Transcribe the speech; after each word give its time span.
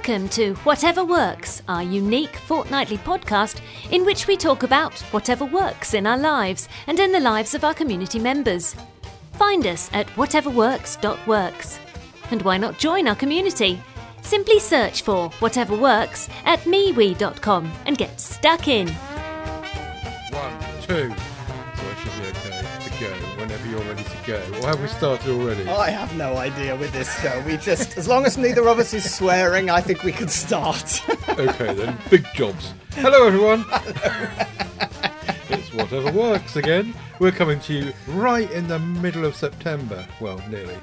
Welcome 0.00 0.30
to 0.30 0.54
Whatever 0.64 1.04
Works, 1.04 1.60
our 1.68 1.82
unique 1.82 2.34
fortnightly 2.34 2.96
podcast 2.96 3.60
in 3.90 4.06
which 4.06 4.26
we 4.26 4.34
talk 4.34 4.62
about 4.62 4.98
whatever 5.12 5.44
works 5.44 5.92
in 5.92 6.06
our 6.06 6.16
lives 6.16 6.70
and 6.86 6.98
in 6.98 7.12
the 7.12 7.20
lives 7.20 7.54
of 7.54 7.64
our 7.64 7.74
community 7.74 8.18
members. 8.18 8.74
Find 9.32 9.66
us 9.66 9.90
at 9.92 10.06
whateverworks.works. 10.16 11.78
And 12.30 12.40
why 12.40 12.56
not 12.56 12.78
join 12.78 13.08
our 13.08 13.14
community? 13.14 13.78
Simply 14.22 14.58
search 14.58 15.02
for 15.02 15.28
Whatever 15.32 15.76
Works 15.76 16.30
at 16.46 16.60
MeWe.com 16.60 17.70
and 17.84 17.98
get 17.98 18.18
stuck 18.18 18.68
in. 18.68 18.88
One, 20.30 20.58
two. 20.80 21.14
You're 23.70 23.80
ready 23.82 24.02
to 24.02 24.16
go. 24.26 24.42
Or 24.62 24.66
have 24.66 24.82
we 24.82 24.88
started 24.88 25.30
already? 25.30 25.68
I 25.68 25.90
have 25.90 26.16
no 26.16 26.36
idea 26.36 26.74
with 26.74 26.92
this 26.92 27.20
show. 27.22 27.40
We 27.46 27.56
just, 27.56 27.96
as 27.96 28.08
long 28.08 28.26
as 28.26 28.36
neither 28.36 28.66
of 28.68 28.80
us 28.80 28.92
is 28.92 29.14
swearing, 29.14 29.70
I 29.70 29.80
think 29.80 30.02
we 30.02 30.12
can 30.12 30.28
start. 30.28 31.00
Okay 31.38 31.72
then, 31.72 31.96
big 32.10 32.26
jobs. 32.34 32.74
Hello 32.94 33.26
everyone. 33.26 33.64
it's 35.48 35.72
whatever 35.72 36.10
works 36.10 36.56
again. 36.56 36.92
We're 37.20 37.30
coming 37.30 37.60
to 37.60 37.72
you 37.72 37.92
right 38.08 38.50
in 38.50 38.66
the 38.66 38.78
middle 38.78 39.24
of 39.24 39.36
September. 39.36 40.06
Well, 40.20 40.42
nearly. 40.50 40.76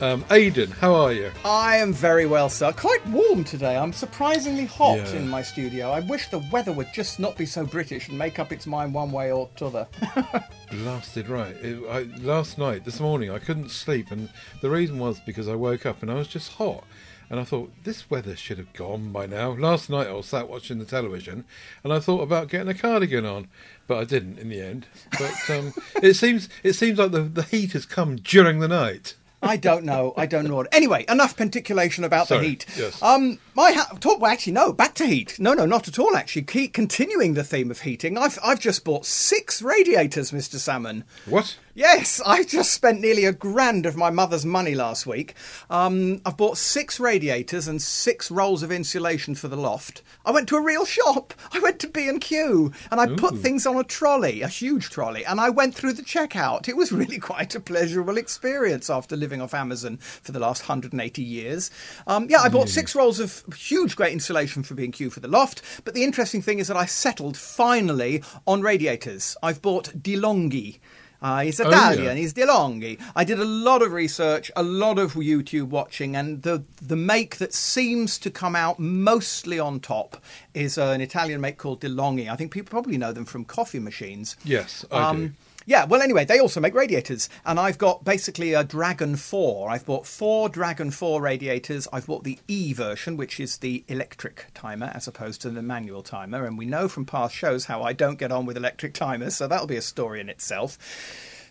Um, 0.00 0.24
Aidan, 0.30 0.70
how 0.70 0.94
are 0.94 1.12
you? 1.12 1.32
I 1.44 1.78
am 1.78 1.92
very 1.92 2.24
well, 2.26 2.48
sir. 2.48 2.70
Quite 2.72 3.04
warm 3.08 3.42
today. 3.42 3.76
I'm 3.76 3.92
surprisingly 3.92 4.64
hot 4.64 4.98
Yeah. 4.98 5.16
in 5.16 5.28
my 5.28 5.42
studio. 5.42 5.90
I 5.90 5.98
wish 6.00 6.28
the 6.28 6.38
weather 6.52 6.70
would 6.70 6.92
just 6.94 7.18
not 7.18 7.36
be 7.36 7.44
so 7.44 7.66
British 7.66 8.08
and 8.08 8.16
make 8.16 8.38
up 8.38 8.52
its 8.52 8.64
mind 8.64 8.94
one 8.94 9.10
way 9.10 9.32
or 9.32 9.48
t'other. 9.56 9.88
Blasted 10.70 11.28
right. 11.28 11.56
It, 11.56 11.82
I, 11.90 12.02
last 12.22 12.58
night, 12.58 12.84
this 12.84 13.00
morning, 13.00 13.32
I 13.32 13.40
couldn't 13.40 13.70
sleep, 13.72 14.12
and 14.12 14.28
the 14.60 14.70
reason 14.70 15.00
was 15.00 15.18
because 15.18 15.48
I 15.48 15.56
woke 15.56 15.84
up 15.84 16.00
and 16.00 16.12
I 16.12 16.14
was 16.14 16.28
just 16.28 16.52
hot. 16.52 16.84
And 17.30 17.38
I 17.40 17.44
thought, 17.44 17.70
this 17.82 18.08
weather 18.08 18.36
should 18.36 18.56
have 18.58 18.72
gone 18.74 19.10
by 19.12 19.26
now. 19.26 19.50
Last 19.50 19.90
night 19.90 20.06
I 20.06 20.12
was 20.12 20.26
sat 20.26 20.48
watching 20.48 20.78
the 20.78 20.86
television 20.86 21.44
and 21.84 21.92
I 21.92 21.98
thought 21.98 22.22
about 22.22 22.48
getting 22.48 22.68
a 22.68 22.74
cardigan 22.74 23.26
on, 23.26 23.48
but 23.86 23.98
I 23.98 24.04
didn't 24.04 24.38
in 24.38 24.48
the 24.48 24.62
end. 24.62 24.86
But 25.18 25.34
um, 25.50 25.74
it 26.02 26.14
seems 26.14 26.48
it 26.62 26.72
seems 26.72 26.98
like 26.98 27.10
the, 27.10 27.20
the 27.20 27.42
heat 27.42 27.72
has 27.72 27.84
come 27.84 28.16
during 28.16 28.60
the 28.60 28.68
night. 28.68 29.14
I 29.40 29.56
don't 29.56 29.84
know. 29.84 30.14
I 30.16 30.26
don't 30.26 30.46
know. 30.46 30.56
What... 30.56 30.74
Anyway, 30.74 31.04
enough 31.08 31.36
penticulation 31.36 32.02
about 32.04 32.28
Sorry, 32.28 32.40
the 32.40 32.48
heat. 32.48 32.66
yes. 32.76 33.02
Um, 33.02 33.38
my 33.54 33.70
ha- 33.72 33.96
talk. 34.00 34.20
Well, 34.20 34.30
actually, 34.30 34.54
no. 34.54 34.72
Back 34.72 34.94
to 34.94 35.06
heat. 35.06 35.38
No, 35.38 35.54
no, 35.54 35.64
not 35.64 35.86
at 35.86 35.98
all. 35.98 36.16
Actually, 36.16 36.42
keep 36.42 36.72
continuing 36.72 37.34
the 37.34 37.44
theme 37.44 37.70
of 37.70 37.82
heating. 37.82 38.18
I've 38.18 38.38
I've 38.42 38.60
just 38.60 38.84
bought 38.84 39.06
six 39.06 39.62
radiators, 39.62 40.32
Mister 40.32 40.58
Salmon. 40.58 41.04
What? 41.26 41.56
Yes, 41.78 42.20
I 42.26 42.42
just 42.42 42.72
spent 42.72 43.00
nearly 43.00 43.24
a 43.24 43.32
grand 43.32 43.86
of 43.86 43.96
my 43.96 44.10
mother's 44.10 44.44
money 44.44 44.74
last 44.74 45.06
week. 45.06 45.34
Um, 45.70 46.20
I've 46.26 46.36
bought 46.36 46.58
six 46.58 46.98
radiators 46.98 47.68
and 47.68 47.80
six 47.80 48.32
rolls 48.32 48.64
of 48.64 48.72
insulation 48.72 49.36
for 49.36 49.46
the 49.46 49.56
loft. 49.56 50.02
I 50.26 50.32
went 50.32 50.48
to 50.48 50.56
a 50.56 50.60
real 50.60 50.84
shop. 50.84 51.34
I 51.52 51.60
went 51.60 51.78
to 51.78 51.86
B 51.86 52.08
and 52.08 52.20
Q, 52.20 52.72
and 52.90 53.00
I 53.00 53.06
put 53.06 53.36
things 53.36 53.64
on 53.64 53.76
a 53.76 53.84
trolley, 53.84 54.42
a 54.42 54.48
huge 54.48 54.90
trolley, 54.90 55.24
and 55.24 55.40
I 55.40 55.50
went 55.50 55.72
through 55.72 55.92
the 55.92 56.02
checkout. 56.02 56.68
It 56.68 56.76
was 56.76 56.90
really 57.00 57.20
quite 57.20 57.54
a 57.54 57.60
pleasurable 57.60 58.18
experience 58.18 58.90
after 58.90 59.16
living 59.16 59.40
off 59.40 59.54
Amazon 59.54 59.98
for 59.98 60.32
the 60.32 60.40
last 60.40 60.68
180 60.68 61.22
years. 61.22 61.70
Um, 62.08 62.26
yeah, 62.28 62.40
I 62.40 62.48
bought 62.48 62.68
six 62.68 62.96
rolls 62.96 63.20
of 63.20 63.44
huge, 63.56 63.94
great 63.94 64.12
insulation 64.12 64.64
for 64.64 64.74
B 64.74 64.82
and 64.82 64.92
Q 64.92 65.10
for 65.10 65.20
the 65.20 65.28
loft. 65.28 65.62
But 65.84 65.94
the 65.94 66.02
interesting 66.02 66.42
thing 66.42 66.58
is 66.58 66.66
that 66.66 66.76
I 66.76 66.86
settled 66.86 67.36
finally 67.36 68.24
on 68.48 68.62
radiators. 68.62 69.36
I've 69.44 69.62
bought 69.62 69.90
DeLonghi. 69.90 70.80
Uh, 71.20 71.40
he's 71.40 71.58
yeah. 71.58 71.68
Italian. 71.68 72.16
He's 72.16 72.32
DeLonghi. 72.32 73.00
I 73.16 73.24
did 73.24 73.40
a 73.40 73.44
lot 73.44 73.82
of 73.82 73.92
research, 73.92 74.50
a 74.54 74.62
lot 74.62 74.98
of 74.98 75.14
YouTube 75.14 75.68
watching, 75.68 76.14
and 76.14 76.42
the 76.42 76.62
the 76.80 76.96
make 76.96 77.36
that 77.38 77.52
seems 77.52 78.18
to 78.18 78.30
come 78.30 78.54
out 78.54 78.78
mostly 78.78 79.58
on 79.58 79.80
top 79.80 80.22
is 80.54 80.78
uh, 80.78 80.86
an 80.86 81.00
Italian 81.00 81.40
make 81.40 81.58
called 81.58 81.80
DeLonghi. 81.80 82.30
I 82.30 82.36
think 82.36 82.52
people 82.52 82.70
probably 82.70 82.98
know 82.98 83.12
them 83.12 83.24
from 83.24 83.44
coffee 83.44 83.80
machines. 83.80 84.36
Yes, 84.44 84.84
I 84.92 85.12
do. 85.14 85.32
Yeah, 85.68 85.84
well, 85.84 86.00
anyway, 86.00 86.24
they 86.24 86.38
also 86.38 86.60
make 86.60 86.72
radiators, 86.72 87.28
and 87.44 87.60
I've 87.60 87.76
got 87.76 88.02
basically 88.02 88.54
a 88.54 88.64
Dragon 88.64 89.16
4. 89.16 89.68
I've 89.68 89.84
bought 89.84 90.06
four 90.06 90.48
Dragon 90.48 90.90
4 90.90 91.20
radiators. 91.20 91.86
I've 91.92 92.06
bought 92.06 92.24
the 92.24 92.38
E 92.48 92.72
version, 92.72 93.18
which 93.18 93.38
is 93.38 93.58
the 93.58 93.84
electric 93.86 94.46
timer 94.54 94.90
as 94.94 95.06
opposed 95.06 95.42
to 95.42 95.50
the 95.50 95.60
manual 95.60 96.02
timer, 96.02 96.46
and 96.46 96.56
we 96.56 96.64
know 96.64 96.88
from 96.88 97.04
past 97.04 97.34
shows 97.34 97.66
how 97.66 97.82
I 97.82 97.92
don't 97.92 98.18
get 98.18 98.32
on 98.32 98.46
with 98.46 98.56
electric 98.56 98.94
timers, 98.94 99.36
so 99.36 99.46
that'll 99.46 99.66
be 99.66 99.76
a 99.76 99.82
story 99.82 100.20
in 100.20 100.30
itself. 100.30 100.78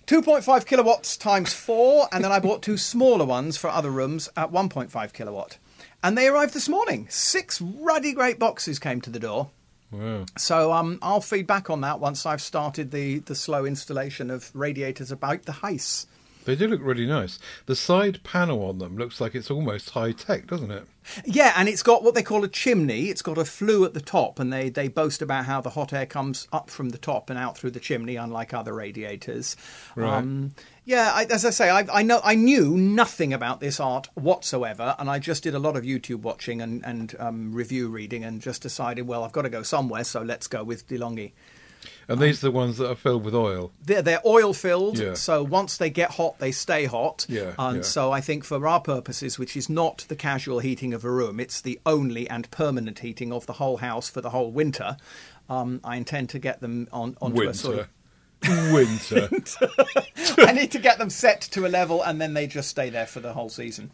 2.5 0.08 0.66
kilowatts 0.66 1.16
times 1.16 1.54
four, 1.54 2.08
and 2.12 2.24
then 2.24 2.32
I 2.32 2.40
bought 2.40 2.64
two 2.64 2.78
smaller 2.78 3.26
ones 3.26 3.56
for 3.56 3.70
other 3.70 3.92
rooms 3.92 4.30
at 4.36 4.52
1.5 4.52 5.14
kilowatt. 5.14 5.60
And 6.02 6.18
they 6.18 6.28
arrived 6.28 6.56
this 6.56 6.68
morning. 6.68 7.06
Six 7.12 7.62
ruddy 7.62 8.14
great 8.14 8.40
boxes 8.40 8.80
came 8.80 9.00
to 9.02 9.12
the 9.12 9.20
door. 9.20 9.52
Wow. 9.92 10.26
So 10.38 10.74
um, 10.74 11.00
I'll 11.02 11.22
feed 11.22 11.48
back 11.48 11.70
on 11.70 11.82
that 11.82 12.00
once 12.00 12.26
I've 12.26 12.42
started 12.42 12.92
the, 12.92 13.20
the 13.20 13.36
slow 13.36 13.66
installation 13.66 14.30
of 14.30 14.52
radiators 14.54 15.12
about 15.12 15.44
the 15.44 15.54
house. 15.54 16.08
They 16.48 16.56
do 16.56 16.70
look 16.70 16.80
really 16.82 17.06
nice. 17.06 17.40
The 17.66 17.76
side 17.76 18.24
panel 18.24 18.64
on 18.64 18.78
them 18.78 18.98
looks 18.98 19.20
like 19.20 19.36
it's 19.36 19.52
almost 19.52 19.90
high 19.90 20.14
tech, 20.14 20.48
doesn't 20.48 20.72
it? 20.72 20.88
Yeah, 21.26 21.52
and 21.58 21.68
it's 21.68 21.84
got 21.84 22.04
what 22.04 22.16
they 22.16 22.24
call 22.24 22.46
a 22.46 22.48
chimney. 22.48 23.10
It's 23.10 23.22
got 23.22 23.38
a 23.38 23.44
flue 23.44 23.84
at 23.84 23.94
the 23.94 24.00
top, 24.00 24.40
and 24.40 24.52
they, 24.52 24.70
they 24.70 24.88
boast 24.88 25.22
about 25.22 25.44
how 25.44 25.60
the 25.60 25.72
hot 25.72 25.92
air 25.92 26.06
comes 26.06 26.48
up 26.54 26.70
from 26.70 26.90
the 26.90 26.98
top 26.98 27.30
and 27.30 27.38
out 27.38 27.58
through 27.58 27.72
the 27.72 27.82
chimney, 27.82 28.16
unlike 28.16 28.54
other 28.54 28.74
radiators. 28.74 29.58
Right. 29.98 30.20
Um, 30.20 30.54
yeah, 30.88 31.12
I, 31.14 31.26
as 31.26 31.44
I 31.46 31.50
say, 31.52 31.70
I, 31.70 31.86
I 31.92 32.02
know 32.02 32.22
I 32.24 32.34
knew 32.36 32.76
nothing 32.78 33.34
about 33.34 33.60
this 33.60 33.80
art 33.80 34.08
whatsoever, 34.16 34.96
and 34.98 35.10
I 35.10 35.20
just 35.20 35.44
did 35.44 35.54
a 35.54 35.60
lot 35.60 35.76
of 35.76 35.84
YouTube 35.84 36.22
watching 36.22 36.62
and 36.62 36.84
and 36.86 37.14
um, 37.20 37.54
review 37.54 37.90
reading, 37.90 38.24
and 38.24 38.42
just 38.42 38.62
decided, 38.64 39.06
well, 39.06 39.24
I've 39.24 39.34
got 39.34 39.44
to 39.44 39.50
go 39.50 39.64
somewhere, 39.64 40.04
so 40.04 40.22
let's 40.22 40.48
go 40.48 40.64
with 40.64 40.88
DeLonghi. 40.88 41.34
And 42.10 42.20
these 42.22 42.42
are 42.42 42.48
the 42.48 42.52
ones 42.52 42.78
that 42.78 42.90
are 42.90 42.96
filled 42.96 43.26
with 43.26 43.36
oil. 43.36 43.72
They're, 43.84 44.02
they're 44.02 44.22
oil 44.26 44.54
filled, 44.54 44.98
Yeah. 44.98 45.14
so 45.14 45.44
once 45.44 45.76
they 45.78 45.90
get 45.90 46.12
hot, 46.12 46.40
they 46.40 46.52
stay 46.54 46.86
hot. 46.86 47.26
Yeah, 47.28 47.52
And 47.60 47.78
yeah. 47.78 47.84
so 47.84 48.12
I 48.14 48.22
think 48.22 48.46
for 48.46 48.66
our 48.66 48.80
purposes, 48.80 49.38
which 49.38 49.58
is 49.58 49.70
not 49.70 50.06
the 50.08 50.16
casual 50.16 50.60
heating 50.60 50.94
of 50.94 51.04
a 51.04 51.12
room, 51.12 51.38
it's 51.40 51.60
the 51.60 51.80
only 51.86 52.30
and 52.30 52.50
permanent 52.50 53.00
heating 53.00 53.34
of 53.34 53.46
the 53.46 53.54
whole 53.54 53.78
house 53.78 54.10
for 54.10 54.22
the 54.22 54.30
whole 54.30 54.52
winter. 54.52 54.96
Um, 55.50 55.82
I 55.84 55.98
intend 55.98 56.30
to 56.30 56.40
get 56.40 56.62
them 56.62 56.88
on 56.94 57.18
onto 57.22 57.42
a 57.48 57.54
sort 57.54 57.76
Winter. 57.76 57.82
of. 57.84 57.90
Winter. 58.74 59.30
I 60.38 60.52
need 60.52 60.72
to 60.72 60.80
get 60.80 60.98
them 60.98 61.10
set 61.10 61.42
to 61.42 61.66
a 61.66 61.70
level, 61.70 62.02
and 62.04 62.22
then 62.22 62.34
they 62.34 62.48
just 62.48 62.70
stay 62.70 62.90
there 62.90 63.06
for 63.08 63.20
the 63.20 63.34
whole 63.34 63.50
season. 63.50 63.92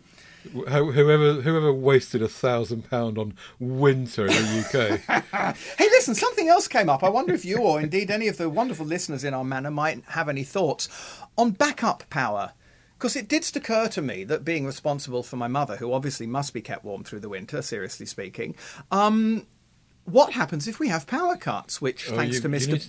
Whoever 0.52 1.42
whoever 1.42 1.72
wasted 1.74 2.22
a 2.22 2.28
thousand 2.28 2.90
pound 2.90 3.18
on 3.18 3.34
winter 3.60 4.24
in 4.26 4.34
the 4.34 5.00
UK. 5.08 5.24
Hey, 5.78 5.86
listen, 5.86 6.16
something 6.16 6.50
else 6.50 6.68
came 6.68 6.90
up. 6.90 7.04
I 7.04 7.10
wonder 7.10 7.34
if 7.34 7.46
you, 7.46 7.60
or 7.60 7.80
indeed 7.80 8.12
any 8.12 8.28
of 8.28 8.38
the 8.38 8.50
wonderful 8.50 8.86
listeners 8.86 9.24
in 9.24 9.34
our 9.34 9.46
manor, 9.46 9.72
might 9.72 10.04
have 10.10 10.28
any 10.28 10.44
thoughts 10.44 10.90
on 11.38 11.52
backup 11.52 12.04
power. 12.10 12.52
Because 12.98 13.16
it 13.16 13.28
did 13.30 13.50
occur 13.56 13.88
to 13.90 14.02
me 14.02 14.24
that 14.26 14.44
being 14.46 14.66
responsible 14.66 15.24
for 15.24 15.36
my 15.38 15.48
mother, 15.48 15.78
who 15.78 15.94
obviously 15.94 16.28
must 16.28 16.54
be 16.54 16.62
kept 16.62 16.84
warm 16.86 17.04
through 17.04 17.20
the 17.22 17.30
winter, 17.30 17.62
seriously 17.62 18.06
speaking, 18.06 18.56
um, 18.92 19.46
what 20.06 20.34
happens 20.34 20.68
if 20.68 20.80
we 20.80 20.90
have 20.90 21.08
power 21.08 21.36
cuts? 21.38 21.82
Which, 21.82 22.10
Oh, 22.12 22.16
thanks 22.16 22.36
you- 22.36 22.42
to 22.42 22.48
you 22.48 22.80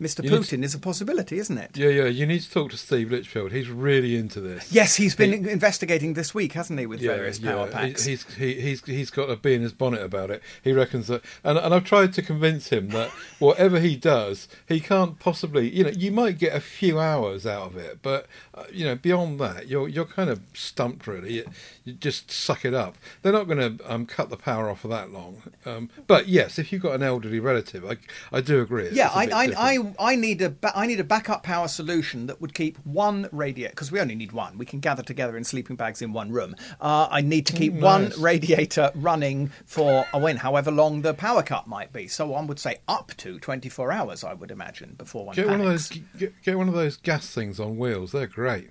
Mr. 0.00 0.24
you 0.24 0.30
Putin, 0.30 0.64
is 0.64 0.74
a 0.74 0.78
possibility, 0.78 1.38
isn't 1.38 1.56
it? 1.56 1.76
Yeah, 1.76 1.88
yeah. 1.88 2.04
You 2.06 2.26
need 2.26 2.40
to 2.40 2.50
talk 2.50 2.70
to 2.72 2.76
Steve 2.76 3.12
Litchfield. 3.12 3.52
He's 3.52 3.68
really 3.68 4.16
into 4.16 4.40
this. 4.40 4.72
Yes, 4.72 4.96
he's 4.96 5.14
been 5.14 5.32
investigating 5.48 6.14
this 6.14 6.34
week, 6.34 6.52
hasn't 6.54 6.78
he, 6.80 6.86
with 6.86 7.00
various 7.00 7.38
power 7.38 7.66
He- 7.66 7.72
packs? 7.72 8.04
He's 8.04 8.24
he, 8.34 8.60
he's 8.60 8.84
he's 8.84 9.10
got 9.10 9.30
a 9.30 9.36
bee 9.36 9.54
in 9.54 9.62
his 9.62 9.72
bonnet 9.72 10.02
about 10.02 10.30
it. 10.30 10.42
He 10.62 10.72
reckons 10.72 11.06
that, 11.06 11.22
and 11.44 11.58
and 11.58 11.72
I've 11.72 11.84
tried 11.84 12.12
to 12.14 12.22
convince 12.22 12.68
him 12.70 12.88
that 12.88 13.10
whatever 13.38 13.78
he 13.78 13.96
does, 13.96 14.48
he 14.66 14.80
can't 14.80 15.18
possibly. 15.18 15.70
You 15.70 15.84
know, 15.84 15.90
you 15.90 16.10
might 16.10 16.38
get 16.38 16.54
a 16.54 16.60
few 16.60 16.98
hours 16.98 17.46
out 17.46 17.68
of 17.68 17.76
it, 17.76 18.00
but 18.02 18.26
uh, 18.54 18.64
you 18.72 18.84
know, 18.84 18.96
beyond 18.96 19.38
that, 19.40 19.68
you're 19.68 19.88
you're 19.88 20.04
kind 20.04 20.30
of 20.30 20.40
stumped. 20.54 21.06
Really, 21.06 21.34
you, 21.34 21.44
you 21.84 21.92
just 21.92 22.30
suck 22.30 22.64
it 22.64 22.74
up. 22.74 22.96
They're 23.22 23.32
not 23.32 23.46
going 23.46 23.78
to 23.78 23.92
um, 23.92 24.06
cut 24.06 24.28
the 24.28 24.36
power 24.36 24.68
off 24.68 24.80
for 24.80 24.88
that 24.88 25.12
long. 25.12 25.42
Um, 25.64 25.88
but 26.06 26.28
yes, 26.28 26.58
if 26.58 26.72
you've 26.72 26.82
got 26.82 26.94
an 26.94 27.02
elderly 27.02 27.38
relative, 27.38 27.84
I 27.84 27.96
I 28.32 28.40
do 28.40 28.60
agree. 28.60 28.90
Yeah, 28.92 29.08
I, 29.08 29.22
I, 29.22 29.46
different. 29.46 29.83
I, 29.98 30.12
I 30.12 30.16
need 30.16 30.40
a 30.42 30.50
ba- 30.50 30.72
I 30.74 30.86
need 30.86 31.00
a 31.00 31.04
backup 31.04 31.42
power 31.42 31.68
solution 31.68 32.26
that 32.26 32.40
would 32.40 32.54
keep 32.54 32.78
one 32.84 33.28
radiator 33.32 33.70
because 33.70 33.90
we 33.92 34.00
only 34.00 34.14
need 34.14 34.32
one. 34.32 34.58
We 34.58 34.66
can 34.66 34.80
gather 34.80 35.02
together 35.02 35.36
in 35.36 35.44
sleeping 35.44 35.76
bags 35.76 36.02
in 36.02 36.12
one 36.12 36.30
room. 36.32 36.54
Uh, 36.80 37.08
I 37.10 37.20
need 37.20 37.46
to 37.46 37.52
keep 37.52 37.72
one 37.74 38.04
nice. 38.04 38.18
radiator 38.18 38.90
running 38.94 39.50
for 39.66 40.06
a 40.12 40.18
when 40.18 40.36
however 40.38 40.70
long 40.70 41.02
the 41.02 41.14
power 41.14 41.42
cut 41.42 41.66
might 41.66 41.92
be. 41.92 42.08
So 42.08 42.26
one 42.26 42.46
would 42.46 42.58
say 42.58 42.78
up 42.88 43.12
to 43.18 43.38
twenty 43.38 43.68
four 43.68 43.92
hours. 43.92 44.24
I 44.24 44.34
would 44.34 44.50
imagine 44.50 44.94
before 44.98 45.26
one 45.26 45.34
Get 45.36 45.48
one 45.48 45.60
of 45.60 45.66
those. 45.66 45.88
Get, 46.18 46.32
get 46.42 46.58
one 46.58 46.68
of 46.68 46.74
those 46.74 46.96
gas 46.96 47.28
things 47.30 47.58
on 47.60 47.76
wheels. 47.76 48.12
They're 48.12 48.26
great. 48.26 48.70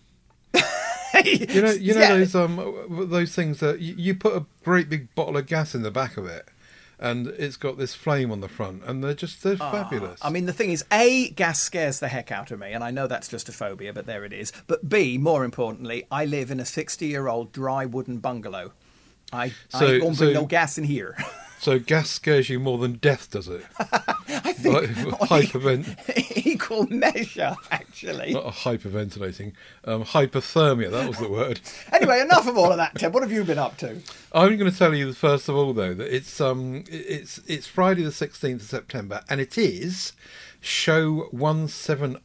You 1.24 1.62
know, 1.62 1.72
you 1.72 1.94
know 1.94 2.02
Yeah. 2.02 2.18
those 2.18 2.34
um 2.36 3.08
those 3.10 3.36
things 3.36 3.60
that 3.60 3.80
you, 3.80 3.94
you 3.96 4.16
put 4.16 4.36
a 4.36 4.46
great 4.64 4.90
big 4.90 5.14
bottle 5.14 5.38
of 5.38 5.46
gas 5.46 5.76
in 5.76 5.84
the 5.84 5.92
back 5.92 6.18
of 6.18 6.26
it, 6.26 6.48
and 7.00 7.28
it's 7.28 7.58
got 7.58 7.78
this 7.78 7.94
flame 7.96 8.32
on 8.32 8.42
the 8.42 8.48
front, 8.48 8.84
and 8.86 9.04
they're 9.04 9.14
just 9.14 9.44
they're 9.44 9.58
fabulous. 9.58 10.20
Ah, 10.22 10.28
I 10.28 10.30
mean, 10.30 10.46
the 10.46 10.54
thing 10.54 10.72
is, 10.72 10.84
A, 10.92 11.30
gas 11.30 11.60
scares 11.60 12.00
the 12.00 12.08
heck 12.08 12.32
out 12.32 12.52
of 12.52 12.60
me, 12.60 12.72
and 12.72 12.84
I 12.84 12.92
know 12.92 13.08
that's 13.08 13.28
just 13.28 13.50
a 13.50 13.52
phobia, 13.52 13.94
but 13.94 14.06
there 14.06 14.24
it 14.26 14.34
is. 14.34 14.52
But 14.68 14.88
B, 14.88 15.18
more 15.18 15.44
importantly, 15.44 16.06
I 16.12 16.26
live 16.26 16.52
in 16.52 16.60
a 16.60 16.66
60 16.66 17.06
year 17.06 17.28
old 17.28 17.52
dry 17.52 17.86
wooden 17.86 18.20
bungalow. 18.20 18.74
I, 19.32 19.50
So- 19.70 19.80
I 19.88 19.92
ain't 19.94 20.04
gonna 20.04 20.16
bring 20.16 20.34
no 20.34 20.46
gas 20.46 20.78
in 20.78 20.84
here. 20.84 21.18
So 21.64 21.80
gas 21.80 22.10
scares 22.10 22.50
you 22.50 22.60
more 22.60 22.78
than 22.78 22.96
death, 22.96 23.32
does 23.32 23.48
it? 23.48 23.66
I 23.80 24.52
think 24.52 24.76
Like, 24.76 24.90
hypervent- 25.30 26.36
equal 26.46 26.88
measure, 26.88 27.56
actually. 27.72 28.34
Not 28.34 28.48
a 28.48 28.50
hyperventilating, 28.50 29.54
um, 29.86 30.04
hypothermia. 30.04 30.92
That 30.92 31.08
was 31.08 31.20
the 31.20 31.30
word. 31.30 31.62
Anyway, 31.94 32.20
enough 32.20 32.50
of 32.50 32.58
all 32.58 32.70
of 32.70 32.76
that, 32.76 32.96
Ted. 32.96 33.14
What 33.14 33.24
have 33.24 33.32
you 33.32 33.46
been 33.46 33.60
up 33.60 33.78
to? 33.78 34.02
I'm 34.34 34.58
going 34.58 34.70
to 34.70 34.78
tell 34.78 34.94
you 34.94 35.14
first 35.14 35.48
of 35.48 35.56
all, 35.56 35.72
though, 35.72 35.94
that 35.94 36.14
it's 36.14 36.42
um, 36.42 36.84
it's 36.90 37.38
it's 37.48 37.66
Friday 37.66 38.04
the 38.04 38.10
16th 38.10 38.56
of 38.56 38.62
September, 38.64 39.22
and 39.30 39.40
it 39.40 39.58
is 39.58 40.12
show 40.64 41.28
170, 41.32 42.22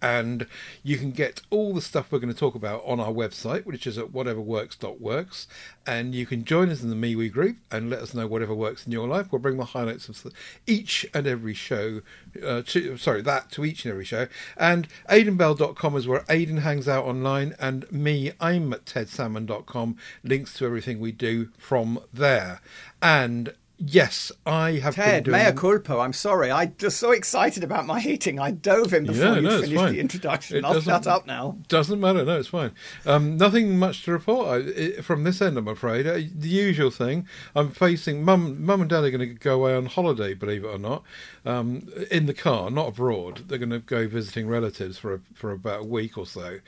and 0.00 0.46
you 0.82 0.96
can 0.96 1.10
get 1.10 1.42
all 1.50 1.74
the 1.74 1.82
stuff 1.82 2.10
we're 2.10 2.18
going 2.18 2.32
to 2.32 2.38
talk 2.38 2.54
about 2.54 2.82
on 2.86 2.98
our 2.98 3.12
website, 3.12 3.66
which 3.66 3.86
is 3.86 3.98
at 3.98 4.06
whateverworks.works, 4.06 5.46
and 5.86 6.14
you 6.14 6.24
can 6.24 6.44
join 6.44 6.70
us 6.70 6.82
in 6.82 6.88
the 6.88 6.96
MeWe 6.96 7.30
group 7.30 7.58
and 7.70 7.90
let 7.90 8.00
us 8.00 8.14
know 8.14 8.26
whatever 8.26 8.54
works 8.54 8.86
in 8.86 8.92
your 8.92 9.06
life. 9.06 9.30
We'll 9.30 9.42
bring 9.42 9.58
the 9.58 9.66
highlights 9.66 10.08
of 10.08 10.32
each 10.66 11.06
and 11.12 11.26
every 11.26 11.54
show, 11.54 12.00
uh, 12.42 12.62
to, 12.66 12.96
sorry, 12.96 13.20
that 13.22 13.50
to 13.52 13.64
each 13.64 13.84
and 13.84 13.92
every 13.92 14.06
show, 14.06 14.26
and 14.56 14.88
aidanbell.com 15.10 15.96
is 15.96 16.08
where 16.08 16.24
Aidan 16.30 16.58
hangs 16.58 16.88
out 16.88 17.04
online, 17.04 17.54
and 17.60 17.90
me, 17.92 18.32
I'm 18.40 18.72
at 18.72 18.86
tedsalmon.com, 18.86 19.98
links 20.24 20.54
to 20.54 20.64
everything 20.64 20.98
we 20.98 21.12
do 21.12 21.50
from 21.58 22.00
there. 22.12 22.60
And 23.02 23.54
yes, 23.78 24.32
I 24.44 24.72
have 24.72 24.94
Ted, 24.94 25.24
been 25.24 25.32
doing... 25.32 25.44
mea 25.46 25.52
culpa. 25.52 25.98
I'm 25.98 26.12
sorry. 26.12 26.50
I'm 26.50 26.74
just 26.78 26.98
so 26.98 27.10
excited 27.10 27.64
about 27.64 27.86
my 27.86 28.00
heating. 28.00 28.38
I 28.38 28.50
dove 28.50 28.92
in 28.92 29.06
before 29.06 29.24
Yeah, 29.24 29.34
you 29.36 29.42
no, 29.42 29.60
finished 29.60 29.92
the 29.92 30.00
introduction. 30.00 30.56
It 30.58 30.64
I'll 30.64 30.80
shut 30.80 31.06
up 31.06 31.26
now. 31.26 31.56
Doesn't 31.68 32.00
matter. 32.00 32.24
No, 32.24 32.38
it's 32.38 32.48
fine. 32.48 32.72
Um, 33.04 33.36
nothing 33.36 33.78
much 33.78 34.04
to 34.04 34.12
report 34.12 34.48
I, 34.48 34.98
i 34.98 35.02
from 35.02 35.24
this 35.24 35.40
end, 35.42 35.58
I'm 35.58 35.68
afraid. 35.68 36.06
Uh, 36.06 36.14
the 36.34 36.48
usual 36.48 36.90
thing. 36.90 37.26
I'm 37.54 37.70
facing 37.70 38.24
mum. 38.24 38.64
Mum 38.64 38.80
and 38.80 38.90
dad 38.90 39.04
are 39.04 39.10
going 39.10 39.20
to 39.20 39.34
go 39.34 39.56
away 39.56 39.74
on 39.74 39.86
holiday, 39.86 40.34
believe 40.34 40.64
it 40.64 40.68
or 40.68 40.78
not, 40.78 41.02
um, 41.44 41.88
in 42.10 42.26
the 42.26 42.34
car, 42.34 42.70
not 42.70 42.88
abroad. 42.88 43.42
They're 43.48 43.58
going 43.58 43.70
to 43.70 43.78
go 43.80 44.08
visiting 44.08 44.48
relatives 44.48 44.98
for 44.98 45.14
a, 45.14 45.20
for 45.34 45.52
about 45.52 45.80
a 45.80 45.84
week 45.84 46.16
or 46.18 46.26
so. 46.26 46.60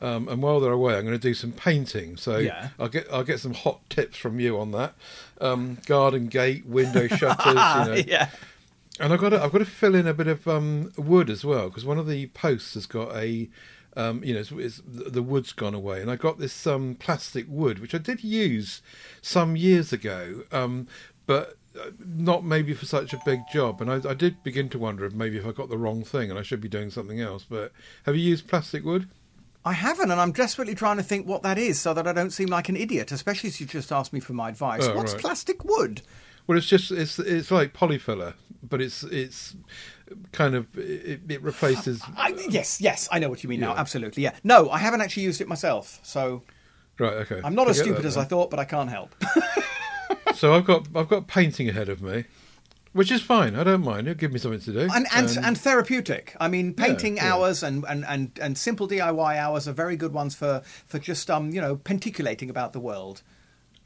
Um, 0.00 0.28
and 0.28 0.42
while 0.42 0.60
they're 0.60 0.72
away, 0.72 0.96
I'm 0.96 1.04
going 1.04 1.18
to 1.18 1.18
do 1.18 1.34
some 1.34 1.52
painting. 1.52 2.16
So 2.16 2.38
Yeah. 2.38 2.68
I'll 2.78 2.88
get 2.88 3.06
I'll 3.12 3.24
get 3.24 3.40
some 3.40 3.54
hot 3.54 3.88
tips 3.90 4.16
from 4.16 4.40
you 4.40 4.58
on 4.58 4.72
that. 4.72 4.94
Um, 5.40 5.78
garden 5.86 6.28
gate, 6.28 6.66
window 6.66 7.08
shutters. 7.16 7.46
you 7.46 7.54
know. 7.54 8.02
yeah. 8.06 8.30
And 9.00 9.12
I've 9.12 9.20
got 9.20 9.30
to, 9.30 9.42
I've 9.42 9.50
got 9.50 9.58
to 9.58 9.64
fill 9.64 9.94
in 9.94 10.06
a 10.06 10.14
bit 10.14 10.28
of 10.28 10.46
um, 10.46 10.92
wood 10.96 11.28
as 11.28 11.44
well 11.44 11.68
because 11.68 11.84
one 11.84 11.98
of 11.98 12.06
the 12.06 12.28
posts 12.28 12.74
has 12.74 12.86
got 12.86 13.14
a, 13.16 13.48
um, 13.96 14.22
you 14.22 14.34
know, 14.34 14.40
it's, 14.40 14.52
it's, 14.52 14.82
the 14.86 15.22
wood's 15.22 15.52
gone 15.52 15.74
away, 15.74 16.00
and 16.00 16.10
I 16.10 16.16
got 16.16 16.38
this 16.38 16.66
um, 16.66 16.94
plastic 16.94 17.46
wood 17.48 17.80
which 17.80 17.94
I 17.94 17.98
did 17.98 18.22
use 18.22 18.82
some 19.20 19.56
years 19.56 19.92
ago, 19.92 20.44
um, 20.52 20.86
but 21.26 21.56
uh, 21.78 21.90
not 21.98 22.44
maybe 22.44 22.72
for 22.72 22.86
such 22.86 23.12
a 23.12 23.20
big 23.24 23.40
job. 23.52 23.80
And 23.80 23.90
I, 23.90 24.10
I 24.10 24.14
did 24.14 24.44
begin 24.44 24.68
to 24.70 24.78
wonder 24.78 25.04
if 25.04 25.12
maybe 25.12 25.38
if 25.38 25.46
I 25.46 25.50
got 25.50 25.70
the 25.70 25.78
wrong 25.78 26.04
thing 26.04 26.30
and 26.30 26.38
I 26.38 26.42
should 26.42 26.60
be 26.60 26.68
doing 26.68 26.90
something 26.90 27.20
else. 27.20 27.44
But 27.48 27.72
have 28.04 28.14
you 28.14 28.22
used 28.22 28.46
plastic 28.46 28.84
wood? 28.84 29.08
I 29.64 29.72
haven't, 29.72 30.10
and 30.10 30.20
I'm 30.20 30.32
desperately 30.32 30.74
trying 30.74 30.98
to 30.98 31.02
think 31.02 31.26
what 31.26 31.42
that 31.42 31.58
is 31.58 31.80
so 31.80 31.94
that 31.94 32.06
I 32.06 32.12
don't 32.12 32.30
seem 32.30 32.48
like 32.48 32.68
an 32.68 32.76
idiot, 32.76 33.12
especially 33.12 33.48
as 33.48 33.60
you 33.60 33.66
just 33.66 33.90
asked 33.90 34.12
me 34.12 34.20
for 34.20 34.34
my 34.34 34.50
advice. 34.50 34.84
Oh, 34.84 34.94
What's 34.96 35.12
right. 35.12 35.20
plastic 35.20 35.64
wood? 35.64 36.02
Well, 36.46 36.58
it's 36.58 36.66
just 36.66 36.90
it's 36.90 37.18
it's 37.18 37.50
like 37.50 37.72
polyfiller, 37.72 38.34
but 38.62 38.82
it's 38.82 39.02
it's 39.04 39.56
kind 40.32 40.54
of 40.54 40.66
it, 40.76 41.20
it 41.28 41.42
replaces. 41.42 42.02
I, 42.16 42.34
yes, 42.48 42.80
yes, 42.80 43.08
I 43.10 43.18
know 43.18 43.30
what 43.30 43.42
you 43.42 43.48
mean 43.48 43.60
now. 43.60 43.74
Absolutely, 43.74 44.22
yeah. 44.22 44.34
No, 44.44 44.68
I 44.68 44.78
haven't 44.78 45.00
actually 45.00 45.22
used 45.22 45.40
it 45.40 45.48
myself, 45.48 46.00
so 46.02 46.42
Right. 46.98 47.14
Okay. 47.14 47.40
I'm 47.42 47.54
not 47.54 47.68
as 47.68 47.78
stupid 47.78 48.02
that 48.02 48.08
as. 48.08 48.16
I 48.16 48.24
thought, 48.24 48.50
but 48.50 48.60
I 48.60 48.64
can't 48.64 48.90
help. 48.90 49.14
So 50.34 50.52
I've 50.52 50.64
got 50.64 50.88
I've 50.94 51.08
got 51.08 51.26
painting 51.28 51.68
ahead 51.68 51.88
of 51.88 52.02
me, 52.02 52.24
which 52.94 53.12
is 53.12 53.20
fine. 53.20 53.54
I 53.54 53.64
don't 53.64 53.84
mind. 53.84 54.08
It'll 54.08 54.18
give 54.18 54.32
me 54.32 54.38
something 54.38 54.60
to 54.60 54.72
do. 54.72 54.88
and 54.94 55.06
and, 55.14 55.28
Um, 55.36 55.44
and 55.44 55.58
therapeutic. 55.58 56.34
I 56.40 56.48
mean, 56.48 56.72
painting 56.72 57.16
yeah. 57.16 57.34
hours 57.34 57.62
and, 57.62 57.84
and, 57.86 58.04
and, 58.06 58.38
and 58.40 58.56
simple 58.56 58.88
DIY 58.88 59.36
hours 59.36 59.68
are 59.68 59.72
very 59.72 59.96
good 59.96 60.12
ones 60.14 60.34
for, 60.34 60.62
for 60.86 60.98
just 60.98 61.30
um 61.30 61.50
you 61.50 61.60
know 61.60 61.76
penticulating 61.76 62.48
about 62.48 62.72
the 62.72 62.80
world. 62.80 63.22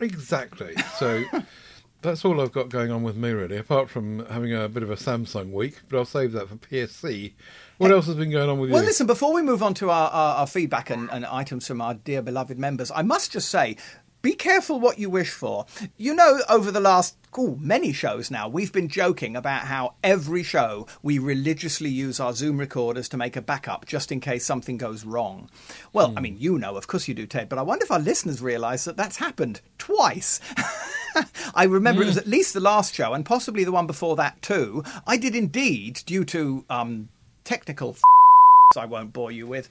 exactly. 0.00 0.75
So 0.99 1.25
that's 2.02 2.25
all 2.25 2.40
I've 2.40 2.52
got 2.52 2.69
going 2.69 2.90
on 2.93 3.02
with 3.02 3.16
me 3.16 3.31
really. 3.31 3.56
Apart 3.56 3.90
from 3.90 4.25
having 4.26 4.55
a 4.55 4.69
bit 4.69 4.82
of 4.82 4.90
a 4.90 4.96
Samsung 4.96 5.50
week, 5.52 5.81
but 5.88 5.99
I'll 5.99 6.05
save 6.05 6.32
that 6.32 6.49
for 6.49 6.56
PSC. 6.56 7.32
What 7.78 7.90
else 7.90 8.06
has 8.06 8.16
been 8.16 8.31
going 8.31 8.49
on 8.50 8.58
with 8.58 8.70
you? 8.70 8.75
Well, 8.75 8.84
listen, 8.84 9.06
before 9.06 9.32
we 9.32 9.40
move 9.43 9.62
on 9.62 9.72
to 9.75 9.90
our, 9.90 10.10
our, 10.10 10.37
our 10.38 10.46
feedback 10.46 10.90
and, 10.90 11.08
and 11.10 11.25
items 11.26 11.66
from 11.66 11.81
our 11.81 11.94
dear 11.94 12.22
beloved 12.22 12.58
members, 12.58 12.90
I 12.94 13.02
must 13.02 13.32
just 13.32 13.49
say. 13.49 13.76
Be 14.20 14.35
careful 14.35 14.81
what 14.81 14.99
you 14.99 15.09
wish 15.09 15.31
for. 15.31 15.67
You 15.97 16.12
know, 16.12 16.41
over 16.49 16.73
the 16.73 16.81
last 16.81 17.17
ooh, 17.38 17.56
many 17.61 17.93
shows 17.93 18.32
now, 18.32 18.49
we've 18.49 18.73
been 18.73 18.88
joking 18.88 19.37
about 19.37 19.62
how 19.62 19.94
every 20.03 20.43
show 20.43 20.88
we 21.03 21.20
religiously 21.20 21.88
use 21.88 22.19
our 22.19 22.32
Zoom 22.32 22.59
recorders 22.59 23.09
to 23.11 23.17
make 23.17 23.37
a 23.37 23.43
backup 23.43 23.87
just 23.87 24.11
in 24.11 24.19
case 24.19 24.44
something 24.44 24.76
goes 24.76 25.05
wrong. 25.05 25.49
Well, 25.93 26.15
I 26.17 26.20
mean, 26.20 26.37
you 26.38 26.59
know, 26.59 26.76
of 26.76 26.88
course 26.88 27.06
you 27.06 27.15
do, 27.15 27.26
Ted, 27.26 27.49
but 27.49 27.61
I 27.61 27.62
wonder 27.62 27.85
if 27.85 27.93
our 27.93 28.00
listeners 28.00 28.43
realise 28.43 28.85
that 28.85 28.97
that's 28.97 29.19
happened 29.19 29.61
twice. 29.79 30.41
I 31.55 31.65
remember 31.65 32.03
it 32.03 32.06
was 32.06 32.19
at 32.19 32.26
least 32.26 32.55
the 32.55 32.61
last 32.61 32.94
show 32.94 33.12
and 33.12 33.25
possibly 33.25 33.62
the 33.62 33.73
one 33.73 33.87
before 33.87 34.17
that 34.17 34.43
too. 34.43 34.82
I 35.06 35.17
did 35.17 35.37
indeed, 35.37 36.03
due 36.06 36.25
to 36.25 36.65
um, 36.69 37.09
technical 37.44 37.97
I 38.76 38.85
won't 38.85 39.12
bore 39.12 39.32
you 39.32 39.47
with. 39.47 39.69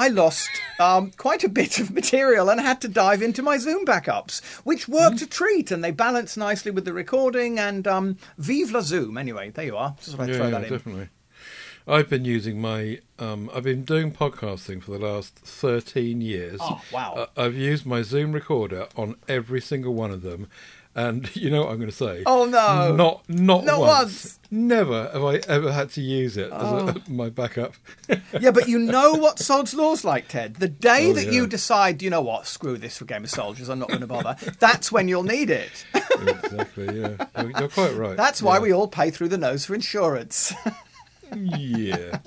I 0.00 0.08
lost 0.08 0.48
um, 0.78 1.10
quite 1.18 1.44
a 1.44 1.48
bit 1.50 1.78
of 1.78 1.90
material 1.90 2.48
and 2.48 2.58
had 2.58 2.80
to 2.80 2.88
dive 2.88 3.20
into 3.20 3.42
my 3.42 3.58
Zoom 3.58 3.84
backups, 3.84 4.42
which 4.64 4.88
worked 4.88 5.20
a 5.20 5.26
treat 5.26 5.70
and 5.70 5.84
they 5.84 5.90
balanced 5.90 6.38
nicely 6.38 6.70
with 6.70 6.86
the 6.86 6.94
recording 6.94 7.58
and 7.58 7.86
um, 7.86 8.16
vive 8.38 8.72
la 8.72 8.80
Zoom. 8.80 9.18
Anyway, 9.18 9.50
there 9.50 9.66
you 9.66 9.76
are. 9.76 9.94
Just 10.02 10.16
yeah, 10.16 10.24
throw 10.24 10.44
yeah, 10.44 10.50
that 10.52 10.64
in. 10.64 10.70
definitely. 10.70 11.08
I've 11.86 12.08
been 12.08 12.24
using 12.24 12.62
my. 12.62 13.00
Um, 13.18 13.50
I've 13.54 13.64
been 13.64 13.84
doing 13.84 14.10
podcasting 14.10 14.82
for 14.82 14.92
the 14.92 14.98
last 14.98 15.34
thirteen 15.36 16.22
years. 16.22 16.60
Oh, 16.62 16.80
wow. 16.90 17.12
Uh, 17.12 17.26
I've 17.36 17.56
used 17.56 17.84
my 17.84 18.00
Zoom 18.00 18.32
recorder 18.32 18.86
on 18.96 19.16
every 19.28 19.60
single 19.60 19.92
one 19.92 20.10
of 20.10 20.22
them, 20.22 20.48
and 20.94 21.34
you 21.36 21.50
know 21.50 21.62
what 21.62 21.70
I'm 21.72 21.78
going 21.78 21.90
to 21.90 21.96
say? 21.96 22.22
Oh, 22.26 22.44
no. 22.44 22.94
Not 22.94 23.28
not, 23.28 23.64
Not 23.64 23.80
once. 23.80 23.90
once. 23.90 24.38
Oh. 24.42 24.46
Never 24.52 25.08
have 25.12 25.22
I 25.22 25.36
ever 25.48 25.70
had 25.72 25.90
to 25.90 26.00
use 26.00 26.36
it 26.36 26.50
as 26.52 26.60
a, 26.72 26.96
my 27.08 27.28
backup. 27.30 27.74
yeah, 28.40 28.50
but 28.50 28.68
you 28.68 28.80
know 28.80 29.12
what 29.14 29.38
Sod's 29.38 29.74
Law's 29.74 30.04
like, 30.04 30.26
Ted. 30.26 30.56
The 30.56 30.66
day 30.66 31.10
Oh, 31.10 31.12
that 31.12 31.26
yeah. 31.26 31.30
you 31.30 31.46
decide, 31.46 32.02
you 32.02 32.10
know 32.10 32.20
what, 32.20 32.48
screw 32.48 32.76
this 32.76 32.98
for 32.98 33.04
Game 33.04 33.22
of 33.22 33.30
Soldiers, 33.30 33.68
I'm 33.68 33.78
not 33.78 33.88
going 33.88 34.00
to 34.00 34.08
bother, 34.08 34.34
that's 34.58 34.90
when 34.90 35.06
you'll 35.06 35.22
need 35.22 35.50
it. 35.50 35.84
exactly. 35.94 37.00
Yeah, 37.00 37.26
you're, 37.40 37.52
you're 37.60 37.68
quite 37.68 37.94
right. 37.94 38.16
That's 38.16 38.42
why 38.42 38.56
Yeah. 38.56 38.62
we 38.62 38.72
all 38.72 38.88
pay 38.88 39.10
through 39.10 39.28
the 39.28 39.38
nose 39.38 39.64
for 39.66 39.74
insurance. 39.76 40.52
yeah. 41.36 42.18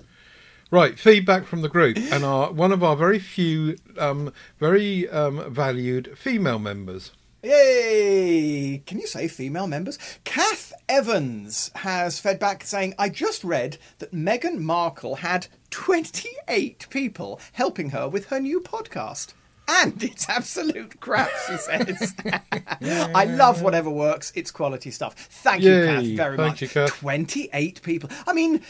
Right, 0.72 0.98
feedback 0.98 1.46
from 1.46 1.62
the 1.62 1.70
group 1.70 1.98
and 1.98 2.24
our 2.24 2.52
one 2.52 2.72
of 2.72 2.84
our 2.84 2.96
very 2.96 3.20
few, 3.20 3.78
um, 3.98 4.34
very 4.60 5.08
um, 5.10 5.52
valued 5.54 6.18
female 6.18 6.58
members. 6.58 7.12
Yay! 7.44 8.82
Can 8.86 9.00
you 9.00 9.08
say 9.08 9.28
female 9.28 9.68
members? 9.68 10.00
Kath 10.24 10.72
Evans 10.88 11.72
has 11.76 12.18
fed 12.18 12.40
back 12.40 12.64
saying, 12.64 12.96
I 12.98 13.10
just 13.10 13.44
read 13.44 13.78
that 14.00 14.14
Meghan 14.14 14.60
Markle 14.60 15.16
had 15.16 15.48
28 15.70 16.88
people 16.90 17.42
helping 17.52 17.90
her 17.90 18.08
with 18.08 18.28
her 18.28 18.40
new 18.40 18.62
podcast. 18.62 19.34
And 19.68 20.02
it's 20.04 20.30
absolute 20.30 21.00
crap, 21.02 21.30
she 21.48 21.58
says. 21.58 22.14
I 22.82 23.26
love 23.26 23.62
whatever 23.62 23.90
works. 23.90 24.32
It's 24.36 24.52
quality 24.52 24.92
stuff. 24.92 25.16
Thank 25.16 25.64
you, 25.64 25.72
Yay. 25.72 25.86
Kath, 25.86 26.06
very 26.18 26.38
Thank 26.38 26.50
much. 26.50 26.62
you, 26.62 26.68
Kath. 26.70 26.90
28 26.90 27.82
people. 27.82 28.10
I 28.26 28.34
mean, 28.34 28.62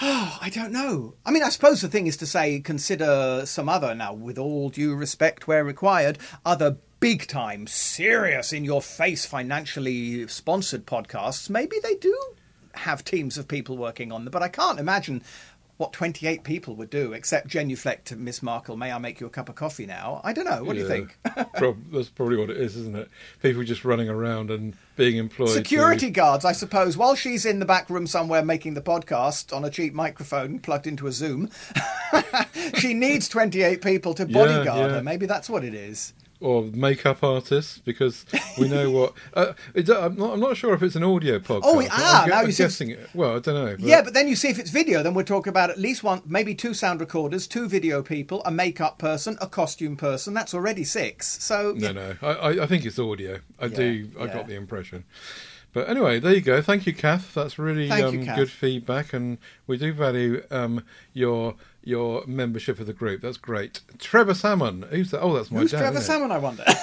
Oh, 0.00 0.38
I 0.42 0.50
don't 0.50 0.72
know. 0.72 1.14
I 1.24 1.30
mean, 1.30 1.42
I 1.42 1.48
suppose 1.48 1.80
the 1.80 1.88
thing 1.88 2.06
is 2.06 2.16
to 2.18 2.26
say, 2.26 2.60
consider 2.60 3.42
some 3.46 3.68
other, 3.68 3.94
now, 3.94 4.12
with 4.12 4.38
all 4.38 4.70
due 4.70 4.94
respect 4.94 5.46
where 5.46 5.64
required, 5.64 6.18
other 6.44 6.78
big 7.00 7.26
time, 7.26 7.66
serious, 7.66 8.52
in 8.52 8.64
your 8.64 8.82
face, 8.82 9.26
financially 9.26 10.26
sponsored 10.28 10.86
podcasts. 10.86 11.50
Maybe 11.50 11.76
they 11.82 11.96
do 11.96 12.16
have 12.72 13.04
teams 13.04 13.38
of 13.38 13.46
people 13.46 13.76
working 13.76 14.10
on 14.10 14.24
them, 14.24 14.32
but 14.32 14.42
I 14.42 14.48
can't 14.48 14.80
imagine 14.80 15.22
what 15.76 15.92
28 15.92 16.44
people 16.44 16.76
would 16.76 16.88
do, 16.90 17.12
except 17.12 17.48
genuflect 17.48 18.06
to 18.06 18.16
Miss 18.16 18.42
Markle, 18.42 18.76
may 18.76 18.92
I 18.92 18.98
make 18.98 19.20
you 19.20 19.26
a 19.26 19.30
cup 19.30 19.48
of 19.48 19.56
coffee 19.56 19.86
now? 19.86 20.20
I 20.22 20.32
don't 20.32 20.44
know. 20.44 20.62
What 20.62 20.74
do 20.74 20.78
you 20.82 20.86
think? 20.88 21.16
Prob- 21.56 21.90
that's 21.92 22.08
probably 22.10 22.36
what 22.36 22.48
it 22.50 22.58
is, 22.58 22.76
isn't 22.76 22.94
it? 22.96 23.08
People 23.42 23.64
just 23.64 23.84
running 23.84 24.08
around 24.08 24.52
and 24.52 24.76
being 24.96 25.16
employed. 25.16 25.48
to- 25.48 25.54
Security 25.54 26.10
guards, 26.10 26.44
I 26.44 26.52
suppose, 26.52 26.96
while 26.96 27.16
she's 27.16 27.44
in 27.44 27.58
the 27.58 27.64
back 27.66 27.90
room 27.90 28.06
somewhere 28.06 28.44
making 28.44 28.74
the 28.74 28.82
podcast 28.82 29.52
on 29.54 29.64
a 29.64 29.70
cheap 29.70 29.94
microphone 29.94 30.60
plugged 30.60 30.86
into 30.86 31.08
a 31.08 31.12
Zoom, 31.12 31.50
she 32.78 32.94
needs 32.94 33.28
28 33.28 33.82
people 33.82 34.14
to 34.14 34.26
Yeah, 34.26 34.32
bodyguard 34.32 34.90
yeah. 34.90 34.96
her. 34.96 35.02
Maybe 35.02 35.26
that's 35.26 35.50
what 35.50 35.64
it 35.64 35.74
is. 35.74 36.12
Or 36.44 36.64
makeup 36.74 37.24
artists 37.24 37.78
because 37.78 38.26
we 38.58 38.68
know 38.68 38.90
what. 38.90 39.14
Uh, 39.34 39.52
it, 39.74 39.88
I'm, 39.88 40.14
not, 40.16 40.34
I'm 40.34 40.40
not 40.40 40.56
sure 40.56 40.74
if 40.74 40.82
it's 40.82 40.94
an 40.94 41.02
audio 41.02 41.38
podcast. 41.38 41.62
Oh, 41.64 41.80
but 41.80 41.88
ah, 41.90 42.22
I'm, 42.22 42.28
now 42.28 42.38
I'm 42.40 42.46
you 42.46 42.52
see- 42.52 42.62
guessing 42.62 42.90
it. 42.90 43.08
Well, 43.14 43.36
I 43.36 43.38
don't 43.40 43.54
know. 43.54 43.76
Yeah, 43.80 44.02
but 44.02 44.14
then 44.14 44.28
you 44.28 44.36
see 44.36 44.48
if 44.48 44.58
it's 44.58 44.70
video, 44.70 45.02
then 45.02 45.14
we're 45.14 45.24
talking 45.24 45.50
about 45.50 45.70
at 45.70 45.78
least 45.78 46.04
one, 46.04 46.22
maybe 46.26 46.54
two 46.54 46.72
sound 46.72 47.00
recorders, 47.00 47.48
two 47.48 47.68
video 47.68 48.02
people, 48.02 48.42
a 48.44 48.50
makeup 48.50 48.98
person, 48.98 49.36
a 49.40 49.48
costume 49.48 49.96
person. 49.96 50.34
That's 50.34 50.54
already 50.54 50.84
six. 50.84 51.42
So 51.42 51.72
No, 51.76 51.92
no. 51.92 52.14
I, 52.22 52.60
I, 52.60 52.66
think 52.66 52.84
it's 52.84 52.98
audio. 52.98 53.40
I 53.58 53.68
do. 53.68 54.10
I 54.20 54.26
yeah. 54.26 54.34
got 54.34 54.46
the 54.46 54.54
impression. 54.54 55.04
But 55.72 55.88
anyway, 55.88 56.20
there 56.20 56.32
you 56.32 56.40
go. 56.40 56.62
Thank 56.62 56.86
you, 56.86 56.94
Kath. 56.94 57.34
That's 57.34 57.58
really 57.58 57.90
um, 57.90 58.14
you, 58.14 58.24
Kath. 58.24 58.36
good 58.36 58.50
feedback, 58.50 59.12
and 59.12 59.38
we 59.66 59.76
do 59.76 59.92
value 59.92 60.44
um, 60.52 60.84
your 61.12 61.56
your 61.86 62.24
membership 62.26 62.80
of 62.80 62.86
the 62.86 62.92
group. 62.92 63.20
That's 63.20 63.36
great. 63.36 63.80
Trevor 63.98 64.34
Salmon. 64.34 64.86
Who's 64.90 65.10
that? 65.10 65.20
Oh, 65.20 65.34
that's 65.34 65.50
my 65.50 65.60
who's 65.60 65.70
dad. 65.70 65.78
Trevor? 65.78 66.00
Salmon? 66.00 66.32
I 66.32 66.38
wonder. 66.38 66.64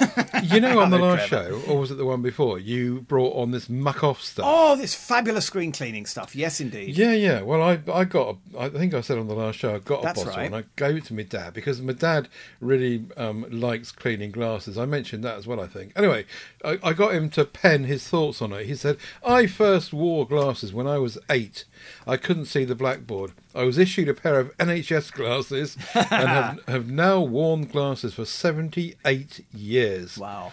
You 0.43 0.59
know, 0.59 0.79
on 0.79 0.89
the 0.89 0.97
last 0.97 1.27
Trevor. 1.27 1.59
show, 1.59 1.71
or 1.71 1.79
was 1.79 1.91
it 1.91 1.95
the 1.95 2.05
one 2.05 2.23
before? 2.23 2.57
You 2.57 3.01
brought 3.01 3.35
on 3.35 3.51
this 3.51 3.67
Muc-Off 3.67 4.21
stuff. 4.23 4.45
oh, 4.47 4.75
this 4.75 4.95
fabulous 4.95 5.45
screen 5.45 5.71
cleaning 5.71 6.07
stuff. 6.07 6.35
Yes, 6.35 6.59
indeed. 6.59 6.97
Yeah, 6.97 7.13
yeah. 7.13 7.41
Well, 7.41 7.61
I 7.61 7.79
I 7.93 8.05
got. 8.05 8.37
A, 8.55 8.61
I 8.61 8.69
think 8.69 8.95
I 8.95 9.01
said 9.01 9.19
on 9.19 9.27
the 9.27 9.35
last 9.35 9.59
show 9.59 9.75
I 9.75 9.79
got 9.79 9.99
a 9.99 10.03
bottle 10.03 10.25
right. 10.25 10.47
and 10.47 10.55
I 10.55 10.63
gave 10.77 10.97
it 10.97 11.05
to 11.05 11.13
my 11.13 11.21
dad 11.21 11.53
because 11.53 11.79
my 11.79 11.93
dad 11.93 12.27
really 12.59 13.05
um, 13.17 13.45
likes 13.51 13.91
cleaning 13.91 14.31
glasses. 14.31 14.79
I 14.79 14.85
mentioned 14.85 15.23
that 15.23 15.37
as 15.37 15.45
well. 15.45 15.61
I 15.61 15.67
think. 15.67 15.93
Anyway, 15.95 16.25
I, 16.65 16.79
I 16.83 16.93
got 16.93 17.13
him 17.13 17.29
to 17.31 17.45
pen 17.45 17.83
his 17.83 18.07
thoughts 18.07 18.41
on 18.41 18.51
it. 18.53 18.65
He 18.65 18.75
said, 18.75 18.97
"I 19.23 19.45
first 19.45 19.93
wore 19.93 20.27
glasses 20.27 20.73
when 20.73 20.87
I 20.87 20.97
was 20.97 21.19
eight. 21.29 21.65
I 22.07 22.17
couldn't 22.17 22.45
see 22.45 22.65
the 22.65 22.75
blackboard. 22.75 23.33
I 23.53 23.63
was 23.63 23.77
issued 23.77 24.09
a 24.09 24.13
pair 24.13 24.39
of 24.39 24.55
NHS 24.57 25.11
glasses 25.11 25.77
and 25.93 26.05
have, 26.05 26.59
have 26.67 26.89
now 26.89 27.21
worn 27.21 27.65
glasses 27.65 28.13
for 28.13 28.25
seventy-eight 28.25 29.45
years." 29.53 30.17
Wow. 30.17 30.51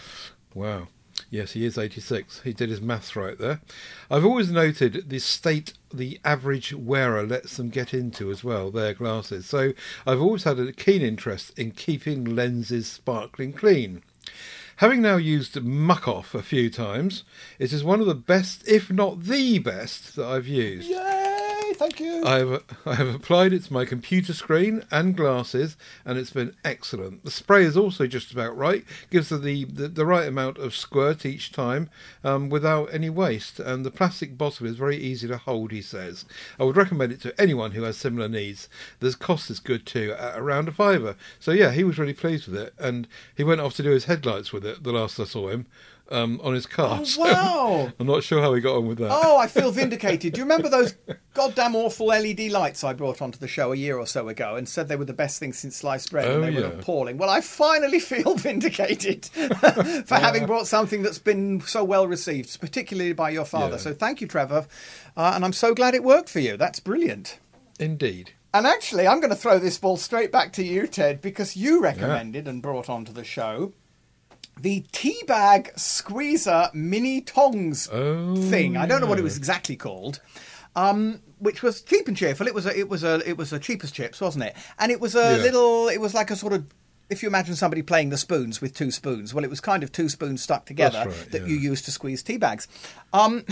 Wow. 0.54 0.88
Yes, 1.30 1.52
he 1.52 1.66
is 1.66 1.76
86. 1.76 2.40
He 2.42 2.52
did 2.52 2.70
his 2.70 2.80
maths 2.80 3.14
right 3.14 3.36
there. 3.36 3.60
I've 4.10 4.24
always 4.24 4.50
noted 4.50 5.10
the 5.10 5.18
state 5.18 5.74
the 5.92 6.18
average 6.24 6.72
wearer 6.72 7.26
lets 7.26 7.56
them 7.56 7.68
get 7.68 7.92
into 7.92 8.30
as 8.30 8.42
well, 8.42 8.70
their 8.70 8.94
glasses. 8.94 9.46
So 9.46 9.72
I've 10.06 10.20
always 10.20 10.44
had 10.44 10.58
a 10.58 10.72
keen 10.72 11.02
interest 11.02 11.58
in 11.58 11.72
keeping 11.72 12.24
lenses 12.24 12.86
sparkling 12.86 13.52
clean. 13.52 14.02
Having 14.76 15.02
now 15.02 15.16
used 15.16 15.54
Muc-Off 15.54 16.34
a 16.34 16.42
few 16.42 16.70
times, 16.70 17.24
it 17.58 17.72
is 17.72 17.82
one 17.82 18.00
of 18.00 18.06
the 18.06 18.14
best, 18.14 18.66
if 18.68 18.90
not 18.90 19.24
the 19.24 19.58
best, 19.58 20.16
that 20.16 20.26
I've 20.26 20.46
used. 20.46 20.88
Yay! 20.88 21.47
Thank 21.78 22.00
you. 22.00 22.24
I 22.24 22.38
have 22.38 22.62
I 22.84 22.94
have 22.96 23.14
applied 23.14 23.52
it 23.52 23.62
to 23.64 23.72
my 23.72 23.84
computer 23.84 24.32
screen 24.32 24.82
and 24.90 25.16
glasses, 25.16 25.76
and 26.04 26.18
it's 26.18 26.32
been 26.32 26.56
excellent. 26.64 27.24
The 27.24 27.30
spray 27.30 27.62
is 27.62 27.76
also 27.76 28.08
just 28.08 28.32
about 28.32 28.56
right, 28.56 28.84
gives 29.10 29.28
the 29.28 29.36
the, 29.64 29.86
the 29.86 30.04
right 30.04 30.26
amount 30.26 30.58
of 30.58 30.74
squirt 30.74 31.24
each 31.24 31.52
time, 31.52 31.88
um, 32.24 32.48
without 32.48 32.92
any 32.92 33.10
waste. 33.10 33.60
And 33.60 33.86
the 33.86 33.92
plastic 33.92 34.36
bottle 34.36 34.66
is 34.66 34.74
very 34.74 34.96
easy 34.96 35.28
to 35.28 35.38
hold. 35.38 35.70
He 35.70 35.80
says. 35.80 36.24
I 36.58 36.64
would 36.64 36.76
recommend 36.76 37.12
it 37.12 37.20
to 37.20 37.40
anyone 37.40 37.70
who 37.70 37.84
has 37.84 37.96
similar 37.96 38.28
needs. 38.28 38.68
The 38.98 39.12
cost 39.12 39.48
is 39.48 39.60
good 39.60 39.86
too, 39.86 40.16
at 40.18 40.36
around 40.36 40.66
a 40.66 40.72
fiver. 40.72 41.14
So 41.38 41.52
yeah, 41.52 41.70
he 41.70 41.84
was 41.84 41.96
really 41.96 42.12
pleased 42.12 42.48
with 42.48 42.60
it, 42.60 42.74
and 42.80 43.06
he 43.36 43.44
went 43.44 43.60
off 43.60 43.76
to 43.76 43.84
do 43.84 43.90
his 43.90 44.06
headlights 44.06 44.52
with 44.52 44.66
it. 44.66 44.82
The 44.82 44.92
last 44.92 45.20
I 45.20 45.24
saw 45.24 45.48
him. 45.48 45.66
Um, 46.10 46.40
on 46.42 46.54
his 46.54 46.64
car. 46.64 47.00
Oh, 47.00 47.04
So 47.04 47.20
wow. 47.22 47.92
I'm 48.00 48.06
not 48.06 48.22
sure 48.22 48.40
how 48.40 48.54
he 48.54 48.62
got 48.62 48.76
on 48.76 48.86
with 48.88 48.96
that. 48.96 49.10
Oh, 49.12 49.36
I 49.36 49.46
feel 49.46 49.70
vindicated. 49.82 50.32
Do 50.32 50.38
you 50.38 50.44
remember 50.44 50.70
those 50.70 50.94
goddamn 51.34 51.76
awful 51.76 52.06
LED 52.06 52.50
lights 52.50 52.82
I 52.82 52.94
brought 52.94 53.20
onto 53.20 53.38
the 53.38 53.46
show 53.46 53.72
a 53.72 53.76
year 53.76 53.98
or 53.98 54.06
so 54.06 54.26
ago 54.28 54.56
and 54.56 54.66
said 54.66 54.88
they 54.88 54.96
were 54.96 55.04
the 55.04 55.12
best 55.12 55.38
thing 55.38 55.52
since 55.52 55.76
sliced 55.76 56.10
bread 56.10 56.26
Oh, 56.26 56.40
and 56.40 56.56
they 56.56 56.60
were 56.62 56.68
appalling? 56.68 57.18
Well, 57.18 57.28
I 57.28 57.42
finally 57.42 58.00
feel 58.12 58.36
vindicated 58.36 59.26
for 59.26 60.14
having 60.14 60.46
brought 60.46 60.66
something 60.66 61.02
that's 61.02 61.18
been 61.18 61.60
so 61.60 61.84
well 61.84 62.06
received, 62.08 62.58
particularly 62.58 63.12
by 63.12 63.28
your 63.28 63.44
father. 63.44 63.72
Yeah. 63.74 63.76
So 63.82 63.92
thank 63.92 64.22
you, 64.22 64.26
Trevor. 64.26 64.66
Uh, 65.14 65.32
and 65.34 65.44
I'm 65.44 65.52
so 65.52 65.74
glad 65.74 65.94
it 65.94 66.02
worked 66.02 66.30
for 66.30 66.40
you. 66.40 66.56
That's 66.56 66.80
brilliant. 66.80 67.38
Indeed. 67.78 68.32
And 68.54 68.66
actually, 68.66 69.06
I'm 69.06 69.20
going 69.20 69.28
to 69.28 69.36
throw 69.36 69.58
this 69.58 69.76
ball 69.76 69.98
straight 69.98 70.32
back 70.32 70.54
to 70.54 70.64
you, 70.64 70.86
Ted, 70.86 71.20
because 71.20 71.54
you 71.54 71.82
recommended 71.82 72.48
and 72.48 72.62
brought 72.62 72.88
onto 72.88 73.12
the 73.12 73.24
show 73.24 73.74
the 74.60 74.84
teabag 74.92 75.78
squeezer 75.78 76.68
mini 76.74 77.20
tongs 77.20 77.88
Oh, 77.92 78.34
thing. 78.36 78.76
I 78.76 78.86
don't 78.86 79.00
know 79.00 79.06
what 79.06 79.18
it 79.18 79.22
was 79.22 79.36
exactly 79.36 79.76
called. 79.76 80.20
Um, 80.76 81.22
which 81.38 81.62
was 81.62 81.80
cheap 81.82 82.08
and 82.08 82.16
cheerful. 82.16 82.46
It 82.46 82.54
was 82.54 82.66
a, 82.66 82.76
it 82.78 82.88
was 82.88 83.02
a, 83.04 83.26
it 83.28 83.36
was 83.36 83.52
a 83.52 83.58
cheapest 83.58 83.94
chips, 83.94 84.20
wasn't 84.20 84.44
it? 84.44 84.56
And 84.78 84.90
it 84.92 85.00
was 85.00 85.14
a 85.14 85.36
Yeah. 85.36 85.42
little, 85.42 85.88
it 85.88 85.98
was 85.98 86.14
like 86.14 86.30
a 86.30 86.36
sort 86.36 86.52
of, 86.52 86.66
if 87.10 87.22
you 87.22 87.28
imagine 87.28 87.54
somebody 87.56 87.82
playing 87.82 88.10
the 88.10 88.16
spoons 88.18 88.60
with 88.60 88.74
two 88.74 88.90
spoons, 88.90 89.32
well, 89.32 89.44
it 89.44 89.50
was 89.50 89.60
kind 89.60 89.82
of 89.82 89.90
two 89.92 90.08
spoons 90.08 90.42
stuck 90.42 90.66
together 90.66 91.04
right, 91.06 91.30
that 91.32 91.42
yeah. 91.42 91.48
you 91.48 91.56
used 91.56 91.84
to 91.86 91.90
squeeze 91.90 92.22
tea 92.22 92.36
bags. 92.36 92.68
Um, 93.12 93.44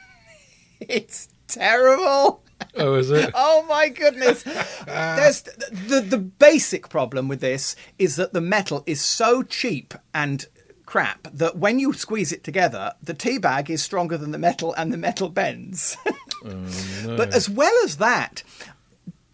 it's 0.80 1.28
terrible. 1.46 2.42
Oh, 2.76 2.94
is 2.94 3.10
it? 3.10 3.30
Oh 3.34 3.64
my 3.68 3.88
goodness! 3.88 4.42
There's 4.86 5.42
the 5.42 6.04
the 6.06 6.18
basic 6.18 6.88
problem 6.88 7.28
with 7.28 7.40
this 7.40 7.76
is 7.98 8.16
that 8.16 8.32
the 8.32 8.40
metal 8.40 8.82
is 8.86 9.00
so 9.00 9.42
cheap 9.42 9.94
and 10.14 10.46
crap 10.86 11.28
that 11.32 11.56
when 11.56 11.78
you 11.78 11.92
squeeze 11.92 12.32
it 12.32 12.42
together, 12.42 12.92
the 13.02 13.14
tea 13.14 13.38
bag 13.38 13.70
is 13.70 13.82
stronger 13.82 14.16
than 14.16 14.32
the 14.32 14.38
metal, 14.38 14.74
and 14.74 14.92
the 14.92 14.98
metal 14.98 15.28
bends. 15.28 15.96
Oh, 16.42 17.16
but 17.18 17.34
as 17.34 17.50
well 17.50 17.74
as 17.84 17.98
that. 17.98 18.42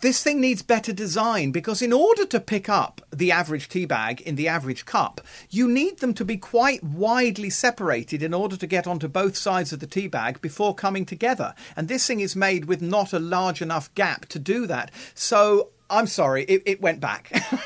This 0.03 0.23
thing 0.23 0.43
needs 0.43 0.63
better 0.63 0.93
design 0.93 1.53
because, 1.53 1.81
in 1.81 1.93
order 1.93 2.27
to 2.27 2.39
pick 2.39 2.69
up 2.69 3.01
the 3.11 3.33
average 3.33 3.69
tea 3.69 3.87
bag 3.87 4.21
in 4.21 4.37
the 4.37 4.47
average 4.47 4.85
cup, 4.85 5.23
you 5.49 5.69
need 5.69 6.01
them 6.01 6.13
to 6.15 6.25
be 6.25 6.37
quite 6.37 6.85
widely 6.85 7.49
separated 7.49 8.23
in 8.23 8.35
order 8.35 8.59
to 8.59 8.67
get 8.67 8.87
onto 8.87 9.09
both 9.09 9.37
sides 9.39 9.73
of 9.73 9.81
the 9.81 9.87
tea 9.87 10.07
bag 10.07 10.43
before 10.43 10.75
coming 10.75 11.07
together. 11.07 11.55
And 11.77 11.89
this 11.89 12.07
thing 12.07 12.21
is 12.21 12.37
made 12.37 12.67
with 12.67 12.83
not 12.83 13.15
a 13.15 13.19
large 13.19 13.63
enough 13.63 13.93
gap 13.95 14.27
to 14.27 14.39
do 14.39 14.67
that. 14.67 14.91
So 15.15 15.71
I'm 15.91 16.07
sorry, 16.07 16.45
it, 16.45 16.63
it 16.67 16.81
went 16.81 17.01
back. 17.01 17.31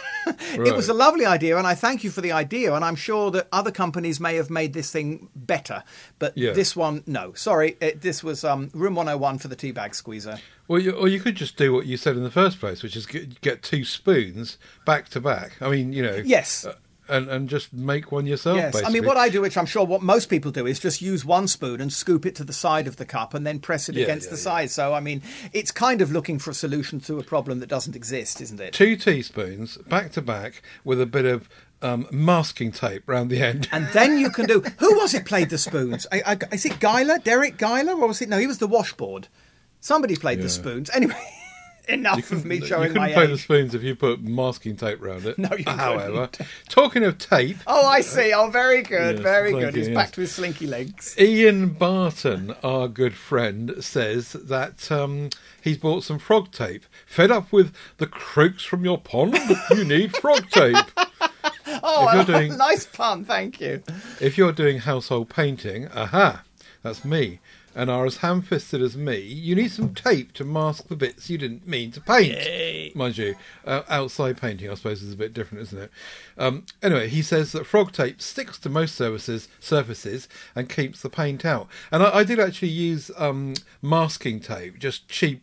It 0.52 0.76
was 0.76 0.88
a 0.88 0.94
lovely 0.94 1.24
idea, 1.24 1.56
and 1.56 1.66
I 1.66 1.74
thank 1.74 2.04
you 2.04 2.10
for 2.10 2.20
the 2.20 2.30
idea. 2.32 2.74
And 2.74 2.84
I'm 2.84 2.94
sure 2.94 3.30
that 3.32 3.48
other 3.52 3.70
companies 3.70 4.20
may 4.20 4.36
have 4.36 4.50
made 4.50 4.74
this 4.74 4.90
thing 4.92 5.28
better, 5.34 5.82
but 6.18 6.36
Yeah. 6.36 6.52
this 6.52 6.76
one, 6.76 7.02
no. 7.06 7.32
Sorry, 7.32 7.76
it, 7.80 8.02
this 8.02 8.22
was 8.22 8.44
um, 8.44 8.70
room 8.74 8.94
101 8.94 9.38
for 9.38 9.48
the 9.48 9.56
tea 9.56 9.72
bag 9.72 9.94
squeezer. 9.94 10.38
Well, 10.68 10.80
you, 10.80 10.92
or 10.92 11.08
you 11.08 11.20
could 11.20 11.36
just 11.36 11.56
do 11.56 11.72
what 11.72 11.86
you 11.86 11.96
said 11.96 12.16
in 12.16 12.22
the 12.22 12.30
first 12.30 12.60
place, 12.60 12.82
which 12.82 12.96
is 12.96 13.06
get, 13.06 13.40
get 13.40 13.62
two 13.62 13.84
spoons 13.84 14.58
back 14.84 15.08
to 15.10 15.20
back. 15.20 15.52
I 15.60 15.70
mean, 15.70 15.92
you 15.92 16.02
know, 16.02 16.22
Yes. 16.24 16.64
uh, 16.66 16.74
and 17.10 17.28
and 17.28 17.48
just 17.48 17.72
make 17.72 18.10
one 18.12 18.24
yourself. 18.26 18.56
Yes, 18.56 18.82
I 18.84 18.90
mean, 18.90 19.04
what 19.04 19.16
I 19.16 19.28
do, 19.28 19.40
which 19.42 19.56
I'm 19.56 19.66
sure 19.66 19.84
what 19.84 20.02
most 20.02 20.26
people 20.30 20.50
do, 20.50 20.66
is 20.66 20.78
just 20.78 21.02
use 21.02 21.24
one 21.24 21.48
spoon 21.48 21.80
and 21.80 21.92
scoop 21.92 22.24
it 22.24 22.34
to 22.36 22.44
the 22.44 22.52
side 22.52 22.86
of 22.86 22.96
the 22.96 23.04
cup 23.04 23.34
and 23.34 23.46
then 23.46 23.58
press 23.58 23.88
it 23.88 23.96
Yeah, 23.96 24.04
against 24.04 24.26
yeah, 24.26 24.30
the 24.30 24.36
yeah. 24.36 24.42
side. 24.42 24.70
So, 24.70 24.94
I 24.94 25.00
mean, 25.00 25.22
it's 25.52 25.70
kind 25.70 26.00
of 26.00 26.10
looking 26.12 26.38
for 26.38 26.50
a 26.50 26.54
solution 26.54 27.00
to 27.00 27.18
a 27.18 27.22
problem 27.22 27.60
that 27.60 27.68
doesn't 27.68 27.96
exist, 27.96 28.40
isn't 28.40 28.60
it? 28.60 28.72
two 28.72 28.96
teaspoons 28.96 29.76
back 29.78 30.12
to 30.12 30.22
back 30.22 30.62
with 30.84 31.00
a 31.00 31.06
bit 31.06 31.24
of 31.26 31.48
um, 31.82 32.06
masking 32.10 32.72
tape 32.72 33.02
round 33.06 33.30
the 33.30 33.42
end. 33.42 33.68
And 33.72 33.86
then 33.88 34.18
you 34.18 34.30
can 34.30 34.46
do. 34.46 34.60
Who 34.78 34.96
was 34.98 35.14
it 35.14 35.24
played 35.24 35.50
the 35.50 35.58
spoons? 35.58 36.06
I, 36.12 36.22
I, 36.26 36.54
is 36.54 36.64
it 36.66 36.72
Guyler? 36.80 37.18
Deryck 37.18 37.56
Guyler? 37.56 37.98
Or 37.98 38.06
was 38.08 38.20
it? 38.20 38.28
No, 38.28 38.38
he 38.38 38.46
was 38.46 38.58
the 38.58 38.66
washboard. 38.66 39.28
Somebody 39.80 40.14
played 40.16 40.42
the 40.42 40.50
spoons. 40.50 40.90
Anyway, 40.92 41.16
enough 41.90 42.30
of 42.32 42.44
me 42.44 42.60
showing 42.60 42.82
you 42.84 42.88
couldn't 42.88 43.02
my 43.02 43.12
play 43.12 43.26
the 43.26 43.38
spoons 43.38 43.74
if 43.74 43.82
you 43.82 43.94
put 43.94 44.22
masking 44.22 44.76
tape 44.76 45.00
round 45.02 45.26
it. 45.26 45.38
No, 45.38 45.48
you 45.56 45.64
However, 45.66 46.26
couldn't. 46.28 46.48
talking 46.68 47.04
of 47.04 47.18
tape, 47.18 47.56
Oh, 47.66 47.86
I 47.86 48.00
see. 48.00 48.32
Oh, 48.32 48.48
very 48.50 48.82
good. 48.82 49.16
Yes, 49.16 49.22
very 49.22 49.52
good. 49.52 49.74
you, 49.74 49.80
He's 49.80 49.88
yes. 49.88 49.94
back 49.94 50.10
to 50.12 50.20
his 50.20 50.32
slinky 50.32 50.66
legs. 50.66 51.14
Ian 51.18 51.70
Barton, 51.70 52.54
our 52.62 52.88
good 52.88 53.14
friend, 53.14 53.74
says 53.82 54.32
that 54.32 54.90
um, 54.92 55.30
he's 55.62 55.78
bought 55.78 56.04
some 56.04 56.18
frog 56.18 56.50
tape. 56.52 56.84
Fed 57.06 57.30
up 57.30 57.52
with 57.52 57.74
the 57.98 58.06
croaks 58.06 58.64
from 58.64 58.84
your 58.84 58.98
pond? 58.98 59.36
You 59.70 59.84
need 59.84 60.16
frog 60.16 60.48
tape. 60.50 60.76
Oh, 61.82 62.24
doing- 62.26 62.56
nice 62.56 62.84
pun. 62.84 63.24
Thank 63.24 63.60
you. 63.60 63.82
If 64.20 64.36
you're 64.36 64.52
doing 64.52 64.78
household 64.78 65.30
painting, 65.30 65.88
aha, 65.94 66.42
that's 66.82 67.04
me, 67.04 67.38
and 67.74 67.90
are 67.90 68.06
as 68.06 68.18
ham 68.18 68.42
fisted 68.42 68.82
as 68.82 68.96
me, 68.96 69.18
you 69.20 69.54
need 69.54 69.70
some 69.70 69.94
tape 69.94 70.32
to 70.32 70.44
mask 70.44 70.88
the 70.88 70.96
bits 70.96 71.30
you 71.30 71.38
didn't 71.38 71.66
mean 71.66 71.90
to 71.92 72.00
paint. 72.00 72.94
Mind 72.96 73.18
you, 73.18 73.36
uh, 73.64 73.82
outside 73.88 74.40
painting, 74.40 74.70
I 74.70 74.74
suppose, 74.74 75.02
is 75.02 75.12
a 75.12 75.16
bit 75.16 75.32
different, 75.32 75.62
isn't 75.62 75.82
it? 75.82 75.90
Um, 76.36 76.64
anyway, 76.82 77.08
he 77.08 77.22
says 77.22 77.52
that 77.52 77.66
frog 77.66 77.92
tape 77.92 78.20
sticks 78.20 78.58
to 78.58 78.68
most 78.68 78.94
surfaces, 78.94 79.48
surfaces 79.60 80.28
and 80.54 80.68
keeps 80.68 81.02
the 81.02 81.10
paint 81.10 81.44
out. 81.44 81.68
And 81.90 82.02
I, 82.02 82.18
I 82.18 82.24
did 82.24 82.40
actually 82.40 82.68
use 82.68 83.10
um, 83.16 83.54
masking 83.82 84.40
tape, 84.40 84.78
just 84.78 85.08
cheap. 85.08 85.42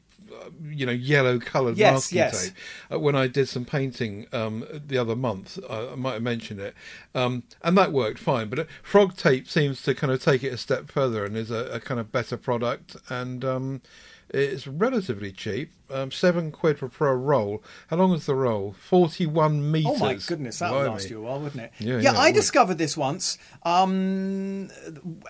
You 0.63 0.85
know, 0.85 0.91
yellow 0.91 1.39
coloured 1.39 1.77
Yes, 1.77 1.93
masking 1.93 2.17
yes. 2.17 2.45
tape 2.45 2.53
uh, 2.91 2.99
when 2.99 3.15
I 3.15 3.27
did 3.27 3.47
some 3.47 3.65
painting 3.65 4.27
um, 4.33 4.65
the 4.71 4.97
other 4.97 5.15
month. 5.15 5.59
Uh, 5.69 5.93
I 5.93 5.95
might 5.95 6.13
have 6.13 6.23
mentioned 6.23 6.59
it, 6.59 6.73
um, 7.15 7.43
and 7.63 7.77
that 7.77 7.91
worked 7.91 8.19
fine. 8.19 8.49
But 8.49 8.59
uh, 8.59 8.63
frog 8.83 9.15
tape 9.15 9.47
seems 9.47 9.81
to 9.83 9.95
kind 9.95 10.11
of 10.11 10.21
take 10.23 10.43
it 10.43 10.53
a 10.53 10.57
step 10.57 10.91
further 10.91 11.25
and 11.25 11.35
is 11.37 11.51
a, 11.51 11.65
a 11.73 11.79
kind 11.79 11.99
of 11.99 12.11
better 12.11 12.37
product, 12.37 12.95
and 13.09 13.43
um, 13.45 13.81
It's 14.29 14.67
relatively 14.67 15.31
cheap, 15.31 15.71
um, 15.89 16.11
seven 16.11 16.51
quid 16.51 16.77
for, 16.79 17.07
a 17.07 17.15
roll. 17.15 17.63
How 17.87 17.95
long 17.95 18.13
is 18.13 18.25
the 18.25 18.35
roll? 18.35 18.75
Forty-one 18.77 19.71
meters. 19.71 19.93
Oh 19.95 19.99
my 19.99 20.15
goodness, 20.15 20.59
that 20.59 20.73
would 20.73 20.87
last 20.87 21.09
you 21.09 21.19
a 21.19 21.21
while, 21.21 21.39
wouldn't 21.39 21.63
it? 21.63 21.71
Yeah, 21.79 21.99
yeah, 21.99 22.11
it 22.11 22.17
I 22.17 22.25
would. 22.27 22.35
discovered 22.35 22.77
this 22.77 22.97
once. 22.97 23.37
Um, 23.63 24.69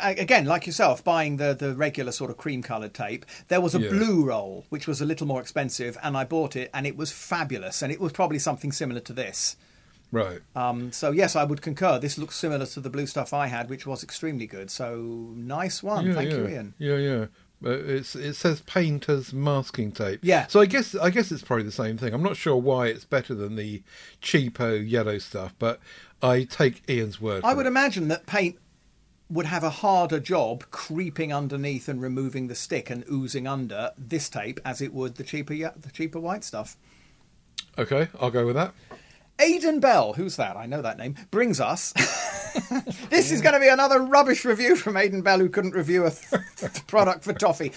again, 0.01 0.45
like 0.45 0.65
yourself, 0.65 1.03
buying 1.03 1.37
the, 1.37 1.53
the 1.53 1.75
regular 1.75 2.11
sort 2.11 2.31
of 2.31 2.37
cream 2.37 2.63
coloured 2.63 2.95
tape. 2.95 3.25
There 3.49 3.61
was 3.61 3.75
a 3.75 3.79
Yeah. 3.79 3.89
blue 3.89 4.25
roll, 4.25 4.65
which 4.69 4.87
was 4.87 4.99
a 4.99 5.05
little 5.05 5.27
more 5.27 5.41
expensive, 5.41 5.95
and 6.01 6.17
I 6.17 6.23
bought 6.23 6.55
it, 6.55 6.71
and 6.73 6.87
it 6.87 6.97
was 6.97 7.11
fabulous. 7.11 7.83
And 7.83 7.91
it 7.91 7.99
was 7.99 8.11
probably 8.11 8.39
something 8.39 8.71
similar 8.71 9.01
to 9.01 9.13
this. 9.13 9.57
Right. 10.11 10.39
Um, 10.55 10.91
so 10.91 11.11
yes, 11.11 11.35
I 11.35 11.43
would 11.43 11.61
concur. 11.61 11.99
This 11.99 12.17
looks 12.17 12.35
similar 12.35 12.65
to 12.65 12.79
the 12.79 12.89
blue 12.89 13.05
stuff 13.05 13.33
I 13.33 13.47
had, 13.47 13.69
which 13.69 13.85
was 13.85 14.03
extremely 14.03 14.47
good. 14.47 14.71
So 14.71 14.95
nice 15.35 15.83
one, 15.83 16.07
yeah, 16.07 16.13
thank 16.13 16.31
yeah. 16.31 16.37
you, 16.37 16.47
Ian. 16.47 16.73
Yeah, 16.79 16.95
yeah. 16.95 17.25
But 17.61 17.79
it's 17.79 18.15
it 18.15 18.35
says 18.35 18.61
painter's 18.61 19.33
masking 19.33 19.91
tape. 19.91 20.19
Yeah. 20.21 20.45
So 20.47 20.59
I 20.59 20.67
guess 20.67 20.93
I 20.95 21.09
guess 21.09 21.31
it's 21.31 21.41
probably 21.41 21.65
the 21.65 21.71
same 21.71 21.97
thing. 21.97 22.13
I'm 22.13 22.23
not 22.23 22.37
sure 22.37 22.55
why 22.55 22.87
it's 22.87 23.05
better 23.05 23.33
than 23.33 23.55
the 23.55 23.81
cheapo 24.21 24.87
yellow 24.87 25.17
stuff, 25.17 25.55
but 25.57 25.79
I 26.21 26.43
take 26.43 26.87
Ian's 26.89 27.19
word. 27.19 27.43
I 27.43 27.53
would 27.53 27.65
it. 27.65 27.69
imagine 27.69 28.09
that 28.09 28.27
paint 28.27 28.59
would 29.29 29.47
have 29.47 29.63
a 29.63 29.69
harder 29.69 30.19
job 30.19 30.63
creeping 30.71 31.33
underneath 31.33 31.89
and 31.89 32.01
removing 32.01 32.47
the 32.47 32.55
stick 32.55 32.89
and 32.89 33.03
oozing 33.11 33.47
under 33.47 33.91
this 33.97 34.29
tape 34.29 34.59
as 34.63 34.81
it 34.81 34.93
would 34.93 35.15
the 35.15 35.23
cheaper 35.23 35.53
the 35.53 35.91
cheaper 35.91 36.19
white 36.19 36.43
stuff. 36.43 36.77
Okay, 37.77 38.07
I'll 38.19 38.31
go 38.31 38.45
with 38.45 38.55
that. 38.55 38.73
Aidan 39.39 39.79
Bell, 39.79 40.13
who's 40.13 40.35
that? 40.37 40.57
I 40.57 40.65
know 40.65 40.81
that 40.81 40.97
name. 40.97 41.15
Brings 41.31 41.59
us. 41.59 41.93
this 43.09 43.31
is 43.31 43.41
going 43.41 43.53
to 43.53 43.59
be 43.59 43.67
another 43.67 43.99
rubbish 44.01 44.45
review 44.45 44.75
from 44.75 44.97
Aidan 44.97 45.21
Bell, 45.21 45.39
who 45.39 45.49
couldn't 45.49 45.73
review 45.73 46.05
a 46.05 46.11
th- 46.11 46.85
product 46.87 47.23
for 47.23 47.33
toffee. 47.33 47.71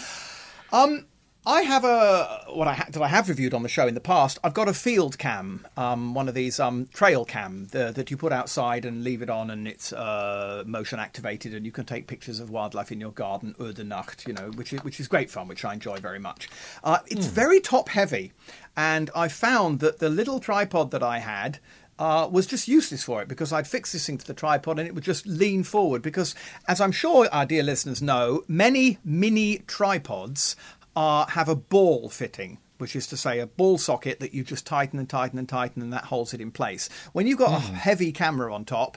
Um, 0.72 1.06
I 1.46 1.62
have 1.62 1.84
a 1.84 2.44
what 2.52 2.68
I 2.68 2.74
ha- 2.74 2.86
that 2.90 3.02
I 3.02 3.08
have 3.08 3.28
reviewed 3.30 3.54
on 3.54 3.62
the 3.62 3.68
show 3.68 3.86
in 3.86 3.94
the 3.94 4.00
past. 4.00 4.38
I've 4.44 4.52
got 4.52 4.68
a 4.68 4.74
field 4.74 5.16
cam, 5.16 5.66
um, 5.76 6.12
one 6.12 6.28
of 6.28 6.34
these 6.34 6.60
um, 6.60 6.86
trail 6.92 7.24
cam 7.24 7.68
the, 7.68 7.92
that 7.92 8.10
you 8.10 8.18
put 8.18 8.32
outside 8.32 8.84
and 8.84 9.02
leave 9.02 9.22
it 9.22 9.30
on, 9.30 9.48
and 9.50 9.66
it's 9.66 9.90
uh, 9.92 10.64
motion 10.66 10.98
activated, 10.98 11.54
and 11.54 11.64
you 11.64 11.72
can 11.72 11.86
take 11.86 12.06
pictures 12.06 12.40
of 12.40 12.50
wildlife 12.50 12.92
in 12.92 13.00
your 13.00 13.12
garden, 13.12 13.54
Ur 13.58 13.72
de 13.72 13.84
Nacht, 13.84 14.26
you 14.26 14.34
know, 14.34 14.50
which 14.54 14.74
is 14.74 14.84
which 14.84 15.00
is 15.00 15.08
great 15.08 15.30
fun, 15.30 15.48
which 15.48 15.64
I 15.64 15.72
enjoy 15.72 15.96
very 15.96 16.18
much. 16.18 16.50
Uh, 16.84 16.98
it's 17.06 17.26
very 17.26 17.60
top 17.60 17.88
heavy, 17.88 18.32
and 18.76 19.10
I 19.16 19.28
found 19.28 19.80
that 19.80 19.98
the 19.98 20.10
little 20.10 20.40
tripod 20.40 20.90
that 20.90 21.02
I 21.02 21.20
had 21.20 21.58
uh, 21.98 22.26
was 22.30 22.46
just 22.46 22.66
useless 22.66 23.02
for 23.02 23.20
it 23.22 23.28
because 23.28 23.52
I'd 23.52 23.66
fix 23.66 23.92
this 23.92 24.06
thing 24.06 24.16
to 24.18 24.26
the 24.26 24.34
tripod 24.34 24.78
and 24.78 24.88
it 24.88 24.94
would 24.94 25.04
just 25.04 25.26
lean 25.26 25.64
forward. 25.64 26.00
Because, 26.00 26.34
as 26.66 26.80
I'm 26.80 26.92
sure 26.92 27.28
our 27.30 27.44
dear 27.44 27.62
listeners 27.62 28.00
know, 28.00 28.42
many 28.48 28.98
mini 29.04 29.58
tripods 29.66 30.56
uh, 30.96 31.26
have 31.26 31.48
a 31.48 31.56
ball 31.56 32.08
fitting. 32.08 32.58
Which 32.78 32.96
is 32.96 33.06
to 33.08 33.16
say, 33.18 33.40
a 33.40 33.46
ball 33.46 33.76
socket 33.76 34.20
that 34.20 34.32
you 34.32 34.42
just 34.42 34.66
tighten 34.66 34.98
and 34.98 35.06
tighten 35.06 35.38
and 35.38 35.46
tighten, 35.46 35.82
and 35.82 35.92
that 35.92 36.04
holds 36.04 36.32
it 36.32 36.40
in 36.40 36.50
place. 36.50 36.88
When 37.12 37.26
you've 37.26 37.36
got 37.36 37.52
a 37.52 37.60
heavy 37.60 38.10
camera 38.10 38.54
on 38.54 38.64
top, 38.64 38.96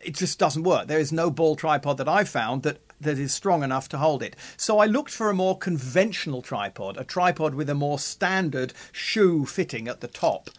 it 0.00 0.14
just 0.14 0.38
doesn't 0.38 0.62
work. 0.62 0.86
There 0.86 1.00
is 1.00 1.10
no 1.10 1.28
ball 1.32 1.56
tripod 1.56 1.96
that 1.96 2.08
I've 2.08 2.28
found 2.28 2.62
that 2.62 2.85
that 3.00 3.18
is 3.18 3.32
strong 3.32 3.62
enough 3.62 3.88
to 3.90 3.98
hold 3.98 4.22
it. 4.22 4.36
So 4.56 4.78
I 4.78 4.86
looked 4.86 5.10
for 5.10 5.30
a 5.30 5.34
more 5.34 5.56
conventional 5.56 6.42
tripod, 6.42 6.96
a 6.96 7.04
tripod 7.04 7.54
with 7.54 7.70
a 7.70 7.74
more 7.74 7.98
standard 7.98 8.72
shoe 8.92 9.46
fitting 9.46 9.88
at 9.88 10.00
the 10.00 10.08
top 10.08 10.50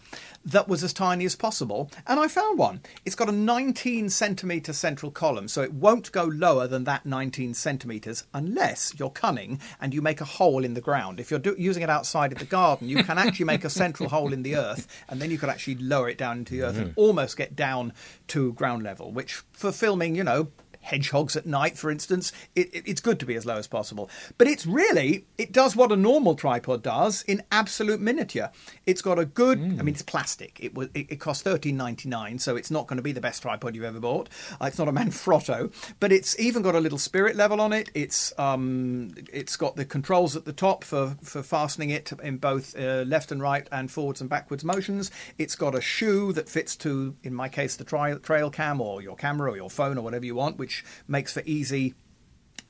that 0.47 0.67
was 0.67 0.81
as 0.81 0.93
tiny 0.93 1.25
as 1.25 1.35
possible, 1.35 1.91
and 2.05 2.19
I 2.19 2.29
found 2.29 2.57
one. 2.57 2.79
It's 3.03 3.15
got 3.15 3.27
a 3.27 3.33
19 3.33 4.09
centimeter 4.09 4.71
central 4.71 5.11
column, 5.11 5.49
so 5.49 5.61
it 5.61 5.73
won't 5.73 6.11
go 6.13 6.23
lower 6.23 6.67
than 6.67 6.85
that 6.85 7.05
19 7.05 7.53
centimeters 7.53 8.23
unless 8.33 8.93
you're 8.97 9.09
cunning 9.09 9.59
and 9.81 9.93
you 9.93 10.01
make 10.01 10.21
a 10.21 10.25
hole 10.25 10.63
in 10.63 10.73
the 10.73 10.81
ground. 10.81 11.19
If 11.19 11.29
you're 11.29 11.39
do- 11.39 11.55
using 11.57 11.83
it 11.83 11.89
outside 11.89 12.31
of 12.31 12.39
the 12.39 12.45
garden, 12.45 12.87
you 12.87 13.03
can 13.03 13.17
actually 13.17 13.45
make 13.45 13.65
a 13.65 13.69
central 13.69 14.07
hole 14.09 14.31
in 14.31 14.43
the 14.43 14.55
earth, 14.55 14.87
and 15.09 15.21
then 15.21 15.31
you 15.31 15.37
could 15.37 15.49
actually 15.49 15.75
lower 15.75 16.07
it 16.07 16.17
down 16.17 16.39
into 16.39 16.53
the 16.53 16.63
earth 16.63 16.77
and 16.77 16.91
mm. 16.91 16.93
almost 16.95 17.35
get 17.35 17.55
down 17.55 17.91
to 18.27 18.53
ground 18.53 18.83
level, 18.83 19.11
which 19.11 19.43
for 19.51 19.73
filming, 19.73 20.15
you 20.15 20.23
know, 20.23 20.47
hedgehogs 20.81 21.35
at 21.35 21.45
night, 21.45 21.77
for 21.77 21.89
instance, 21.91 22.31
it, 22.55 22.73
it- 22.73 22.83
it's 22.87 23.01
good 23.01 23.19
to 23.19 23.25
be 23.25 23.35
as 23.35 23.45
low 23.45 23.57
as 23.57 23.67
possible. 23.67 24.09
But 24.37 24.47
it's 24.47 24.65
really, 24.65 25.25
it 25.37 25.51
does 25.51 25.75
what 25.75 25.91
a 25.91 25.95
normal 25.95 26.35
tripod 26.35 26.83
does 26.83 27.23
in 27.23 27.43
absolute 27.51 27.99
miniature. 27.99 28.49
It's 28.85 29.01
got 29.01 29.19
a 29.19 29.25
good, 29.25 29.59
I 29.59 29.61
mean, 29.83 29.89
it's 29.89 30.01
plastic. 30.01 30.57
It 30.61 30.73
was, 30.73 30.89
it, 30.93 31.07
it 31.11 31.19
cost 31.19 31.43
thirteen 31.43 31.75
ninety 31.77 32.07
nine, 32.09 32.39
so 32.39 32.55
it's 32.55 32.71
not 32.71 32.87
going 32.87 32.97
to 32.97 33.03
be 33.03 33.11
the 33.11 33.21
best 33.21 33.41
tripod 33.41 33.75
you've 33.75 33.83
ever 33.83 33.99
bought. 33.99 34.29
Uh, 34.61 34.65
it's 34.65 34.77
not 34.77 34.87
a 34.87 34.91
Manfrotto, 34.93 35.71
but 35.99 36.11
it's 36.11 36.39
even 36.39 36.61
got 36.61 36.75
a 36.75 36.79
little 36.79 36.97
spirit 36.97 37.35
level 37.35 37.59
on 37.61 37.73
it. 37.73 37.89
It's 37.93 38.31
um, 38.39 39.11
it's 39.31 39.55
got 39.57 39.75
the 39.75 39.85
controls 39.85 40.35
at 40.35 40.45
the 40.45 40.53
top 40.53 40.83
for 40.83 41.15
for 41.21 41.43
fastening 41.43 41.89
it 41.89 42.11
in 42.23 42.37
both 42.37 42.77
uh, 42.77 43.03
left 43.07 43.31
and 43.31 43.41
right 43.41 43.67
and 43.71 43.91
forwards 43.91 44.21
and 44.21 44.29
backwards 44.29 44.63
motions. 44.63 45.11
It's 45.37 45.55
got 45.55 45.75
a 45.75 45.81
shoe 45.81 46.31
that 46.33 46.47
fits 46.49 46.75
to, 46.77 47.15
in 47.23 47.33
my 47.33 47.49
case, 47.49 47.75
the 47.75 47.83
trail 47.83 48.19
trail 48.19 48.49
cam 48.49 48.79
or 48.81 49.01
your 49.01 49.15
camera 49.15 49.51
or 49.51 49.55
your 49.55 49.69
phone 49.69 49.97
or 49.97 50.01
whatever 50.01 50.25
you 50.25 50.35
want, 50.35 50.57
which 50.57 50.76
makes 51.07 51.33
for 51.33 51.43
easy 51.45 51.93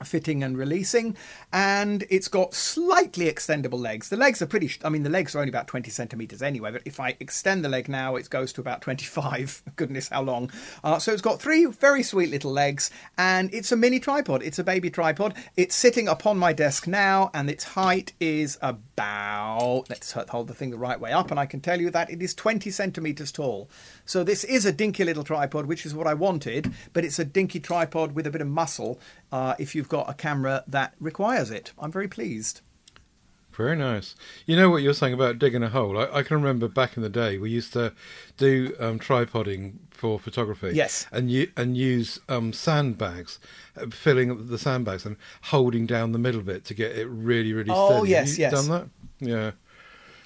fitting 0.04 0.42
and 0.42 0.56
releasing 0.56 1.16
and 1.52 2.04
it's 2.08 2.28
got 2.28 2.54
slightly 2.54 3.26
extendable 3.26 3.78
legs. 3.78 4.08
The 4.08 4.16
legs 4.16 4.40
are 4.40 4.46
pretty 4.46 4.70
i 4.84 4.88
mean 4.88 5.02
the 5.02 5.10
legs 5.10 5.34
are 5.34 5.40
only 5.40 5.50
about 5.50 5.66
20 5.66 5.90
centimeters 5.90 6.42
anyway 6.42 6.70
but 6.70 6.82
if 6.84 7.00
i 7.00 7.16
extend 7.20 7.64
the 7.64 7.68
leg 7.68 7.88
now 7.88 8.16
it 8.16 8.30
goes 8.30 8.52
to 8.54 8.60
about 8.60 8.80
25 8.82 9.62
goodness 9.76 10.08
how 10.08 10.22
long? 10.22 10.50
Uh, 10.84 10.98
so 10.98 11.12
it's 11.12 11.22
got 11.22 11.40
three 11.40 11.64
very 11.66 12.02
sweet 12.02 12.30
little 12.30 12.52
legs 12.52 12.90
and 13.16 13.52
it's 13.52 13.72
a 13.72 13.76
mini 13.76 13.98
tripod. 13.98 14.42
It's 14.42 14.58
a 14.58 14.64
baby 14.64 14.90
tripod. 14.90 15.34
It's 15.56 15.74
sitting 15.74 16.08
upon 16.08 16.38
my 16.38 16.52
desk 16.52 16.86
now 16.86 17.30
and 17.34 17.50
its 17.50 17.64
height 17.64 18.12
is 18.20 18.58
about 18.62 19.88
let's 19.88 20.12
hold 20.12 20.48
the 20.48 20.54
thing 20.54 20.70
the 20.70 20.78
right 20.78 21.00
way 21.00 21.12
up 21.12 21.30
and 21.30 21.38
i 21.38 21.46
can 21.46 21.60
tell 21.60 21.80
you 21.80 21.90
that 21.90 22.10
it 22.10 22.22
is 22.22 22.34
20 22.34 22.70
centimeters 22.70 23.32
tall 23.32 23.68
so 24.08 24.24
this 24.24 24.42
is 24.44 24.64
a 24.64 24.72
dinky 24.72 25.04
little 25.04 25.24
tripod 25.24 25.66
which 25.66 25.84
is 25.86 25.94
what 25.94 26.06
i 26.06 26.14
wanted 26.14 26.72
but 26.92 27.04
it's 27.04 27.18
a 27.18 27.24
dinky 27.24 27.60
tripod 27.60 28.14
with 28.14 28.26
a 28.26 28.30
bit 28.30 28.40
of 28.40 28.48
muscle 28.48 28.98
uh, 29.32 29.54
if 29.58 29.74
you've 29.74 29.88
got 29.88 30.08
a 30.08 30.14
camera 30.14 30.64
that 30.66 30.94
requires 31.00 31.50
it. 31.50 31.72
I'm 31.78 31.92
very 31.92 32.08
pleased. 32.08 32.60
Very 33.52 33.76
nice. 33.76 34.14
You 34.46 34.56
know 34.56 34.70
what 34.70 34.82
you're 34.82 34.94
saying 34.94 35.14
about 35.14 35.38
digging 35.38 35.62
a 35.64 35.68
hole? 35.68 35.98
I, 35.98 36.18
I 36.18 36.22
can 36.22 36.36
remember 36.36 36.68
back 36.68 36.96
in 36.96 37.02
the 37.02 37.08
day 37.08 37.38
we 37.38 37.50
used 37.50 37.72
to 37.72 37.92
do 38.36 38.74
um, 38.78 38.98
tripoding 38.98 39.74
for 39.90 40.18
photography. 40.18 40.72
Yes. 40.74 41.06
And 41.10 41.30
you 41.30 41.50
and 41.56 41.76
use 41.76 42.20
um, 42.28 42.52
sandbags, 42.52 43.40
uh, 43.76 43.86
filling 43.90 44.30
up 44.30 44.48
the 44.48 44.58
sandbags 44.58 45.04
and 45.04 45.16
holding 45.42 45.86
down 45.86 46.12
the 46.12 46.18
middle 46.18 46.42
bit 46.42 46.64
to 46.66 46.74
get 46.74 46.96
it 46.96 47.06
really, 47.06 47.52
really 47.52 47.70
Oh, 47.72 47.88
steady. 47.88 48.12
Have 48.14 48.28
yes, 48.28 48.38
you 48.38 48.42
yes. 48.42 48.52
Done 48.52 48.68
that? 48.68 49.28
Yeah. 49.28 49.50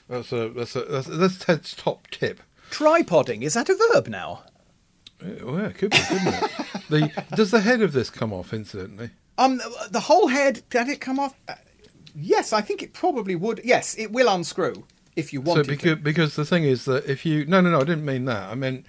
That's 0.09 0.33
a 0.33 0.49
that's 0.51 0.77
a 0.77 0.81
that's, 0.83 1.07
that's 1.07 1.39
Ted's 1.39 1.75
top 1.75 2.09
tip. 2.11 2.41
Tripoding, 2.73 3.43
is 3.43 3.55
that 3.55 3.69
a 3.69 3.77
verb 3.93 4.09
now? 4.09 4.45
Uh, 5.23 5.27
Well, 5.45 5.59
yeah, 5.59 5.67
it 5.69 5.77
could 5.79 5.91
be, 5.91 5.99
couldn't 5.99 6.35
it? 6.35 6.51
the 6.89 7.25
does 7.37 7.51
the 7.51 7.61
head 7.61 7.83
of 7.83 7.93
this 7.93 8.09
come 8.11 8.33
off 8.33 8.53
incidentally? 8.55 9.11
Um, 9.39 9.61
the 9.91 10.01
whole 10.01 10.29
head, 10.29 10.63
did 10.71 10.89
it 10.89 11.01
come 11.01 11.19
off? 11.19 11.35
Uh, 11.49 11.55
yes, 12.15 12.53
I 12.53 12.61
think 12.63 12.83
it 12.83 12.93
probably 12.95 13.37
would. 13.37 13.61
Yes, 13.63 13.95
it 13.99 14.11
will 14.11 14.29
unscrew 14.29 14.85
if 15.15 15.33
you 15.33 15.41
want 15.41 15.59
So 15.67 15.71
because 15.71 15.91
to. 15.91 15.97
because 15.97 16.37
the 16.37 16.45
thing 16.45 16.65
is 16.65 16.85
that 16.87 17.05
if 17.07 17.27
you 17.27 17.45
no 17.45 17.61
no 17.61 17.71
no 17.71 17.81
I 17.81 17.85
didn't 17.85 18.05
mean 18.05 18.25
that 18.27 18.51
I 18.51 18.55
meant 18.55 18.87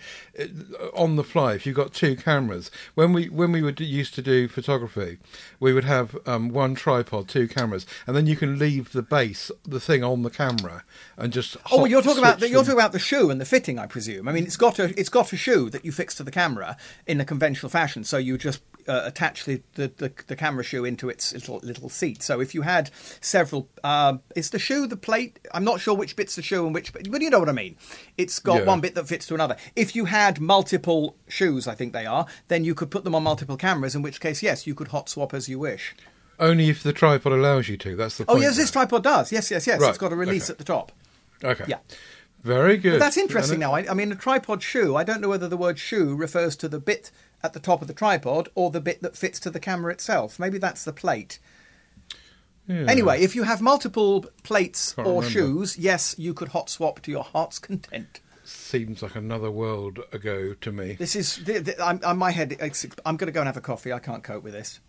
on 0.94 1.16
the 1.16 1.24
fly 1.24 1.54
if 1.54 1.66
you 1.66 1.74
got 1.74 1.94
two 1.94 2.16
cameras 2.16 2.72
when 2.96 3.14
we 3.14 3.30
when 3.30 3.52
we 3.52 3.62
were 3.62 3.74
used 3.78 4.14
to 4.16 4.22
do 4.22 4.48
photography 4.48 5.20
we 5.60 5.74
would 5.74 5.84
have 5.84 6.18
um, 6.26 6.50
one 6.50 6.76
tripod 6.76 7.28
two 7.28 7.48
cameras 7.48 7.86
and 8.08 8.16
then 8.16 8.26
you 8.26 8.36
can 8.36 8.58
leave 8.58 8.94
the 8.94 9.02
base 9.02 9.52
the 9.64 9.80
thing 9.80 10.04
on 10.04 10.22
the 10.24 10.30
camera 10.30 10.84
and 11.18 11.34
just 11.34 11.58
Oh, 11.72 11.86
you're 11.86 12.02
talking 12.02 12.20
about 12.24 12.40
the, 12.40 12.50
you're 12.50 12.62
talking 12.62 12.74
about 12.74 12.92
the 12.94 13.00
shoe 13.00 13.30
and 13.30 13.40
the 13.40 13.46
fitting, 13.46 13.78
I 13.78 13.86
presume. 13.86 14.28
I 14.28 14.32
mean, 14.32 14.46
it's 14.46 14.58
got 14.58 14.80
a 14.80 14.98
it's 15.00 15.10
got 15.10 15.32
a 15.34 15.38
shoe 15.38 15.70
that 15.70 15.84
you 15.86 15.92
fix 15.92 16.16
to 16.16 16.24
the 16.24 16.32
camera 16.32 16.78
in 17.06 17.20
a 17.22 17.26
conventional 17.26 17.70
fashion. 17.70 18.04
So 18.04 18.18
you 18.18 18.38
just 18.38 18.62
uh, 18.88 19.02
attach 19.06 19.46
the, 19.46 19.62
the, 19.76 19.88
the, 19.98 20.12
the 20.28 20.36
camera 20.36 20.64
shoe 20.64 20.86
into 20.86 21.10
its 21.10 21.34
little 21.34 21.60
little 21.64 21.90
seat. 21.90 22.22
So 22.24 22.40
if 22.40 22.54
you 22.56 22.62
had 22.64 22.90
several, 23.22 23.70
uh, 23.84 24.18
is 24.36 24.50
the 24.50 24.60
shoe 24.60 24.88
the 24.88 24.98
plate? 24.98 25.40
I'm 25.54 25.64
not 25.64 25.80
sure 25.80 25.96
which 25.96 26.16
bit's 26.16 26.36
the 26.36 26.42
shoe 26.42 26.66
and 26.66 26.74
which, 26.74 26.94
bit, 26.94 27.12
but 27.12 27.22
you 27.22 27.30
know 27.30 27.40
what 27.40 27.50
I 27.50 27.54
mean. 27.54 27.76
It's 28.18 28.40
got 28.40 28.60
Yeah. 28.60 28.66
one 28.66 28.82
bit 28.82 28.96
that 28.96 29.08
fits 29.08 29.26
to 29.28 29.34
another. 29.36 29.56
If 29.76 29.96
you 29.96 30.06
had 30.06 30.40
multiple 30.40 31.16
shoes, 31.28 31.68
I 31.68 31.76
think 31.76 31.94
they 31.94 32.06
are, 32.06 32.26
then 32.48 32.64
you 32.64 32.76
could 32.76 32.92
put 32.92 33.04
them 33.04 33.16
on 33.16 33.24
multiple 33.24 33.58
cameras. 33.58 33.96
In 33.96 34.02
which 34.02 34.20
case, 34.20 34.42
yes, 34.44 34.66
you 34.68 34.76
could 34.76 34.90
hot 34.90 35.10
swap 35.10 35.34
as 35.34 35.48
you 35.50 35.60
wish. 35.60 35.96
only 36.40 36.70
if 36.70 36.82
the 36.84 36.94
tripod 36.94 37.32
allows 37.32 37.70
you 37.70 37.78
to 37.78 37.96
that's 37.96 38.18
the 38.18 38.26
Oh 38.28 38.38
yes, 38.38 38.58
this 38.58 38.72
tripod 38.72 39.04
does. 39.04 39.32
Yes, 39.32 39.52
yes, 39.52 39.68
yes. 39.68 39.80
Right, 39.80 39.90
It's 39.90 39.98
got 39.98 40.12
a 40.12 40.16
release 40.16 40.46
okay. 40.50 40.54
at 40.54 40.58
the 40.58 40.64
top. 40.64 40.92
okay 41.44 41.66
Yeah. 41.68 41.78
Very 42.44 42.78
good 42.78 42.94
But 42.94 43.00
that's 43.00 43.18
interesting 43.18 43.60
now. 43.60 43.74
I, 43.74 43.90
I 43.90 43.94
mean, 43.94 44.12
a 44.12 44.16
tripod 44.16 44.62
shoe, 44.62 44.96
I 44.96 45.04
don't 45.04 45.22
know 45.22 45.30
whether 45.30 45.48
the 45.48 45.58
word 45.58 45.80
shoe 45.80 46.14
refers 46.16 46.56
to 46.58 46.68
the 46.68 46.80
bit 46.80 47.10
at 47.42 47.54
the 47.54 47.60
top 47.60 47.82
of 47.82 47.88
the 47.88 47.94
tripod 47.94 48.50
or 48.56 48.70
the 48.70 48.82
bit 48.82 49.02
that 49.02 49.16
fits 49.18 49.40
to 49.42 49.50
the 49.50 49.60
camera 49.60 49.92
itself. 49.92 50.40
Maybe 50.40 50.58
that's 50.58 50.84
the 50.84 50.94
plate. 50.94 51.40
yeah. 52.68 52.86
Anyway, 52.88 53.22
if 53.22 53.36
you 53.36 53.44
have 53.44 53.62
multiple 53.62 54.26
plates 54.44 54.94
Can't 54.94 55.08
or 55.08 55.22
remember. 55.22 55.30
shoes, 55.30 55.78
yes, 55.78 56.16
you 56.18 56.34
could 56.34 56.50
hot 56.50 56.70
swap 56.70 57.02
to 57.02 57.12
your 57.12 57.24
heart's 57.24 57.60
content. 57.60 58.20
seems 58.44 59.02
like 59.02 59.16
another 59.16 59.50
world 59.50 60.00
ago 60.12 60.54
to 60.54 60.72
me 60.72 60.94
This 60.94 61.16
is, 61.16 61.42
I'm, 61.82 62.02
I'm 62.04 62.18
my 62.18 62.32
head, 62.32 62.58
I'm 63.06 63.18
going 63.18 63.28
to 63.28 63.32
go 63.32 63.40
and 63.40 63.48
have 63.48 63.58
a 63.58 63.62
coffee. 63.62 63.94
I 63.94 64.00
can't 64.00 64.24
cope 64.24 64.44
with 64.44 64.54
this. 64.54 64.80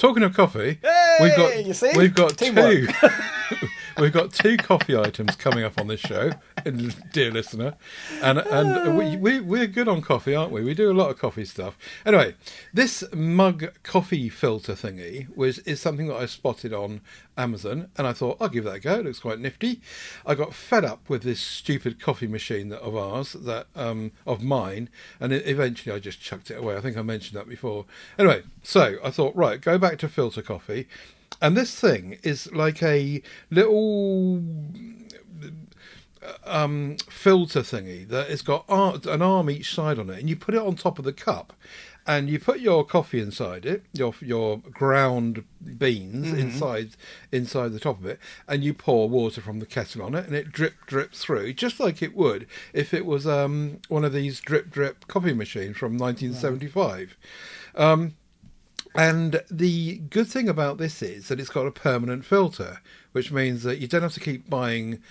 Talking 0.00 0.22
of 0.22 0.32
coffee, 0.32 0.78
Hey! 0.82 1.18
we've 1.20 1.36
got 1.36 1.66
you 1.66 1.74
see? 1.74 1.92
we've 1.94 2.14
got 2.14 2.38
Teamwork. 2.38 2.88
two 2.88 3.08
we've 3.98 4.14
got 4.14 4.32
two 4.32 4.56
coffee 4.56 4.96
items 4.96 5.36
coming 5.36 5.62
up 5.62 5.78
on 5.78 5.88
this 5.88 6.00
show, 6.00 6.30
dear 7.12 7.30
listener, 7.30 7.74
and 8.22 8.38
and 8.38 8.96
we, 8.96 9.04
ah. 9.04 9.18
we 9.18 9.40
we're 9.40 9.66
good 9.66 9.88
on 9.88 10.00
coffee, 10.00 10.34
aren't 10.34 10.52
we? 10.52 10.64
We 10.64 10.72
do 10.72 10.90
a 10.90 10.94
lot 10.94 11.10
of 11.10 11.18
coffee 11.18 11.44
stuff. 11.44 11.76
Anyway, 12.06 12.34
this 12.72 13.04
mug 13.12 13.72
coffee 13.82 14.30
filter 14.30 14.72
thingy 14.72 15.28
was 15.36 15.58
is 15.60 15.82
something 15.82 16.06
that 16.06 16.16
I 16.16 16.24
spotted 16.24 16.72
on 16.72 17.02
Amazon, 17.36 17.88
and 17.96 18.06
I 18.06 18.12
thought 18.12 18.36
I'll 18.40 18.48
give 18.48 18.64
that 18.64 18.76
a 18.76 18.80
go. 18.80 19.00
It 19.00 19.04
looks 19.04 19.20
quite 19.20 19.38
nifty. 19.38 19.80
I 20.26 20.34
got 20.34 20.54
fed 20.54 20.84
up 20.84 21.08
with 21.08 21.22
this 21.22 21.40
stupid 21.40 22.00
coffee 22.00 22.26
machine 22.26 22.68
that 22.70 22.80
of 22.80 22.96
ours 22.96 23.32
that 23.32 23.66
um 23.74 24.12
of 24.26 24.42
mine, 24.42 24.88
and 25.18 25.32
it, 25.32 25.46
eventually 25.46 25.94
I 25.94 25.98
just 25.98 26.20
chucked 26.20 26.50
it 26.50 26.58
away. 26.58 26.76
I 26.76 26.80
think 26.80 26.96
I 26.96 27.02
mentioned 27.02 27.38
that 27.38 27.48
before. 27.48 27.86
Anyway, 28.18 28.42
so 28.62 28.96
I 29.02 29.10
thought 29.10 29.34
right, 29.36 29.60
go 29.60 29.78
back 29.78 29.98
to 29.98 30.08
filter 30.08 30.42
coffee. 30.42 30.88
And 31.40 31.56
this 31.56 31.78
thing 31.78 32.18
is 32.22 32.52
like 32.52 32.82
a 32.82 33.22
little 33.50 34.42
um, 36.44 36.96
filter 37.08 37.60
thingy 37.60 38.06
that 38.08 38.28
has 38.28 38.42
got 38.42 38.64
an 38.68 39.22
arm 39.22 39.50
each 39.50 39.74
side 39.74 39.98
on 39.98 40.10
it, 40.10 40.18
and 40.18 40.28
you 40.28 40.36
put 40.36 40.54
it 40.54 40.60
on 40.60 40.74
top 40.74 40.98
of 40.98 41.04
the 41.04 41.12
cup, 41.12 41.52
and 42.06 42.28
you 42.28 42.38
put 42.38 42.60
your 42.60 42.84
coffee 42.84 43.20
inside 43.20 43.64
it, 43.66 43.82
your 43.92 44.14
your 44.20 44.58
ground 44.58 45.44
beans 45.78 46.32
inside 46.32 46.90
inside 47.30 47.72
the 47.72 47.80
top 47.80 47.98
of 48.00 48.06
it, 48.06 48.18
and 48.48 48.64
you 48.64 48.74
pour 48.74 49.08
water 49.08 49.40
from 49.40 49.58
the 49.58 49.66
kettle 49.66 50.02
on 50.02 50.14
it, 50.14 50.26
and 50.26 50.34
it 50.34 50.50
drip 50.50 50.74
drip 50.86 51.12
through 51.12 51.52
just 51.52 51.78
like 51.78 52.02
it 52.02 52.16
would 52.16 52.46
if 52.72 52.92
it 52.94 53.06
was 53.06 53.26
um, 53.26 53.78
one 53.88 54.04
of 54.04 54.12
these 54.12 54.40
drip 54.40 54.70
drip 54.70 55.06
coffee 55.06 55.34
machines 55.34 55.76
from 55.76 55.96
1975. 55.98 57.16
um, 57.76 58.14
And 58.96 59.42
the 59.50 59.98
good 60.10 60.26
thing 60.26 60.48
about 60.48 60.78
this 60.78 61.00
is 61.02 61.28
that 61.28 61.38
it's 61.38 61.48
got 61.48 61.66
a 61.66 61.70
permanent 61.70 62.24
filter, 62.24 62.80
which 63.12 63.32
means 63.32 63.62
that 63.62 63.78
you 63.78 63.86
don't 63.86 64.02
have 64.02 64.14
to 64.14 64.20
keep 64.20 64.48
buying 64.48 65.02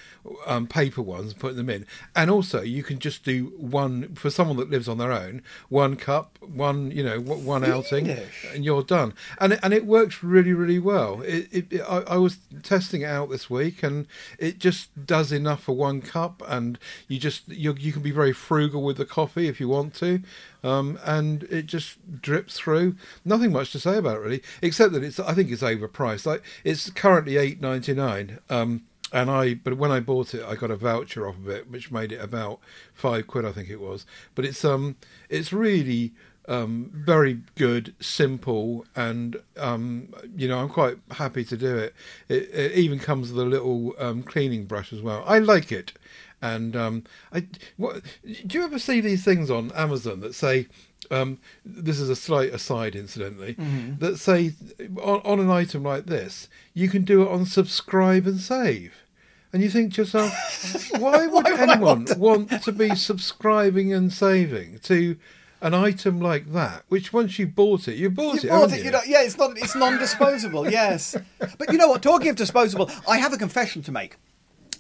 um, 0.46 0.68
paper 0.68 1.02
ones 1.02 1.32
and 1.32 1.40
putting 1.40 1.58
them 1.58 1.70
in. 1.70 1.86
And 2.16 2.30
also, 2.30 2.62
you 2.62 2.84
can 2.84 3.00
just 3.00 3.24
do 3.24 3.54
one 3.58 4.16
for 4.16 4.30
someone 4.30 4.58
that 4.58 4.70
lives 4.70 4.88
on 4.88 4.98
their 4.98 5.12
own, 5.12 5.42
one 5.70 5.96
cup, 5.96 6.38
one 6.42 6.92
you 6.92 7.04
know, 7.04 7.20
one 7.20 7.64
outing, 7.64 8.10
and 8.54 8.64
you're 8.66 8.84
done. 8.84 9.14
And 9.40 9.54
it, 9.54 9.60
and 9.64 9.74
it 9.74 9.86
works 9.86 10.24
really 10.24 10.54
really 10.54 10.80
well. 10.80 11.22
It, 11.22 11.48
it, 11.52 11.74
it 11.74 11.82
I, 11.82 12.00
I 12.02 12.18
was 12.18 12.40
testing 12.64 13.02
it 13.02 13.06
out 13.06 13.30
this 13.30 13.50
week, 13.50 13.84
and 13.84 14.08
it 14.38 14.60
just 14.60 15.06
does 15.06 15.32
enough 15.32 15.64
for 15.64 15.76
one 15.76 16.02
cup. 16.02 16.42
And 16.48 16.78
you 17.08 17.20
just 17.20 17.48
you 17.48 17.74
you 17.78 17.92
can 17.92 18.02
be 18.02 18.12
very 18.12 18.34
frugal 18.34 18.84
with 18.84 18.98
the 18.98 19.06
coffee 19.06 19.48
if 19.48 19.60
you 19.60 19.68
want 19.68 19.94
to, 19.96 20.22
um, 20.64 21.00
and 21.06 21.44
it 21.44 21.66
just 21.66 22.22
drips 22.22 22.58
through. 22.58 22.96
Nothing 23.26 23.52
much 23.52 23.72
to 23.72 23.80
say 23.80 23.98
about 23.98 24.18
it 24.18 24.22
really, 24.22 24.44
except 24.62 24.94
that 24.94 25.04
it's 25.04 25.20
I 25.20 25.34
think 25.34 25.52
it's 25.52 25.64
overpriced. 25.64 26.26
Like 26.26 26.44
it's 26.64 26.90
currently 26.90 27.38
eight 27.38 27.62
ninety 27.62 27.94
nine. 27.94 28.40
Um, 28.50 28.84
and 29.12 29.32
I, 29.32 29.56
but 29.56 29.78
when 29.78 29.92
I 29.92 30.00
bought 30.00 30.36
it, 30.36 30.46
I 30.46 30.56
got 30.56 30.70
a 30.70 30.76
voucher 30.76 31.28
off 31.28 31.36
of 31.36 31.50
it, 31.50 31.70
which 31.70 31.92
made 31.92 32.12
it 32.12 32.22
about 32.22 32.60
five 32.94 33.26
quid, 33.26 33.44
I 33.44 33.52
think 33.52 33.70
it 33.70 33.82
was. 33.82 34.06
But 34.36 34.46
it's 34.46 34.64
um, 34.64 34.98
it's 35.30 35.52
really 35.52 36.14
um, 36.48 36.92
very 36.94 37.42
good, 37.56 37.96
simple, 38.00 38.86
and 38.96 39.38
um, 39.58 40.14
you 40.36 40.48
know, 40.48 40.60
I'm 40.60 40.70
quite 40.70 40.98
happy 41.12 41.44
to 41.46 41.58
do 41.58 41.78
it. 41.78 41.94
It, 42.28 42.50
it 42.54 42.72
even 42.74 43.00
comes 43.00 43.32
with 43.32 43.46
a 43.46 43.50
little 43.50 43.94
um, 44.00 44.24
cleaning 44.24 44.66
brush 44.66 44.92
as 44.92 45.02
well. 45.02 45.24
I 45.26 45.40
like 45.40 45.72
it. 45.72 45.94
And 46.42 46.76
um, 46.76 47.04
I, 47.34 47.46
what, 47.78 48.02
do 48.24 48.58
you 48.58 48.64
ever 48.64 48.80
see 48.80 49.02
these 49.02 49.24
things 49.26 49.52
on 49.52 49.72
Amazon 49.74 50.22
that 50.22 50.34
say, 50.36 50.68
um, 51.12 51.38
this 51.66 52.00
is 52.00 52.10
a 52.10 52.16
slight 52.16 52.54
aside, 52.54 52.96
incidentally, 52.96 53.56
that 54.00 54.18
say 54.18 54.54
on, 55.02 55.22
on 55.26 55.40
an 55.40 55.50
item 55.50 55.84
like 55.84 56.06
this, 56.06 56.48
you 56.74 56.88
can 56.90 57.04
do 57.04 57.24
it 57.24 57.30
on 57.30 57.46
subscribe 57.46 58.26
and 58.26 58.40
save. 58.40 58.94
And 59.52 59.64
you 59.64 59.70
think 59.70 59.96
to 59.96 60.02
yourself, 60.04 60.32
why 61.00 61.26
would 61.28 61.46
Why 61.46 61.52
anyone 61.58 62.06
want 62.06 62.18
want 62.18 62.62
to 62.64 62.72
be 62.72 62.94
subscribing 62.96 63.92
and 63.94 64.14
saving 64.14 64.80
to 64.84 65.18
an 65.62 65.74
item 65.74 66.22
like 66.22 66.54
that? 66.54 66.84
Which 66.90 67.12
once 67.12 67.40
you 67.40 67.48
bought 67.48 67.88
it, 67.88 67.96
you 67.96 68.10
bought 68.12 68.44
You 68.44 68.50
it. 68.50 68.54
bought 68.54 68.72
it, 68.72 68.86
you 68.86 68.92
know, 68.92 69.02
yeah, 69.08 69.24
it's 69.24 69.38
not, 69.38 69.58
it's 69.58 69.76
non-disposable. 69.76 70.70
yes, 70.72 71.16
but 71.58 71.72
you 71.72 71.78
know 71.80 71.88
what? 71.90 72.04
Talking 72.04 72.30
of 72.30 72.36
disposable, 72.36 72.92
I 73.08 73.18
have 73.18 73.34
a 73.34 73.38
confession 73.38 73.82
to 73.84 73.92
make. 73.92 74.18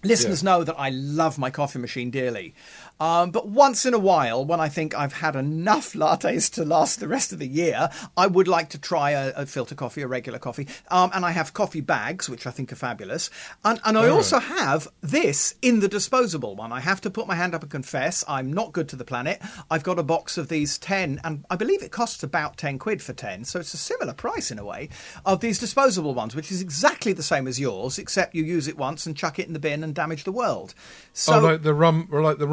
Listeners 0.04 0.42
Yeah. 0.44 0.52
know 0.52 0.64
that 0.64 0.76
I 0.78 0.90
love 0.90 1.38
my 1.38 1.50
coffee 1.50 1.80
machine 1.80 2.10
dearly. 2.10 2.54
Um, 3.00 3.32
but 3.32 3.48
once 3.48 3.86
in 3.86 3.94
a 3.94 4.00
while, 4.00 4.44
when 4.46 4.60
I 4.60 4.70
think 4.70 4.94
I've 4.98 5.14
had 5.14 5.36
enough 5.36 5.94
lattes 5.94 6.52
to 6.56 6.66
last 6.66 7.00
the 7.00 7.08
rest 7.08 7.32
of 7.32 7.40
the 7.40 7.48
year, 7.48 7.90
I 8.18 8.28
would 8.28 8.48
like 8.48 8.70
to 8.70 8.78
try 8.78 9.12
a, 9.12 9.32
a 9.36 9.46
filter 9.46 9.76
coffee, 9.76 10.02
a 10.02 10.08
regular 10.08 10.40
coffee. 10.40 10.68
Um, 10.90 11.12
and 11.14 11.26
I 11.26 11.32
have 11.32 11.54
coffee 11.54 11.82
bags, 11.82 12.30
which 12.30 12.46
I 12.46 12.52
think 12.52 12.72
are 12.72 12.76
fabulous. 12.76 13.30
And, 13.64 13.80
and 13.86 13.98
I 13.98 14.08
Oh. 14.08 14.16
also 14.16 14.40
have 14.40 14.88
this 15.02 15.56
in 15.62 15.80
the 15.80 15.88
disposable 15.88 16.56
one. 16.56 16.72
I 16.72 16.80
have 16.82 17.00
to 17.02 17.10
put 17.10 17.28
my 17.28 17.36
hand 17.36 17.56
up 17.56 17.62
and 17.64 17.72
confess 17.72 18.24
I'm 18.28 18.52
not 18.52 18.74
good 18.74 18.90
to 18.90 18.96
the 18.96 19.06
planet. 19.06 19.42
I've 19.72 19.84
got 19.84 19.98
a 20.00 20.04
box 20.04 20.38
of 20.38 20.50
these 20.50 20.78
10, 20.78 21.22
and 21.24 21.46
I 21.50 21.56
believe 21.56 21.82
it 21.84 21.92
costs 21.92 22.22
about 22.24 22.58
10 22.58 22.80
quid 22.80 23.02
for 23.02 23.14
10. 23.14 23.46
So 23.46 23.60
it's 23.60 23.74
a 23.74 23.78
similar 23.78 24.14
price 24.14 24.52
in 24.52 24.60
a 24.60 24.66
way 24.66 24.90
of 25.26 25.40
these 25.40 25.58
disposable 25.60 26.14
ones, 26.14 26.36
which 26.36 26.52
is 26.52 26.62
exactly 26.62 27.14
the 27.14 27.24
same 27.24 27.48
as 27.48 27.60
yours, 27.60 27.98
except 27.98 28.36
you 28.36 28.44
use 28.44 28.68
it 28.68 28.78
once 28.78 29.06
and 29.06 29.16
chuck 29.16 29.40
it 29.40 29.48
in 29.48 29.54
the 29.54 29.60
bin 29.60 29.84
and 29.84 29.96
damage 29.96 30.24
the 30.26 30.32
world. 30.32 30.74
So, 31.14 31.36
oh, 31.36 31.40
like 31.40 31.64
the 31.64 31.74
rum, 31.74 32.08
like 32.12 32.38
the 32.40 32.48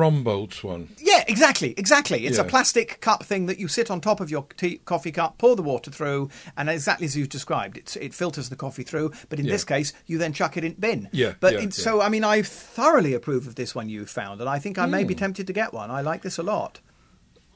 Yeah, 0.99 1.25
exactly, 1.29 1.75
exactly. 1.77 2.27
It's 2.27 2.39
a 2.39 2.45
plastic 2.45 3.01
cup 3.01 3.25
thing 3.25 3.47
that 3.47 3.59
you 3.59 3.69
sit 3.69 3.91
on 3.91 4.01
top 4.01 4.21
of 4.21 4.31
your 4.31 4.47
tea, 4.57 4.79
coffee 4.85 5.13
cup, 5.13 5.39
pour 5.39 5.57
the 5.57 5.63
water 5.63 5.91
through, 5.91 6.29
and 6.57 6.69
exactly 6.69 7.07
as 7.07 7.17
you've 7.17 7.29
described, 7.29 7.77
it, 7.79 7.97
it 8.01 8.15
filters 8.15 8.49
the 8.49 8.57
coffee 8.57 8.83
through. 8.83 9.13
But 9.29 9.39
in 9.39 9.47
Yeah. 9.47 9.53
this 9.53 9.65
case, 9.65 9.93
you 10.07 10.19
then 10.19 10.33
chuck 10.33 10.57
it 10.57 10.65
in 10.65 10.75
bin. 10.75 11.09
Yeah, 11.13 11.35
But 11.41 11.55
yeah, 11.55 11.59
it- 11.61 11.65
yeah. 11.65 11.71
so, 11.85 12.01
I 12.01 12.09
mean, 12.09 12.25
I 12.25 12.43
thoroughly 12.43 13.15
approve 13.15 13.47
of 13.47 13.55
this 13.55 13.75
one 13.75 13.89
you've 13.89 14.11
found, 14.11 14.41
and 14.41 14.49
I 14.51 14.59
think 14.59 14.79
I 14.79 14.87
may 14.87 15.03
Hmm. 15.03 15.09
be 15.09 15.15
tempted 15.15 15.47
to 15.47 15.53
get 15.53 15.73
one. 15.73 15.91
I 15.91 16.01
like 16.01 16.23
this 16.23 16.39
a 16.39 16.43
lot. 16.43 16.81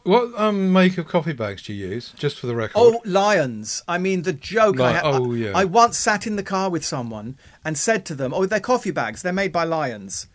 What 0.04 0.32
um, 0.40 0.72
make 0.72 0.96
of 0.96 1.06
coffee 1.06 1.34
bags 1.34 1.62
do 1.62 1.74
you 1.74 1.88
use? 1.88 2.14
Just 2.16 2.38
for 2.38 2.46
the 2.46 2.54
record. 2.56 2.72
Oh, 2.80 3.02
lions! 3.04 3.82
I 3.86 3.98
mean, 3.98 4.22
the 4.22 4.32
joke 4.32 4.80
I 4.80 4.92
had. 4.92 5.02
oh, 5.04 5.32
I- 5.32 5.36
yeah. 5.36 5.52
I 5.54 5.66
once 5.66 5.98
sat 5.98 6.26
in 6.26 6.36
the 6.36 6.42
car 6.42 6.70
with 6.70 6.86
someone 6.86 7.36
and 7.66 7.76
said 7.76 8.06
to 8.06 8.14
them, 8.14 8.32
"Oh, 8.32 8.46
they're 8.46 8.60
coffee 8.60 8.92
bags. 8.92 9.20
They're 9.20 9.30
made 9.32 9.52
by 9.52 9.64
lions." 9.64 10.26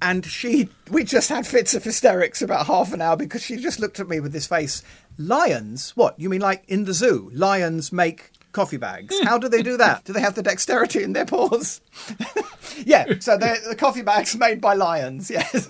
And 0.00 0.24
she, 0.24 0.68
we 0.90 1.02
just 1.04 1.28
had 1.28 1.46
fits 1.46 1.74
of 1.74 1.82
hysterics 1.84 2.40
about 2.40 2.66
half 2.66 2.92
an 2.92 3.02
hour 3.02 3.16
because 3.16 3.42
she 3.42 3.56
just 3.56 3.80
looked 3.80 3.98
at 3.98 4.08
me 4.08 4.20
with 4.20 4.32
this 4.32 4.46
face. 4.46 4.82
Lions? 5.18 5.90
What? 5.96 6.18
You 6.20 6.28
mean 6.30 6.40
like 6.40 6.64
in 6.68 6.84
the 6.84 6.92
zoo? 6.94 7.30
Lions 7.34 7.92
make 7.92 8.30
coffee 8.52 8.76
bags. 8.76 9.18
Hmm. 9.18 9.26
How 9.26 9.38
do 9.38 9.48
they 9.48 9.62
do 9.62 9.76
that? 9.76 10.04
Do 10.04 10.12
they 10.12 10.20
have 10.20 10.34
the 10.36 10.42
dexterity 10.42 11.02
in 11.02 11.12
their 11.14 11.26
paws? 11.26 11.80
yeah. 12.84 13.06
So 13.18 13.36
they're 13.36 13.58
the 13.68 13.74
coffee 13.76 14.02
bags 14.02 14.36
made 14.36 14.60
by 14.60 14.74
lions. 14.74 15.30
Yes. 15.34 15.66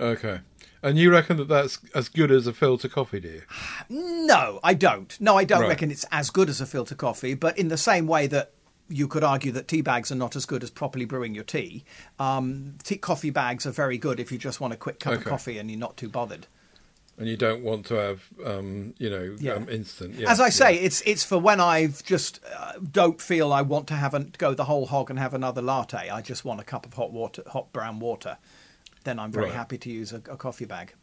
Okay. 0.00 0.40
And 0.82 0.96
you 0.96 1.10
reckon 1.10 1.36
that 1.36 1.48
that's 1.48 1.78
as 1.94 2.08
good 2.08 2.30
as 2.30 2.46
a 2.46 2.54
filter 2.54 2.88
coffee, 2.88 3.20
do 3.20 3.28
you? 3.28 3.42
No, 4.26 4.60
I 4.62 4.74
don't. 4.74 5.18
No, 5.20 5.36
I 5.36 5.44
don't 5.44 5.62
Right. 5.62 5.68
reckon 5.68 5.90
it's 5.90 6.04
as 6.12 6.30
good 6.30 6.48
as 6.48 6.60
a 6.60 6.66
filter 6.66 6.94
coffee, 6.94 7.34
but 7.34 7.58
in 7.58 7.68
the 7.68 7.76
same 7.76 8.06
way 8.06 8.26
that 8.28 8.52
you 8.90 9.06
could 9.08 9.22
argue 9.24 9.52
that 9.52 9.68
tea 9.68 9.80
bags 9.82 10.10
are 10.10 10.16
not 10.16 10.34
as 10.36 10.44
good 10.44 10.62
as 10.62 10.70
properly 10.70 11.04
brewing 11.04 11.34
your 11.34 11.44
tea, 11.44 11.84
um, 12.18 12.74
tea 12.82 12.96
coffee 12.96 13.30
bags 13.30 13.64
are 13.64 13.70
very 13.70 13.96
good 13.96 14.18
if 14.20 14.30
you 14.32 14.36
just 14.38 14.60
want 14.60 14.72
a 14.72 14.76
quick 14.76 14.98
cup 15.00 15.14
of 15.14 15.24
coffee 15.24 15.58
and 15.58 15.70
you're 15.70 15.78
not 15.80 15.96
too 15.96 16.08
bothered. 16.08 16.46
And 17.16 17.28
you 17.28 17.36
don't 17.36 17.62
want 17.62 17.84
to 17.86 17.94
have, 17.94 18.22
um, 18.46 18.94
you 18.98 19.10
know, 19.10 19.36
Yeah. 19.38 19.52
um, 19.52 19.68
instant. 19.68 20.14
Yeah, 20.14 20.30
As 20.30 20.40
I 20.40 20.46
yeah. 20.46 20.50
say, 20.50 20.76
it's 20.78 21.02
it's 21.02 21.22
for 21.22 21.38
when 21.38 21.60
I've 21.60 22.02
just 22.04 22.40
uh, 22.56 22.72
don't 22.90 23.20
feel 23.20 23.52
I 23.52 23.60
want 23.62 23.86
to 23.88 23.94
have 23.94 24.14
an, 24.14 24.32
go 24.38 24.54
the 24.54 24.64
whole 24.64 24.86
hog 24.86 25.10
and 25.10 25.18
have 25.18 25.34
another 25.34 25.60
latte. 25.60 26.08
I 26.08 26.22
just 26.22 26.44
want 26.46 26.60
a 26.60 26.64
cup 26.64 26.86
of 26.86 26.94
hot 26.94 27.12
water, 27.12 27.42
hot 27.46 27.72
brown 27.74 28.00
water. 28.00 28.38
Then 29.04 29.18
I'm 29.18 29.30
very 29.32 29.46
Right. 29.46 29.54
happy 29.54 29.76
to 29.78 29.90
use 29.90 30.12
a, 30.12 30.16
a 30.30 30.36
coffee 30.38 30.64
bag. 30.64 30.94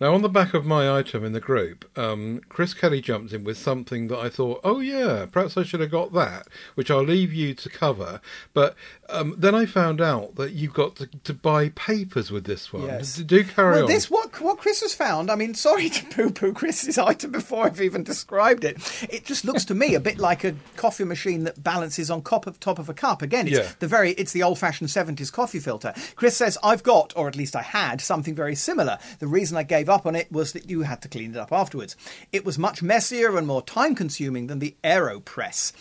Now, 0.00 0.14
on 0.14 0.22
the 0.22 0.28
back 0.30 0.54
of 0.54 0.64
my 0.64 0.90
item 0.98 1.24
in 1.24 1.32
the 1.32 1.40
group, 1.40 1.84
um, 1.98 2.40
Chris 2.48 2.72
Kelly 2.72 3.02
jumped 3.02 3.32
in 3.34 3.44
with 3.44 3.58
something 3.58 4.08
that 4.08 4.18
I 4.18 4.30
thought, 4.30 4.60
oh 4.64 4.80
yeah, 4.80 5.26
perhaps 5.30 5.58
I 5.58 5.62
should 5.62 5.80
have 5.80 5.90
got 5.90 6.14
that, 6.14 6.46
which 6.74 6.90
I'll 6.90 7.02
leave 7.04 7.34
you 7.34 7.52
to 7.54 7.68
cover. 7.68 8.22
But 8.54 8.76
um, 9.10 9.34
then 9.36 9.54
I 9.54 9.66
found 9.66 10.00
out 10.00 10.36
that 10.36 10.52
you've 10.52 10.72
got 10.72 10.96
to, 10.96 11.06
to 11.24 11.34
buy 11.34 11.68
papers 11.70 12.30
with 12.30 12.44
this 12.44 12.72
one. 12.72 12.84
Yes. 12.86 13.16
Do 13.16 13.44
carry 13.44 13.74
Well, 13.74 13.82
on. 13.84 13.88
this 13.90 14.10
what 14.10 14.40
what 14.40 14.56
Chris 14.56 14.80
has 14.80 14.94
found. 14.94 15.30
I 15.30 15.34
mean, 15.34 15.54
sorry 15.54 15.90
to 15.90 16.06
poo-poo 16.10 16.54
Chris's 16.54 16.96
item 16.96 17.32
before 17.32 17.66
I've 17.66 17.80
even 17.82 18.02
described 18.02 18.64
it. 18.64 18.78
It 19.10 19.26
just 19.26 19.44
looks 19.44 19.66
to 19.66 19.74
me 19.74 19.94
a 19.94 20.00
bit 20.00 20.16
like 20.18 20.44
a 20.44 20.54
coffee 20.76 21.04
machine 21.04 21.44
that 21.44 21.62
balances 21.62 22.10
on 22.10 22.22
top 22.22 22.46
of 22.46 22.58
top 22.58 22.78
of 22.78 22.88
a 22.88 22.94
cup. 22.94 23.20
Again, 23.20 23.46
it's 23.48 23.58
Yeah. 23.58 23.68
the 23.80 23.86
very 23.86 24.12
it's 24.12 24.32
the 24.32 24.42
old-fashioned 24.44 24.88
seventies 24.90 25.30
coffee 25.30 25.60
filter. 25.60 25.92
Chris 26.16 26.38
says 26.38 26.56
I've 26.62 26.82
got, 26.82 27.12
or 27.16 27.28
at 27.28 27.36
least 27.36 27.54
I 27.54 27.62
had, 27.62 28.00
something 28.00 28.34
very 28.34 28.54
similar. 28.54 28.98
The 29.18 29.26
reason 29.26 29.58
I 29.58 29.62
gave 29.64 29.89
up 29.90 30.06
on 30.06 30.14
it 30.14 30.30
was 30.32 30.52
that 30.52 30.70
you 30.70 30.82
had 30.82 31.02
to 31.02 31.08
clean 31.08 31.32
it 31.32 31.36
up 31.36 31.52
afterwards. 31.52 31.96
It 32.32 32.44
was 32.44 32.58
much 32.58 32.82
messier 32.82 33.36
and 33.36 33.46
more 33.46 33.62
time-consuming 33.62 34.46
than 34.46 34.58
the 34.58 34.76
Aeropress. 34.84 35.72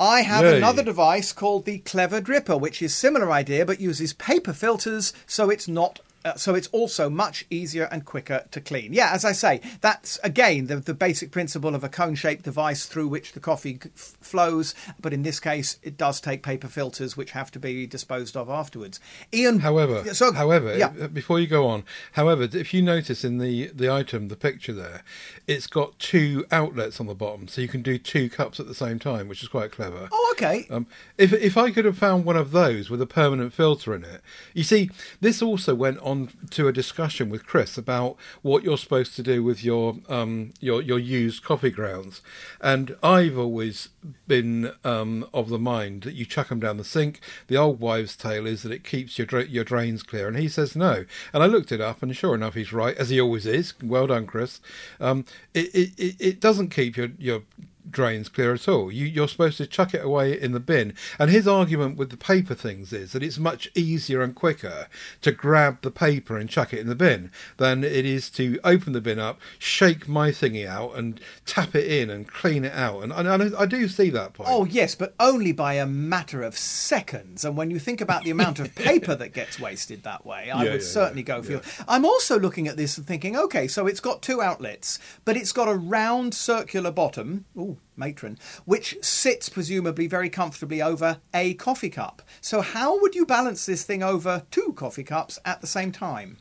I 0.00 0.22
have 0.22 0.44
Yay. 0.44 0.56
another 0.56 0.82
device 0.82 1.32
called 1.32 1.64
the 1.64 1.78
Clever 1.78 2.20
Dripper, 2.20 2.58
which 2.58 2.82
is 2.82 2.94
similar 2.94 3.30
idea 3.30 3.64
but 3.64 3.80
uses 3.80 4.12
paper 4.12 4.52
filters, 4.52 5.12
so 5.26 5.50
it's 5.50 5.68
not 5.68 6.00
Uh, 6.24 6.34
so 6.34 6.54
it's 6.54 6.68
also 6.68 7.10
much 7.10 7.44
easier 7.50 7.84
and 7.90 8.04
quicker 8.04 8.44
to 8.50 8.60
clean. 8.60 8.92
Yeah, 8.92 9.10
as 9.12 9.24
I 9.24 9.32
say, 9.32 9.60
that's 9.80 10.18
again 10.22 10.66
the, 10.66 10.76
the 10.76 10.94
basic 10.94 11.30
principle 11.30 11.74
of 11.74 11.82
a 11.82 11.88
cone 11.88 12.14
shaped 12.14 12.44
device 12.44 12.86
through 12.86 13.08
which 13.08 13.32
the 13.32 13.40
coffee 13.40 13.78
f- 13.84 14.16
flows. 14.20 14.74
But 15.00 15.12
in 15.12 15.22
this 15.22 15.40
case, 15.40 15.78
it 15.82 15.96
does 15.96 16.20
take 16.20 16.42
paper 16.42 16.68
filters 16.68 17.16
which 17.16 17.32
have 17.32 17.50
to 17.52 17.58
be 17.58 17.86
disposed 17.86 18.36
of 18.36 18.48
afterwards. 18.48 19.00
Ian, 19.32 19.60
However, 19.60 20.14
so, 20.14 20.32
however, 20.32 20.76
yeah. 20.76 20.92
uh, 21.00 21.08
before 21.08 21.40
you 21.40 21.46
go 21.46 21.66
on, 21.66 21.84
however, 22.12 22.48
if 22.52 22.72
you 22.72 22.82
notice 22.82 23.24
in 23.24 23.38
the 23.38 23.68
the 23.68 23.90
item, 23.90 24.28
the 24.28 24.36
picture 24.36 24.72
there, 24.72 25.02
it's 25.46 25.66
got 25.66 25.98
two 25.98 26.44
outlets 26.52 27.00
on 27.00 27.06
the 27.06 27.14
bottom, 27.14 27.48
so 27.48 27.60
you 27.60 27.68
can 27.68 27.82
do 27.82 27.98
two 27.98 28.28
cups 28.28 28.60
at 28.60 28.66
the 28.66 28.74
same 28.74 28.98
time, 28.98 29.28
which 29.28 29.42
is 29.42 29.48
quite 29.48 29.72
clever. 29.72 30.08
Oh, 30.12 30.34
okay. 30.36 30.66
Um, 30.70 30.86
if 31.18 31.32
if 31.32 31.56
I 31.56 31.70
could 31.70 31.84
have 31.84 31.98
found 31.98 32.24
one 32.24 32.36
of 32.36 32.50
those 32.52 32.90
with 32.90 33.00
a 33.02 33.06
permanent 33.06 33.52
filter 33.52 33.94
in 33.94 34.04
it, 34.04 34.20
you 34.54 34.62
see, 34.62 34.90
this 35.20 35.42
also 35.42 35.74
went 35.74 35.98
on 35.98 36.11
to 36.50 36.68
a 36.68 36.72
discussion 36.72 37.30
with 37.30 37.46
Chris 37.46 37.78
about 37.78 38.16
what 38.42 38.62
you're 38.62 38.78
supposed 38.78 39.14
to 39.16 39.22
do 39.22 39.42
with 39.42 39.64
your 39.64 39.96
um 40.08 40.52
your 40.60 40.82
your 40.82 40.98
used 40.98 41.42
coffee 41.44 41.70
grounds, 41.70 42.22
and 42.60 42.96
I've 43.02 43.38
always 43.38 43.88
been 44.26 44.72
um 44.84 45.26
of 45.32 45.48
the 45.48 45.58
mind 45.58 46.02
that 46.02 46.14
you 46.14 46.24
chuck 46.24 46.48
them 46.48 46.60
down 46.60 46.76
the 46.76 46.84
sink. 46.84 47.20
The 47.46 47.56
old 47.56 47.80
wives' 47.80 48.16
tale 48.16 48.46
is 48.46 48.62
that 48.62 48.72
it 48.72 48.84
keeps 48.84 49.18
your 49.18 49.26
dra- 49.26 49.46
your 49.46 49.64
drains 49.64 50.02
clear, 50.02 50.28
and 50.28 50.38
he 50.38 50.48
says 50.48 50.76
no. 50.76 51.04
And 51.32 51.42
I 51.42 51.46
looked 51.46 51.72
it 51.72 51.80
up, 51.80 52.02
and 52.02 52.16
sure 52.16 52.34
enough, 52.34 52.54
he's 52.54 52.72
right, 52.72 52.96
as 52.96 53.10
he 53.10 53.20
always 53.20 53.46
is. 53.46 53.74
Well 53.82 54.06
done, 54.06 54.26
Chris. 54.26 54.60
Um, 55.00 55.24
it, 55.54 55.74
it, 55.74 56.16
it 56.18 56.40
doesn't 56.40 56.70
keep 56.70 56.96
your 56.96 57.08
your 57.18 57.42
drains 57.90 58.28
clear 58.28 58.54
at 58.54 58.68
all. 58.68 58.90
You, 58.92 59.06
you're 59.06 59.28
supposed 59.28 59.58
to 59.58 59.66
chuck 59.66 59.94
it 59.94 60.04
away 60.04 60.38
in 60.40 60.52
the 60.52 60.60
bin. 60.60 60.94
And 61.18 61.30
his 61.30 61.48
argument 61.48 61.96
with 61.96 62.10
the 62.10 62.16
paper 62.16 62.54
things 62.54 62.92
is 62.92 63.12
that 63.12 63.22
it's 63.22 63.38
much 63.38 63.68
easier 63.74 64.22
and 64.22 64.34
quicker 64.34 64.88
to 65.22 65.32
grab 65.32 65.82
the 65.82 65.90
paper 65.90 66.36
and 66.36 66.48
chuck 66.48 66.72
it 66.72 66.80
in 66.80 66.88
the 66.88 66.94
bin 66.94 67.30
than 67.56 67.84
it 67.84 68.04
is 68.04 68.30
to 68.30 68.58
open 68.64 68.92
the 68.92 69.00
bin 69.00 69.18
up, 69.18 69.40
shake 69.58 70.08
my 70.08 70.30
thingy 70.30 70.66
out, 70.66 70.96
and 70.96 71.20
tap 71.46 71.74
it 71.74 71.90
in 71.90 72.10
and 72.10 72.28
clean 72.28 72.64
it 72.64 72.72
out. 72.72 73.02
And, 73.02 73.12
and, 73.12 73.28
and 73.28 73.54
I 73.56 73.66
do 73.66 73.88
see 73.88 74.10
that 74.10 74.34
point. 74.34 74.48
Oh, 74.50 74.64
yes, 74.64 74.94
but 74.94 75.14
only 75.18 75.52
by 75.52 75.74
a 75.74 75.86
matter 75.86 76.42
of 76.42 76.56
seconds. 76.56 77.44
And 77.44 77.56
when 77.56 77.70
you 77.70 77.78
think 77.78 78.00
about 78.00 78.24
the 78.24 78.30
amount 78.30 78.60
of 78.60 78.74
paper 78.74 79.14
that 79.14 79.32
gets 79.32 79.58
wasted 79.60 80.02
that 80.04 80.24
way, 80.24 80.50
I 80.50 80.64
Yeah, 80.64 80.72
would 80.72 80.80
yeah, 80.82 80.86
certainly 80.86 81.22
yeah, 81.22 81.26
go 81.36 81.42
for 81.42 81.52
it. 81.54 81.64
I'm 81.88 82.04
also 82.04 82.38
looking 82.38 82.68
at 82.68 82.76
this 82.76 82.96
and 82.96 83.06
thinking, 83.06 83.36
okay, 83.36 83.68
so 83.68 83.86
it's 83.86 84.00
got 84.00 84.22
two 84.22 84.40
outlets, 84.40 84.98
but 85.24 85.36
it's 85.36 85.52
got 85.52 85.68
a 85.68 85.74
round 85.74 86.34
circular 86.34 86.90
bottom. 86.90 87.44
Ooh, 87.56 87.71
matron, 87.96 88.38
which 88.64 88.96
sits 89.02 89.48
presumably 89.48 90.06
very 90.06 90.30
comfortably 90.30 90.82
over 90.82 91.20
a 91.34 91.54
coffee 91.54 91.90
cup. 91.90 92.22
So, 92.40 92.60
how 92.60 93.00
would 93.00 93.14
you 93.14 93.26
balance 93.26 93.66
this 93.66 93.84
thing 93.84 94.02
over 94.02 94.44
two 94.50 94.72
coffee 94.74 95.04
cups 95.04 95.38
at 95.44 95.60
the 95.60 95.66
same 95.66 95.92
time? 95.92 96.38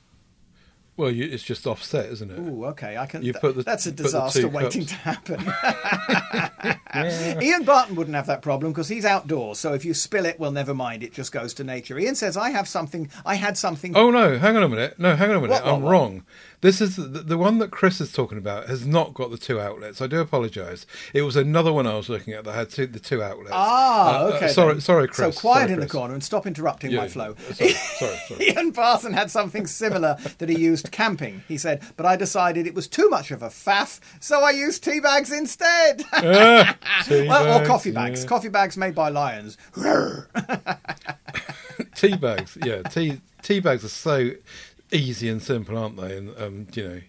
Well, 0.97 1.09
you, 1.09 1.25
it's 1.25 1.41
just 1.41 1.65
offset, 1.65 2.11
isn't 2.11 2.29
it? 2.29 2.37
Ooh, 2.37 2.65
okay, 2.65 2.97
I 2.97 3.05
can. 3.05 3.23
You 3.23 3.33
put 3.33 3.55
the- 3.55 3.63
that's 3.63 3.85
a 3.85 3.91
disaster 3.91 4.47
waiting 4.47 4.85
cups. 4.85 4.91
to 4.91 4.97
happen. 4.97 6.79
Ian 7.41 7.63
Barton 7.63 7.95
wouldn't 7.95 8.15
have 8.15 8.27
that 8.27 8.41
problem 8.41 8.71
because 8.71 8.89
he's 8.89 9.05
outdoors. 9.05 9.57
So 9.57 9.73
if 9.73 9.85
you 9.85 9.93
spill 9.93 10.25
it, 10.25 10.39
well, 10.39 10.51
never 10.51 10.73
mind. 10.73 11.03
It 11.03 11.13
just 11.13 11.31
goes 11.31 11.53
to 11.55 11.63
nature. 11.63 11.97
Ian 11.97 12.15
says, 12.15 12.35
"I 12.35 12.49
have 12.49 12.67
something. 12.67 13.09
I 13.25 13.35
had 13.35 13.57
something." 13.57 13.95
Oh 13.95 14.11
no! 14.11 14.37
Hang 14.37 14.57
on 14.57 14.63
a 14.63 14.69
minute. 14.69 14.99
No, 14.99 15.15
hang 15.15 15.29
on 15.29 15.37
a 15.37 15.41
minute. 15.41 15.53
What, 15.53 15.65
what, 15.65 15.73
I'm 15.73 15.81
what? 15.81 15.91
wrong. 15.91 16.23
This 16.62 16.80
is 16.80 16.95
the, 16.95 17.04
the 17.08 17.38
one 17.39 17.58
that 17.58 17.71
Chris 17.71 18.00
is 18.00 18.12
talking 18.13 18.38
about 18.38 18.67
has 18.67 18.86
not 18.86 19.15
got 19.15 19.32
the 19.32 19.38
two 19.38 19.60
outlets. 19.60 20.00
I 20.00 20.06
do 20.08 20.19
apologise. 20.19 20.86
It 21.13 21.24
was 21.24 21.36
another 21.36 21.74
one 21.74 21.88
I 21.88 21.95
was 21.95 22.08
looking 22.08 22.34
at 22.36 22.43
that 22.43 22.54
had 22.54 22.69
two, 22.69 22.86
the 22.86 23.00
two 23.00 23.24
outlets. 23.24 23.50
Ah, 23.52 24.19
Uh, 24.19 24.24
uh, 24.26 24.32
okay. 24.36 24.47
sorry, 24.50 24.74
then. 24.74 24.82
sorry, 24.82 25.08
Chris. 25.08 25.36
So 25.36 25.41
quiet 25.41 25.62
Sorry, 25.69 25.74
in 25.74 25.80
the 25.80 25.88
corner 25.88 26.13
and 26.13 26.24
stop 26.24 26.45
interrupting 26.45 26.91
Yeah, 26.91 27.00
my 27.00 27.08
flow. 27.08 27.36
Sorry, 27.54 27.71
sorry, 27.71 28.17
sorry. 28.28 28.47
Ian 28.56 28.71
Barton 28.71 29.13
had 29.13 29.32
something 29.32 29.65
similar 29.65 30.17
that 30.38 30.50
he 30.50 30.58
used 30.60 30.91
camping. 30.91 31.43
He 31.47 31.58
said, 31.58 31.82
but 31.97 32.06
I 32.06 32.15
decided 32.15 32.67
it 32.67 32.76
was 32.76 32.88
too 32.88 33.10
much 33.10 33.32
of 33.32 33.41
a 33.41 33.50
faff, 33.50 34.00
so 34.19 34.43
I 34.43 34.52
used 34.52 34.84
tea 34.84 35.00
bags 35.00 35.32
instead. 35.32 36.04
Ah, 36.13 36.78
tea 37.06 37.28
well, 37.28 37.62
or 37.62 37.65
coffee 37.65 37.91
bags. 37.91 38.21
yeah. 38.24 38.28
Coffee 38.30 38.50
bags 38.50 38.78
made 38.78 38.93
by 38.93 39.10
lions. 39.10 39.58
tea 41.95 42.15
bags. 42.17 42.58
Yeah, 42.63 42.84
tea 42.84 43.19
tea 43.41 43.60
bags 43.60 43.84
are 43.84 43.89
so 43.89 44.32
easy 44.91 45.30
and 45.30 45.41
simple, 45.41 45.77
aren't 45.77 45.97
they? 45.97 46.17
And 46.17 46.38
um, 46.38 46.67
you 46.73 46.88
know, 46.88 47.01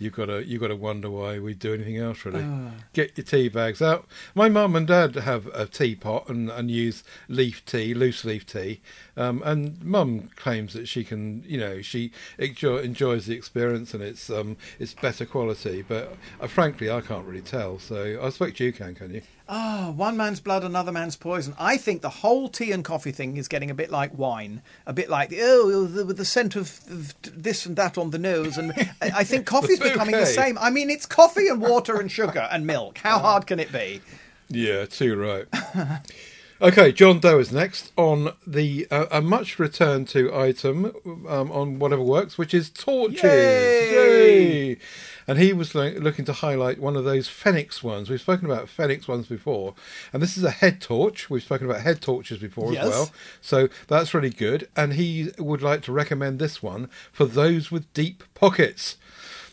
you've 0.00 0.14
got 0.14 0.26
to 0.26 0.44
you 0.44 0.58
got 0.58 0.68
to 0.68 0.76
wonder 0.76 1.10
why 1.10 1.38
we 1.38 1.54
do 1.54 1.74
anything 1.74 1.98
else 1.98 2.24
really. 2.24 2.42
Ah. 2.42 2.70
Get 2.92 3.16
your 3.16 3.24
tea 3.24 3.48
bags 3.48 3.80
out. 3.80 4.06
My 4.34 4.48
mum 4.48 4.74
and 4.74 4.86
dad 4.86 5.14
have 5.14 5.46
a 5.48 5.66
teapot 5.66 6.28
and, 6.28 6.50
and 6.50 6.70
use 6.70 7.04
leaf 7.28 7.64
tea, 7.64 7.94
loose 7.94 8.24
leaf 8.24 8.46
tea. 8.46 8.80
Um, 9.16 9.42
and 9.44 9.82
mum 9.84 10.30
claims 10.34 10.72
that 10.72 10.88
she 10.88 11.04
can, 11.04 11.44
you 11.46 11.58
know, 11.58 11.82
she 11.82 12.10
enjoy, 12.38 12.78
enjoys 12.78 13.26
the 13.26 13.34
experience 13.34 13.94
and 13.94 14.02
it's 14.02 14.30
um, 14.30 14.56
it's 14.78 14.94
better 14.94 15.26
quality. 15.26 15.82
But 15.86 16.16
uh, 16.40 16.46
frankly, 16.46 16.90
I 16.90 17.02
can't 17.02 17.26
really 17.26 17.42
tell. 17.42 17.78
So 17.78 18.18
I 18.20 18.26
expect 18.26 18.58
you 18.58 18.72
can, 18.72 18.94
can 18.94 19.14
you? 19.14 19.22
Ah, 19.52 19.92
one 19.96 20.16
man's 20.16 20.38
blood, 20.38 20.62
another 20.62 20.92
man's 20.92 21.16
poison. 21.16 21.56
I 21.58 21.76
think 21.76 22.02
the 22.02 22.08
whole 22.08 22.48
tea 22.48 22.70
and 22.70 22.84
coffee 22.84 23.10
thing 23.10 23.36
is 23.36 23.48
getting 23.48 23.68
a 23.68 23.74
bit 23.74 23.90
like 23.90 24.16
wine, 24.16 24.62
a 24.86 24.92
bit 24.92 25.10
like 25.10 25.34
oh, 25.36 25.86
the, 25.86 26.06
with 26.06 26.18
the 26.18 26.24
scent 26.24 26.54
of, 26.54 26.80
of 26.88 27.14
this 27.22 27.66
and 27.66 27.74
that 27.74 27.98
on 27.98 28.10
the 28.10 28.18
nose. 28.18 28.56
And 28.56 28.72
I 29.02 29.10
I 29.12 29.24
think 29.24 29.46
coffee's 29.54 29.80
becoming 29.80 30.14
the 30.14 30.24
same. 30.24 30.56
I 30.56 30.70
mean, 30.70 30.88
it's 30.88 31.04
coffee 31.04 31.48
and 31.48 31.60
water 31.60 31.98
and 31.98 32.08
sugar 32.08 32.48
and 32.52 32.64
milk. 32.64 32.98
How 32.98 33.18
hard 33.26 33.48
can 33.48 33.58
it 33.58 33.72
be? 33.72 34.00
Yeah, 34.48 34.84
too 34.84 35.16
right. 35.16 35.46
okay, 36.62 36.92
John 36.92 37.20
Doe 37.20 37.38
is 37.38 37.52
next 37.52 37.92
on 37.96 38.32
the 38.46 38.86
uh, 38.90 39.06
a 39.10 39.20
much 39.20 39.58
returned 39.58 40.08
to 40.08 40.34
item 40.34 40.92
um, 41.28 41.50
on 41.50 41.78
whatever 41.78 42.02
works, 42.02 42.36
which 42.38 42.54
is 42.54 42.70
torches. 42.70 43.22
Yay! 43.22 43.92
Yay! 44.72 44.78
And 45.26 45.38
he 45.38 45.52
was 45.52 45.74
lo- 45.74 45.94
looking 45.98 46.24
to 46.24 46.32
highlight 46.32 46.78
one 46.80 46.96
of 46.96 47.04
those 47.04 47.28
Fenix 47.28 47.82
ones. 47.82 48.10
We've 48.10 48.20
spoken 48.20 48.46
about 48.46 48.68
Fenix 48.68 49.06
ones 49.06 49.26
before, 49.26 49.74
and 50.12 50.22
this 50.22 50.36
is 50.36 50.44
a 50.44 50.50
head 50.50 50.80
torch. 50.80 51.30
We've 51.30 51.42
spoken 51.42 51.68
about 51.68 51.82
head 51.82 52.00
torches 52.00 52.38
before 52.38 52.72
Yes. 52.72 52.84
as 52.84 52.90
well, 52.90 53.10
so 53.40 53.68
that's 53.88 54.12
really 54.14 54.30
good. 54.30 54.68
And 54.76 54.94
he 54.94 55.30
would 55.38 55.62
like 55.62 55.82
to 55.82 55.92
recommend 55.92 56.38
this 56.38 56.62
one 56.62 56.88
for 57.12 57.24
those 57.26 57.70
with 57.70 57.92
deep 57.94 58.24
pockets. 58.34 58.96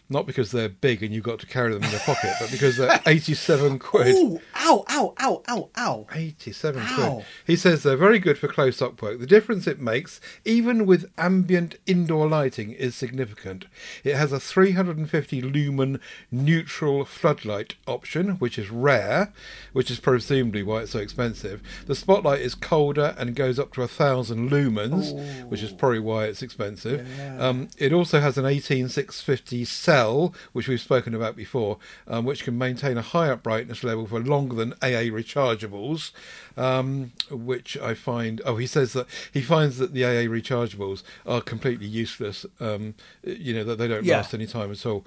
Not 0.10 0.26
because 0.26 0.52
they're 0.52 0.70
big 0.70 1.04
and 1.04 1.14
you've 1.14 1.26
got 1.26 1.40
to 1.40 1.46
carry 1.46 1.74
them 1.74 1.84
in 1.84 1.92
your 1.92 2.00
pocket, 2.00 2.34
but 2.40 2.50
because 2.50 2.78
they're 2.78 3.00
87 3.06 3.78
quid. 3.80 4.16
Ooh, 4.16 4.40
ow, 4.56 4.86
ow, 4.90 5.14
ow, 5.20 5.42
ow, 5.50 5.70
ow. 5.78 6.08
87 6.14 6.82
Ow. 6.82 6.96
quid. 7.16 7.26
He 7.46 7.56
says 7.58 7.84
they're 7.84 7.98
very 7.98 8.20
good 8.20 8.38
for 8.38 8.48
close 8.48 8.82
up 8.82 9.02
work. 9.02 9.20
The 9.20 9.26
difference 9.28 9.68
it 9.68 9.82
makes, 9.82 10.22
even 10.46 10.86
with 10.86 11.12
ambient 11.18 11.76
indoor 11.86 12.28
lighting, 12.28 12.72
is 12.72 12.96
significant. 12.96 13.66
It 14.06 14.16
has 14.16 14.32
a 14.32 14.40
350 14.40 15.42
lumen 15.42 16.00
neutral 16.32 17.04
floodlight 17.04 17.76
option, 17.86 18.32
which 18.40 18.58
is 18.58 18.70
rare, 18.72 19.34
which 19.74 19.92
is 19.92 20.00
presumably 20.00 20.64
why 20.64 20.84
it's 20.84 20.92
so 20.92 21.00
expensive. 21.00 21.62
The 21.86 21.96
spotlight 21.96 22.40
is 22.42 22.56
colder 22.56 23.14
and 23.18 23.36
goes 23.36 23.60
up 23.60 23.74
to 23.74 23.84
a 23.84 23.88
thousand 23.90 24.50
lumens, 24.52 25.14
which 25.50 25.62
is 25.64 25.72
probably 25.74 26.00
why 26.00 26.26
it's 26.26 26.42
expensive. 26.42 27.06
Um, 27.40 27.68
it 27.78 27.92
also 27.92 28.22
has 28.22 28.38
an 28.38 28.46
18650 28.46 29.66
cell, 29.98 30.34
which 30.54 30.68
we've 30.68 30.80
spoken 30.82 31.16
about 31.16 31.36
before, 31.36 31.78
um, 32.08 32.24
which 32.26 32.44
can 32.44 32.58
maintain 32.58 32.98
a 32.98 33.02
higher 33.02 33.36
brightness 33.36 33.84
level 33.84 34.06
for 34.06 34.20
longer 34.20 34.56
than 34.56 34.74
AA 34.74 35.10
rechargeables, 35.10 36.12
um, 36.56 37.12
which 37.32 37.78
I 37.78 37.94
find. 37.96 38.42
Oh, 38.46 38.58
he 38.58 38.68
says 38.68 38.94
that 38.94 39.08
he 39.32 39.42
finds 39.42 39.78
that 39.80 39.94
the 39.94 40.06
AA 40.06 40.28
rechargeables 40.28 41.02
are 41.26 41.42
completely 41.42 41.88
useless. 41.88 42.46
Um, 42.60 42.94
you 43.24 43.54
know 43.56 43.64
that 43.64 43.78
they 43.78 43.88
don't 43.88 44.06
Yeah. 44.06 44.18
last 44.18 44.34
any 44.34 44.46
time 44.48 44.72
at 44.72 44.86
all. 44.86 45.06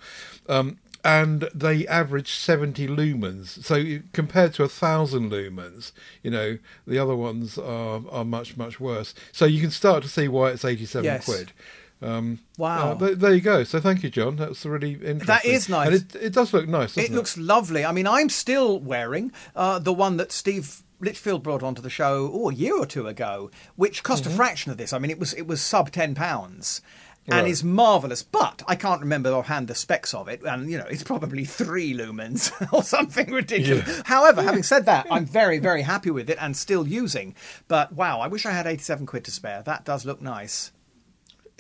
Um, 0.49 0.79
and 1.03 1.49
they 1.55 1.87
average 1.87 2.31
70 2.33 2.87
lumens. 2.89 3.65
So 3.65 4.01
compared 4.13 4.53
to 4.55 4.65
a 4.65 4.69
thousand 4.69 5.31
lumens, 5.33 5.93
you 6.23 6.31
know, 6.31 6.59
the 6.87 6.99
other 6.99 7.17
ones 7.17 7.57
are, 7.57 8.03
are 8.11 8.25
much, 8.25 8.59
much 8.59 8.79
worse. 8.79 9.15
So 9.33 9.47
you 9.47 9.63
can 9.63 9.71
start 9.71 10.03
to 10.03 10.11
see 10.11 10.29
why 10.29 10.51
it's 10.51 10.63
87 10.63 11.05
Yes. 11.07 11.25
quid. 11.25 11.53
Um, 12.03 12.39
Wow. 12.57 12.93
uh, 12.93 12.95
there, 12.95 13.15
there 13.15 13.35
you 13.35 13.41
go. 13.41 13.65
So 13.65 13.81
thank 13.81 14.03
you, 14.03 14.11
John. 14.11 14.37
That's 14.37 14.65
really 14.65 14.93
interesting. 15.05 15.51
is 15.53 15.69
nice. 15.69 15.87
And 15.87 15.97
it, 15.97 16.15
it 16.27 16.33
does 16.33 16.53
look 16.53 16.67
nice, 16.69 16.95
doesn't 16.95 17.05
It 17.05 17.13
it? 17.13 17.17
looks 17.17 17.37
lovely. 17.37 17.85
I 17.85 17.93
mean, 17.93 18.07
I'm 18.07 18.29
still 18.31 18.79
wearing 18.81 19.33
uh, 19.55 19.79
the 19.79 19.93
one 19.93 20.17
that 20.17 20.33
Steve 20.33 20.83
Litchfield 21.01 21.43
brought 21.43 21.63
onto 21.63 21.83
the 21.83 21.91
show 21.91 22.31
oh, 22.33 22.51
a 22.51 22.55
year 22.55 22.77
or 22.77 22.87
two 22.87 23.07
ago, 23.07 23.51
which 23.77 24.03
cost 24.03 24.25
Mm-hmm. 24.25 24.33
a 24.33 24.37
fraction 24.37 24.73
of 24.73 24.79
this. 24.79 24.93
I 24.93 24.99
mean, 24.99 25.11
it 25.11 25.19
was 25.19 25.33
it 25.35 25.47
was 25.47 25.61
sub 25.63 25.91
ten 25.91 26.15
pounds. 26.15 26.81
And 27.27 27.43
Right. 27.43 27.51
is 27.51 27.63
marvelous, 27.63 28.23
but 28.23 28.63
I 28.67 28.75
can't 28.77 29.03
remember 29.03 29.31
offhand 29.33 29.69
the 29.69 29.75
specs 29.75 30.15
of 30.15 30.27
it, 30.27 30.43
and 30.43 30.71
you 30.71 30.79
know 30.79 30.87
it's 30.91 31.03
probably 31.05 31.45
three 31.45 31.93
lumens 31.95 32.51
or 32.73 32.83
something 32.83 33.31
ridiculous. 33.31 33.87
Yeah. 33.87 34.03
However, 34.07 34.43
having 34.43 34.63
said 34.63 34.87
that, 34.87 35.07
I'm 35.11 35.27
very, 35.27 35.59
very 35.59 35.83
happy 35.83 36.11
with 36.11 36.31
it 36.31 36.39
and 36.41 36.57
still 36.57 36.89
using. 36.89 37.35
But 37.69 37.93
wow, 37.93 38.21
I 38.21 38.27
wish 38.27 38.47
I 38.47 38.53
had 38.53 38.67
87 38.67 39.05
quid 39.07 39.25
to 39.27 39.31
spare. 39.31 39.63
That 39.63 39.85
does 39.85 40.07
look 40.07 40.21
nice. 40.23 40.73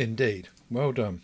Indeed. 0.00 0.48
Well 0.70 0.92
done. 0.92 1.20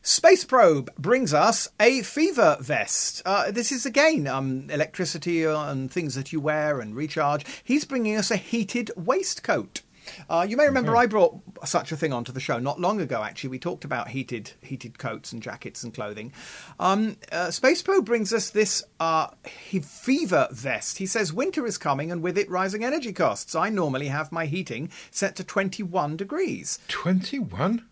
Space 0.00 0.44
Probe 0.44 0.90
brings 0.96 1.34
us 1.34 1.68
a 1.78 2.02
fever 2.02 2.56
vest. 2.58 3.20
Uh, 3.26 3.50
this 3.50 3.70
is 3.70 3.84
again 3.84 4.26
um, 4.26 4.68
electricity 4.70 5.44
and 5.44 5.90
things 5.90 6.14
that 6.14 6.32
you 6.32 6.40
wear 6.40 6.80
and 6.80 6.96
recharge. 6.96 7.44
He's 7.62 7.84
bringing 7.84 8.16
us 8.16 8.30
a 8.30 8.36
heated 8.36 8.90
waistcoat. 8.96 9.82
Uh, 10.28 10.46
you 10.48 10.56
may 10.56 10.66
remember 10.66 10.96
I 10.96 11.06
brought 11.06 11.40
such 11.64 11.92
a 11.92 11.96
thing 11.96 12.12
onto 12.12 12.32
the 12.32 12.40
show 12.40 12.58
not 12.58 12.80
long 12.80 13.00
ago. 13.00 13.22
Actually, 13.22 13.50
we 13.50 13.58
talked 13.58 13.84
about 13.84 14.08
heated 14.08 14.52
heated 14.62 14.98
coats 14.98 15.32
and 15.32 15.42
jackets 15.42 15.82
and 15.82 15.92
clothing. 15.92 16.32
Um, 16.78 17.16
uh, 17.32 17.50
Space 17.50 17.82
Probe 17.82 18.06
brings 18.06 18.32
us 18.32 18.50
this 18.50 18.84
uh, 19.00 19.28
fever 19.44 20.48
vest. 20.50 20.98
He 20.98 21.06
says 21.06 21.32
winter 21.32 21.66
is 21.66 21.78
coming, 21.78 22.12
and 22.12 22.22
with 22.22 22.38
it, 22.38 22.50
rising 22.50 22.84
energy 22.84 23.12
costs. 23.12 23.54
I 23.54 23.68
normally 23.68 24.08
have 24.08 24.32
my 24.32 24.46
heating 24.46 24.90
set 25.10 25.36
to 25.36 25.44
twenty 25.44 25.82
one 25.82 26.16
degrees. 26.16 26.78
Twenty 26.88 27.38
one. 27.38 27.84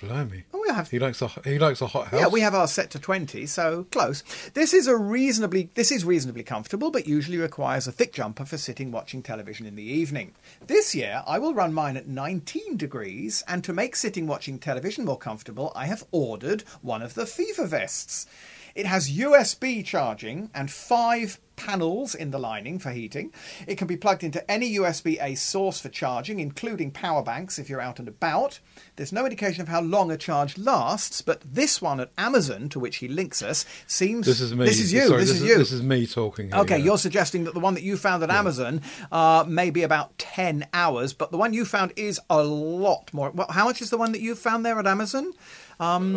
Blimey. 0.00 0.44
Oh, 0.54 0.60
we 0.66 0.74
have. 0.74 0.90
He 0.90 0.98
likes 0.98 1.20
a 1.20 1.28
he 1.44 1.58
likes 1.58 1.80
a 1.80 1.86
hot 1.86 2.08
house. 2.08 2.20
Yeah, 2.20 2.28
we 2.28 2.40
have 2.40 2.54
ours 2.54 2.72
set 2.72 2.90
to 2.90 2.98
twenty, 2.98 3.46
so 3.46 3.86
close. 3.90 4.22
This 4.54 4.72
is 4.72 4.86
a 4.86 4.96
reasonably 4.96 5.70
this 5.74 5.92
is 5.92 6.04
reasonably 6.04 6.42
comfortable, 6.42 6.90
but 6.90 7.06
usually 7.06 7.38
requires 7.38 7.86
a 7.86 7.92
thick 7.92 8.12
jumper 8.12 8.44
for 8.44 8.56
sitting 8.56 8.90
watching 8.90 9.22
television 9.22 9.66
in 9.66 9.76
the 9.76 9.82
evening. 9.82 10.34
This 10.66 10.94
year, 10.94 11.22
I 11.26 11.38
will 11.38 11.54
run 11.54 11.74
mine 11.74 11.96
at 11.96 12.08
nineteen 12.08 12.76
degrees, 12.76 13.44
and 13.46 13.62
to 13.64 13.72
make 13.72 13.94
sitting 13.94 14.26
watching 14.26 14.58
television 14.58 15.04
more 15.04 15.18
comfortable, 15.18 15.72
I 15.76 15.86
have 15.86 16.04
ordered 16.10 16.64
one 16.80 17.02
of 17.02 17.14
the 17.14 17.26
Fever 17.26 17.66
vests. 17.66 18.26
It 18.74 18.86
has 18.86 19.10
USB 19.10 19.84
charging 19.84 20.50
and 20.54 20.70
five 20.70 21.40
panels 21.66 22.14
in 22.14 22.30
the 22.30 22.38
lining 22.38 22.78
for 22.78 22.90
heating. 22.90 23.32
It 23.66 23.76
can 23.76 23.86
be 23.86 23.96
plugged 23.96 24.24
into 24.24 24.48
any 24.50 24.74
USB 24.76 25.22
A 25.22 25.34
source 25.34 25.78
for 25.80 25.90
charging, 25.90 26.40
including 26.40 26.90
power 26.90 27.22
banks 27.22 27.58
if 27.58 27.68
you're 27.68 27.80
out 27.82 27.98
and 27.98 28.08
about. 28.08 28.60
There's 28.96 29.12
no 29.12 29.24
indication 29.24 29.60
of 29.60 29.68
how 29.68 29.82
long 29.82 30.10
a 30.10 30.16
charge 30.16 30.56
lasts, 30.56 31.20
but 31.20 31.42
this 31.44 31.82
one 31.82 32.00
at 32.00 32.10
Amazon, 32.16 32.68
to 32.70 32.80
which 32.80 32.96
he 32.96 33.08
links 33.08 33.42
us, 33.42 33.66
seems. 33.86 34.24
This 34.26 34.40
is 34.40 34.54
me. 34.54 34.64
This 34.64 34.80
is 34.80 34.92
you. 34.92 35.06
Sorry, 35.08 35.20
this, 35.20 35.28
this 35.32 35.40
is 35.42 35.48
you. 35.48 35.58
This 35.58 35.72
is 35.72 35.82
me 35.82 36.06
talking. 36.06 36.48
Here, 36.50 36.60
Okay, 36.60 36.78
yeah. 36.78 36.84
you're 36.84 36.98
suggesting 36.98 37.44
that 37.44 37.54
the 37.54 37.60
one 37.60 37.74
that 37.74 37.82
you 37.82 37.96
found 37.96 38.22
at 38.22 38.30
Amazon 38.30 38.80
uh, 39.12 39.44
may 39.46 39.70
be 39.70 39.82
about 39.82 40.16
10 40.18 40.66
hours, 40.72 41.12
but 41.12 41.30
the 41.30 41.36
one 41.38 41.52
you 41.52 41.64
found 41.66 41.92
is 41.96 42.18
a 42.30 42.42
lot 42.42 43.12
more. 43.12 43.30
Well, 43.30 43.48
how 43.50 43.66
much 43.66 43.82
is 43.82 43.90
the 43.90 43.98
one 43.98 44.12
that 44.12 44.20
you 44.20 44.34
found 44.34 44.64
there 44.64 44.78
at 44.78 44.86
Amazon? 44.86 45.32
Um, 45.80 46.14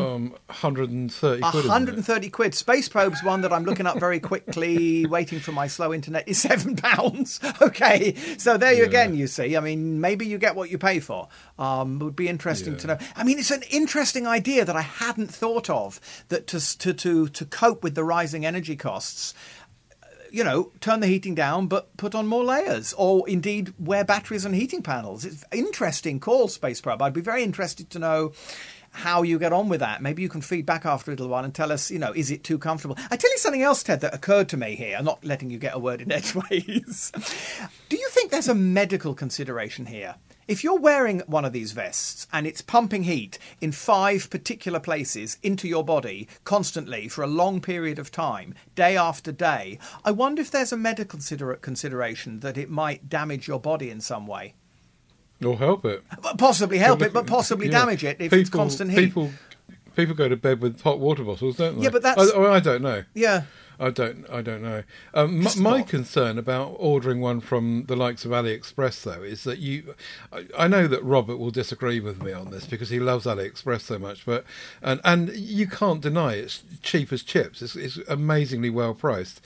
130 0.47 1.41
quid. 1.41 1.65
130 1.65 2.29
quid. 2.29 2.53
Space 2.53 2.89
Probe's 2.89 3.23
one 3.23 3.41
that 3.41 3.53
I'm 3.53 3.63
looking 3.63 3.87
up 3.87 3.99
very 3.99 4.19
quickly, 4.19 5.05
waiting 5.09 5.39
for 5.39 5.51
my 5.53 5.67
slow 5.67 5.93
internet, 5.93 6.27
is 6.27 6.39
seven 6.41 6.75
pounds. 6.75 7.39
Okay, 7.61 8.13
so 8.37 8.57
there 8.57 8.73
you 8.73 8.81
Yeah. 8.81 8.87
again, 8.89 9.15
you 9.15 9.25
see. 9.27 9.55
I 9.55 9.59
mean, 9.61 10.01
maybe 10.01 10.25
you 10.25 10.37
get 10.37 10.55
what 10.55 10.69
you 10.69 10.77
pay 10.77 10.99
for. 10.99 11.29
Um, 11.57 11.99
it 12.01 12.03
would 12.03 12.15
be 12.15 12.27
interesting 12.27 12.75
to 12.77 12.87
know. 12.87 12.97
I 13.15 13.23
mean, 13.23 13.39
it's 13.39 13.51
an 13.51 13.63
interesting 13.71 14.27
idea 14.27 14.65
that 14.65 14.75
I 14.75 14.81
hadn't 14.81 15.33
thought 15.33 15.69
of 15.69 15.99
that 16.27 16.45
to, 16.47 16.77
to, 16.79 16.93
to, 16.93 17.27
to 17.29 17.45
cope 17.45 17.83
with 17.83 17.95
the 17.95 18.03
rising 18.03 18.45
energy 18.45 18.75
costs. 18.75 19.33
You 20.31 20.43
know, 20.43 20.71
turn 20.81 20.99
the 20.99 21.07
heating 21.07 21.35
down, 21.35 21.67
but 21.67 21.95
put 21.95 22.15
on 22.15 22.25
more 22.27 22.43
layers, 22.43 22.91
or 22.93 23.27
indeed 23.29 23.71
wear 23.77 24.03
batteries 24.03 24.45
and 24.45 24.55
heating 24.55 24.81
panels. 24.81 25.23
It's 25.25 25.43
interesting 25.51 26.19
call, 26.19 26.47
Space 26.47 26.81
Probe. 26.81 27.01
I'd 27.03 27.13
be 27.13 27.21
very 27.21 27.43
interested 27.43 27.89
to 27.91 27.99
know 27.99 28.33
how 28.93 29.23
you 29.23 29.37
get 29.39 29.51
on 29.51 29.69
with 29.69 29.81
that. 29.81 30.01
Maybe 30.01 30.21
you 30.21 30.29
can 30.29 30.41
feed 30.41 30.65
back 30.65 30.85
after 30.85 31.11
a 31.11 31.13
little 31.13 31.27
while 31.27 31.43
and 31.43 31.53
tell 31.53 31.71
us, 31.71 31.91
you 31.91 31.99
know, 31.99 32.13
is 32.13 32.31
it 32.31 32.43
too 32.43 32.57
comfortable? 32.57 32.97
I 33.11 33.17
tell 33.17 33.31
you 33.31 33.37
something 33.37 33.63
else, 33.63 33.83
Ted, 33.83 34.01
that 34.01 34.13
occurred 34.13 34.49
to 34.49 34.57
me 34.57 34.75
here. 34.75 34.95
I'm 34.97 35.05
not 35.05 35.25
letting 35.25 35.49
you 35.49 35.57
get 35.57 35.75
a 35.75 35.79
word 35.79 35.99
in 36.01 36.11
edgeways. 36.11 37.11
Do 37.89 37.97
you 37.97 38.07
think 38.09 38.31
there's 38.31 38.47
a 38.47 38.55
medical 38.55 39.13
consideration 39.13 39.87
here? 39.87 40.15
If 40.45 40.63
you're 40.63 40.79
wearing 40.79 41.21
one 41.21 41.45
of 41.45 41.53
these 41.53 41.71
vests 41.71 42.27
and 42.33 42.45
it's 42.45 42.61
pumping 42.61 43.03
heat 43.03 43.39
in 43.61 43.71
five 43.71 44.29
particular 44.29 44.79
places 44.79 45.37
into 45.41 45.69
your 45.69 45.85
body 45.85 46.27
constantly 46.43 47.07
for 47.07 47.23
a 47.23 47.27
long 47.27 47.61
period 47.61 47.97
of 47.97 48.11
time, 48.11 48.53
day 48.75 48.97
after 48.97 49.31
day, 49.31 49.79
I 50.03 50.11
wonder 50.11 50.41
if 50.41 50.51
there's 50.51 50.73
a 50.73 50.77
medical 50.77 51.17
consider- 51.17 51.55
consideration 51.55 52.41
that 52.41 52.57
it 52.57 52.69
might 52.69 53.09
damage 53.09 53.47
your 53.47 53.59
body 53.59 53.89
in 53.89 54.01
some 54.01 54.27
way. 54.27 54.55
Or 55.45 55.57
help 55.57 55.85
it. 55.85 56.03
But 56.21 56.37
Possibly 56.37 56.77
help 56.77 57.01
it, 57.01 57.13
but 57.13 57.27
possibly 57.27 57.67
yeah. 57.67 57.79
damage 57.79 58.03
it 58.03 58.17
if 58.19 58.33
it's 58.33 58.49
constant 58.49 58.91
heat. 58.91 59.05
People, 59.05 59.31
people 59.95 60.15
go 60.15 60.29
to 60.29 60.35
bed 60.37 60.61
with 60.61 60.81
hot 60.81 60.99
water 60.99 61.23
bottles, 61.23 61.57
don't 61.57 61.77
they? 61.77 61.83
Yeah, 61.83 61.89
but 61.89 62.01
that's- 62.01 62.31
I, 62.31 62.41
I 62.53 62.59
don't 62.59 62.81
know. 62.81 63.03
Yeah. 63.13 63.43
I 63.79 63.89
don't. 63.89 64.29
I 64.29 64.41
don't 64.41 64.61
know. 64.61 64.83
Um, 65.15 65.41
my, 65.41 65.51
my 65.57 65.81
concern 65.81 66.37
about 66.37 66.75
ordering 66.77 67.21
one 67.21 67.41
from 67.41 67.85
the 67.87 67.95
likes 67.95 68.23
of 68.23 68.31
AliExpress, 68.31 69.03
though, 69.03 69.23
is 69.23 69.43
that 69.45 69.57
you. 69.57 69.95
I, 70.31 70.45
I 70.57 70.67
know 70.67 70.87
that 70.87 71.03
Robert 71.03 71.37
will 71.37 71.49
disagree 71.51 71.99
with 71.99 72.21
me 72.21 72.31
on 72.31 72.51
this 72.51 72.65
because 72.65 72.89
he 72.89 72.99
loves 72.99 73.25
AliExpress 73.25 73.81
so 73.81 73.97
much, 73.97 74.25
but 74.25 74.45
and 74.81 75.01
and 75.03 75.35
you 75.35 75.67
can't 75.67 76.01
deny 76.01 76.33
it's 76.35 76.61
cheap 76.83 77.11
as 77.11 77.23
chips. 77.23 77.61
It's, 77.63 77.75
it's 77.75 77.97
amazingly 78.07 78.69
well 78.69 78.93
priced. 78.93 79.41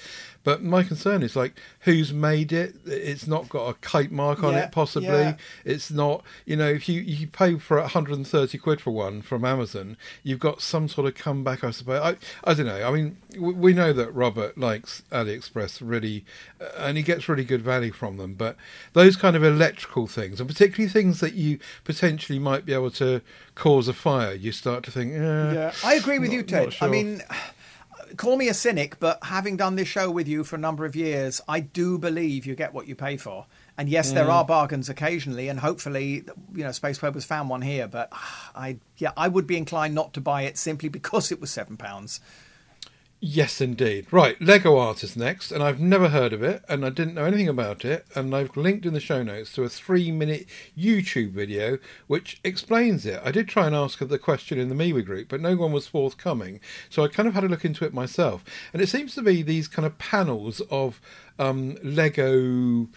But 0.47 0.63
my 0.63 0.81
concern 0.81 1.23
is 1.23 1.35
like 1.35 1.59
who's 1.81 2.13
made 2.13 2.53
it. 2.53 2.75
It's 2.85 3.27
not 3.27 3.49
got 3.49 3.67
a 3.67 3.73
kite 3.73 4.13
mark 4.13 4.45
on 4.45 4.53
Yeah, 4.53 4.67
it, 4.67 4.71
possibly. 4.71 5.09
yeah. 5.09 5.35
It's 5.65 5.91
not. 5.91 6.23
You 6.45 6.55
know, 6.55 6.69
if 6.69 6.87
you 6.87 7.01
you 7.01 7.27
pay 7.27 7.57
for 7.59 7.77
130 7.81 8.57
quid 8.57 8.79
for 8.79 8.91
one 8.91 9.21
from 9.21 9.43
Amazon, 9.43 9.97
you've 10.23 10.39
got 10.39 10.61
some 10.61 10.87
sort 10.87 11.05
of 11.05 11.15
comeback, 11.15 11.65
I 11.65 11.71
suppose. 11.71 11.99
I 12.01 12.49
I 12.49 12.53
don't 12.53 12.65
know. 12.65 12.81
I 12.87 12.91
mean, 12.91 13.17
we, 13.37 13.51
we 13.55 13.73
know 13.73 13.91
that 13.91 14.09
Robert 14.15 14.57
likes 14.57 15.03
AliExpress 15.11 15.79
really, 15.81 16.23
uh, 16.61 16.69
and 16.77 16.95
he 16.95 17.03
gets 17.03 17.27
really 17.27 17.43
good 17.43 17.61
value 17.61 17.91
from 17.91 18.15
them. 18.15 18.33
But 18.33 18.55
those 18.93 19.17
kind 19.17 19.35
of 19.35 19.43
electrical 19.43 20.07
things, 20.07 20.39
and 20.39 20.47
particularly 20.47 20.89
things 20.89 21.19
that 21.19 21.33
you 21.33 21.59
potentially 21.83 22.39
might 22.39 22.63
be 22.65 22.71
able 22.71 22.91
to 22.91 23.19
cause 23.55 23.89
a 23.89 23.93
fire, 23.93 24.31
you 24.33 24.53
start 24.53 24.85
to 24.85 24.91
think. 24.91 25.11
Eh, 25.13 25.17
Yeah, 25.53 25.73
I 25.83 25.95
agree 25.95 26.19
with 26.19 26.29
not- 26.29 26.35
you, 26.37 26.43
Ted. 26.43 26.73
I 26.79 26.87
mean, 26.87 27.21
call 28.15 28.37
me 28.37 28.47
a 28.47 28.53
cynic, 28.53 28.99
but 28.99 29.23
having 29.23 29.57
done 29.57 29.75
this 29.75 29.87
show 29.87 30.09
with 30.09 30.27
you 30.27 30.43
for 30.43 30.55
a 30.55 30.59
number 30.59 30.85
of 30.85 30.95
years, 30.95 31.41
I 31.47 31.59
do 31.59 31.97
believe 31.97 32.45
you 32.45 32.55
get 32.55 32.73
what 32.73 32.87
you 32.87 32.95
pay 32.95 33.17
for. 33.17 33.45
And 33.77 33.89
yes, 33.89 34.11
Mm. 34.11 34.15
there 34.15 34.31
are 34.31 34.45
bargains 34.45 34.89
occasionally, 34.89 35.49
and 35.49 35.59
hopefully, 35.59 36.23
you 36.55 36.63
know, 36.63 36.71
Space 36.71 36.97
Probe 36.99 37.13
has 37.15 37.25
found 37.25 37.49
one 37.49 37.61
here. 37.61 37.87
But 37.87 38.11
I, 38.55 38.77
yeah, 38.97 39.11
I 39.17 39.27
would 39.27 39.45
be 39.47 39.57
inclined 39.57 39.93
not 39.93 40.13
to 40.13 40.21
buy 40.21 40.43
it 40.43 40.57
simply 40.57 40.89
because 40.89 41.31
it 41.31 41.41
was 41.41 41.51
seven 41.51 41.77
pounds. 41.77 42.19
Yes, 43.19 43.61
indeed. 43.61 44.05
Right, 44.11 44.39
Lego 44.39 44.77
Artist 44.77 45.17
next, 45.17 45.51
and 45.51 45.63
I've 45.63 45.79
never 45.79 46.09
heard 46.09 46.33
of 46.33 46.43
it, 46.43 46.63
and 46.69 46.85
I 46.85 46.91
didn't 46.91 47.15
know 47.15 47.25
anything 47.25 47.47
about 47.47 47.83
it, 47.83 48.05
and 48.13 48.35
I've 48.35 48.55
linked 48.55 48.85
in 48.85 48.93
the 48.93 48.99
show 48.99 49.23
notes 49.23 49.51
to 49.53 49.63
a 49.63 49.69
three-minute 49.69 50.45
YouTube 50.77 51.31
video 51.31 51.79
which 52.05 52.39
explains 52.43 53.07
it. 53.07 53.19
I 53.25 53.31
did 53.31 53.47
try 53.47 53.65
and 53.65 53.75
ask 53.75 53.97
the 53.97 54.19
question 54.19 54.59
in 54.59 54.69
the 54.69 54.75
MeWe 54.75 55.03
group, 55.03 55.29
but 55.29 55.41
no 55.41 55.55
one 55.55 55.71
was 55.71 55.87
forthcoming, 55.87 56.59
so 56.91 57.03
I 57.03 57.07
kind 57.07 57.27
of 57.27 57.33
had 57.33 57.43
a 57.43 57.47
look 57.47 57.65
into 57.65 57.85
it 57.85 57.93
myself, 57.93 58.45
and 58.71 58.83
it 58.83 58.87
seems 58.87 59.15
to 59.15 59.23
be 59.23 59.41
these 59.41 59.67
kind 59.67 59.87
of 59.87 59.97
panels 59.97 60.61
of 60.69 61.01
um, 61.39 61.75
Lego 61.81 62.87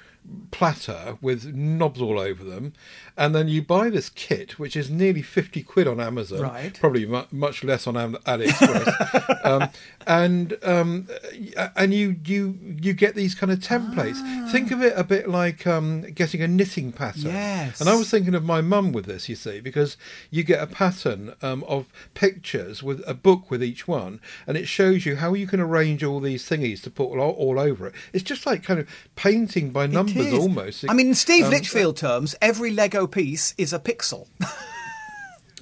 platter 0.51 1.17
with 1.21 1.55
knobs 1.55 2.01
all 2.01 2.19
over 2.19 2.45
them, 2.45 2.73
and 3.17 3.35
then 3.35 3.49
you 3.49 3.63
buy 3.63 3.91
this 3.91 4.09
kit, 4.11 4.59
which 4.59 4.77
is 4.77 4.91
nearly 4.91 5.23
fifty 5.23 5.63
quid 5.63 5.87
on 5.89 6.01
Amazon, 6.01 6.41
Right. 6.43 6.79
Probably 6.79 7.07
mu- 7.07 7.25
much 7.33 7.65
less 7.65 7.87
on 7.87 7.97
Am- 7.97 8.15
AliExpress, 8.27 9.45
um, 9.45 9.69
and 10.07 10.57
um, 10.63 11.09
and 11.77 11.95
you 11.95 12.17
you 12.25 12.59
you 12.81 12.93
get 12.93 13.15
these 13.15 13.35
kind 13.35 13.53
of 13.53 13.59
templates. 13.61 14.21
Think 14.51 14.71
of 14.71 14.83
it 14.83 14.93
a 14.97 15.05
bit 15.05 15.29
like 15.29 15.67
um, 15.67 16.03
getting 16.03 16.43
a 16.43 16.49
knitting 16.49 16.93
pattern. 16.93 17.23
Yes. 17.33 17.81
And 17.81 17.89
I 17.89 17.95
was 17.95 18.11
thinking 18.11 18.35
of 18.35 18.45
my 18.45 18.61
mum 18.61 18.93
with 18.93 19.07
this, 19.07 19.29
you 19.29 19.37
see, 19.37 19.61
because 19.61 19.97
you 20.31 20.43
get 20.43 20.63
a 20.63 20.67
pattern 20.67 21.35
um, 21.43 21.65
of 21.65 21.87
pictures 22.15 22.83
with 22.83 23.03
a 23.07 23.15
book 23.15 23.51
with 23.51 23.63
each 23.63 23.87
one, 23.89 24.21
and 24.47 24.57
it 24.57 24.67
shows 24.67 25.07
you 25.07 25.17
how 25.17 25.35
you 25.35 25.47
can 25.47 25.61
arrange 25.61 26.03
all 26.05 26.21
these 26.21 26.49
thingies 26.49 26.83
to 26.83 26.91
put 26.91 27.17
all, 27.19 27.31
all 27.31 27.59
over 27.59 27.87
it. 27.87 27.95
It's 28.13 28.25
just 28.25 28.47
like 28.47 28.63
kind 28.63 28.81
of 28.81 28.89
painting 29.17 29.71
by 29.71 29.87
numbers 30.15 30.33
is. 30.33 30.39
almost. 30.39 30.85
I 30.89 30.95
mean, 30.95 31.09
in 31.09 31.15
Steve 31.15 31.47
Um, 31.47 31.51
Litchfield 31.51 31.97
terms, 31.97 32.35
every 32.41 32.71
Lego 32.73 33.07
piece 33.07 33.55
is 33.59 33.73
a 33.73 33.79
pixel. 33.79 34.27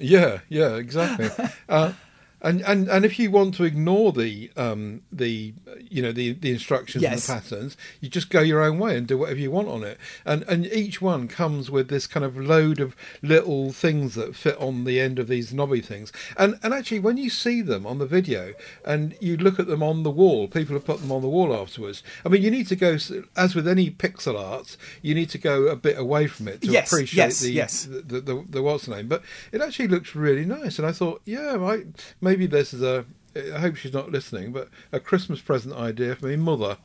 Yeah, 0.00 0.38
yeah, 0.48 0.76
exactly. 0.76 1.28
uh, 1.68 1.92
and, 2.40 2.62
and 2.62 2.88
and 2.88 3.04
if 3.04 3.18
you 3.18 3.30
want 3.30 3.54
to 3.56 3.64
ignore 3.64 4.12
the 4.12 4.50
um, 4.56 5.02
the 5.12 5.54
you 5.90 6.02
know 6.02 6.12
the 6.12 6.32
the 6.32 6.50
instructions 6.50 7.02
Yes. 7.02 7.28
and 7.28 7.38
the 7.38 7.42
patterns, 7.42 7.76
you 8.00 8.08
just 8.08 8.30
go 8.30 8.40
your 8.40 8.62
own 8.62 8.78
way 8.78 8.96
and 8.96 9.06
do 9.06 9.18
whatever 9.18 9.38
you 9.40 9.50
want 9.50 9.68
on 9.68 9.82
it. 9.84 9.98
And 10.24 10.44
and 10.48 10.66
each 10.66 11.00
one 11.02 11.28
comes 11.28 11.70
with 11.70 11.88
this 11.88 12.06
kind 12.06 12.24
of 12.24 12.36
load 12.36 12.80
of 12.80 12.94
little 13.22 13.72
things 13.72 14.14
that 14.14 14.36
fit 14.36 14.56
on 14.58 14.84
the 14.84 15.00
end 15.00 15.18
of 15.18 15.28
these 15.28 15.52
knobby 15.52 15.80
things. 15.80 16.12
And 16.36 16.58
and 16.62 16.72
actually, 16.72 17.00
when 17.00 17.16
you 17.16 17.30
see 17.30 17.60
them 17.62 17.86
on 17.86 17.98
the 17.98 18.06
video 18.06 18.52
and 18.84 19.16
you 19.20 19.36
look 19.36 19.58
at 19.58 19.66
them 19.66 19.82
on 19.82 20.02
the 20.02 20.10
wall, 20.10 20.48
people 20.48 20.74
have 20.74 20.84
put 20.84 21.00
them 21.00 21.10
on 21.12 21.22
the 21.22 21.28
wall 21.28 21.54
afterwards. 21.54 22.02
I 22.24 22.28
mean, 22.28 22.42
you 22.42 22.50
need 22.50 22.68
to 22.68 22.76
go 22.76 22.98
as 23.36 23.54
with 23.54 23.66
any 23.66 23.90
pixel 23.90 24.38
art, 24.38 24.76
you 25.02 25.14
need 25.14 25.30
to 25.30 25.38
go 25.38 25.66
a 25.66 25.76
bit 25.76 25.98
away 25.98 26.26
from 26.26 26.48
it 26.48 26.60
to 26.62 26.68
Yes, 26.68 26.92
appreciate 26.92 27.16
yes, 27.24 27.40
the, 27.40 27.52
yes. 27.52 27.84
the, 27.84 28.00
the, 28.02 28.20
the, 28.20 28.44
the 28.48 28.62
what's 28.62 28.86
the 28.86 28.94
name, 28.96 29.08
but 29.08 29.22
it 29.52 29.60
actually 29.60 29.88
looks 29.88 30.14
really 30.14 30.44
nice. 30.44 30.78
And 30.78 30.86
I 30.86 30.92
thought, 30.92 31.20
yeah, 31.24 31.54
right, 31.54 31.86
maybe 32.28 32.46
this 32.46 32.74
is 32.74 32.82
a. 32.82 33.04
I 33.36 33.60
hope 33.60 33.76
she's 33.76 33.92
not 33.92 34.10
listening, 34.10 34.52
but 34.52 34.68
a 34.90 34.98
Christmas 34.98 35.40
present 35.40 35.74
idea 35.74 36.16
for 36.16 36.26
me, 36.26 36.36
mother. 36.36 36.76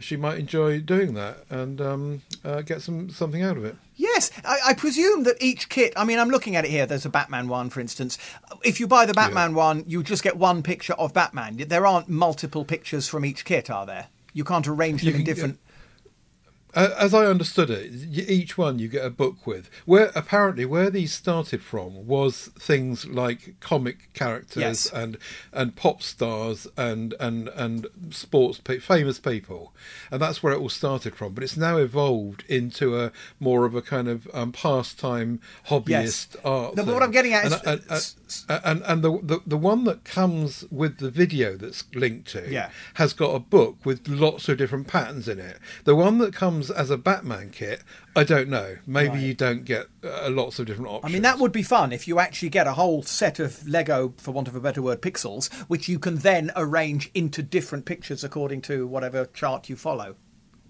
She 0.00 0.16
might 0.16 0.38
enjoy 0.38 0.80
doing 0.80 1.14
that 1.14 1.44
and 1.48 1.80
um, 1.80 2.22
uh, 2.44 2.62
get 2.62 2.82
some 2.82 3.08
something 3.08 3.42
out 3.42 3.56
of 3.56 3.64
it. 3.64 3.76
Yes, 3.94 4.32
I, 4.44 4.58
I 4.68 4.74
presume 4.74 5.22
that 5.24 5.36
each 5.40 5.68
kit. 5.68 5.92
I 5.96 6.04
mean, 6.04 6.18
I'm 6.18 6.30
looking 6.30 6.56
at 6.56 6.64
it 6.64 6.70
here. 6.70 6.86
There's 6.86 7.04
a 7.04 7.10
Batman 7.10 7.46
one, 7.46 7.70
for 7.70 7.80
instance. 7.80 8.18
If 8.64 8.80
you 8.80 8.88
buy 8.88 9.06
the 9.06 9.14
Batman 9.14 9.54
one, 9.54 9.84
you 9.86 10.02
just 10.02 10.24
get 10.24 10.36
one 10.36 10.62
picture 10.62 10.94
of 10.94 11.14
Batman. 11.14 11.56
There 11.56 11.86
aren't 11.86 12.08
multiple 12.08 12.64
pictures 12.64 13.06
from 13.06 13.24
each 13.24 13.44
kit, 13.44 13.70
are 13.70 13.86
there? 13.86 14.08
You 14.32 14.44
can't 14.44 14.66
arrange 14.66 15.02
them 15.02 15.10
You 15.10 15.14
in 15.14 15.24
can 15.24 15.34
different. 15.34 15.58
As 16.74 17.12
I 17.12 17.26
understood 17.26 17.68
it, 17.68 17.92
each 18.30 18.56
one 18.56 18.78
you 18.78 18.88
get 18.88 19.04
a 19.04 19.10
book 19.10 19.46
with. 19.46 19.68
Where 19.84 20.10
apparently 20.14 20.64
where 20.64 20.88
these 20.88 21.12
started 21.12 21.62
from 21.62 22.06
was 22.06 22.46
things 22.58 23.06
like 23.06 23.56
comic 23.60 24.10
characters 24.14 24.56
Yes. 24.62 24.86
and 24.90 25.18
and 25.52 25.76
pop 25.76 26.02
stars 26.02 26.66
and 26.78 27.14
and 27.20 27.48
and 27.48 27.86
sports 28.10 28.58
pe- 28.58 28.78
famous 28.78 29.18
people, 29.18 29.74
and 30.10 30.22
that's 30.22 30.42
where 30.42 30.54
it 30.54 30.58
all 30.60 30.70
started 30.70 31.14
from. 31.14 31.34
But 31.34 31.44
it's 31.44 31.58
now 31.58 31.76
evolved 31.76 32.42
into 32.48 32.98
a 32.98 33.12
more 33.38 33.66
of 33.66 33.74
a 33.74 33.82
kind 33.82 34.08
of 34.08 34.26
um, 34.32 34.52
pastime 34.52 35.40
hobbyist 35.68 36.36
art. 36.42 36.74
No, 36.76 36.84
but 36.86 36.94
what 36.94 37.02
I'm 37.02 37.10
getting 37.10 37.34
at 37.34 37.44
and, 37.52 37.54
and, 37.66 37.82
and, 37.90 38.60
and, 38.64 38.82
and 38.86 39.02
the, 39.04 39.18
the 39.22 39.40
the 39.46 39.58
one 39.58 39.84
that 39.84 40.04
comes 40.04 40.64
with 40.70 40.98
the 40.98 41.10
video 41.10 41.56
that's 41.58 41.84
linked 41.94 42.28
to 42.28 42.50
Yeah. 42.50 42.70
has 42.94 43.12
got 43.12 43.34
a 43.34 43.38
book 43.40 43.76
with 43.84 44.08
lots 44.08 44.48
of 44.48 44.56
different 44.56 44.86
patterns 44.86 45.28
in 45.28 45.38
it. 45.38 45.58
The 45.84 45.94
one 45.94 46.16
that 46.18 46.32
comes 46.32 46.61
as 46.70 46.90
a 46.90 46.96
Batman 46.96 47.50
kit, 47.50 47.82
I 48.14 48.24
don't 48.24 48.48
know. 48.48 48.76
Maybe 48.86 49.08
Right. 49.10 49.20
you 49.20 49.34
don't 49.34 49.64
get 49.64 49.86
uh, 50.04 50.30
lots 50.30 50.58
of 50.58 50.66
different 50.66 50.90
options. 50.90 51.10
I 51.10 51.12
mean, 51.12 51.22
that 51.22 51.38
would 51.38 51.52
be 51.52 51.62
fun 51.62 51.92
if 51.92 52.06
you 52.06 52.18
actually 52.18 52.50
get 52.50 52.66
a 52.66 52.72
whole 52.72 53.02
set 53.02 53.38
of 53.38 53.66
Lego, 53.66 54.14
for 54.16 54.30
want 54.32 54.48
of 54.48 54.54
a 54.56 54.60
better 54.60 54.82
word, 54.82 55.02
pixels, 55.02 55.52
which 55.68 55.88
you 55.88 55.98
can 55.98 56.16
then 56.16 56.50
arrange 56.56 57.10
into 57.14 57.42
different 57.42 57.84
pictures 57.84 58.22
according 58.24 58.62
to 58.62 58.86
whatever 58.86 59.26
chart 59.26 59.68
you 59.68 59.76
follow. 59.76 60.16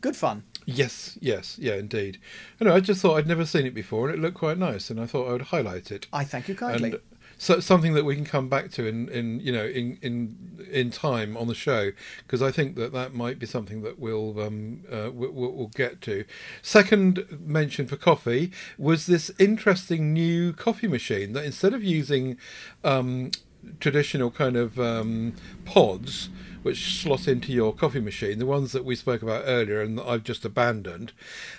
Good 0.01 0.16
fun. 0.16 0.43
Yes, 0.66 1.16
yes, 1.20 1.59
yeah, 1.61 1.74
indeed. 1.74 2.18
Know, 2.61 2.74
I 2.74 2.80
just 2.80 3.01
thought 3.01 3.16
I'd 3.18 3.26
never 3.26 3.45
seen 3.45 3.66
it 3.66 3.74
before, 3.74 4.09
and 4.09 4.18
it 4.18 4.20
looked 4.20 4.36
quite 4.36 4.59
nice, 4.59 4.90
and 4.90 5.01
I 5.01 5.07
thought 5.07 5.28
I 5.28 5.32
would 5.32 5.43
highlight 5.43 5.90
it. 5.90 6.07
I 6.12 6.24
thank 6.24 6.49
you 6.49 6.55
kindly. 6.55 6.90
And 6.93 7.01
so 7.43 7.59
something 7.59 7.95
that 7.95 8.05
we 8.05 8.14
can 8.14 8.24
come 8.24 8.49
back 8.49 8.70
to 8.70 8.86
in, 8.86 9.09
in 9.09 9.40
you 9.40 9.51
know 9.51 9.64
in 9.64 9.99
in 10.01 10.68
in 10.70 10.93
time 10.93 11.36
on 11.36 11.49
the 11.49 11.57
show 11.57 11.90
because 12.18 12.40
I 12.40 12.53
think 12.53 12.76
that 12.76 12.93
that 12.93 13.14
might 13.14 13.40
be 13.40 13.47
something 13.47 13.82
that 13.82 13.99
we'll 13.99 14.40
um 14.40 14.84
uh, 14.88 15.11
we'll, 15.12 15.32
we'll 15.32 15.72
get 15.74 16.01
to. 16.03 16.24
Second 16.62 17.26
mention 17.45 17.88
for 17.88 17.97
coffee 17.97 18.53
was 18.78 19.07
this 19.07 19.32
interesting 19.40 20.12
new 20.12 20.53
coffee 20.53 20.86
machine 20.86 21.32
that 21.32 21.45
instead 21.45 21.74
of 21.74 21.82
using 21.82 22.38
um, 22.84 23.32
traditional 23.80 24.30
kind 24.30 24.57
of 24.57 24.78
um, 24.78 25.34
pods 25.64 26.28
which 26.62 27.03
slot 27.03 27.26
into 27.26 27.51
your 27.51 27.74
coffee 27.74 27.99
machine, 27.99 28.38
the 28.38 28.47
ones 28.47 28.70
that 28.70 28.84
we 28.84 28.95
spoke 28.95 29.20
about 29.20 29.43
earlier 29.47 29.80
and 29.80 29.99
that 29.99 30.07
I've 30.07 30.22
just 30.22 30.45
abandoned, 30.45 31.12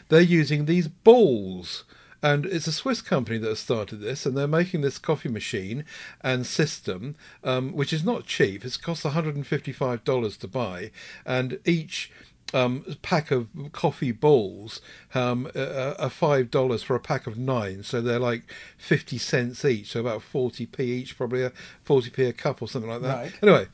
they're 0.08 0.22
using 0.22 0.64
these 0.64 0.88
balls. 0.88 1.84
And 2.24 2.46
it's 2.46 2.68
a 2.68 2.72
Swiss 2.72 3.02
company 3.02 3.38
that 3.38 3.50
has 3.50 3.60
started 3.60 3.98
this, 3.98 4.26
and 4.26 4.38
they're 4.38 4.48
making 4.48 4.80
this 4.80 4.98
coffee 4.98 5.28
machine 5.28 5.84
and 6.22 6.48
system, 6.48 7.16
um, 7.44 7.74
which 7.74 7.92
is 7.92 8.06
not 8.06 8.26
cheap. 8.26 8.64
It's 8.64 8.78
cost 8.78 9.04
$155 9.04 10.38
to 10.40 10.48
buy, 10.48 10.92
and 11.26 11.60
each 11.66 12.10
um, 12.54 12.86
pack 13.02 13.32
of 13.32 13.48
coffee 13.72 14.12
balls 14.12 14.82
um, 15.16 15.50
are 15.56 16.10
five 16.10 16.52
dollars 16.52 16.84
for 16.84 16.96
a 16.96 17.00
pack 17.00 17.28
of 17.28 17.38
nine, 17.38 17.84
so 17.84 18.02
they're 18.02 18.20
like 18.20 18.44
fifty 18.78 19.18
cents 19.18 19.66
each, 19.66 19.92
so 19.92 20.00
about 20.00 20.22
forty 20.22 20.66
p 20.66 20.84
each, 20.84 21.18
probably 21.18 21.44
a 21.44 21.52
forty 21.84 22.10
p 22.10 22.24
a 22.26 22.34
cup 22.34 22.62
or 22.62 22.68
something 22.68 22.90
like 22.90 23.02
that. 23.02 23.16
Right. 23.16 23.34
Anyway, 23.42 23.68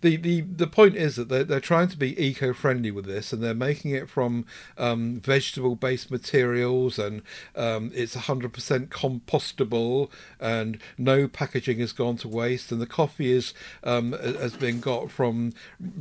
the, 0.00 0.16
the 0.16 0.40
the 0.42 0.66
point 0.66 0.96
is 0.96 1.16
that 1.16 1.28
they're 1.28 1.44
they're 1.44 1.60
trying 1.60 1.88
to 1.88 1.96
be 1.96 2.20
eco 2.22 2.52
friendly 2.52 2.90
with 2.90 3.06
this, 3.06 3.32
and 3.32 3.42
they're 3.42 3.54
making 3.54 3.92
it 3.92 4.08
from 4.08 4.44
um, 4.78 5.20
vegetable 5.20 5.76
based 5.76 6.10
materials, 6.10 6.98
and 6.98 7.22
um, 7.54 7.90
it's 7.94 8.14
hundred 8.14 8.52
percent 8.52 8.90
compostable, 8.90 10.10
and 10.40 10.78
no 10.98 11.28
packaging 11.28 11.78
has 11.78 11.92
gone 11.92 12.16
to 12.16 12.28
waste, 12.28 12.72
and 12.72 12.80
the 12.80 12.86
coffee 12.86 13.32
is 13.32 13.54
um, 13.84 14.12
has 14.12 14.56
been 14.56 14.80
got 14.80 15.10
from 15.10 15.52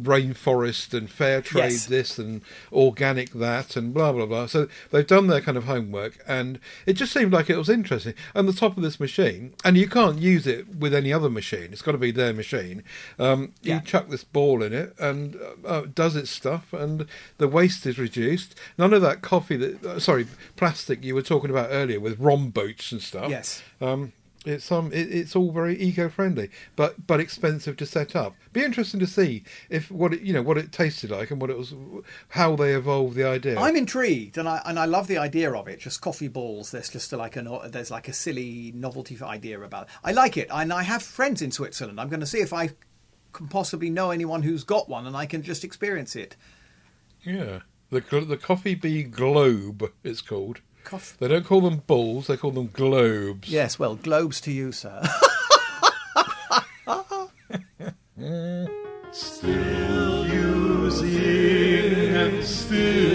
rainforest 0.02 0.94
and 0.94 1.10
fair 1.10 1.42
trade 1.42 1.72
Yes. 1.72 1.86
this 1.86 2.20
and 2.26 2.41
organic 2.71 3.32
that 3.32 3.76
and 3.76 3.93
blah 3.93 4.11
blah 4.11 4.26
blah. 4.26 4.47
So 4.47 4.67
they've 4.91 5.05
done 5.05 5.28
their 5.28 5.41
kind 5.41 5.57
of 5.57 5.65
homework, 5.65 6.17
and 6.28 6.59
it 6.86 6.93
just 6.93 7.13
seemed 7.13 7.32
like 7.32 7.49
it 7.49 7.57
was 7.57 7.69
interesting. 7.69 8.13
And 8.34 8.47
the 8.47 8.53
top 8.53 8.76
of 8.78 8.84
this 8.84 8.99
machine, 8.99 9.53
and 9.63 9.78
you 9.78 9.88
can't 9.88 10.19
use 10.19 10.47
it 10.47 10.76
with 10.76 10.93
any 10.93 11.13
other 11.13 11.30
machine. 11.30 11.69
It's 11.71 11.82
got 11.82 11.93
to 11.93 11.97
be 11.97 12.11
their 12.11 12.34
machine. 12.34 12.84
Um, 13.19 13.53
Yeah. 13.61 13.76
You 13.76 13.82
chuck 13.82 14.09
this 14.09 14.23
ball 14.23 14.63
in 14.63 14.73
it, 14.73 14.95
and 14.99 15.36
uh, 15.36 15.76
uh, 15.76 15.82
it 15.84 15.95
does 15.95 16.15
its 16.15 16.30
stuff, 16.32 16.73
and 16.73 17.05
the 17.38 17.47
waste 17.47 17.86
is 17.86 17.97
reduced. 17.99 18.55
None 18.78 18.93
of 18.93 19.01
that 19.01 19.21
coffee 19.21 19.57
that 19.57 19.86
uh, 19.86 19.99
sorry 19.99 20.28
plastic 20.55 21.03
you 21.03 21.15
were 21.15 21.21
talking 21.21 21.49
about 21.49 21.69
earlier 21.71 21.99
with 21.99 22.19
Rombouts 22.19 22.91
and 22.91 23.01
stuff. 23.01 23.30
Yes. 23.30 23.61
Um, 23.82 24.13
it's 24.46 24.72
um, 24.72 24.91
it, 24.93 25.12
it's 25.12 25.36
all 25.36 25.52
very 25.52 25.80
eco-friendly, 25.80 26.50
but 26.76 27.08
but 27.08 27.20
expensive 27.20 27.78
to 27.78 27.86
set 27.86 28.16
up. 28.16 28.36
Be 28.54 28.64
interesting 28.64 29.00
to 29.00 29.08
see 29.08 29.43
if 29.70 29.91
what 29.91 30.14
it, 30.14 30.22
you 30.22 30.34
know 30.34 30.41
what 30.41 30.58
it 30.58 30.72
tasted 30.72 31.12
like 31.12 31.32
and 31.32 31.41
what 31.41 31.50
it 31.50 31.58
was, 31.58 31.74
how 32.30 32.56
they 32.56 32.74
evolved 32.74 33.16
the 33.16 33.26
idea. 33.28 33.60
I'm 33.60 33.76
intrigued, 33.76 34.38
and 34.38 34.48
I 34.48 34.62
and 34.66 34.80
I 34.80 34.86
love 34.86 35.08
the 35.08 35.18
idea 35.18 35.52
of 35.52 35.68
it. 35.68 35.80
Just 35.80 36.02
coffee 36.02 36.28
balls. 36.28 36.72
There's 36.72 36.89
just 36.89 37.12
a, 37.14 37.18
like 37.18 37.36
a 37.36 37.70
there's 37.70 37.91
like 37.91 38.08
a 38.08 38.14
silly 38.14 38.72
novelty 38.76 39.18
idea 39.22 39.60
about 39.62 39.84
it. 39.84 39.89
I 40.04 40.12
like 40.12 40.38
it, 40.38 40.48
and 40.52 40.72
I 40.72 40.84
have 40.84 41.02
friends 41.02 41.41
in 41.41 41.52
Switzerland. 41.52 42.00
I'm 42.00 42.10
going 42.10 42.20
to 42.20 42.26
see 42.26 42.39
if 42.39 42.54
I 42.54 42.70
can 43.34 43.48
possibly 43.48 43.89
know 43.89 44.12
anyone 44.12 44.43
who's 44.43 44.64
got 44.64 44.88
one, 44.89 45.08
and 45.08 45.16
I 45.16 45.26
can 45.26 45.41
just 45.41 45.64
experience 45.64 46.16
it. 46.16 46.36
yeah, 47.26 47.60
the 47.89 48.02
the 48.02 48.38
CoffeeB 48.38 49.12
globe 49.12 49.91
it's 50.04 50.22
called. 50.22 50.62
Coff- 50.86 51.18
They 51.20 51.28
don't 51.28 51.46
call 51.46 51.62
them 51.62 51.82
balls; 51.88 52.28
they 52.28 52.38
call 52.38 52.52
them 52.52 52.70
globes. 52.72 53.50
Yes, 53.50 53.78
well, 53.80 53.96
globes 53.96 54.40
to 54.42 54.52
you, 54.52 54.72
sir. 54.72 55.02
Still 59.12 60.28
using 60.28 62.16
and 62.16 62.44
still 62.44 63.14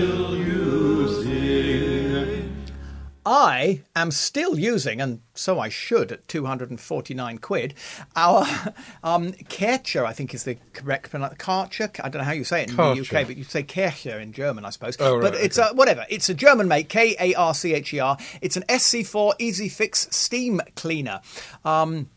I 3.51 3.83
am 3.97 4.13
still 4.13 4.57
using, 4.59 5.01
and 5.01 5.21
so 5.35 5.59
I 5.59 5.69
should 5.69 6.13
at 6.13 6.29
249 6.29 7.39
quid, 7.39 7.75
our 8.15 8.43
um, 9.03 9.33
Kercher, 9.33 10.05
I 10.05 10.13
think 10.13 10.35
is 10.35 10.45
the 10.45 10.57
correct 10.73 11.11
pronunciation. 11.11 11.39
Karcher? 11.41 12.01
I 12.05 12.09
don't 12.09 12.21
know 12.21 12.27
how 12.27 12.33
you 12.33 12.45
say 12.45 12.63
it 12.63 12.71
in 12.71 12.77
the 12.77 13.01
UK, 13.01 13.27
but 13.27 13.37
you 13.37 13.43
say 13.43 13.65
Kercher 13.65 14.21
in 14.21 14.33
German, 14.33 14.65
I 14.65 14.71
suppose. 14.71 14.97
Oh, 15.01 15.17
right, 15.17 15.33
but 15.33 15.35
it's 15.35 15.59
okay. 15.59 15.69
a, 15.69 15.75
whatever. 15.75 16.07
It's 16.09 16.29
a 16.29 16.35
German 16.35 16.69
make, 16.69 16.89
K 16.89 17.17
A 17.19 17.35
R 17.35 17.53
C 17.53 17.75
H 17.75 17.93
E 17.93 17.99
R. 17.99 18.17
It's 18.41 18.57
an 18.57 18.63
SC4 18.69 19.35
Easy 19.41 19.69
Fix 19.69 20.07
steam 20.13 20.61
cleaner. 20.77 21.21
Um, 21.65 22.09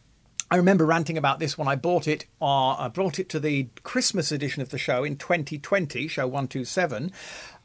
I 0.53 0.57
remember 0.57 0.85
ranting 0.85 1.17
about 1.17 1.39
this 1.39 1.57
when 1.57 1.67
I 1.67 1.75
bought 1.75 2.07
it. 2.07 2.27
Uh, 2.39 2.75
I 2.75 2.87
brought 2.87 3.17
it 3.17 3.27
to 3.29 3.39
the 3.39 3.69
Christmas 3.81 4.31
edition 4.31 4.61
of 4.61 4.69
the 4.69 4.77
show 4.77 5.03
in 5.03 5.17
2020, 5.17 6.07
show 6.07 6.27
127. 6.27 7.11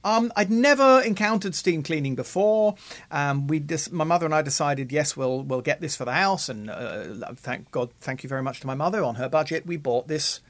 Um, 0.05 0.32
I'd 0.36 0.51
never 0.51 1.03
encountered 1.03 1.55
steam 1.55 1.82
cleaning 1.82 2.14
before. 2.14 2.76
Um, 3.11 3.46
we, 3.46 3.59
dis- 3.59 3.90
my 3.90 4.05
mother 4.05 4.26
and 4.26 4.34
I 4.34 4.42
decided, 4.42 4.92
yes, 4.92 5.16
we'll 5.16 5.42
we'll 5.42 5.61
get 5.61 5.80
this 5.80 5.96
for 5.96 6.05
the 6.05 6.12
house, 6.12 6.49
and 6.49 6.70
uh, 6.70 7.32
thank 7.34 7.70
God, 7.70 7.90
thank 8.01 8.22
you 8.22 8.28
very 8.28 8.42
much 8.42 8.61
to 8.61 8.66
my 8.66 8.74
mother. 8.74 9.05
On 9.05 9.16
her 9.16 9.28
budget, 9.28 9.66
we 9.66 9.76
bought 9.76 10.09
this 10.09 10.40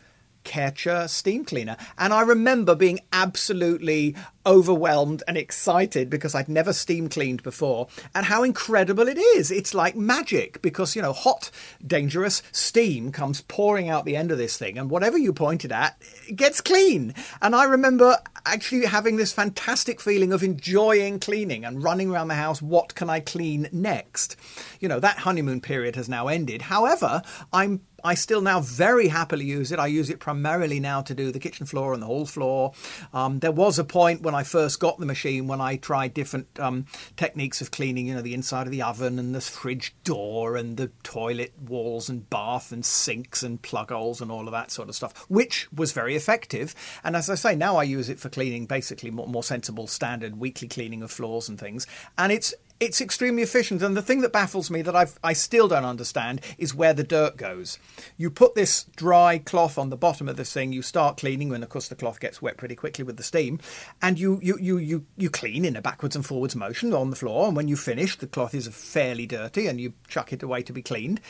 Kercher 0.49 1.09
steam 1.09 1.44
cleaner. 1.44 1.76
And 1.99 2.12
I 2.12 2.22
remember 2.22 2.74
being 2.74 3.01
absolutely 3.12 4.16
overwhelmed 4.46 5.22
and 5.28 5.36
excited 5.36 6.09
because 6.09 6.34
I'd 6.34 6.49
never 6.49 6.72
steam 6.72 7.11
cleaned 7.11 7.42
before 7.42 7.88
and 8.14 8.24
how 8.24 8.42
incredible 8.42 9.07
it 9.07 9.18
is. 9.18 9.51
It's 9.51 9.74
like 9.74 9.94
magic 9.94 10.62
because, 10.62 10.96
you 10.96 11.03
know, 11.03 11.12
hot, 11.12 11.51
dangerous 11.86 12.42
steam 12.51 13.12
comes 13.12 13.42
pouring 13.42 13.90
out 13.90 14.07
the 14.07 14.16
end 14.16 14.32
of 14.32 14.38
this 14.38 14.57
thing 14.57 14.78
and 14.78 14.90
whatever 14.90 15.18
you 15.18 15.34
point 15.34 15.66
it 15.66 15.72
at 15.72 16.01
gets 16.34 16.62
clean. 16.62 17.14
And 17.42 17.55
I 17.55 17.64
remember 17.64 18.16
actually 18.46 18.86
having 18.86 19.16
this 19.16 19.32
fantastic 19.32 20.01
feeling 20.01 20.32
of 20.32 20.42
enjoying 20.42 21.20
cleaning 21.20 21.66
and 21.66 21.84
running 21.84 22.11
around 22.11 22.28
the 22.28 22.34
house. 22.34 22.62
What 22.62 22.94
can 22.94 23.11
I 23.11 23.20
clean 23.20 23.68
next? 23.70 24.36
You 24.80 24.88
know, 24.88 25.01
that 25.01 25.18
honeymoon 25.18 25.61
period 25.61 25.94
has 25.96 26.09
now 26.09 26.28
ended. 26.28 26.62
However, 26.62 27.20
I'm 27.53 27.82
I 28.05 28.14
still 28.14 28.40
now 28.40 28.61
very 28.61 29.09
happily 29.09 29.44
use 29.44 29.72
it. 29.72 29.78
I 29.78 29.88
use 29.88 30.09
it 30.09 30.20
primarily 30.20 30.78
now 30.78 31.03
to 31.03 31.14
do 31.14 31.32
the 31.32 31.40
kitchen 31.40 31.66
floor 31.66 31.92
and 31.92 32.03
the 32.03 32.07
hall 32.07 32.26
floor. 32.26 32.72
Um, 33.12 33.40
there 33.40 33.53
was 33.53 33.78
a 33.78 33.84
point 33.84 34.22
when 34.22 34.34
I 34.34 34.44
first 34.44 34.78
got 34.78 34.99
the 34.99 35.07
machine 35.07 35.49
when 35.49 35.61
I 35.61 35.76
tried 35.76 36.14
different 36.14 36.46
um, 36.61 36.86
techniques 37.16 37.61
of 37.61 37.72
cleaning, 37.72 38.07
you 38.07 38.14
know, 38.14 38.22
the 38.22 38.34
inside 38.34 38.66
of 38.66 38.72
the 38.72 38.82
oven 38.82 39.18
and 39.18 39.34
the 39.34 39.40
fridge 39.40 39.94
door 40.05 40.57
and 40.57 40.76
the 40.76 40.92
toilet 41.03 41.53
walls 41.61 42.09
and 42.09 42.28
bath 42.30 42.70
and 42.70 42.84
sinks 42.84 43.42
and 43.42 43.61
plug 43.62 43.90
holes 43.90 44.20
and 44.20 44.30
all 44.30 44.46
of 44.46 44.53
that 44.53 44.70
sort 44.70 44.88
of 44.88 44.94
stuff, 44.94 45.26
which 45.28 45.66
was 45.72 45.90
very 45.90 46.14
effective. 46.14 46.74
And 47.03 47.16
as 47.16 47.28
I 47.28 47.34
say, 47.34 47.57
now 47.57 47.76
I 47.76 47.82
use 47.82 48.09
it 48.09 48.20
for 48.20 48.28
cleaning 48.28 48.66
basically 48.66 49.11
more, 49.11 49.26
more 49.26 49.42
sensible 49.42 49.88
standard 49.88 50.38
weekly 50.38 50.68
cleaning 50.68 51.03
of 51.03 51.11
floors 51.11 51.49
and 51.49 51.59
things. 51.59 51.86
And 52.16 52.30
it's 52.30 52.55
it's 52.80 53.00
extremely 53.00 53.42
efficient. 53.42 53.82
And 53.82 53.96
the 53.96 54.02
thing 54.02 54.20
that 54.20 54.32
baffles 54.32 54.70
me 54.70 54.82
that 54.82 54.94
I've, 54.94 55.18
I 55.22 55.32
still 55.32 55.68
don't 55.68 55.84
understand 55.84 56.40
is 56.58 56.74
where 56.74 56.94
the 56.94 57.04
dirt 57.04 57.36
goes. 57.36 57.78
You 58.16 58.30
put 58.30 58.54
this 58.54 58.84
dry 58.96 59.38
cloth 59.38 59.78
on 59.78 59.90
the 59.90 59.96
bottom 59.96 60.28
of 60.28 60.36
this 60.36 60.52
thing, 60.52 60.72
you 60.72 60.82
start 60.82 61.16
cleaning, 61.16 61.52
and 61.52 61.64
of 61.64 61.70
course 61.70 61.88
the 61.88 61.96
cloth 61.96 62.20
gets 62.20 62.40
wet 62.40 62.56
pretty 62.56 62.76
quickly 62.76 63.04
with 63.04 63.16
the 63.16 63.22
steam, 63.22 63.58
and 64.00 64.18
you, 64.18 64.38
you, 64.42 64.58
you, 64.60 64.78
you, 64.78 65.06
you 65.16 65.30
clean 65.30 65.64
in 65.64 65.76
a 65.76 65.82
backwards 65.82 66.16
and 66.16 66.24
forwards 66.24 66.54
motion 66.56 66.92
on 66.92 67.10
the 67.10 67.16
floor. 67.16 67.46
And 67.48 67.56
when 67.56 67.68
you 67.68 67.76
finish, 67.76 68.16
the 68.16 68.26
cloth 68.26 68.54
is 68.54 68.68
fairly 68.68 69.26
dirty 69.26 69.66
and 69.66 69.80
you 69.80 69.92
chuck 70.06 70.32
it 70.32 70.42
away 70.42 70.62
to 70.62 70.72
be 70.72 70.82
cleaned. 70.82 71.20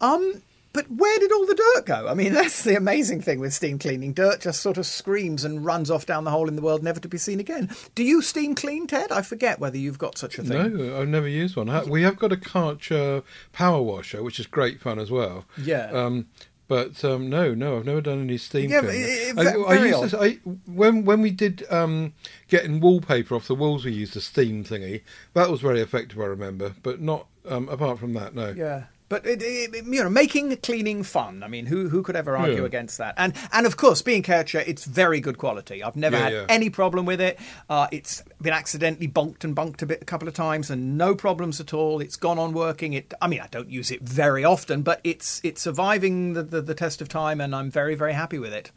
Um, 0.00 0.42
But 0.72 0.90
where 0.90 1.18
did 1.18 1.30
all 1.32 1.44
the 1.46 1.54
dirt 1.54 1.86
go? 1.86 2.08
I 2.08 2.14
mean, 2.14 2.32
that's 2.34 2.64
the 2.64 2.76
amazing 2.76 3.20
thing 3.20 3.40
with 3.40 3.52
steam 3.52 3.78
cleaning. 3.78 4.12
Dirt 4.12 4.40
just 4.40 4.60
sort 4.62 4.78
of 4.78 4.86
screams 4.86 5.44
and 5.44 5.64
runs 5.64 5.90
off 5.90 6.06
down 6.06 6.24
the 6.24 6.30
hole 6.30 6.48
in 6.48 6.56
the 6.56 6.62
world, 6.62 6.82
never 6.82 7.00
to 7.00 7.08
be 7.08 7.18
seen 7.18 7.40
again. 7.40 7.70
Do 7.94 8.02
you 8.04 8.22
steam 8.22 8.54
clean, 8.54 8.86
Ted? 8.86 9.12
I 9.12 9.22
forget 9.22 9.58
whether 9.60 9.76
you've 9.76 9.98
got 9.98 10.16
such 10.16 10.38
a 10.38 10.42
thing. 10.42 10.76
No, 10.76 11.00
I've 11.00 11.08
never 11.08 11.28
used 11.28 11.56
one. 11.56 11.68
We 11.90 12.02
have 12.02 12.16
got 12.18 12.32
a 12.32 12.36
Karcher 12.36 13.22
power 13.52 13.82
washer, 13.82 14.22
which 14.22 14.40
is 14.40 14.46
great 14.46 14.80
fun 14.80 14.98
as 14.98 15.10
well. 15.10 15.44
Yeah. 15.62 15.90
Um, 15.92 16.28
but 16.68 17.04
um, 17.04 17.28
no, 17.28 17.52
no, 17.52 17.76
I've 17.76 17.84
never 17.84 18.00
done 18.00 18.22
any 18.22 18.38
steam 18.38 18.70
Yeah, 18.70 18.80
cleaning. 18.80 19.02
it- 19.02 19.38
it- 19.38 19.66
I, 19.68 19.84
used 19.84 20.14
I, 20.14 20.30
when 20.64 21.04
when 21.04 21.20
we 21.20 21.30
did 21.30 21.64
um, 21.70 22.14
getting 22.48 22.80
wallpaper 22.80 23.34
off 23.34 23.46
the 23.46 23.54
walls, 23.54 23.84
we 23.84 23.92
used 23.92 24.16
a 24.16 24.22
steam 24.22 24.64
thingy. 24.64 25.02
That 25.34 25.50
was 25.50 25.60
very 25.60 25.80
effective, 25.82 26.18
I 26.18 26.24
remember. 26.24 26.74
But 26.82 27.00
not 27.02 27.26
um, 27.46 27.68
apart 27.68 27.98
from 27.98 28.14
that, 28.14 28.34
no. 28.34 28.54
Yeah. 28.56 28.84
But 29.12 29.26
it, 29.26 29.42
it, 29.42 29.84
you 29.84 30.02
know, 30.02 30.08
making 30.08 30.56
cleaning 30.62 31.02
fun. 31.02 31.42
I 31.42 31.48
mean, 31.48 31.66
who 31.66 31.90
who 31.90 32.02
could 32.02 32.16
ever 32.16 32.34
argue 32.34 32.60
Yeah. 32.60 32.64
against 32.66 32.96
that? 32.96 33.12
And 33.18 33.34
and 33.52 33.66
of 33.66 33.76
course, 33.76 34.00
being 34.00 34.22
Kercher, 34.22 34.64
it's 34.66 34.86
very 34.86 35.20
good 35.20 35.36
quality. 35.36 35.82
I've 35.82 35.96
never 35.96 36.16
Yeah, 36.16 36.22
had 36.22 36.32
yeah. 36.32 36.46
any 36.48 36.70
problem 36.70 37.04
with 37.04 37.20
it. 37.20 37.38
Uh, 37.68 37.88
it's 37.92 38.22
been 38.40 38.54
accidentally 38.54 39.08
bonked 39.08 39.44
and 39.44 39.54
bunked 39.54 39.82
a 39.82 39.86
bit 39.86 40.00
a 40.00 40.06
couple 40.06 40.28
of 40.28 40.32
times, 40.32 40.70
and 40.70 40.96
no 40.96 41.14
problems 41.14 41.60
at 41.60 41.74
all. 41.74 42.00
It's 42.00 42.16
gone 42.16 42.38
on 42.38 42.54
working. 42.54 42.94
It. 42.94 43.12
I 43.20 43.28
mean, 43.28 43.40
I 43.42 43.48
don't 43.48 43.68
use 43.68 43.90
it 43.90 44.00
very 44.00 44.44
often, 44.44 44.80
but 44.80 45.02
it's 45.04 45.42
it's 45.44 45.60
surviving 45.60 46.32
the, 46.32 46.42
the, 46.42 46.62
the 46.62 46.74
test 46.74 47.02
of 47.02 47.10
time, 47.10 47.38
and 47.42 47.54
I'm 47.54 47.70
very 47.70 47.94
very 47.94 48.14
happy 48.14 48.38
with 48.38 48.54
it. 48.54 48.70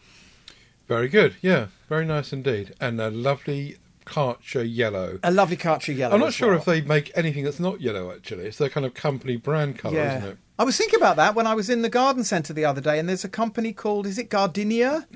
Very 0.90 1.08
good. 1.08 1.36
Yeah, 1.42 1.68
very 1.88 2.06
nice 2.06 2.34
indeed, 2.34 2.74
and 2.82 3.00
a 3.00 3.10
lovely 3.10 3.78
Karcher 4.06 4.64
yellow. 4.68 5.20
A 5.24 5.32
lovely 5.32 5.58
Karcher 5.58 5.96
yellow. 5.96 6.14
I'm 6.16 6.22
not 6.22 6.34
sure 6.34 6.50
well. 6.50 6.60
if 6.60 6.66
they 6.66 6.82
make 6.82 7.12
anything 7.16 7.44
that's 7.44 7.60
not 7.60 7.82
yellow. 7.82 8.12
Actually, 8.12 8.46
it's 8.46 8.58
their 8.58 8.70
kind 8.70 8.86
of 8.86 8.94
company 8.94 9.36
brand 9.38 9.78
colour, 9.78 10.00
isn't 10.00 10.30
it? 10.30 10.38
I 10.58 10.64
was 10.64 10.78
thinking 10.78 10.98
about 11.00 11.18
that 11.18 11.36
when 11.36 11.48
I 11.48 11.54
was 11.54 11.70
in 11.70 11.82
the 11.82 11.90
garden 11.90 12.24
centre 12.24 12.54
the 12.54 12.66
other 12.66 12.82
day, 12.82 12.98
and 13.00 13.10
there's 13.10 13.26
a 13.26 13.30
company 13.30 13.74
called, 13.74 14.06
is 14.08 14.18
it 14.18 14.30
Gardenia? 14.30 15.08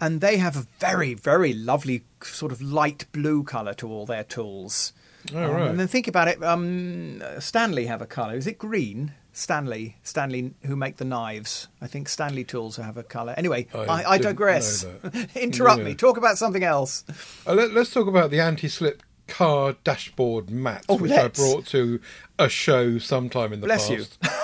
And 0.00 0.20
they 0.20 0.36
have 0.36 0.56
a 0.56 0.66
very, 0.80 1.14
very 1.14 1.52
lovely 1.52 2.04
sort 2.22 2.52
of 2.52 2.60
light 2.60 3.06
blue 3.12 3.44
colour 3.44 3.72
to 3.74 3.88
all 3.88 4.04
their 4.04 4.24
tools. 4.24 4.92
Oh, 5.32 5.38
Um, 5.38 5.50
right. 5.52 5.70
And 5.70 5.78
then 5.80 5.86
think 5.86 6.08
about 6.08 6.26
it, 6.28 6.42
um, 6.42 7.22
Stanley 7.38 7.86
have 7.86 8.02
a 8.02 8.06
colour. 8.06 8.34
Is 8.34 8.46
it 8.48 8.58
green? 8.58 9.12
Stanley, 9.32 9.96
Stanley, 10.02 10.52
who 10.64 10.76
make 10.76 10.96
the 10.98 11.04
knives. 11.04 11.68
I 11.80 11.86
think 11.86 12.08
Stanley 12.08 12.44
Tools 12.44 12.76
have 12.76 12.96
a 12.96 13.02
colour. 13.02 13.34
Anyway, 13.36 13.66
I 13.74 13.78
I, 13.78 14.10
I, 14.12 14.18
digress. 14.18 14.84
Interrupt 15.34 15.78
Yeah. 15.78 15.84
me. 15.84 15.94
Talk 15.94 16.16
about 16.18 16.36
something 16.38 16.62
else. 16.62 17.04
Uh, 17.46 17.54
let, 17.54 17.74
us 17.76 17.90
talk 17.90 18.06
about 18.06 18.30
the 18.30 18.40
anti-slip 18.40 19.02
car 19.28 19.74
dashboard 19.84 20.50
mat, 20.50 20.84
Oh, 20.88 20.96
which 20.96 21.10
let's. 21.12 21.40
I 21.40 21.42
brought 21.42 21.66
to 21.68 22.00
a 22.38 22.48
show 22.48 22.98
sometime 22.98 23.52
in 23.54 23.60
the 23.60 23.66
Bless 23.66 23.88
you. 23.88 24.04
past. 24.20 24.42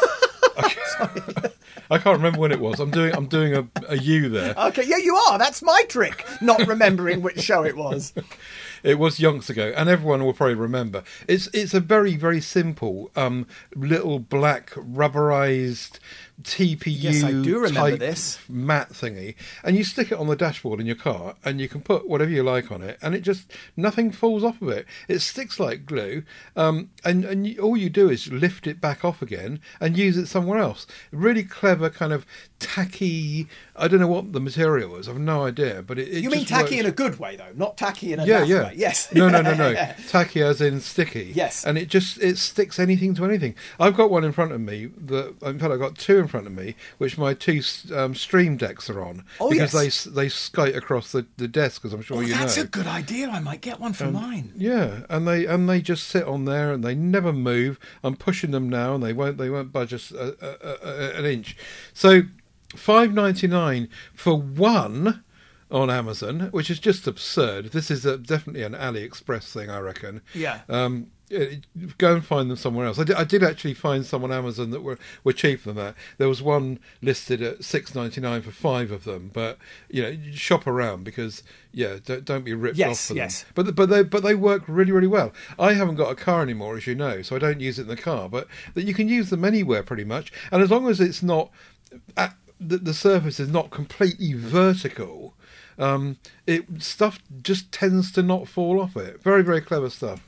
I 1.91 1.99
can't 1.99 2.17
remember 2.17 2.41
when 2.41 2.53
it 2.53 2.61
was. 2.61 2.81
I'm 2.81 2.91
doing 2.91 3.15
I'm 3.15 3.27
doing 3.27 3.55
a, 3.55 3.67
a 3.89 3.97
U 3.97 4.29
there. 4.29 4.55
Okay, 4.57 4.85
yeah, 4.87 4.97
you 4.99 5.15
are. 5.15 5.39
That's 5.39 5.63
my 5.63 5.83
trick, 5.89 6.27
not 6.43 6.67
remembering 6.67 7.23
which 7.23 7.41
show 7.41 7.65
it 7.65 7.77
was. 7.77 8.13
It 8.83 8.99
was 8.99 9.19
yonks 9.19 9.49
ago, 9.51 9.73
and 9.77 9.89
everyone 9.89 10.25
will 10.25 10.33
probably 10.35 10.55
remember. 10.55 11.03
It's 11.27 11.49
it's 11.55 11.75
a 11.75 11.81
very 11.81 12.17
very 12.17 12.41
simple 12.41 13.11
um, 13.17 13.47
little 13.75 14.19
black 14.19 14.71
rubberized 14.73 15.99
TPU 16.43 16.87
Yes, 17.03 17.25
I 17.25 17.33
do 17.33 17.59
remember 17.59 17.91
type 17.91 17.99
this. 17.99 18.39
mat 18.49 18.91
thingy, 18.91 19.35
and 19.65 19.77
you 19.77 19.83
stick 19.83 20.13
it 20.13 20.19
on 20.19 20.29
the 20.29 20.37
dashboard 20.37 20.79
in 20.79 20.87
your 20.87 20.95
car, 20.95 21.35
and 21.45 21.61
you 21.61 21.69
can 21.69 21.81
put 21.81 22.09
whatever 22.09 22.31
you 22.31 22.45
like 22.45 22.71
on 22.71 22.81
it, 22.81 22.97
and 23.03 23.13
it 23.15 23.23
just 23.23 23.51
nothing 23.77 24.13
falls 24.13 24.45
off 24.45 24.63
of 24.63 24.69
it. 24.69 24.87
It 25.09 25.19
sticks 25.19 25.59
like 25.59 25.85
glue, 25.85 26.23
um, 26.55 26.91
and 27.05 27.25
and 27.25 27.47
you, 27.47 27.61
all 27.61 27.77
you 27.77 27.91
do 27.91 28.09
is 28.09 28.31
lift 28.31 28.69
it 28.69 28.81
back 28.81 29.05
off 29.05 29.21
again 29.21 29.61
and 29.81 29.97
use 29.99 30.17
it 30.17 30.27
somewhere 30.27 30.59
else. 30.61 30.87
Really 31.11 31.43
clever 31.43 31.91
kind 31.91 32.13
of 32.13 32.25
tacky. 32.61 33.49
I 33.75 33.89
don't 33.89 34.01
know 34.01 34.07
what 34.09 34.33
the 34.33 34.41
material 34.41 34.95
is. 34.97 35.09
I've 35.09 35.19
no 35.19 35.45
idea, 35.45 35.83
but 35.83 35.99
it. 35.99 36.09
it 36.09 36.23
You 36.23 36.31
mean 36.31 36.45
tacky 36.45 36.77
works- 36.77 36.81
in 36.81 36.87
a 36.87 36.93
good 36.93 37.19
way, 37.19 37.35
though, 37.37 37.53
not 37.55 37.77
tacky 37.77 38.13
in 38.13 38.21
a 38.21 38.27
yeah, 38.27 38.45
yeah. 38.45 38.63
way. 38.69 38.75
Yes. 38.79 39.13
No, 39.13 39.29
no, 39.29 39.43
no, 39.43 39.55
no. 39.55 39.75
Tacky 40.09 40.41
as 40.41 40.61
in 40.61 40.81
sticky. 40.81 41.33
Yes. 41.35 41.65
And 41.65 41.77
it 41.77 41.89
just 41.89 42.23
it 42.23 42.39
sticks 42.39 42.79
anything 42.79 43.15
to 43.17 43.25
anything. 43.25 43.57
I've 43.81 43.97
got 43.97 44.11
one 44.11 44.23
in 44.25 44.31
front 44.33 44.53
of 44.53 44.61
me. 44.61 44.87
That 44.87 45.35
in 45.43 45.59
fact, 45.59 45.73
I've 45.73 45.81
got 45.81 45.99
two 45.99 46.19
in 46.19 46.29
front 46.29 46.47
of 46.47 46.53
me, 46.53 46.77
which 46.99 47.19
my 47.19 47.35
two 47.35 47.61
um, 47.95 48.15
stream 48.15 48.57
decks 48.57 48.89
are 48.89 49.03
on 49.03 49.25
Oh, 49.41 49.51
because 49.51 49.75
yes. 49.75 50.05
they 50.05 50.11
they 50.11 50.29
skate 50.29 50.77
across 50.77 51.11
the, 51.11 51.27
the 51.37 51.49
desk, 51.49 51.85
as 51.85 51.93
I'm 51.93 52.03
sure 52.03 52.19
Oh, 52.19 52.21
you 52.21 52.35
that's 52.35 52.57
know. 52.57 52.63
a 52.63 52.67
good 52.67 52.87
idea. 52.87 53.29
I 53.29 53.41
might 53.41 53.61
get 53.61 53.81
one 53.81 53.93
for 53.93 54.11
mine. 54.11 54.53
Yeah, 54.57 55.01
and 55.11 55.27
they 55.27 55.45
and 55.47 55.69
they 55.69 55.81
just 55.81 56.07
sit 56.07 56.25
on 56.25 56.45
there 56.45 56.73
and 56.73 56.85
they 56.85 56.95
never 56.95 57.33
move. 57.33 57.81
I'm 58.05 58.15
pushing 58.17 58.53
them 58.53 58.69
now, 58.69 58.95
and 58.95 59.03
they 59.03 59.13
won't 59.13 59.39
they 59.39 59.51
won't 59.51 59.73
budge 59.73 59.93
us 59.93 60.13
a, 60.13 60.35
a, 60.41 60.89
a, 60.89 61.19
an 61.19 61.25
inch. 61.25 61.57
So, 61.93 62.23
five 62.77 63.13
ninety 63.13 63.49
nine 63.49 63.89
for 64.15 64.35
one 64.39 65.25
on 65.71 65.91
Amazon, 65.91 66.49
which 66.51 66.71
is 66.71 66.79
just 66.79 67.07
absurd. 67.07 67.67
This 67.73 67.91
is 67.91 68.07
a, 68.07 68.17
definitely 68.17 68.63
an 68.63 68.73
AliExpress 68.73 69.53
thing, 69.53 69.69
I 69.71 69.79
reckon. 69.81 70.23
Yeah. 70.35 70.61
Um, 70.69 71.09
it- 71.31 71.67
go 71.99 72.15
and 72.15 72.25
find 72.25 72.51
them 72.51 72.57
somewhere 72.57 72.87
else. 72.87 72.99
I 72.99 73.05
did, 73.05 73.17
I 73.17 73.25
did 73.25 73.43
actually 73.43 73.75
find 73.75 74.07
some 74.07 74.25
on 74.25 74.33
Amazon 74.33 74.71
that 74.71 74.81
were, 74.83 74.99
were 75.25 75.35
cheaper 75.35 75.65
than 75.67 75.77
that. 75.77 75.95
There 76.17 76.27
was 76.29 76.41
one 76.41 76.79
listed 77.03 77.43
at 77.43 77.65
six 77.65 77.95
ninety 77.95 78.19
nine 78.23 78.41
for 78.41 78.51
five 78.51 78.91
of 78.91 79.05
them, 79.05 79.31
but 79.35 79.59
you 79.91 80.03
know, 80.03 80.17
shop 80.33 80.67
around 80.67 81.05
because 81.05 81.43
yeah, 81.71 81.99
don't, 82.03 82.25
don't 82.25 82.45
be 82.47 82.55
ripped 82.55 82.79
Yes, 82.79 82.91
off 82.93 83.09
for 83.09 83.15
yes. 83.15 83.43
them. 83.43 83.53
But 83.55 83.75
but 83.75 83.91
they 83.91 84.03
but 84.05 84.23
they 84.23 84.35
work 84.35 84.63
really 84.67 84.91
really 84.91 85.07
well. 85.07 85.35
I 85.59 85.75
haven't 85.75 85.97
got 85.97 86.11
a 86.11 86.15
car 86.15 86.41
anymore, 86.41 86.79
as 86.79 86.87
you 86.87 86.95
know, 86.95 87.21
so 87.21 87.37
I 87.37 87.39
don't 87.39 87.61
use 87.61 87.79
it 87.79 87.83
in 87.83 87.89
the 87.89 87.97
car. 87.97 88.31
But 88.31 88.49
that 88.73 88.85
you 88.85 88.95
can 88.95 89.11
use 89.11 89.29
them 89.29 89.45
anywhere 89.45 89.83
pretty 89.83 90.05
much, 90.05 90.33
and 90.51 90.63
as 90.63 90.71
long 90.71 90.89
as 90.89 90.99
it's 90.99 91.23
not 91.23 91.51
at, 92.17 92.35
the, 92.59 92.79
the 92.79 92.95
surface 92.95 93.39
is 93.39 93.51
not 93.51 93.69
completely 93.71 94.33
vertical. 94.33 95.35
Um, 95.79 96.17
it 96.47 96.65
stuff 96.79 97.19
just 97.43 97.71
tends 97.73 98.11
to 98.13 98.23
not 98.23 98.49
fall 98.49 98.81
off 98.81 98.97
it. 98.97 99.23
Very 99.23 99.43
very 99.43 99.61
clever 99.61 99.91
stuff. 99.91 100.25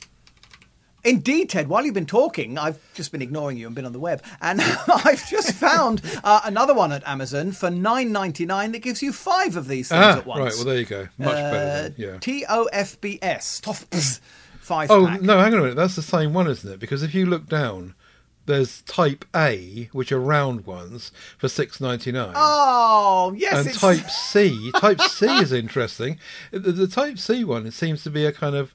Indeed, 1.03 1.49
Ted. 1.49 1.67
While 1.67 1.83
you've 1.83 1.95
been 1.95 2.05
talking, 2.05 2.59
I've 2.59 2.77
just 2.93 3.11
been 3.11 3.23
ignoring 3.23 3.57
you 3.57 3.65
and 3.65 3.75
been 3.75 3.87
on 3.87 3.91
the 3.91 3.99
web, 3.99 4.23
and 4.39 4.61
I've 4.87 5.27
just 5.27 5.53
found 5.53 5.99
uh, 6.23 6.41
another 6.45 6.75
one 6.75 6.91
at 6.91 7.01
Amazon 7.07 7.53
for 7.53 7.71
nine 7.71 8.11
ninety 8.11 8.45
nine 8.45 8.71
that 8.73 8.79
gives 8.83 9.01
you 9.01 9.11
five 9.11 9.55
of 9.55 9.67
these 9.67 9.89
things 9.89 9.99
Ah, 9.99 10.17
at 10.19 10.25
once. 10.27 10.39
right. 10.39 10.53
Well, 10.55 10.65
there 10.65 10.77
you 10.79 10.85
go. 10.85 11.07
Much 11.17 11.33
better. 11.35 11.57
Uh, 11.57 11.81
Than, 11.83 11.95
yeah. 11.97 12.17
T 12.19 12.45
O 12.47 12.65
F 12.71 13.01
B 13.01 13.17
S. 13.21 13.61
Five 14.61 14.91
Oh 14.91 15.07
pack. 15.07 15.21
no, 15.23 15.39
hang 15.39 15.53
on 15.55 15.59
a 15.59 15.61
minute. 15.63 15.75
That's 15.75 15.95
the 15.95 16.03
same 16.03 16.33
one, 16.33 16.47
isn't 16.47 16.71
it? 16.71 16.79
Because 16.79 17.01
if 17.01 17.15
you 17.15 17.25
look 17.25 17.47
down, 17.49 17.95
there's 18.45 18.81
Type 18.83 19.25
A, 19.35 19.89
which 19.93 20.11
are 20.11 20.19
round 20.19 20.65
ones 20.65 21.11
for 21.37 21.47
six 21.47 21.79
ninety 21.79 22.11
nine. 22.11 22.33
Oh 22.35 23.33
yes, 23.35 23.53
and 23.59 23.67
it's 23.67 23.79
Type 23.79 24.09
C. 24.09 24.71
Type 24.77 24.99
C 25.01 25.27
is 25.39 25.51
interesting. 25.51 26.17
The, 26.51 26.59
the 26.59 26.87
Type 26.87 27.17
C 27.19 27.43
one 27.43 27.65
it 27.67 27.73
seems 27.73 28.03
to 28.03 28.09
be 28.09 28.25
a 28.25 28.31
kind 28.31 28.55
of 28.55 28.73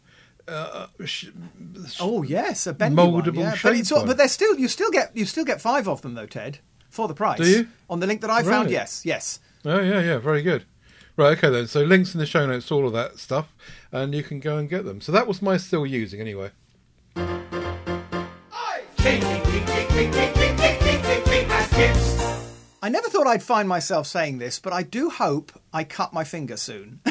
uh, 0.49 0.87
sh- 1.05 1.31
oh 2.01 2.23
yes, 2.23 2.67
a 2.67 2.73
bendy 2.73 2.97
one. 2.97 3.23
Mouldable 3.23 3.39
Yeah, 3.39 3.51
but 3.51 3.59
shape 3.59 3.77
it's 3.77 3.91
all, 3.93 3.99
one. 3.99 4.07
but 4.09 4.17
they're 4.17 4.29
still 4.29 4.57
you 4.59 4.69
still 4.69 4.91
get 4.91 5.17
you 5.17 5.25
still 5.25 5.45
get 5.45 5.61
five 5.61 5.89
of 5.89 6.03
them 6.03 6.15
though, 6.15 6.27
Ted, 6.27 6.59
for 6.89 7.09
the 7.09 7.15
price. 7.15 7.39
Do 7.41 7.49
you? 7.49 7.69
On 7.91 7.99
the 8.01 8.07
link 8.07 8.21
that 8.21 8.31
I 8.31 8.43
found, 8.45 8.71
yes, 8.71 9.05
yes. 9.05 9.41
Oh 9.65 9.81
yeah, 9.81 10.01
yeah, 10.01 10.19
very 10.19 10.43
good. 10.43 10.65
Right, 11.17 11.37
okay 11.39 11.51
then. 11.51 11.67
So 11.67 11.81
links 11.83 12.15
in 12.15 12.21
the 12.21 12.27
show 12.27 12.47
notes 12.47 12.69
to 12.69 12.75
all 12.75 12.87
of 12.87 12.93
that 12.93 13.19
stuff, 13.19 13.53
and 13.91 14.15
you 14.15 14.23
can 14.23 14.39
go 14.39 14.59
and 14.59 14.69
get 14.69 14.85
them. 14.85 15.01
So 15.01 15.11
that 15.13 15.27
was 15.27 15.41
my 15.43 15.57
still 15.57 15.87
using 15.87 16.21
anyway. 16.21 16.51
I 17.17 18.83
never 22.97 23.09
thought 23.09 23.27
I'd 23.27 23.43
find 23.43 23.69
myself 23.69 24.07
saying 24.07 24.39
this, 24.39 24.59
but 24.59 24.73
I 24.73 24.83
do 24.83 25.11
hope 25.11 25.53
I 25.73 25.85
cut 25.85 26.13
my 26.13 26.25
finger 26.25 26.57
soon. 26.57 27.01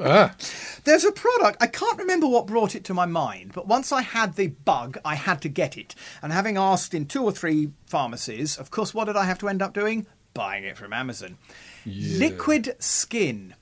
Ah, 0.00 0.34
There's 0.82 1.04
a 1.04 1.12
product, 1.12 1.62
I 1.62 1.68
can't 1.68 1.98
remember 1.98 2.26
what 2.26 2.46
brought 2.46 2.74
it 2.74 2.84
to 2.86 2.94
my 2.94 3.06
mind, 3.06 3.52
but 3.54 3.68
once 3.68 3.92
I 3.92 4.02
had 4.02 4.34
the 4.34 4.48
bug, 4.48 4.98
I 5.04 5.14
had 5.14 5.40
to 5.42 5.48
get 5.48 5.78
it. 5.78 5.94
And 6.20 6.32
having 6.32 6.58
asked 6.58 6.94
in 6.94 7.06
two 7.06 7.22
or 7.22 7.32
three 7.32 7.70
pharmacies, 7.86 8.58
of 8.58 8.70
course, 8.70 8.92
what 8.92 9.04
did 9.04 9.16
I 9.16 9.24
have 9.24 9.38
to 9.38 9.48
end 9.48 9.62
up 9.62 9.72
doing? 9.72 10.06
Buying 10.34 10.64
it 10.64 10.76
from 10.76 10.92
Amazon. 10.92 11.38
Liquid 11.86 12.74
skin. 12.80 13.54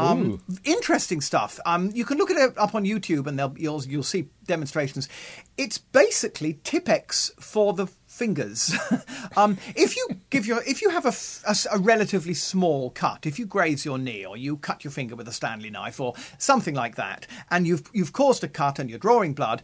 Um, 0.00 0.42
interesting 0.64 1.20
stuff. 1.20 1.60
Um, 1.66 1.90
you 1.94 2.04
can 2.04 2.18
look 2.18 2.30
at 2.30 2.36
it 2.36 2.58
up 2.58 2.74
on 2.74 2.84
YouTube, 2.84 3.26
and 3.26 3.38
you'll 3.58 3.84
you'll 3.84 4.02
see 4.02 4.28
demonstrations. 4.46 5.08
It's 5.56 5.78
basically 5.78 6.54
Tippex 6.54 7.30
for 7.40 7.72
the 7.72 7.86
fingers. 8.06 8.74
um, 9.36 9.58
if 9.76 9.96
you 9.96 10.08
give 10.30 10.46
your 10.46 10.62
if 10.66 10.82
you 10.82 10.90
have 10.90 11.06
a 11.06 11.78
relatively 11.78 12.34
small 12.34 12.90
cut, 12.90 13.26
if 13.26 13.38
you 13.38 13.46
graze 13.46 13.84
your 13.84 13.98
knee 13.98 14.24
or 14.24 14.36
you 14.36 14.56
cut 14.56 14.84
your 14.84 14.90
finger 14.90 15.16
with 15.16 15.28
a 15.28 15.32
Stanley 15.32 15.70
knife 15.70 16.00
or 16.00 16.14
something 16.38 16.74
like 16.74 16.96
that, 16.96 17.26
and 17.50 17.66
you've 17.66 17.84
you've 17.92 18.12
caused 18.12 18.44
a 18.44 18.48
cut 18.48 18.78
and 18.78 18.90
you're 18.90 18.98
drawing 18.98 19.34
blood. 19.34 19.62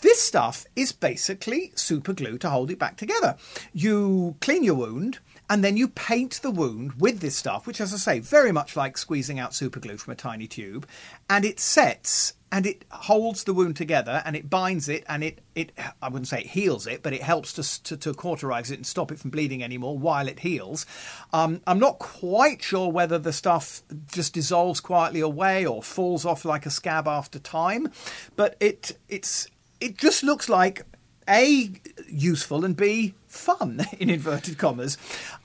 This 0.00 0.20
stuff 0.20 0.66
is 0.76 0.92
basically 0.92 1.72
super 1.76 2.12
glue 2.12 2.36
to 2.38 2.50
hold 2.50 2.70
it 2.70 2.78
back 2.78 2.96
together. 2.96 3.36
You 3.72 4.36
clean 4.40 4.64
your 4.64 4.74
wound, 4.74 5.20
and 5.48 5.62
then 5.62 5.76
you 5.76 5.88
paint 5.88 6.40
the 6.42 6.50
wound 6.50 6.94
with 6.94 7.20
this 7.20 7.36
stuff, 7.36 7.66
which, 7.66 7.80
as 7.80 7.92
I 7.92 7.96
say, 7.96 8.18
very 8.18 8.52
much 8.52 8.76
like 8.76 8.96
squeezing 8.96 9.38
out 9.38 9.52
superglue 9.52 9.98
from 9.98 10.12
a 10.12 10.16
tiny 10.16 10.46
tube, 10.46 10.86
and 11.28 11.44
it 11.44 11.60
sets 11.60 12.34
and 12.54 12.66
it 12.66 12.84
holds 12.88 13.42
the 13.42 13.52
wound 13.52 13.74
together 13.74 14.22
and 14.24 14.36
it 14.36 14.48
binds 14.48 14.88
it 14.88 15.02
and 15.08 15.24
it, 15.24 15.40
it 15.56 15.72
I 16.00 16.08
wouldn't 16.08 16.28
say 16.28 16.42
it 16.42 16.46
heals 16.46 16.86
it, 16.86 17.02
but 17.02 17.12
it 17.12 17.20
helps 17.20 17.52
to, 17.54 17.82
to, 17.82 17.96
to 17.96 18.14
cauterize 18.14 18.70
it 18.70 18.76
and 18.76 18.86
stop 18.86 19.10
it 19.10 19.18
from 19.18 19.30
bleeding 19.30 19.60
anymore 19.60 19.98
while 19.98 20.28
it 20.28 20.38
heals. 20.38 20.86
Um, 21.32 21.62
I'm 21.66 21.80
not 21.80 21.98
quite 21.98 22.62
sure 22.62 22.88
whether 22.92 23.18
the 23.18 23.32
stuff 23.32 23.82
just 24.06 24.34
dissolves 24.34 24.78
quietly 24.80 25.18
away 25.18 25.66
or 25.66 25.82
falls 25.82 26.24
off 26.24 26.44
like 26.44 26.64
a 26.64 26.70
scab 26.70 27.08
after 27.08 27.40
time, 27.40 27.90
but 28.36 28.56
it 28.60 28.96
it's 29.08 29.48
it 29.80 29.98
just 29.98 30.22
looks 30.22 30.48
like 30.48 30.82
a 31.28 31.72
useful 32.08 32.64
and 32.64 32.76
b 32.76 33.14
fun 33.34 33.80
in 33.98 34.10
inverted 34.10 34.58
commas. 34.58 34.96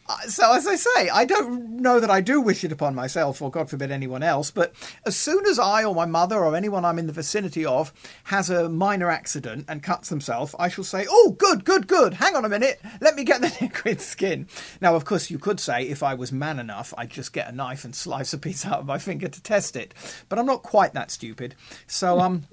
Uh, 0.08 0.18
So 0.28 0.54
as 0.54 0.68
I 0.68 0.76
say, 0.76 1.10
I 1.10 1.26
don't 1.26 1.82
know 1.82 2.00
that 2.00 2.10
I 2.10 2.22
do 2.22 2.40
wish 2.42 2.64
it 2.64 2.72
upon 2.72 2.96
myself 2.96 3.42
or 3.42 3.52
God 3.52 3.70
forbid 3.70 3.92
anyone 3.92 4.24
else. 4.24 4.52
But 4.52 4.74
as 5.06 5.16
soon 5.16 5.46
as 5.46 5.60
I 5.60 5.84
or 5.84 5.94
my 5.96 6.06
mother 6.06 6.38
or 6.38 6.56
anyone 6.56 6.86
I'm 6.86 7.00
in 7.00 7.08
the 7.08 7.14
vicinity 7.14 7.66
of 7.66 7.92
has 8.26 8.50
a 8.50 8.70
minor 8.70 9.10
accident 9.10 9.66
and 9.68 9.84
cuts 9.84 10.10
themselves, 10.10 10.56
I 10.60 10.70
shall 10.70 10.84
say, 10.84 11.06
"Oh, 11.10 11.36
good, 11.38 11.66
good, 11.66 11.88
good. 11.88 12.16
Hang 12.16 12.36
on 12.36 12.46
a 12.46 12.50
minute. 12.50 12.80
Let 13.02 13.16
me 13.16 13.24
get 13.24 13.42
the 13.42 13.56
liquid 13.62 14.02
skin." 14.02 14.48
Now, 14.82 14.96
of 14.96 15.06
course, 15.06 15.30
you 15.30 15.40
could 15.40 15.60
say 15.60 15.84
if 15.84 16.04
I 16.04 16.14
was 16.14 16.32
man 16.32 16.60
enough, 16.60 16.94
I'd 16.98 17.10
just 17.10 17.34
get 17.34 17.50
a 17.50 17.56
knife 17.56 17.84
and 17.86 17.96
slice 18.06 18.34
a 18.34 18.38
piece 18.38 18.66
out 18.66 18.80
of 18.80 18.86
my 18.86 18.98
finger 18.98 19.28
to 19.28 19.42
test 19.44 19.76
it. 19.76 19.94
But 20.30 20.40
I'm 20.40 20.46
not 20.46 20.64
quite 20.64 20.94
that 20.94 21.12
stupid. 21.12 21.56
So 21.88 22.20
um. 22.20 22.44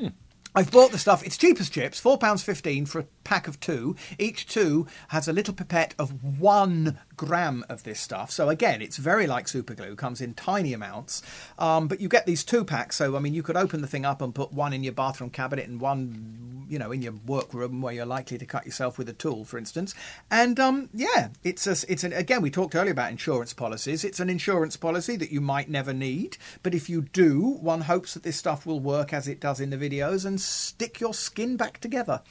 I've 0.55 0.71
bought 0.71 0.91
the 0.91 0.97
stuff. 0.97 1.23
It's 1.23 1.37
cheap 1.37 1.61
as 1.61 1.69
chips, 1.69 2.01
four 2.01 2.17
pounds 2.17 2.43
fifteen 2.43 2.87
for 2.87 3.01
a 3.01 3.07
pack 3.27 3.49
of 3.49 3.59
two. 3.59 3.97
Each 4.19 4.47
two 4.47 4.87
has 5.09 5.27
a 5.27 5.33
little 5.33 5.53
pipette 5.53 5.95
of 5.99 6.39
one 6.39 7.01
gram 7.17 7.65
of 7.69 7.83
this 7.83 7.99
stuff. 7.99 8.31
So 8.31 8.49
again, 8.49 8.81
it's 8.81 8.99
very 8.99 9.27
like 9.27 9.49
super 9.49 9.75
glue. 9.75 9.97
Comes 9.97 10.21
in 10.21 10.33
tiny 10.35 10.73
amounts, 10.73 11.23
um, 11.59 11.89
but 11.89 12.01
you 12.01 12.09
get 12.09 12.25
these 12.25 12.45
two 12.45 12.65
packs. 12.65 12.97
So 12.97 13.17
I 13.17 13.19
mean, 13.19 13.35
you 13.35 13.43
could 13.43 13.57
open 13.57 13.81
the 13.81 13.89
thing 13.89 14.05
up 14.05 14.23
and 14.23 14.33
put 14.33 14.53
one 14.53 14.73
in 14.73 14.85
your 14.85 14.93
bathroom 14.93 15.31
cabinet 15.31 15.69
and 15.69 15.81
one, 15.81 16.67
you 16.69 16.79
know, 16.79 16.93
in 16.93 17.03
your 17.03 17.15
workroom 17.27 17.83
where 17.83 17.93
you're 17.93 18.07
likely 18.07 18.39
to 18.39 18.47
cut 18.47 18.65
yourself 18.65 18.97
with 18.97 19.09
a 19.09 19.13
tool, 19.13 19.45
for 19.45 19.59
instance. 19.59 19.93
And 20.31 20.61
um, 20.61 20.89
yeah, 20.95 21.31
it's 21.43 21.67
a, 21.67 21.73
it's 21.93 22.05
an 22.05 22.13
again. 22.13 22.43
We 22.43 22.51
talked 22.51 22.77
earlier 22.77 22.93
about 22.93 23.11
insurance 23.11 23.53
policies. 23.53 24.05
It's 24.05 24.21
an 24.21 24.31
insurance 24.31 24.77
policy 24.77 25.17
that 25.17 25.33
you 25.33 25.41
might 25.41 25.69
never 25.69 25.93
need, 25.93 26.39
but 26.63 26.75
if 26.75 26.89
you 26.89 27.03
do, 27.03 27.59
one 27.61 27.81
hopes 27.83 28.15
that 28.15 28.23
this 28.23 28.37
stuff 28.37 28.65
will 28.65 28.79
work 28.79 29.13
as 29.13 29.27
it 29.27 29.41
does 29.41 29.59
in 29.59 29.71
the 29.71 29.77
videos 29.77 30.25
and 30.25 30.41
stick 30.41 31.01
your 31.01 31.13
skin 31.13 31.57
back 31.57 31.81
together. 31.81 32.23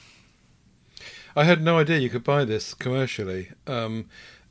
I 1.35 1.43
had 1.43 1.61
no 1.61 1.77
idea 1.79 1.97
you 1.99 2.09
could 2.09 2.23
buy 2.23 2.45
this 2.45 2.73
commercially. 2.73 3.49
Um, 3.67 4.05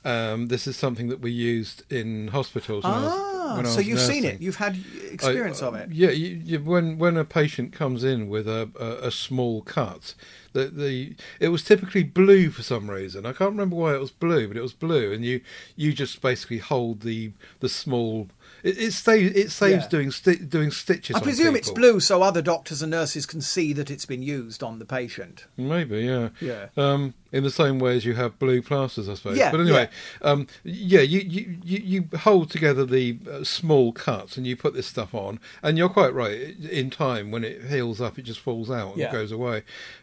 um, 0.05 0.49
this 0.49 0.67
is 0.67 0.77
something 0.77 1.09
that 1.09 1.21
we 1.21 1.31
used 1.31 1.83
in 1.91 2.29
hospitals. 2.29 2.85
Was, 2.85 2.93
Ah, 2.95 3.57
I 3.59 3.63
so 3.63 3.77
was 3.79 3.87
you've 3.89 4.01
seen 4.01 4.25
it. 4.25 4.41
You've 4.41 4.57
had 4.57 4.77
experience 5.11 5.63
I- 5.63 5.67
of 5.69 5.75
it. 5.77 5.89
Yeah, 5.93 6.11
you, 6.11 6.41
you, 6.45 6.59
when 6.61 6.99
when 6.99 7.17
a 7.17 7.25
patient 7.25 7.73
comes 7.73 8.05
in 8.05 8.29
with 8.29 8.47
a, 8.47 8.69
a, 8.79 9.07
a 9.07 9.11
small 9.11 9.63
cut, 9.63 10.15
the 10.53 10.67
the 10.67 11.15
it 11.41 11.49
was 11.49 11.65
typically 11.65 12.03
blue 12.03 12.51
for 12.51 12.63
some 12.63 12.91
reason. 12.91 13.25
I 13.25 13.33
can't 13.33 13.53
remember 13.53 13.77
why 13.77 13.95
it 13.95 14.01
was 14.01 14.11
blue, 14.11 14.47
but 14.49 14.59
it 14.59 14.63
was 14.63 14.75
blue, 14.75 15.11
and 15.13 15.25
you 15.25 15.41
you 15.77 15.95
just 15.95 16.21
basically 16.21 16.59
hold 16.59 17.01
the 17.01 17.33
the 17.61 17.69
small. 17.71 18.29
It, 18.65 18.79
it 18.79 18.93
stays. 18.93 19.31
It 19.37 19.51
saves 19.53 19.85
Yeah. 19.85 19.89
doing 19.89 20.11
sti- 20.11 20.35
doing 20.49 20.71
stitches. 20.73 21.15
I 21.15 21.21
presume 21.21 21.55
it's 21.55 21.71
blue 21.71 22.01
so 22.01 22.23
other 22.23 22.43
doctors 22.43 22.83
and 22.83 22.91
nurses 22.91 23.27
can 23.27 23.41
see 23.43 23.73
that 23.75 23.91
it's 23.91 24.07
been 24.07 24.23
used 24.23 24.63
on 24.65 24.79
the 24.81 24.85
patient. 24.87 25.45
Maybe, 25.57 26.01
yeah. 26.01 26.31
Yeah. 26.41 26.67
Um, 26.77 27.15
in 27.35 27.43
the 27.43 27.51
same 27.51 27.79
way 27.79 27.97
as 27.97 28.05
you 28.05 28.15
have 28.15 28.39
blue 28.39 28.63
plasters, 28.63 29.09
I 29.09 29.15
suppose. 29.15 29.37
Yeah, 29.37 29.51
But 29.51 29.61
anyway, 29.61 29.89
um, 30.23 30.47
yeah, 30.63 31.01
you, 31.01 31.21
you, 31.21 31.59
you, 31.65 31.79
you 32.13 32.19
hold 32.21 32.51
together 32.51 32.85
the 32.87 33.19
uh, 33.31 33.45
small 33.45 33.93
cuts 33.93 34.37
and 34.37 34.47
you 34.47 34.57
put 34.57 34.73
this 34.73 34.87
stuff 34.87 35.15
on, 35.15 35.41
and 35.63 35.77
you're 35.77 35.89
quite 35.89 36.15
right. 36.15 36.57
In 36.71 36.91
time, 36.91 37.31
when 37.31 37.43
it 37.45 37.65
heals 37.65 38.01
up, 38.01 38.19
it 38.19 38.23
just 38.23 38.41
falls 38.41 38.71
out 38.71 38.91
and 38.93 38.99
Yeah. 38.99 39.13
goes 39.13 39.33
away. 39.33 39.63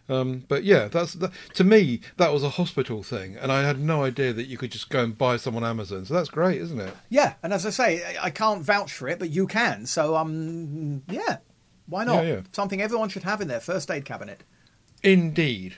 Um, 0.10 0.44
but 0.50 0.64
yeah, 0.66 0.90
that's 0.90 1.14
that, 1.14 1.32
to 1.54 1.64
me 1.64 2.02
that 2.18 2.34
was 2.34 2.44
a 2.44 2.50
hospital 2.50 3.02
thing, 3.02 3.38
and 3.38 3.50
I 3.52 3.62
had 3.62 3.80
no 3.80 4.04
idea 4.04 4.34
that 4.34 4.48
you 4.48 4.58
could 4.58 4.72
just 4.72 4.90
go 4.90 5.02
and 5.04 5.18
buy 5.18 5.38
some 5.38 5.56
on 5.56 5.64
Amazon. 5.64 6.04
So 6.06 6.14
that's 6.14 6.30
great, 6.30 6.60
isn't 6.62 6.80
it? 6.82 6.94
Yeah, 7.10 7.36
and 7.42 7.54
as 7.54 7.66
I 7.66 7.70
say, 7.70 8.04
I- 8.04 8.26
I 8.26 8.30
can't 8.30 8.62
vouch 8.62 8.92
for 8.92 9.08
it, 9.08 9.20
but 9.20 9.30
you 9.30 9.48
can. 9.48 9.86
So 9.86 10.18
um, 10.18 11.04
yeah, 11.08 11.38
why 11.88 12.04
not? 12.04 12.26
Yeah, 12.26 12.30
yeah. 12.34 12.42
Something 12.52 12.82
everyone 12.82 13.08
should 13.08 13.24
have 13.24 13.40
in 13.40 13.48
their 13.48 13.62
first 13.62 13.90
aid 13.90 14.04
cabinet. 14.04 14.44
Indeed. 15.02 15.76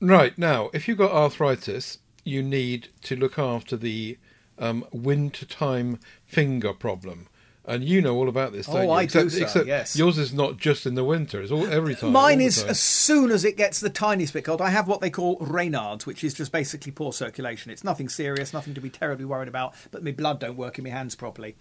Right 0.00 0.36
now, 0.36 0.70
if 0.72 0.88
you've 0.88 0.98
got 0.98 1.10
arthritis, 1.12 1.98
you 2.24 2.42
need 2.42 2.88
to 3.02 3.16
look 3.16 3.38
after 3.38 3.76
the 3.76 4.18
um, 4.58 4.84
wintertime 4.92 5.98
finger 6.24 6.72
problem. 6.72 7.28
And 7.68 7.82
you 7.82 8.00
know 8.00 8.14
all 8.14 8.28
about 8.28 8.52
this, 8.52 8.66
don't 8.66 8.76
Oh, 8.76 8.82
you? 8.82 8.90
I 8.92 9.06
do, 9.06 9.24
except, 9.24 9.32
sir, 9.32 9.42
except 9.42 9.66
yes. 9.66 9.96
yours 9.96 10.18
is 10.18 10.32
not 10.32 10.56
just 10.56 10.86
in 10.86 10.94
the 10.94 11.02
winter; 11.02 11.42
it's 11.42 11.50
all 11.50 11.66
every 11.66 11.96
time. 11.96 12.12
Mine 12.12 12.40
is 12.40 12.60
time. 12.60 12.70
as 12.70 12.78
soon 12.78 13.32
as 13.32 13.44
it 13.44 13.56
gets 13.56 13.80
the 13.80 13.90
tiniest 13.90 14.34
bit 14.34 14.44
cold. 14.44 14.60
I 14.62 14.70
have 14.70 14.86
what 14.86 15.00
they 15.00 15.10
call 15.10 15.36
Raynaud's, 15.40 16.06
which 16.06 16.22
is 16.22 16.32
just 16.32 16.52
basically 16.52 16.92
poor 16.92 17.12
circulation. 17.12 17.72
It's 17.72 17.82
nothing 17.82 18.08
serious, 18.08 18.52
nothing 18.52 18.74
to 18.74 18.80
be 18.80 18.88
terribly 18.88 19.24
worried 19.24 19.48
about. 19.48 19.74
But 19.90 20.04
my 20.04 20.12
blood 20.12 20.38
don't 20.38 20.56
work 20.56 20.78
in 20.78 20.84
my 20.84 20.90
hands 20.90 21.16
properly. 21.16 21.56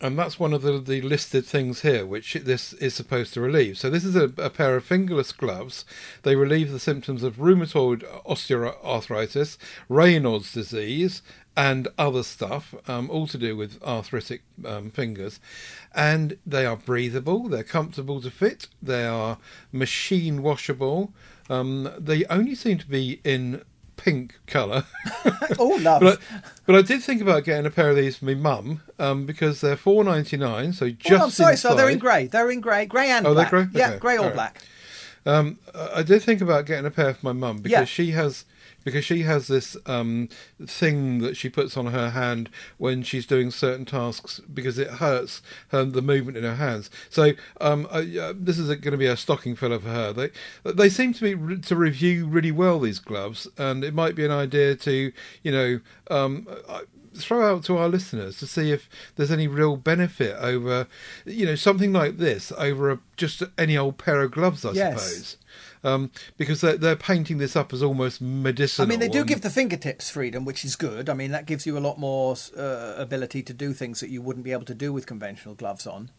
And 0.00 0.18
that's 0.18 0.38
one 0.38 0.52
of 0.52 0.62
the, 0.62 0.78
the 0.78 1.00
listed 1.00 1.44
things 1.44 1.82
here, 1.82 2.06
which 2.06 2.34
this 2.34 2.72
is 2.74 2.94
supposed 2.94 3.34
to 3.34 3.40
relieve. 3.40 3.78
So 3.78 3.90
this 3.90 4.04
is 4.04 4.14
a, 4.14 4.32
a 4.38 4.50
pair 4.50 4.76
of 4.76 4.84
fingerless 4.84 5.32
gloves. 5.32 5.84
They 6.22 6.36
relieve 6.36 6.70
the 6.70 6.78
symptoms 6.78 7.22
of 7.22 7.36
rheumatoid 7.36 8.04
osteoarthritis, 8.24 9.56
Raynaud's 9.90 10.52
disease, 10.52 11.22
and 11.56 11.88
other 11.98 12.22
stuff, 12.22 12.72
um, 12.86 13.10
all 13.10 13.26
to 13.26 13.36
do 13.36 13.56
with 13.56 13.82
arthritic 13.82 14.42
um, 14.64 14.90
fingers. 14.90 15.40
And 15.92 16.38
they 16.46 16.64
are 16.64 16.76
breathable. 16.76 17.48
They're 17.48 17.64
comfortable 17.64 18.20
to 18.20 18.30
fit. 18.30 18.68
They 18.80 19.04
are 19.04 19.38
machine 19.72 20.42
washable. 20.42 21.12
Um, 21.50 21.92
they 21.98 22.24
only 22.26 22.54
seem 22.54 22.78
to 22.78 22.86
be 22.86 23.20
in 23.24 23.62
pink 23.98 24.38
colour. 24.46 24.84
Oh, 25.58 25.76
love. 25.80 26.00
But 26.00 26.18
I, 26.20 26.40
but 26.66 26.74
I 26.76 26.82
did 26.82 27.02
think 27.02 27.20
about 27.20 27.44
getting 27.44 27.66
a 27.66 27.70
pair 27.70 27.90
of 27.90 27.96
these 27.96 28.16
for 28.18 28.26
my 28.26 28.34
mum 28.34 28.80
um, 28.98 29.26
because 29.26 29.60
they're 29.60 29.76
four 29.76 30.04
ninety 30.04 30.36
nine. 30.36 30.72
So 30.72 30.88
just 30.90 31.20
oh, 31.20 31.24
I'm 31.24 31.30
sorry, 31.30 31.56
so 31.56 31.74
they're 31.74 31.88
in 31.90 31.98
grey. 31.98 32.26
They're 32.28 32.50
in 32.50 32.60
grey, 32.60 32.86
grey 32.86 33.10
and 33.10 33.26
Oh, 33.26 33.34
they're 33.34 33.48
black. 33.48 33.70
grey? 33.70 33.80
Yeah, 33.80 33.88
Okay, 33.90 33.98
grey 33.98 34.18
or 34.18 34.26
right. 34.26 34.34
black. 34.34 34.62
Um, 35.26 35.58
I 35.74 36.02
did 36.02 36.22
think 36.22 36.40
about 36.40 36.64
getting 36.66 36.86
a 36.86 36.90
pair 36.90 37.12
for 37.14 37.26
my 37.26 37.32
mum 37.32 37.58
because 37.58 37.72
Yeah. 37.72 37.84
she 37.84 38.12
has 38.12 38.44
because 38.88 39.04
she 39.04 39.22
has 39.22 39.46
this 39.48 39.76
um, 39.86 40.28
thing 40.64 41.18
that 41.18 41.36
she 41.36 41.48
puts 41.48 41.76
on 41.76 41.86
her 41.86 42.10
hand 42.10 42.50
when 42.76 43.02
she's 43.02 43.26
doing 43.26 43.50
certain 43.50 43.84
tasks 43.84 44.40
because 44.52 44.78
it 44.78 44.88
hurts 44.88 45.42
her 45.68 45.84
the 45.84 46.02
movement 46.02 46.36
in 46.36 46.44
her 46.44 46.56
hands. 46.56 46.90
So 47.10 47.32
um, 47.60 47.86
uh, 47.90 48.02
this 48.34 48.58
is 48.58 48.68
going 48.68 48.92
to 48.92 48.96
be 48.96 49.06
a 49.06 49.16
stocking 49.16 49.54
filler 49.56 49.78
for 49.78 49.88
her. 49.88 50.12
They 50.12 50.30
they 50.64 50.88
seem 50.88 51.12
to 51.14 51.22
be 51.22 51.60
to 51.62 51.76
review 51.76 52.26
really 52.26 52.52
well 52.52 52.80
these 52.80 52.98
gloves, 52.98 53.46
and 53.56 53.84
it 53.84 53.94
might 53.94 54.14
be 54.14 54.24
an 54.24 54.32
idea 54.32 54.74
to 54.76 55.12
you 55.42 55.52
know. 55.52 55.80
Um, 56.10 56.46
I- 56.68 56.82
throw 57.14 57.42
out 57.56 57.64
to 57.64 57.76
our 57.76 57.88
listeners 57.88 58.38
to 58.38 58.46
see 58.46 58.70
if 58.70 58.88
there's 59.16 59.32
any 59.32 59.48
real 59.48 59.76
benefit 59.76 60.36
over 60.38 60.86
you 61.24 61.44
know 61.44 61.56
something 61.56 61.92
like 61.92 62.18
this 62.18 62.52
over 62.56 62.92
a, 62.92 63.00
just 63.16 63.42
any 63.56 63.76
old 63.76 63.98
pair 63.98 64.22
of 64.22 64.30
gloves 64.30 64.64
i 64.64 64.70
Yes. 64.70 65.02
suppose 65.02 65.36
um, 65.84 66.10
because 66.36 66.60
they're, 66.60 66.76
they're 66.76 66.96
painting 66.96 67.38
this 67.38 67.56
up 67.56 67.72
as 67.72 67.82
almost 67.82 68.20
medicinal. 68.20 68.86
I 68.86 68.88
mean, 68.88 69.00
they 69.00 69.08
do 69.08 69.20
and- 69.20 69.28
give 69.28 69.40
the 69.42 69.50
fingertips 69.50 70.10
freedom, 70.10 70.44
which 70.44 70.64
is 70.64 70.76
good. 70.76 71.08
I 71.08 71.14
mean, 71.14 71.30
that 71.32 71.46
gives 71.46 71.66
you 71.66 71.76
a 71.76 71.80
lot 71.80 71.98
more 71.98 72.36
uh, 72.56 72.94
ability 72.96 73.42
to 73.44 73.52
do 73.52 73.72
things 73.72 74.00
that 74.00 74.10
you 74.10 74.22
wouldn't 74.22 74.44
be 74.44 74.52
able 74.52 74.64
to 74.66 74.74
do 74.74 74.92
with 74.92 75.06
conventional 75.06 75.54
gloves 75.54 75.86
on. 75.86 76.10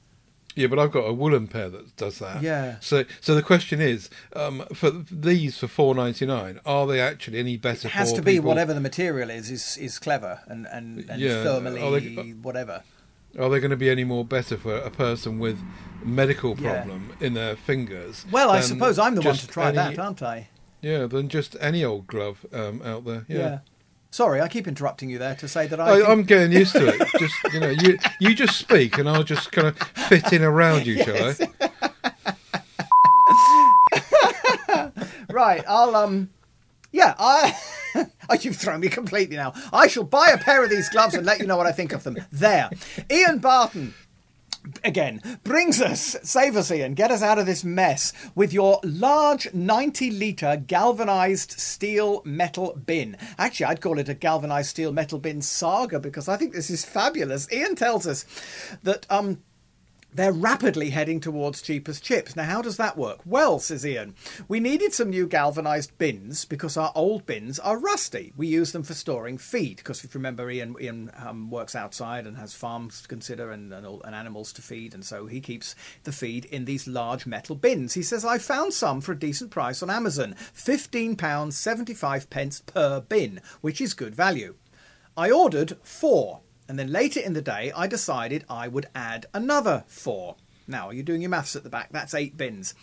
yeah, 0.55 0.68
but 0.68 0.80
I've 0.80 0.91
got 0.91 1.01
a 1.05 1.14
woolen 1.14 1.47
pair 1.47 1.70
that 1.70 1.95
does 1.95 2.20
that. 2.20 2.41
Yeah. 2.41 2.78
So, 2.82 3.05
so 3.22 3.36
the 3.36 3.43
question 3.43 3.80
is, 3.80 4.10
um, 4.36 4.66
for 4.74 4.89
these 4.91 5.57
for 5.57 5.68
four 5.68 5.93
ninety 5.95 6.26
nine, 6.26 6.60
are 6.66 6.86
they 6.88 6.99
actually 6.99 7.39
any 7.39 7.55
better? 7.57 7.88
It 7.88 7.91
has 7.91 8.12
to 8.14 8.22
be 8.22 8.34
people? 8.34 8.49
whatever 8.49 8.74
the 8.74 8.82
material 8.82 9.30
is, 9.30 9.49
is, 9.51 9.78
is 9.78 9.99
clever 9.99 10.41
and, 10.47 10.66
and, 10.68 11.10
and 11.10 11.22
Yeah, 11.22 11.43
thermally 11.45 12.16
they- 12.16 12.32
whatever. 12.34 12.84
Are 13.38 13.49
they 13.49 13.59
going 13.59 13.71
to 13.71 13.77
be 13.77 13.89
any 13.89 14.03
more 14.03 14.25
better 14.25 14.57
for 14.57 14.75
a 14.75 14.89
person 14.89 15.38
with 15.39 15.59
medical 16.03 16.57
Yeah. 16.57 16.77
problem 16.82 17.13
in 17.19 17.34
their 17.34 17.55
fingers? 17.55 18.25
Well, 18.32 18.49
I 18.49 18.61
suppose 18.61 18.97
I'm 18.97 19.15
the 19.15 19.21
one 19.21 19.36
to 19.36 19.47
try 19.47 19.67
any- 19.67 19.75
that, 19.75 19.99
aren't 19.99 20.23
I? 20.23 20.49
Yeah, 20.82 21.07
than 21.07 21.27
just 21.30 21.55
any 21.59 21.84
old 21.84 22.07
glove 22.07 22.45
um, 22.53 22.82
out 22.84 23.03
there. 23.05 23.25
Yeah. 23.27 23.59
Sorry, 24.11 24.41
I 24.41 24.47
keep 24.47 24.67
interrupting 24.67 25.09
you 25.09 25.19
there 25.19 25.36
to 25.36 25.47
say 25.47 25.67
that 25.67 25.80
I. 25.80 25.91
I, 25.91 25.95
think- 25.97 26.09
I'm 26.09 26.23
getting 26.23 26.51
used 26.51 26.71
to 26.73 26.88
it. 26.88 27.07
Just 27.19 27.36
you 27.53 27.59
know, 27.59 27.69
you 27.69 27.97
you 28.19 28.34
just 28.34 28.57
speak, 28.57 28.97
and 28.97 29.07
I'll 29.07 29.23
just 29.23 29.51
kind 29.51 29.67
of 29.67 29.77
fit 29.77 30.34
in 30.34 30.41
around 30.41 30.88
you, 30.88 31.03
shall 31.03 31.36
I? 31.61 31.69
Right, 35.30 35.63
I'll 35.67 35.95
um 35.95 36.30
yeah, 36.91 37.15
I 37.17 37.55
Oh, 38.29 38.35
you've 38.39 38.57
thrown 38.57 38.79
me 38.79 38.89
completely 38.89 39.35
now. 39.35 39.53
I 39.73 39.87
shall 39.87 40.03
buy 40.03 40.29
a 40.29 40.37
pair 40.37 40.63
of 40.63 40.69
these 40.69 40.89
gloves 40.89 41.15
and 41.15 41.25
let 41.25 41.39
you 41.39 41.47
know 41.47 41.57
what 41.57 41.65
I 41.65 41.71
think 41.71 41.93
of 41.93 42.03
them. 42.03 42.17
There. 42.31 42.69
Ian 43.11 43.39
Barton 43.39 43.95
again 44.83 45.21
brings 45.43 45.81
us 45.81 46.17
save 46.21 46.55
us 46.55 46.69
Ian, 46.69 46.93
get 46.93 47.11
us 47.11 47.21
out 47.21 47.39
of 47.39 47.45
this 47.45 47.63
mess 47.63 48.11
with 48.35 48.51
your 48.51 48.79
large 48.83 49.51
90 49.53 50.11
litre 50.11 50.57
galvanized 50.67 51.51
steel 51.59 52.21
metal 52.25 52.79
bin. 52.85 53.17
Actually, 53.37 53.67
I'd 53.67 53.81
call 53.81 53.97
it 53.97 54.09
a 54.09 54.13
galvanized 54.13 54.69
steel 54.69 54.91
metal 54.91 55.17
bin 55.17 55.41
saga 55.41 55.99
because 55.99 56.27
I 56.27 56.37
think 56.37 56.53
this 56.53 56.69
is 56.69 56.85
fabulous. 56.85 57.51
Ian 57.51 57.75
tells 57.75 58.05
us 58.05 58.25
that 58.83 59.07
um 59.09 59.41
they're 60.14 60.32
rapidly 60.32 60.89
heading 60.89 61.20
towards 61.20 61.62
cheapest 61.62 62.03
chips. 62.03 62.36
Now, 62.36 62.43
how 62.45 62.62
does 62.62 62.78
that 62.78 62.97
work? 62.97 63.20
Well, 63.26 63.60
says 63.60 63.86
Ian, 63.86 64.16
we 64.47 64.60
needed 64.60 64.93
some 64.93 65.10
new 65.12 65.28
galvanised 65.28 65.97
bins 65.97 66.45
because 66.45 66.78
our 66.78 66.91
old 66.95 67.26
bins 67.26 67.60
are 67.60 67.78
rusty. 67.78 68.34
We 68.36 68.47
use 68.47 68.72
them 68.72 68.84
for 68.84 68.93
storing 68.95 69.38
feed 69.38 69.78
because 69.78 70.03
if 70.03 70.14
you 70.14 70.18
remember, 70.18 70.49
Ian, 70.49 70.76
Ian 70.82 71.12
um, 71.18 71.49
works 71.51 71.76
outside 71.76 72.26
and 72.26 72.38
has 72.38 72.53
farms 72.55 73.01
to 73.03 73.07
consider 73.07 73.51
and, 73.51 73.72
and, 73.72 73.86
all- 73.86 74.01
and 74.03 74.16
animals 74.16 74.51
to 74.53 74.62
feed, 74.62 74.93
and 74.93 75.05
so 75.05 75.28
he 75.28 75.39
keeps 75.41 75.76
the 76.03 76.12
feed 76.12 76.45
in 76.45 76.66
these 76.66 76.88
large 76.88 77.26
metal 77.26 77.55
bins. 77.55 77.93
He 77.93 78.03
says, 78.03 78.26
I 78.26 78.38
found 78.39 78.74
some 78.74 79.01
for 79.01 79.12
a 79.12 79.20
decent 79.20 79.51
price 79.51 79.84
on 79.84 79.89
Amazon 79.89 80.36
£15.75 80.55 82.30
pence 82.30 82.62
per 82.62 82.99
bin, 83.01 83.41
which 83.62 83.80
is 83.80 83.93
good 83.93 84.16
value. 84.16 84.55
I 85.16 85.32
ordered 85.32 85.78
four, 85.84 86.41
and 86.70 86.78
then 86.78 86.91
later 86.91 87.20
in 87.20 87.34
the 87.34 87.41
day, 87.41 87.74
I 87.76 87.88
decided 87.88 88.45
I 88.47 88.67
would 88.67 88.86
add 88.93 89.26
another 89.34 89.84
four. 89.88 90.36
Now, 90.67 90.88
are 90.88 90.93
you're 90.93 91.03
doing 91.03 91.22
your 91.22 91.32
maths 91.32 91.55
at 91.55 91.63
the 91.63 91.70
back, 91.70 91.89
that's 91.91 92.13
eight 92.13 92.38
bins. 92.38 92.76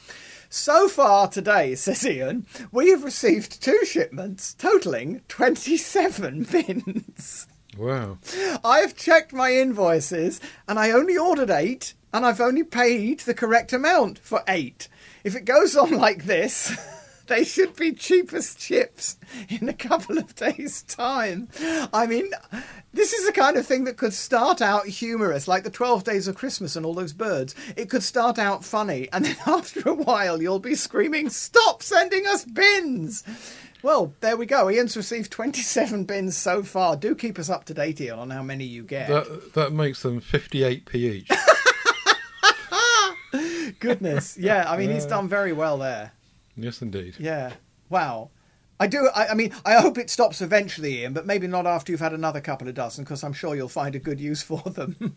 So 0.51 0.89
far 0.89 1.29
today, 1.29 1.75
says 1.77 2.05
Ian, 2.05 2.47
we 2.73 2.91
have 2.91 3.05
received 3.05 3.63
two 3.63 3.85
shipments 3.85 4.55
totaling 4.55 5.23
27 5.29 6.43
bins. 6.51 7.47
Wow. 7.79 8.19
I 8.65 8.79
have 8.79 8.97
checked 8.97 9.33
my 9.33 9.53
invoices 9.53 10.41
and 10.67 10.79
I 10.79 10.91
only 10.91 11.17
ordered 11.17 11.51
eight 11.51 11.95
and 12.13 12.27
I've 12.27 12.41
only 12.41 12.65
paid 12.65 13.21
the 13.21 13.35
correct 13.35 13.73
amount 13.73 14.19
for 14.19 14.43
eight. 14.49 14.89
If 15.23 15.37
it 15.37 15.45
goes 15.45 15.77
on 15.77 15.91
like 15.97 16.25
this, 16.25 16.77
they 17.27 17.45
should 17.45 17.77
be 17.77 17.93
cheapest 17.93 18.59
chips 18.59 19.17
in 19.49 19.69
a 19.69 19.75
couple 19.75 20.19
of 20.19 20.35
days' 20.35 20.83
time. 20.83 21.49
I 21.93 22.07
mean, 22.07 22.31
this 22.93 23.13
is 23.13 23.27
the 23.27 23.33
kind 23.33 23.57
of 23.57 23.67
thing 23.67 23.85
that 23.85 23.97
could 23.97 24.15
start 24.15 24.61
out 24.63 24.87
humorous, 24.87 25.49
like 25.49 25.65
the 25.65 25.71
12 25.71 26.05
Days 26.05 26.29
of 26.29 26.37
Christmas 26.37 26.77
and 26.77 26.87
all 26.87 26.95
those 26.95 27.13
birds. 27.13 27.55
It 27.77 27.91
could 27.91 28.03
start 28.03 28.39
out 28.39 28.65
funny, 28.65 29.09
and 29.13 29.25
then 29.25 29.37
after 29.47 29.89
a 29.89 29.95
while, 29.95 30.41
you'll 30.41 30.59
be 30.59 30.75
screaming, 30.75 31.29
Stop 31.31 31.83
sending 31.83 32.27
us 32.27 32.45
bins! 32.45 33.25
Well, 33.83 34.15
there 34.21 34.37
we 34.37 34.47
go. 34.47 34.69
Ian's 34.69 34.97
received 34.97 35.31
27 35.31 36.05
bins 36.05 36.37
so 36.37 36.63
far. 36.63 36.97
Do 36.97 37.15
keep 37.15 37.39
us 37.39 37.49
up 37.49 37.67
to 37.67 37.75
date, 37.75 38.01
Ian, 38.01 38.19
on 38.19 38.31
how 38.31 38.43
many 38.43 38.65
you 38.65 38.83
get. 38.83 39.09
That 39.09 39.55
that 39.55 39.73
makes 39.73 40.03
them 40.03 40.21
58p 40.21 40.95
each. 40.95 41.31
Goodness. 43.79 44.37
Yeah, 44.37 44.69
I 44.69 44.77
mean, 44.77 44.91
he's 44.91 45.07
done 45.07 45.29
very 45.29 45.53
well 45.53 45.79
there. 45.79 46.13
Yes, 46.57 46.83
indeed. 46.83 47.15
Yeah. 47.19 47.53
Wow. 47.89 48.31
I 48.79 48.87
do. 48.87 49.09
I, 49.15 49.29
I 49.29 49.35
mean, 49.35 49.55
I 49.65 49.75
hope 49.81 49.97
it 49.97 50.11
stops 50.11 50.43
eventually, 50.43 51.01
Ian, 51.01 51.13
but 51.15 51.25
maybe 51.25 51.47
not 51.47 51.67
after 51.67 51.93
you've 51.93 52.01
had 52.01 52.13
another 52.13 52.41
couple 52.43 52.69
of 52.69 52.75
dozen, 52.75 53.05
because 53.05 53.25
I'm 53.25 53.33
sure 53.33 53.55
you'll 53.57 53.69
find 53.69 53.95
a 53.95 53.99
good 53.99 54.21
use 54.21 54.43
for 54.43 54.61
them. 54.61 55.17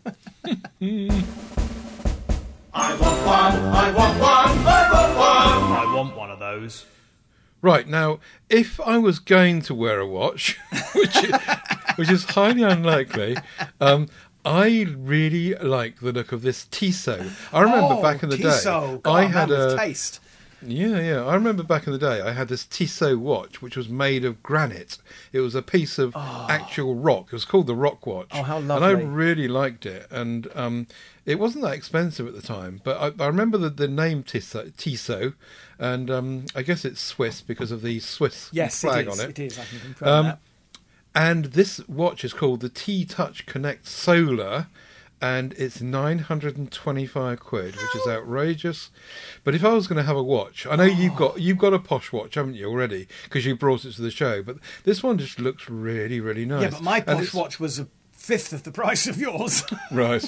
I 2.72 2.94
want 2.94 3.26
one, 3.26 3.56
I 3.74 3.90
want 3.92 4.20
one, 4.20 4.66
I 4.66 4.90
want 4.92 5.18
one. 5.18 5.78
I 5.78 5.94
want 5.94 6.16
one 6.16 6.30
of 6.30 6.38
those. 6.38 6.86
Right 7.62 7.86
now, 7.86 8.20
if 8.48 8.80
I 8.80 8.96
was 8.96 9.18
going 9.18 9.60
to 9.62 9.74
wear 9.74 9.98
a 10.00 10.06
watch, 10.06 10.58
which 10.94 11.16
is, 11.24 11.34
which 11.96 12.10
is 12.10 12.24
highly 12.24 12.62
unlikely, 12.62 13.36
um, 13.80 14.08
I 14.44 14.86
really 14.96 15.54
like 15.56 16.00
the 16.00 16.12
look 16.12 16.32
of 16.32 16.40
this 16.40 16.64
Tissot. 16.70 17.26
I 17.52 17.60
remember 17.60 17.96
Oh, 17.98 18.02
back 18.02 18.22
in 18.22 18.30
the 18.30 18.38
Tissot. 18.38 18.94
day, 18.94 19.00
God, 19.02 19.14
I 19.14 19.24
had 19.26 19.50
a 19.50 19.76
taste. 19.76 20.20
Yeah, 20.62 21.00
yeah. 21.00 21.24
I 21.24 21.34
remember 21.34 21.62
back 21.62 21.86
in 21.86 21.92
the 21.92 21.98
day, 21.98 22.20
I 22.20 22.32
had 22.32 22.48
this 22.48 22.64
Tissot 22.64 23.18
watch, 23.18 23.60
which 23.62 23.76
was 23.76 23.88
made 23.88 24.24
of 24.24 24.42
granite. 24.42 24.98
It 25.32 25.40
was 25.40 25.54
a 25.54 25.62
piece 25.62 25.98
of 25.98 26.14
actual 26.16 26.94
rock. 26.94 27.26
It 27.26 27.32
was 27.32 27.44
called 27.44 27.66
the 27.66 27.74
Rock 27.74 28.06
Watch. 28.06 28.28
Oh, 28.32 28.42
how 28.42 28.58
lovely! 28.60 28.88
And 28.92 28.98
I 28.98 29.02
really 29.02 29.48
liked 29.48 29.86
it, 29.86 30.06
and 30.10 30.48
um, 30.54 30.86
it 31.26 31.38
wasn't 31.38 31.64
that 31.64 31.74
expensive 31.74 32.26
at 32.26 32.34
the 32.34 32.42
time. 32.42 32.80
But 32.84 33.20
I, 33.20 33.24
I 33.24 33.26
remember 33.26 33.58
the, 33.58 33.70
the 33.70 33.88
name 33.88 34.22
Tissot, 34.22 34.76
Tissot 34.76 35.34
and 35.78 36.10
um, 36.10 36.44
I 36.54 36.62
guess 36.62 36.84
it's 36.84 37.00
Swiss 37.00 37.40
because 37.40 37.70
of 37.72 37.80
the 37.82 38.00
Swiss 38.00 38.50
Yes, 38.52 38.80
flag 38.82 39.06
it 39.06 39.12
is. 39.12 39.20
on 39.20 39.30
it. 39.30 39.38
It 39.38 39.46
is. 39.52 39.58
I 39.58 39.64
can 39.64 39.80
confirm 39.80 40.08
Um, 40.08 40.24
that. 40.26 40.38
And 41.14 41.44
this 41.46 41.80
watch 41.88 42.24
is 42.24 42.32
called 42.32 42.60
the 42.60 42.68
T 42.68 43.04
Touch 43.04 43.46
Connect 43.46 43.86
Solar, 43.88 44.66
and 45.20 45.52
it's 45.54 45.80
925 45.80 47.40
quid, 47.40 47.76
which 47.76 47.94
is 47.94 48.06
outrageous. 48.08 48.90
But 49.44 49.54
if 49.54 49.64
I 49.64 49.72
was 49.74 49.86
going 49.86 49.98
to 49.98 50.02
have 50.02 50.16
a 50.16 50.22
watch, 50.22 50.66
I 50.66 50.76
know 50.76 50.84
you've 50.84 51.16
got 51.16 51.40
you've 51.40 51.58
got 51.58 51.74
a 51.74 51.78
posh 51.78 52.12
watch, 52.12 52.34
haven't 52.34 52.54
you 52.54 52.68
already? 52.68 53.08
Because 53.24 53.44
you 53.44 53.56
brought 53.56 53.84
it 53.84 53.92
to 53.94 54.02
the 54.02 54.10
show. 54.10 54.42
But 54.42 54.56
this 54.84 55.02
one 55.02 55.18
just 55.18 55.38
looks 55.38 55.68
really, 55.68 56.20
really 56.20 56.46
nice. 56.46 56.62
Yeah, 56.62 56.70
but 56.70 56.82
my 56.82 57.00
posh 57.00 57.34
watch 57.34 57.60
was 57.60 57.78
a 57.78 57.88
fifth 58.20 58.52
of 58.52 58.62
the 58.64 58.70
price 58.70 59.06
of 59.06 59.18
yours. 59.18 59.64
right. 59.90 60.24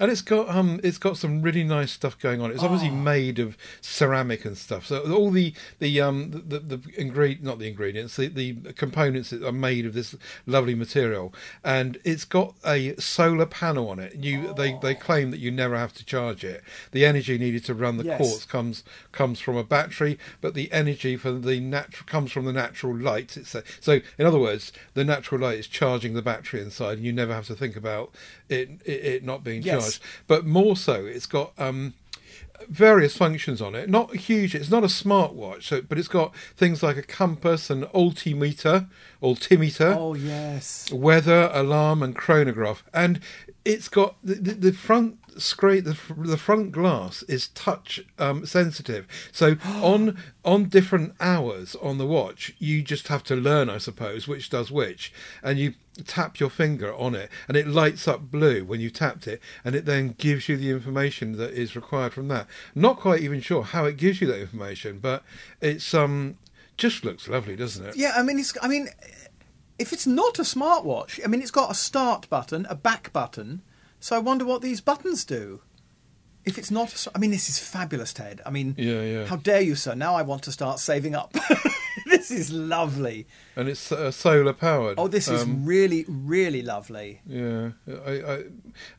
And 0.00 0.10
it's 0.10 0.22
got 0.22 0.48
um 0.48 0.80
it's 0.82 0.96
got 0.98 1.18
some 1.18 1.42
really 1.42 1.62
nice 1.62 1.92
stuff 1.92 2.18
going 2.18 2.40
on. 2.40 2.50
It's 2.50 2.62
obviously 2.62 2.88
Oh. 2.88 2.92
made 2.94 3.38
of 3.38 3.56
ceramic 3.82 4.44
and 4.46 4.56
stuff. 4.56 4.86
So 4.86 5.12
all 5.12 5.30
the 5.30 5.52
the 5.78 6.00
um 6.00 6.30
the 6.30 6.58
the, 6.58 6.76
the 6.78 6.80
ingredient 7.00 7.44
not 7.44 7.58
the 7.58 7.68
ingredients 7.68 8.16
the, 8.16 8.28
the 8.28 8.72
components 8.72 9.30
that 9.30 9.44
are 9.44 9.52
made 9.52 9.84
of 9.84 9.92
this 9.92 10.16
lovely 10.46 10.74
material. 10.74 11.34
And 11.62 11.98
it's 12.02 12.24
got 12.24 12.54
a 12.64 12.96
solar 12.96 13.46
panel 13.46 13.90
on 13.90 13.98
it. 13.98 14.14
You 14.16 14.54
they 14.54 14.78
they 14.80 14.94
claim 14.94 15.30
that 15.30 15.38
you 15.38 15.50
never 15.50 15.76
have 15.76 15.92
to 15.94 16.04
charge 16.04 16.44
it. 16.44 16.62
The 16.92 17.04
energy 17.04 17.36
needed 17.38 17.64
to 17.66 17.74
run 17.74 17.98
the 17.98 18.04
Yes. 18.04 18.16
quartz 18.18 18.44
comes 18.46 18.84
comes 19.12 19.38
from 19.38 19.56
a 19.56 19.64
battery 19.64 20.18
but 20.40 20.54
the 20.54 20.72
energy 20.72 21.16
for 21.16 21.30
the 21.32 21.60
natural 21.60 22.06
comes 22.06 22.32
from 22.32 22.46
the 22.46 22.52
natural 22.54 22.96
light. 22.96 23.36
It's 23.36 23.54
a, 23.54 23.62
so 23.80 24.00
in 24.18 24.24
other 24.26 24.38
words 24.38 24.72
the 24.94 25.04
natural 25.04 25.40
light 25.42 25.58
is 25.58 25.66
charging 25.66 26.14
the 26.14 26.22
battery 26.22 26.60
inside 26.62 26.96
and 26.98 27.04
you 27.06 27.12
never 27.12 27.33
have 27.34 27.46
to 27.46 27.54
think 27.54 27.76
about 27.76 28.10
it 28.48 28.68
it, 28.84 29.04
it 29.04 29.24
not 29.24 29.44
being 29.44 29.62
Yes. 29.62 29.82
charged 29.82 30.00
but 30.26 30.46
more 30.46 30.76
so 30.76 31.04
it's 31.06 31.26
got 31.26 31.52
um 31.58 31.94
various 32.68 33.16
functions 33.16 33.60
on 33.60 33.74
it 33.74 33.90
not 33.90 34.14
huge 34.14 34.54
it's 34.54 34.70
not 34.70 34.84
a 34.84 34.86
smartwatch 34.86 35.64
so 35.64 35.82
but 35.82 35.98
it's 35.98 36.08
got 36.08 36.34
things 36.56 36.82
like 36.82 36.96
a 36.96 37.02
compass 37.02 37.68
an 37.68 37.84
altimeter 37.86 38.86
altimeter 39.22 39.94
oh 39.98 40.14
yes. 40.14 40.90
weather 40.92 41.50
alarm 41.52 42.02
and 42.02 42.16
chronograph 42.16 42.82
and 42.94 43.20
it's 43.64 43.88
got 43.88 44.16
the, 44.22 44.34
the, 44.34 44.52
the 44.54 44.72
front 44.72 45.18
screen 45.40 45.84
the, 45.84 45.96
the 46.16 46.36
front 46.36 46.72
glass 46.72 47.22
is 47.24 47.48
touch 47.48 48.04
um, 48.18 48.44
sensitive 48.46 49.06
so 49.32 49.56
on 49.64 50.16
on 50.44 50.64
different 50.68 51.14
hours 51.20 51.76
on 51.76 51.98
the 51.98 52.06
watch 52.06 52.54
you 52.58 52.82
just 52.82 53.08
have 53.08 53.22
to 53.24 53.34
learn 53.34 53.68
i 53.68 53.78
suppose 53.78 54.28
which 54.28 54.50
does 54.50 54.70
which 54.70 55.12
and 55.42 55.58
you 55.58 55.74
tap 56.06 56.40
your 56.40 56.50
finger 56.50 56.92
on 56.96 57.14
it 57.14 57.30
and 57.46 57.56
it 57.56 57.68
lights 57.68 58.08
up 58.08 58.30
blue 58.30 58.64
when 58.64 58.80
you 58.80 58.90
tapped 58.90 59.28
it 59.28 59.40
and 59.64 59.76
it 59.76 59.84
then 59.84 60.14
gives 60.18 60.48
you 60.48 60.56
the 60.56 60.70
information 60.70 61.36
that 61.36 61.52
is 61.52 61.76
required 61.76 62.12
from 62.12 62.26
that 62.28 62.46
not 62.74 62.98
quite 62.98 63.20
even 63.20 63.40
sure 63.40 63.62
how 63.62 63.84
it 63.84 63.96
gives 63.96 64.20
you 64.20 64.26
that 64.26 64.40
information 64.40 64.98
but 64.98 65.22
it's 65.60 65.94
um 65.94 66.36
just 66.76 67.04
looks 67.04 67.28
lovely 67.28 67.54
doesn't 67.54 67.86
it 67.86 67.96
Yeah, 67.96 68.12
I 68.16 68.22
mean, 68.22 68.38
it's. 68.38 68.52
I 68.60 68.68
mean, 68.68 68.88
if 69.78 69.92
it's 69.92 70.06
not 70.06 70.38
a 70.38 70.42
smartwatch, 70.42 71.20
I 71.24 71.28
mean, 71.28 71.42
it's 71.42 71.50
got 71.50 71.70
a 71.70 71.74
start 71.74 72.28
button, 72.28 72.66
a 72.68 72.74
back 72.74 73.12
button. 73.12 73.62
So 74.04 74.14
I 74.14 74.18
wonder 74.18 74.44
what 74.44 74.60
these 74.60 74.82
buttons 74.82 75.24
do. 75.24 75.62
If 76.44 76.58
it's 76.58 76.70
not, 76.70 77.06
I 77.14 77.18
mean, 77.18 77.30
this 77.30 77.48
is 77.48 77.58
fabulous, 77.58 78.12
Ted. 78.12 78.42
I 78.44 78.50
mean, 78.50 78.74
Yeah, 78.76 79.00
yeah. 79.00 79.24
How 79.24 79.36
dare 79.36 79.62
you, 79.62 79.74
sir? 79.74 79.94
Now 79.94 80.14
I 80.14 80.20
want 80.20 80.42
to 80.42 80.52
start 80.52 80.78
saving 80.78 81.14
up. 81.14 81.34
this 82.06 82.30
is 82.30 82.52
lovely. 82.52 83.26
and 83.56 83.66
it's 83.66 83.90
uh, 83.90 84.10
solar 84.10 84.52
powered 84.52 84.98
Oh, 84.98 85.08
this 85.08 85.28
is 85.28 85.44
Um, 85.44 85.64
really, 85.64 86.04
really 86.06 86.60
lovely. 86.60 87.22
Yeah, 87.26 87.70
I, 87.88 88.10
I, 88.10 88.42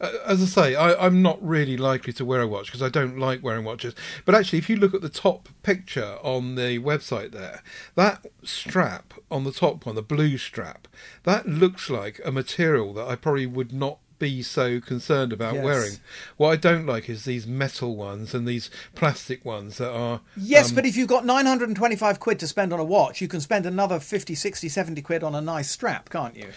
uh, 0.01 0.11
as 0.25 0.41
I 0.41 0.45
say, 0.45 0.75
I, 0.75 1.05
I'm 1.05 1.21
not 1.21 1.37
really 1.39 1.77
likely 1.77 2.13
to 2.13 2.25
wear 2.25 2.41
a 2.41 2.47
watch 2.47 2.65
because 2.65 2.81
I 2.81 2.89
don't 2.89 3.19
like 3.19 3.43
wearing 3.43 3.63
watches. 3.63 3.93
But 4.25 4.33
actually, 4.33 4.57
if 4.57 4.71
you 4.71 4.75
look 4.75 4.95
at 4.95 5.01
the 5.03 5.09
top 5.09 5.49
picture 5.61 6.17
on 6.23 6.55
the 6.55 6.79
website 6.79 7.31
there, 7.31 7.61
that 7.93 8.25
strap 8.41 9.13
on 9.29 9.43
the 9.43 9.51
top 9.51 9.85
one, 9.85 9.93
the 9.93 10.01
blue 10.01 10.39
strap, 10.39 10.87
that 11.25 11.47
looks 11.47 11.91
like 11.91 12.19
a 12.25 12.31
material 12.31 12.91
that 12.95 13.07
I 13.07 13.15
probably 13.15 13.45
would 13.45 13.71
not 13.71 13.99
be 14.19 14.41
so 14.41 14.79
concerned 14.79 15.33
about 15.33 15.55
Yes. 15.55 15.63
wearing. 15.63 15.93
What 16.37 16.49
I 16.51 16.55
don't 16.55 16.85
like 16.85 17.09
is 17.09 17.25
these 17.25 17.45
metal 17.45 17.95
ones 17.95 18.33
and 18.33 18.47
these 18.47 18.69
plastic 18.95 19.43
ones 19.45 19.77
that 19.77 19.91
are. 19.91 20.21
Yes, 20.37 20.69
um, 20.69 20.75
but 20.75 20.85
if 20.85 20.95
you've 20.95 21.07
got 21.07 21.25
925 21.25 22.19
quid 22.19 22.39
to 22.39 22.47
spend 22.47 22.73
on 22.73 22.79
a 22.79 22.83
watch, 22.83 23.21
you 23.21 23.27
can 23.27 23.41
spend 23.41 23.65
another 23.65 23.99
50, 23.99 24.35
60, 24.35 24.69
70 24.69 25.01
quid 25.01 25.23
on 25.23 25.35
a 25.35 25.41
nice 25.41 25.69
strap, 25.69 26.09
can't 26.09 26.35
you? 26.35 26.49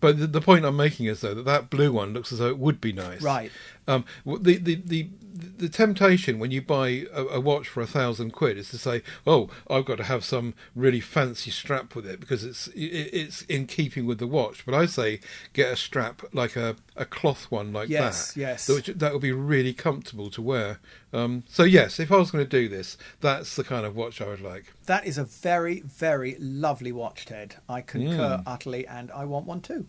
But 0.00 0.18
the, 0.18 0.26
the 0.26 0.40
point 0.40 0.64
I'm 0.64 0.76
making 0.76 1.06
is 1.06 1.20
though 1.20 1.32
that 1.34 1.44
that 1.44 1.70
blue 1.70 1.92
one 1.92 2.12
looks 2.12 2.32
as 2.32 2.40
though 2.40 2.48
it 2.48 2.58
would 2.58 2.80
be 2.80 2.92
nice. 2.92 3.22
Right. 3.22 3.52
Um, 3.88 4.04
the, 4.24 4.58
the 4.58 4.74
the 4.76 5.08
the 5.34 5.68
temptation 5.68 6.38
when 6.38 6.50
you 6.50 6.60
buy 6.60 7.06
a, 7.12 7.24
a 7.24 7.40
watch 7.40 7.66
for 7.66 7.80
a 7.80 7.86
thousand 7.86 8.32
quid 8.32 8.58
is 8.58 8.68
to 8.70 8.78
say, 8.78 9.02
"Oh, 9.26 9.48
I've 9.68 9.84
got 9.86 9.96
to 9.96 10.04
have 10.04 10.24
some 10.24 10.54
really 10.76 11.00
fancy 11.00 11.50
strap 11.50 11.96
with 11.96 12.06
it 12.06 12.20
because 12.20 12.44
it's 12.44 12.68
it, 12.68 13.10
it's 13.12 13.42
in 13.42 13.66
keeping 13.66 14.06
with 14.06 14.18
the 14.18 14.26
watch." 14.26 14.64
But 14.64 14.74
I 14.74 14.86
say, 14.86 15.20
get 15.52 15.72
a 15.72 15.76
strap 15.76 16.22
like 16.32 16.54
a, 16.54 16.76
a 16.96 17.04
cloth 17.04 17.50
one 17.50 17.72
like 17.72 17.88
Yes, 17.88 18.34
that. 18.34 18.40
yes. 18.40 18.68
Would- 18.68 19.00
that 19.00 19.12
would 19.12 19.22
be 19.22 19.32
really 19.32 19.72
comfortable 19.72 20.30
to 20.30 20.42
wear. 20.42 20.78
Um, 21.12 21.42
so 21.48 21.64
yes, 21.64 21.98
if 21.98 22.12
I 22.12 22.16
was 22.16 22.30
going 22.30 22.44
to 22.44 22.48
do 22.50 22.68
this, 22.68 22.96
that's 23.20 23.56
the 23.56 23.64
kind 23.64 23.84
of 23.84 23.96
watch 23.96 24.20
I 24.20 24.28
would 24.28 24.40
like. 24.42 24.72
That 24.86 25.06
is 25.06 25.18
a 25.18 25.24
very, 25.24 25.80
very 25.80 26.36
lovely 26.38 26.92
watch, 26.92 27.26
Ted. 27.26 27.56
I 27.68 27.80
concur 27.80 28.42
utterly, 28.46 28.86
and 28.86 29.10
I 29.10 29.24
want 29.24 29.46
one 29.46 29.60
too. 29.60 29.86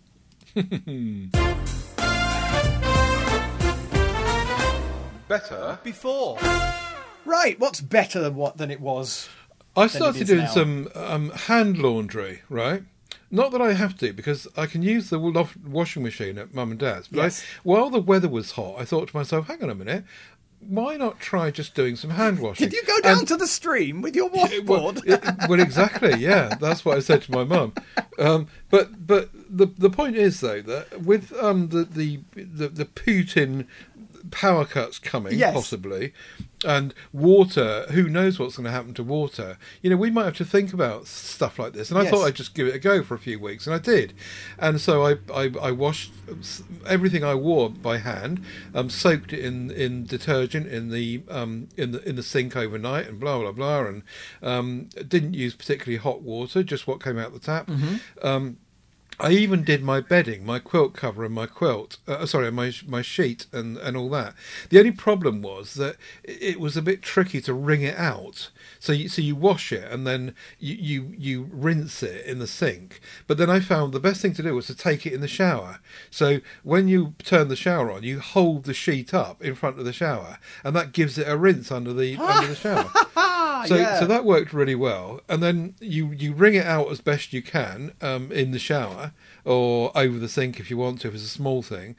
better 5.28 5.80
before. 5.84 6.38
Right, 7.26 7.60
what's 7.60 7.82
better 7.82 8.20
than 8.20 8.36
what 8.36 8.58
than 8.58 8.70
it 8.72 8.82
was? 8.82 9.30
I 9.76 9.86
it 9.86 9.92
started 9.92 10.22
is 10.24 10.28
doing 10.28 10.44
now. 10.44 10.48
some 10.52 10.90
um, 10.94 11.30
hand 11.32 11.78
laundry, 11.78 12.42
right? 12.50 12.84
Not 13.32 13.52
that 13.54 13.62
I 13.62 13.74
have 13.74 13.98
to, 14.00 14.14
because 14.14 14.48
I 14.56 14.68
can 14.68 14.84
use 14.84 15.10
the 15.10 15.18
washing 15.66 16.04
machine 16.04 16.38
at 16.38 16.54
mum 16.54 16.70
and 16.72 16.80
dad's. 16.80 17.08
But 17.08 17.18
Yes. 17.18 17.42
I, 17.42 17.46
while 17.64 17.90
the 17.90 18.00
weather 18.00 18.30
was 18.30 18.52
hot, 18.52 18.76
I 18.78 18.86
thought 18.86 19.08
to 19.08 19.18
myself, 19.18 19.48
hang 19.48 19.64
on 19.64 19.72
a 19.72 19.76
minute, 19.76 20.04
why 20.60 20.98
not 20.98 21.20
try 21.20 21.50
just 21.50 21.74
doing 21.74 21.96
some 21.96 22.12
hand 22.12 22.40
washing? 22.40 22.70
Did 22.70 22.74
you 22.76 22.84
go 22.84 23.00
down 23.02 23.20
And- 23.20 23.28
to 23.30 23.36
the 23.36 23.48
stream 23.48 24.02
with 24.04 24.16
your 24.16 24.30
well, 24.30 24.44
washboard? 24.44 25.02
it- 25.08 25.24
well, 25.50 25.60
exactly. 25.60 26.14
Yeah, 26.20 26.54
that's 26.60 26.86
what 26.86 26.96
I 26.96 27.00
said 27.00 27.24
to 27.24 27.32
my 27.32 27.44
mum. 27.44 27.74
Um, 28.20 28.48
but 28.70 29.08
but 29.08 29.30
the 29.50 29.66
the 29.66 29.90
point 29.90 30.16
is 30.16 30.40
though 30.40 30.62
that 30.62 31.02
with 31.02 31.34
um, 31.42 31.70
the, 31.70 31.84
the 31.86 32.20
the 32.36 32.68
the 32.70 32.86
Putin 32.86 33.66
power 34.34 34.66
cuts 34.66 35.00
coming 35.00 35.38
Yes. 35.40 35.54
possibly, 35.54 36.14
and 36.66 36.94
water. 37.12 37.86
Who 37.92 38.08
knows 38.10 38.40
what's 38.40 38.56
going 38.58 38.66
to 38.66 38.72
happen 38.72 38.94
to 38.96 39.04
water? 39.04 39.58
You 39.82 39.90
know, 39.90 39.98
we 39.98 40.10
might 40.12 40.26
have 40.26 40.38
to 40.38 40.46
think 40.46 40.74
about 40.74 41.08
stuff 41.08 41.60
like 41.60 41.74
this. 41.74 41.90
And 41.92 42.00
I 42.00 42.04
Yes. 42.04 42.12
thought 42.12 42.26
I'd 42.26 42.36
just 42.36 42.54
give 42.56 42.68
it 42.68 42.76
a 42.76 42.80
go 42.80 43.04
for 43.04 43.16
a 43.16 43.20
few 43.20 43.40
weeks, 43.40 43.68
and 43.68 43.76
I 43.76 43.80
did. 43.80 44.14
And 44.58 44.80
so 44.82 45.06
I 45.06 45.18
I, 45.34 45.52
I 45.62 45.72
washed 45.72 46.14
everything 46.88 47.24
I 47.24 47.36
wore 47.36 47.70
by 47.70 47.98
hand, 47.98 48.40
um, 48.74 48.90
soaked 48.90 49.34
it 49.34 49.40
in 49.40 49.72
in 49.72 50.06
detergent 50.06 50.68
in 50.68 50.90
the 50.90 51.24
um, 51.30 51.68
in 51.78 51.92
the 51.92 52.08
in 52.08 52.16
the 52.16 52.24
sink 52.24 52.56
overnight, 52.56 53.08
and 53.08 53.20
blah 53.20 53.40
blah 53.40 53.52
blah, 53.52 53.86
and 53.86 54.04
um, 54.42 54.90
didn't 55.08 55.34
use 55.34 55.54
particularly 55.56 55.98
hot 55.98 56.22
water, 56.22 56.64
just 56.64 56.88
what 56.88 57.04
came 57.04 57.18
out 57.20 57.34
the 57.34 57.40
tap. 57.40 57.70
Um, 58.22 58.58
I 59.20 59.32
even 59.32 59.64
did 59.64 59.84
my 59.84 60.02
bedding, 60.02 60.46
my 60.46 60.60
quilt 60.60 60.94
cover, 60.94 61.24
and 61.24 61.34
my 61.34 61.46
quilt. 61.46 61.98
Uh, 62.08 62.26
sorry, 62.26 62.52
my 62.52 62.74
my 62.88 63.02
sheet 63.02 63.46
and 63.52 63.78
and 63.78 63.96
all 63.96 64.10
that. 64.10 64.34
The 64.70 64.80
only 64.80 64.92
problem 64.92 65.42
was 65.42 65.76
that 65.76 65.98
it 66.24 66.60
was 66.60 66.76
a 66.76 66.82
bit 66.82 67.02
tricky 67.02 67.42
to 67.42 67.54
wring 67.54 67.82
it 67.82 67.98
out. 67.98 68.50
So 68.80 68.92
you, 68.92 69.10
so 69.10 69.22
you 69.22 69.36
wash 69.36 69.72
it 69.72 69.90
and 69.92 70.06
then 70.06 70.36
you, 70.60 70.76
you 70.76 71.14
you 71.18 71.50
rinse 71.52 72.02
it 72.02 72.26
in 72.26 72.40
the 72.40 72.48
sink. 72.48 73.00
But 73.28 73.38
then 73.38 73.50
I 73.50 73.60
found 73.60 73.94
the 73.94 74.00
best 74.00 74.22
thing 74.22 74.34
to 74.34 74.44
do 74.44 74.56
was 74.56 74.68
to 74.68 74.76
take 74.76 75.06
it 75.06 75.14
in 75.14 75.22
the 75.22 75.28
shower. 75.28 75.80
So 76.10 76.40
when 76.64 76.88
you 76.88 77.14
turn 77.24 77.48
the 77.48 77.56
shower 77.56 77.92
on, 77.92 78.04
you 78.04 78.20
hold 78.20 78.64
the 78.64 78.74
sheet 78.74 79.14
up 79.14 79.42
in 79.44 79.56
front 79.56 79.80
of 79.80 79.86
the 79.86 79.94
shower, 79.94 80.40
and 80.64 80.76
that 80.76 80.92
gives 80.92 81.18
it 81.18 81.28
a 81.28 81.38
rinse 81.38 81.72
under 81.72 81.94
the 81.94 82.18
under 82.18 82.48
the 82.48 82.56
shower. 82.56 82.92
So, 83.68 83.76
yeah. 83.76 84.00
so 84.00 84.06
that 84.08 84.26
worked 84.26 84.52
really 84.52 84.76
well, 84.76 85.22
and 85.30 85.42
then 85.42 85.76
you 85.80 86.12
you 86.12 86.34
wring 86.34 86.56
it 86.56 86.66
out 86.66 86.92
as 86.92 87.00
best 87.00 87.32
you 87.32 87.42
can 87.42 87.94
um, 88.02 88.32
in 88.32 88.52
the 88.52 88.60
shower 88.60 89.03
or 89.44 89.92
over 89.96 90.20
the 90.20 90.30
sink 90.30 90.60
if 90.60 90.70
you 90.70 90.78
want 90.78 91.02
to, 91.02 91.08
if 91.08 91.16
it's 91.16 91.24
a 91.24 91.28
small 91.28 91.62
thing, 91.62 91.96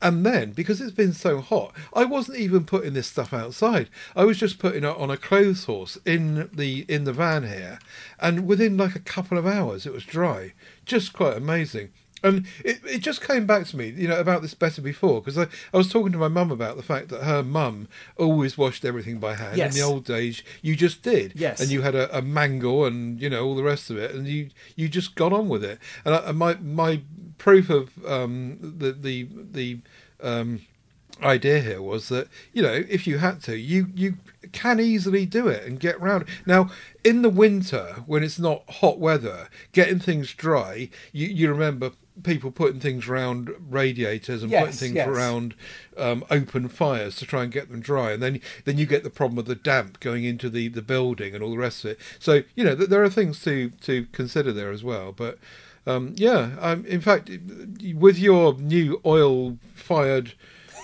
and 0.00 0.24
then 0.24 0.52
because 0.52 0.80
it's 0.80 0.92
been 0.92 1.12
so 1.12 1.40
hot, 1.40 1.72
I 1.92 2.04
wasn't 2.04 2.38
even 2.38 2.64
putting 2.64 2.94
this 2.94 3.06
stuff 3.06 3.32
outside. 3.32 3.88
I 4.16 4.24
was 4.24 4.38
just 4.38 4.58
putting 4.58 4.84
it 4.84 4.96
on 4.96 5.10
a 5.10 5.16
clothes 5.16 5.64
horse 5.64 5.98
in 6.04 6.50
the 6.52 6.84
in 6.88 7.04
the 7.04 7.12
van 7.12 7.44
here, 7.44 7.78
and 8.18 8.46
within 8.46 8.76
like 8.76 8.94
a 8.94 9.00
couple 9.00 9.38
of 9.38 9.46
hours 9.46 9.86
it 9.86 9.92
was 9.92 10.04
dry. 10.04 10.52
Just 10.84 11.12
quite 11.12 11.36
amazing. 11.36 11.90
And 12.22 12.46
it, 12.64 12.80
it 12.84 12.98
just 12.98 13.20
came 13.22 13.46
back 13.46 13.66
to 13.68 13.76
me, 13.76 13.90
you 13.90 14.08
know, 14.08 14.18
about 14.18 14.42
this 14.42 14.54
better 14.54 14.82
before 14.82 15.20
because 15.20 15.38
I, 15.38 15.46
I 15.72 15.76
was 15.76 15.90
talking 15.90 16.12
to 16.12 16.18
my 16.18 16.28
mum 16.28 16.50
about 16.50 16.76
the 16.76 16.82
fact 16.82 17.08
that 17.08 17.22
her 17.22 17.42
mum 17.42 17.88
always 18.16 18.58
washed 18.58 18.84
everything 18.84 19.18
by 19.18 19.34
hand. 19.34 19.56
Yes. 19.56 19.74
In 19.74 19.80
the 19.80 19.86
old 19.86 20.04
days, 20.04 20.42
you 20.62 20.74
just 20.74 21.02
did. 21.02 21.32
Yes. 21.36 21.60
And 21.60 21.70
you 21.70 21.82
had 21.82 21.94
a, 21.94 22.16
a 22.16 22.22
mangle 22.22 22.84
and 22.86 23.20
you 23.20 23.30
know 23.30 23.44
all 23.44 23.54
the 23.54 23.62
rest 23.62 23.90
of 23.90 23.98
it, 23.98 24.14
and 24.14 24.26
you 24.26 24.50
you 24.76 24.88
just 24.88 25.14
got 25.14 25.32
on 25.32 25.48
with 25.48 25.64
it. 25.64 25.78
And, 26.04 26.14
I, 26.14 26.18
and 26.18 26.38
my 26.38 26.54
my 26.56 27.02
proof 27.38 27.70
of 27.70 28.04
um, 28.04 28.58
the 28.60 28.92
the 28.92 29.28
the 29.52 29.78
um, 30.22 30.60
idea 31.22 31.60
here 31.60 31.82
was 31.82 32.08
that 32.08 32.28
you 32.52 32.62
know 32.62 32.84
if 32.88 33.06
you 33.06 33.18
had 33.18 33.42
to, 33.44 33.56
you 33.56 33.88
you 33.94 34.14
can 34.52 34.80
easily 34.80 35.26
do 35.26 35.48
it 35.48 35.64
and 35.64 35.80
get 35.80 36.00
round. 36.00 36.24
Now 36.46 36.70
in 37.04 37.22
the 37.22 37.30
winter 37.30 38.02
when 38.06 38.22
it's 38.22 38.38
not 38.38 38.68
hot 38.68 38.98
weather, 38.98 39.48
getting 39.72 39.98
things 39.98 40.32
dry, 40.32 40.90
you 41.12 41.28
you 41.28 41.48
remember. 41.50 41.92
People 42.22 42.50
putting 42.50 42.80
things 42.80 43.08
around 43.08 43.50
radiators 43.68 44.42
and 44.42 44.50
putting 44.52 44.72
things 44.72 44.94
yes. 44.94 45.08
around 45.08 45.54
um, 45.96 46.24
open 46.30 46.68
fires 46.68 47.16
to 47.16 47.26
try 47.26 47.42
and 47.42 47.52
get 47.52 47.70
them 47.70 47.80
dry, 47.80 48.12
and 48.12 48.22
then 48.22 48.40
then 48.64 48.78
you 48.78 48.86
get 48.86 49.04
the 49.04 49.10
problem 49.10 49.38
of 49.38 49.46
the 49.46 49.54
damp 49.54 50.00
going 50.00 50.24
into 50.24 50.50
the, 50.50 50.68
the 50.68 50.82
building 50.82 51.34
and 51.34 51.42
all 51.42 51.50
the 51.50 51.58
rest 51.58 51.84
of 51.84 51.92
it. 51.92 52.00
So 52.18 52.42
you 52.54 52.64
know 52.64 52.74
th- 52.74 52.88
there 52.88 53.02
are 53.02 53.10
things 53.10 53.42
to 53.44 53.70
to 53.82 54.06
consider 54.12 54.52
there 54.52 54.70
as 54.70 54.82
well. 54.82 55.12
But 55.12 55.38
um, 55.86 56.14
yeah, 56.16 56.56
um, 56.60 56.84
in 56.84 57.00
fact, 57.00 57.30
with 57.94 58.18
your 58.18 58.54
new 58.54 59.00
oil 59.06 59.58
fired 59.74 60.34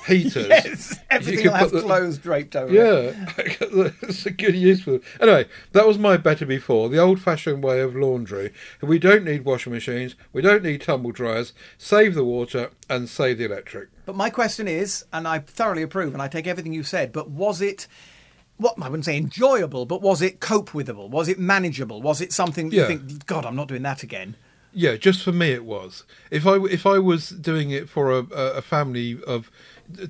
heaters, 0.07 0.47
yes, 0.49 0.99
everything 1.11 1.47
will 1.47 1.53
have 1.55 1.71
the- 1.71 1.81
clothes 1.83 2.19
draped 2.19 2.55
over 2.57 2.73
it. 2.73 2.77
yeah, 3.39 3.91
it's 4.03 4.27
a 4.27 4.31
good 4.31 4.55
use 4.55 4.83
for. 4.83 5.01
Anyway, 5.21 5.47
that 5.73 5.87
was 5.87 5.99
my 5.99 6.17
better 6.17 6.47
before. 6.47 6.89
The 6.89 6.99
old-fashioned 6.99 7.63
way 7.63 7.81
of 7.81 7.95
laundry. 7.97 8.53
We 8.83 8.99
don't 8.99 9.25
need 9.25 9.45
washing 9.45 9.73
machines. 9.73 10.15
We 10.33 10.43
don't 10.43 10.63
need 10.63 10.81
tumble 10.83 11.13
dryers. 11.13 11.53
Save 11.79 12.15
the 12.15 12.25
water 12.25 12.71
and 12.89 13.09
save 13.09 13.39
the 13.39 13.45
electric. 13.47 13.89
But 14.07 14.17
my 14.17 14.31
question 14.31 14.69
is, 14.69 15.05
and 15.13 15.27
I 15.27 15.39
thoroughly 15.41 15.83
approve, 15.83 16.13
and 16.13 16.23
I 16.23 16.29
take 16.29 16.47
everything 16.47 16.73
you 16.73 16.83
said, 16.83 17.13
but 17.13 17.31
was 17.31 17.61
it, 17.63 17.87
what 18.59 18.75
I 18.81 18.89
wouldn't 18.89 19.07
say 19.07 19.17
enjoyable, 19.17 19.87
but 19.87 20.03
was 20.03 20.23
it 20.23 20.41
cope 20.41 20.71
withable? 20.71 21.09
Was 21.11 21.29
it 21.29 21.39
manageable? 21.39 22.03
Was 22.03 22.21
it 22.21 22.33
something 22.33 22.71
that 22.71 22.77
Yeah. 22.77 22.83
you 22.89 22.99
think, 22.99 23.27
God, 23.27 23.45
I'm 23.47 23.57
not 23.57 23.69
doing 23.69 23.83
that 23.83 24.03
again? 24.03 24.37
Yeah, 24.77 24.97
just 24.97 25.23
for 25.23 25.31
me 25.31 25.53
it 25.53 25.65
was. 25.65 26.03
If 26.33 26.49
I 26.49 26.57
if 26.65 26.85
I 26.85 26.99
was 26.99 27.29
doing 27.31 27.71
it 27.71 27.89
for 27.89 28.11
a 28.11 28.25
a 28.35 28.61
family 28.61 29.23
of 29.25 29.49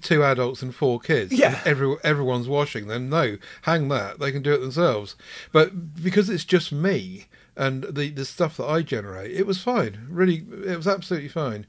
two 0.02 0.22
adults 0.24 0.62
and 0.62 0.74
four 0.74 1.00
kids, 1.00 1.32
Yeah. 1.32 1.60
every, 1.64 1.96
everyone's 2.04 2.48
washing, 2.48 2.86
them. 2.86 3.08
no, 3.08 3.38
hang 3.62 3.88
that. 3.88 4.18
They 4.18 4.32
can 4.32 4.42
do 4.42 4.52
it 4.54 4.58
themselves. 4.58 5.16
But 5.52 6.02
because 6.02 6.28
it's 6.30 6.44
just 6.44 6.72
me 6.72 7.26
and 7.56 7.84
the 7.84 8.10
the 8.10 8.24
stuff 8.24 8.56
that 8.56 8.66
I 8.66 8.82
generate, 8.82 9.32
it 9.32 9.46
was 9.46 9.60
fine. 9.62 10.06
Really, 10.10 10.44
it 10.66 10.76
was 10.76 10.86
absolutely 10.88 11.28
fine. 11.28 11.66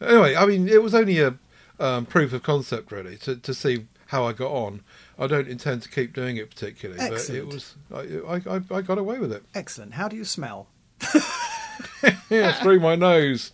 Anyway, 0.00 0.34
I 0.36 0.46
mean, 0.46 0.68
it 0.68 0.82
was 0.82 0.94
only 0.94 1.20
a 1.20 1.34
um, 1.80 2.06
proof 2.06 2.32
of 2.32 2.42
concept 2.42 2.92
really 2.92 3.16
to 3.18 3.36
to 3.36 3.52
see 3.54 3.86
how 4.08 4.24
I 4.24 4.32
got 4.32 4.50
on. 4.52 4.82
I 5.18 5.26
don't 5.26 5.48
intend 5.48 5.82
to 5.82 5.88
keep 5.88 6.12
doing 6.12 6.36
it 6.36 6.50
particularly, 6.50 7.08
but 7.10 7.30
it 7.30 7.46
was 7.46 7.74
I, 7.92 8.00
I 8.28 8.56
I- 8.56 8.76
I 8.78 8.82
got 8.82 8.98
away 8.98 9.18
with 9.18 9.32
it. 9.32 9.42
Excellent. 9.54 9.94
How 9.94 10.08
do 10.08 10.16
you 10.16 10.24
smell? 10.24 10.68
Yeah, 12.30 12.52
through 12.62 12.80
my 12.80 12.94
nose. 12.96 13.52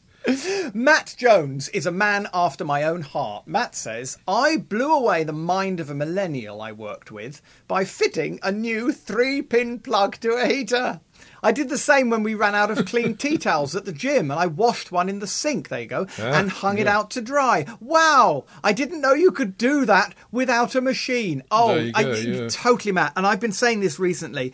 Matt 0.75 1.15
Jones 1.19 1.69
is 1.71 1.87
a 1.87 1.91
man 1.93 2.29
after 2.35 2.65
my 2.65 2.83
own 2.85 3.03
heart. 3.03 3.47
Matt 3.47 3.75
says, 3.75 4.19
I 4.29 4.59
blew 4.59 4.93
away 4.95 5.25
the 5.25 5.33
mind 5.33 5.81
of 5.81 5.89
a 5.91 5.95
millennial 5.95 6.61
I 6.61 6.73
worked 6.73 7.11
with 7.11 7.41
by 7.67 7.85
fitting 7.85 8.39
a 8.43 8.53
new 8.53 8.93
three 8.93 9.41
pin 9.43 9.79
plug 9.79 10.17
to 10.21 10.33
a 10.35 10.47
heater. 10.47 11.01
I 11.43 11.53
did 11.53 11.69
the 11.69 11.79
same 11.79 12.11
when 12.11 12.23
we 12.23 12.35
ran 12.35 12.55
out 12.55 12.71
of 12.71 12.87
clean 12.87 13.17
tea 13.17 13.39
towels 13.39 13.75
at 13.75 13.85
the 13.87 13.93
gym 13.93 14.31
and 14.31 14.39
I 14.41 14.47
washed 14.47 14.93
one 14.93 15.09
in 15.09 15.21
the 15.21 15.27
sink, 15.27 15.69
there 15.69 15.81
you 15.81 15.87
go, 15.87 16.07
Ah, 16.19 16.39
and 16.39 16.51
hung 16.51 16.79
it 16.79 16.87
out 16.87 17.11
to 17.13 17.21
dry. 17.23 17.67
Wow! 17.81 18.45
I 18.63 18.73
didn't 18.73 19.01
know 19.01 19.13
you 19.15 19.33
could 19.33 19.57
do 19.57 19.85
that 19.87 20.15
without 20.31 20.75
a 20.75 20.81
machine. 20.81 21.43
Oh, 21.51 21.75
you 21.77 21.93
I, 21.95 22.01
yeah. 22.03 22.49
totally, 22.49 22.93
Matt. 22.93 23.13
And 23.17 23.27
I've 23.27 23.41
been 23.41 23.53
saying 23.53 23.81
this 23.81 23.99
recently. 23.99 24.53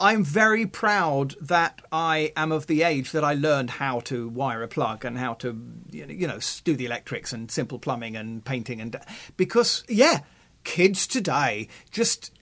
I'm 0.00 0.24
very 0.24 0.66
proud 0.66 1.34
that 1.40 1.82
I 1.92 2.32
am 2.34 2.52
of 2.52 2.66
the 2.66 2.82
age 2.82 3.12
that 3.12 3.22
I 3.22 3.34
learned 3.34 3.70
how 3.70 4.00
to 4.00 4.28
wire 4.28 4.62
a 4.62 4.68
plug 4.68 5.04
and 5.04 5.18
how 5.18 5.34
to, 5.34 5.60
you 5.90 6.26
know, 6.26 6.38
do 6.64 6.74
the 6.74 6.86
electrics 6.86 7.32
and 7.32 7.50
simple 7.50 7.78
plumbing 7.78 8.16
and 8.16 8.44
painting 8.44 8.80
and 8.80 8.96
because 9.36 9.84
yeah, 9.88 10.20
kids 10.64 11.06
today 11.06 11.68
just 11.90 12.32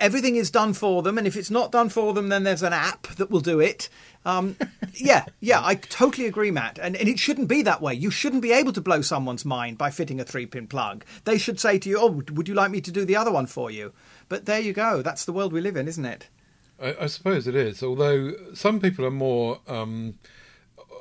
everything 0.00 0.36
is 0.36 0.50
done 0.50 0.72
for 0.72 1.02
them, 1.02 1.18
and 1.18 1.26
if 1.26 1.36
it's 1.36 1.50
not 1.50 1.70
done 1.70 1.90
for 1.90 2.12
them, 2.12 2.28
then 2.28 2.42
there's 2.42 2.62
an 2.62 2.72
app 2.72 3.06
that 3.08 3.30
will 3.30 3.40
do 3.40 3.60
it. 3.60 3.88
Um, 4.24 4.56
yeah, 4.94 5.26
yeah, 5.38 5.60
I 5.62 5.74
totally 5.76 6.26
agree, 6.26 6.50
Matt. 6.50 6.78
And, 6.82 6.96
and 6.96 7.08
it 7.08 7.18
shouldn't 7.18 7.48
be 7.48 7.62
that 7.62 7.82
way. 7.82 7.94
You 7.94 8.10
shouldn't 8.10 8.42
be 8.42 8.52
able 8.52 8.72
to 8.72 8.80
blow 8.80 9.02
someone's 9.02 9.44
mind 9.44 9.78
by 9.78 9.90
fitting 9.90 10.20
a 10.20 10.24
three 10.24 10.46
pin 10.46 10.66
plug. 10.66 11.04
They 11.24 11.38
should 11.38 11.60
say 11.60 11.78
to 11.78 11.88
you, 11.88 11.98
Oh, 12.00 12.22
would 12.32 12.48
you 12.48 12.54
like 12.54 12.70
me 12.70 12.80
to 12.80 12.90
do 12.90 13.04
the 13.04 13.16
other 13.16 13.30
one 13.30 13.46
for 13.46 13.70
you? 13.70 13.92
But 14.28 14.46
there 14.46 14.60
you 14.60 14.72
go. 14.72 15.02
That's 15.02 15.24
the 15.24 15.32
world 15.32 15.52
we 15.52 15.60
live 15.60 15.76
in, 15.76 15.86
isn't 15.86 16.04
it? 16.04 16.28
I, 16.82 16.96
I 17.02 17.06
suppose 17.06 17.46
it 17.46 17.54
is. 17.54 17.82
Although 17.82 18.32
some 18.54 18.80
people 18.80 19.04
are 19.04 19.10
more 19.10 19.60
um, 19.68 20.18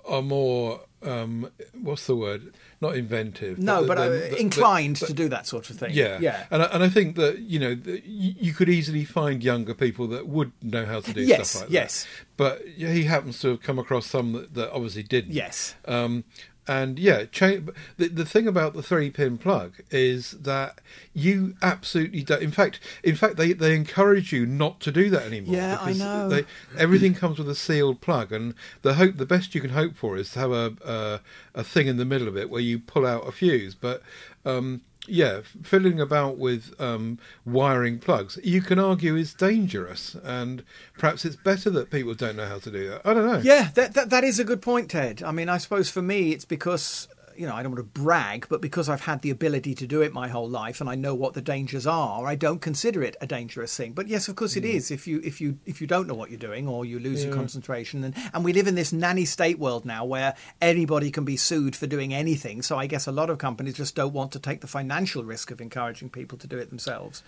are 0.08 0.22
more 0.22 0.82
um, 1.02 1.50
what's 1.82 2.08
the 2.08 2.16
word? 2.16 2.54
Not 2.82 2.96
inventive. 2.96 3.58
No, 3.60 3.86
but 3.86 3.98
uh, 3.98 4.10
they're- 4.10 4.36
inclined 4.36 5.00
but- 5.00 5.08
to 5.08 5.14
do 5.14 5.30
that 5.30 5.46
sort 5.48 5.70
of 5.70 5.78
thing. 5.78 5.92
Yeah, 5.94 6.18
Yeah. 6.22 6.46
and 6.52 6.62
I, 6.64 6.66
and 6.68 6.84
I 6.84 6.90
think 6.90 7.16
that 7.16 7.40
you 7.40 7.60
know 7.60 7.78
you 8.06 8.54
could 8.54 8.70
easily 8.70 9.06
find 9.06 9.44
younger 9.44 9.74
people 9.74 10.08
that 10.08 10.28
would 10.28 10.52
know 10.62 10.86
how 10.86 11.00
to 11.02 11.14
do 11.14 11.22
Yes, 11.22 11.50
stuff 11.52 11.64
like 11.64 11.72
yes. 11.72 12.04
that. 12.04 12.10
Yes, 12.10 12.18
yes. 12.20 12.26
But 12.38 12.62
he 12.68 13.04
happens 13.04 13.40
to 13.42 13.50
have 13.50 13.62
come 13.62 13.80
across 13.80 14.06
some 14.08 14.32
that, 14.34 14.54
that 14.56 14.72
obviously 14.72 15.04
didn't. 15.04 15.34
Yes. 15.34 15.76
Um, 15.86 16.24
and 16.68 17.00
yeah, 17.00 17.26
cha- 17.26 17.58
the 17.98 18.08
the 18.10 18.26
thing 18.26 18.48
about 18.48 18.74
the 18.74 18.84
three 18.84 19.10
pin 19.10 19.38
plug 19.38 19.76
is 19.90 20.32
that 20.32 20.80
you 21.14 21.56
absolutely 21.62 22.24
don't. 22.24 22.42
In 22.42 22.52
fact, 22.52 22.80
in 23.04 23.16
fact, 23.16 23.38
they, 23.38 23.54
they 23.54 23.76
encourage 23.76 24.32
you 24.32 24.46
not 24.46 24.80
to 24.82 24.92
do 24.92 25.10
that 25.10 25.24
anymore. 25.24 25.56
Yeah, 25.56 25.78
I 25.82 25.94
know. 25.94 26.30
They, 26.30 26.46
everything 26.78 27.16
comes 27.16 27.40
with 27.40 27.50
a 27.50 27.56
sealed 27.56 28.02
plug, 28.02 28.32
and 28.32 28.54
the 28.82 28.96
hope, 28.96 29.18
the 29.18 29.26
best 29.26 29.56
you 29.56 29.62
can 29.62 29.72
hope 29.72 29.96
for 29.96 30.18
is 30.18 30.32
to 30.34 30.40
have 30.40 30.52
a 30.52 30.74
a, 30.86 31.22
a 31.56 31.64
thing 31.64 31.88
in 31.88 31.98
the 31.98 32.06
middle 32.06 32.28
of 32.28 32.38
it 32.38 32.50
where 32.50 32.62
you 32.62 32.80
pull 32.80 33.06
out 33.06 33.28
a 33.28 33.32
fuse. 33.32 33.74
But 33.74 34.04
um, 34.46 34.82
yeah, 35.08 35.42
fiddling 35.64 36.00
about 36.00 36.38
with 36.38 36.74
um, 36.80 37.20
wiring 37.46 38.00
plugs, 38.00 38.38
you 38.44 38.62
can 38.62 38.80
argue 38.80 39.16
is 39.16 39.34
dangerous, 39.34 40.16
and 40.24 40.64
perhaps 40.98 41.26
it's 41.26 41.36
better 41.36 41.70
that 41.72 41.90
people 41.90 42.14
don't 42.14 42.36
know 42.36 42.46
how 42.48 42.60
to 42.60 42.72
do 42.72 42.90
that. 42.90 43.02
I 43.06 43.14
don't 43.14 43.26
know. 43.26 43.40
Yeah, 43.40 43.70
that, 43.76 43.94
that, 43.94 44.10
that 44.10 44.24
is 44.24 44.40
a 44.40 44.44
good 44.44 44.62
point, 44.62 44.92
Ted. 44.92 45.24
I 45.24 45.32
mean, 45.32 45.50
I 45.50 45.58
suppose 45.58 45.90
for 45.90 46.02
me, 46.02 46.32
it's 46.32 46.46
because 46.46 47.08
you 47.40 47.48
know, 47.48 47.56
I 47.56 47.64
don't 47.64 47.72
want 47.72 47.94
to 47.94 48.02
brag, 48.02 48.48
but 48.50 48.60
because 48.60 48.90
I've 48.90 49.00
had 49.02 49.22
the 49.22 49.30
ability 49.30 49.74
to 49.76 49.88
do 49.88 50.02
it 50.02 50.12
my 50.12 50.28
whole 50.28 50.50
life 50.50 50.82
and 50.82 50.90
I 50.90 50.96
know 50.96 51.16
what 51.16 51.36
the 51.36 51.42
dangers 51.42 51.88
are, 51.88 52.28
I 52.28 52.36
don't 52.36 52.62
consider 52.62 53.02
it 53.02 53.16
a 53.22 53.28
dangerous 53.28 53.76
thing. 53.78 53.94
But 53.94 54.10
yes, 54.10 54.28
of 54.28 54.36
course 54.36 54.58
it 54.58 54.64
hmm. 54.66 54.72
is. 54.72 54.92
If 54.92 55.08
you 55.08 55.22
if 55.24 55.40
you 55.40 55.58
if 55.66 55.80
you 55.80 55.88
don't 55.88 56.06
know 56.06 56.14
what 56.16 56.32
you're 56.32 56.38
doing 56.38 56.68
or 56.68 56.84
you 56.84 57.00
lose 57.00 57.24
your 57.24 57.34
concentration 57.34 58.04
and 58.04 58.14
and 58.34 58.44
we 58.44 58.52
live 58.52 58.68
in 58.68 58.76
this 58.76 58.92
nanny 58.92 59.24
state 59.24 59.58
world 59.58 59.86
now 59.86 60.04
where 60.04 60.36
anybody 60.62 61.12
can 61.12 61.24
be 61.24 61.38
sued 61.38 61.78
for 61.78 61.88
doing 61.88 62.14
anything. 62.14 62.62
So 62.62 62.78
I 62.78 62.88
guess 62.88 63.08
a 63.08 63.12
lot 63.12 63.30
of 63.30 63.38
companies 63.38 63.76
just 63.76 63.96
don't 63.96 64.14
want 64.14 64.34
to 64.34 64.40
take 64.40 64.60
the 64.60 64.68
financial 64.68 65.24
risk 65.24 65.50
of 65.50 65.62
encouraging 65.62 66.10
people 66.10 66.38
to 66.40 66.48
do 66.48 66.58
it 66.58 66.70
themselves. 66.70 67.24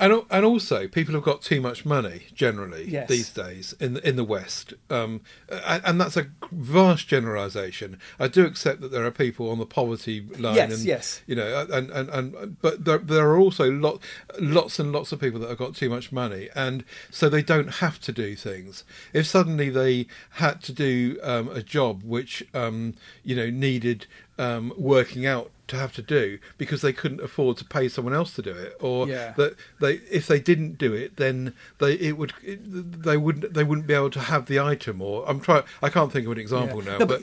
And 0.00 0.22
and 0.30 0.44
also, 0.44 0.88
people 0.88 1.14
have 1.14 1.22
got 1.22 1.42
too 1.42 1.60
much 1.60 1.84
money 1.84 2.22
generally 2.34 2.84
Yes. 2.90 3.08
these 3.08 3.30
days 3.30 3.74
in 3.78 3.94
the, 3.94 4.08
in 4.08 4.16
the 4.16 4.24
West, 4.24 4.74
um, 4.90 5.20
and, 5.48 5.82
and 5.84 6.00
that's 6.00 6.16
a 6.16 6.26
vast 6.50 7.06
generalisation. 7.08 7.98
I 8.18 8.28
do 8.28 8.44
accept 8.44 8.80
that 8.80 8.90
there 8.90 9.04
are 9.04 9.10
people 9.10 9.50
on 9.50 9.58
the 9.58 9.66
poverty 9.66 10.26
line, 10.38 10.56
Yes, 10.56 10.72
and, 10.72 10.84
yes. 10.84 11.22
you 11.26 11.36
know, 11.36 11.66
and 11.70 11.90
and, 11.90 12.08
and 12.10 12.60
but 12.60 12.84
there, 12.84 12.98
there 12.98 13.28
are 13.28 13.38
also 13.38 13.70
lot, 13.70 14.00
lots 14.40 14.78
and 14.78 14.90
lots 14.92 15.12
of 15.12 15.20
people 15.20 15.38
that 15.40 15.48
have 15.48 15.58
got 15.58 15.76
too 15.76 15.88
much 15.88 16.10
money, 16.10 16.48
and 16.54 16.84
so 17.10 17.28
they 17.28 17.42
don't 17.42 17.74
have 17.74 18.00
to 18.00 18.12
do 18.12 18.34
things. 18.34 18.84
If 19.12 19.26
suddenly 19.26 19.70
they 19.70 20.06
had 20.30 20.60
to 20.64 20.72
do 20.72 21.18
um, 21.22 21.48
a 21.50 21.62
job 21.62 22.02
which 22.02 22.42
um, 22.52 22.94
you 23.22 23.36
know 23.36 23.48
needed 23.50 24.06
um, 24.38 24.72
working 24.76 25.24
out 25.26 25.50
to 25.68 25.76
have 25.76 25.92
to 25.94 26.02
do 26.02 26.38
because 26.58 26.82
they 26.82 26.92
couldn't 26.92 27.20
afford 27.22 27.56
to 27.56 27.64
pay 27.64 27.88
someone 27.88 28.12
else 28.12 28.34
to 28.34 28.42
do 28.42 28.50
it, 28.50 28.76
or 28.80 29.08
Yeah. 29.08 29.32
that 29.36 29.56
they 29.80 29.94
if 30.10 30.26
they 30.26 30.38
didn't 30.40 30.76
do 30.78 30.92
it, 30.92 31.16
then 31.16 31.54
they 31.78 31.94
it 31.94 32.18
would 32.18 32.32
it, 32.42 33.02
they 33.02 33.16
wouldn't 33.16 33.54
they 33.54 33.64
wouldn't 33.64 33.86
be 33.86 33.94
able 33.94 34.10
to 34.10 34.20
have 34.20 34.46
the 34.46 34.60
item. 34.60 35.00
Or 35.00 35.24
I'm 35.28 35.40
trying 35.40 35.62
I 35.82 35.88
can't 35.88 36.12
think 36.12 36.26
of 36.26 36.32
an 36.32 36.38
example 36.38 36.82
Yeah. 36.84 36.92
now, 36.92 36.98
No, 36.98 37.06
but. 37.06 37.22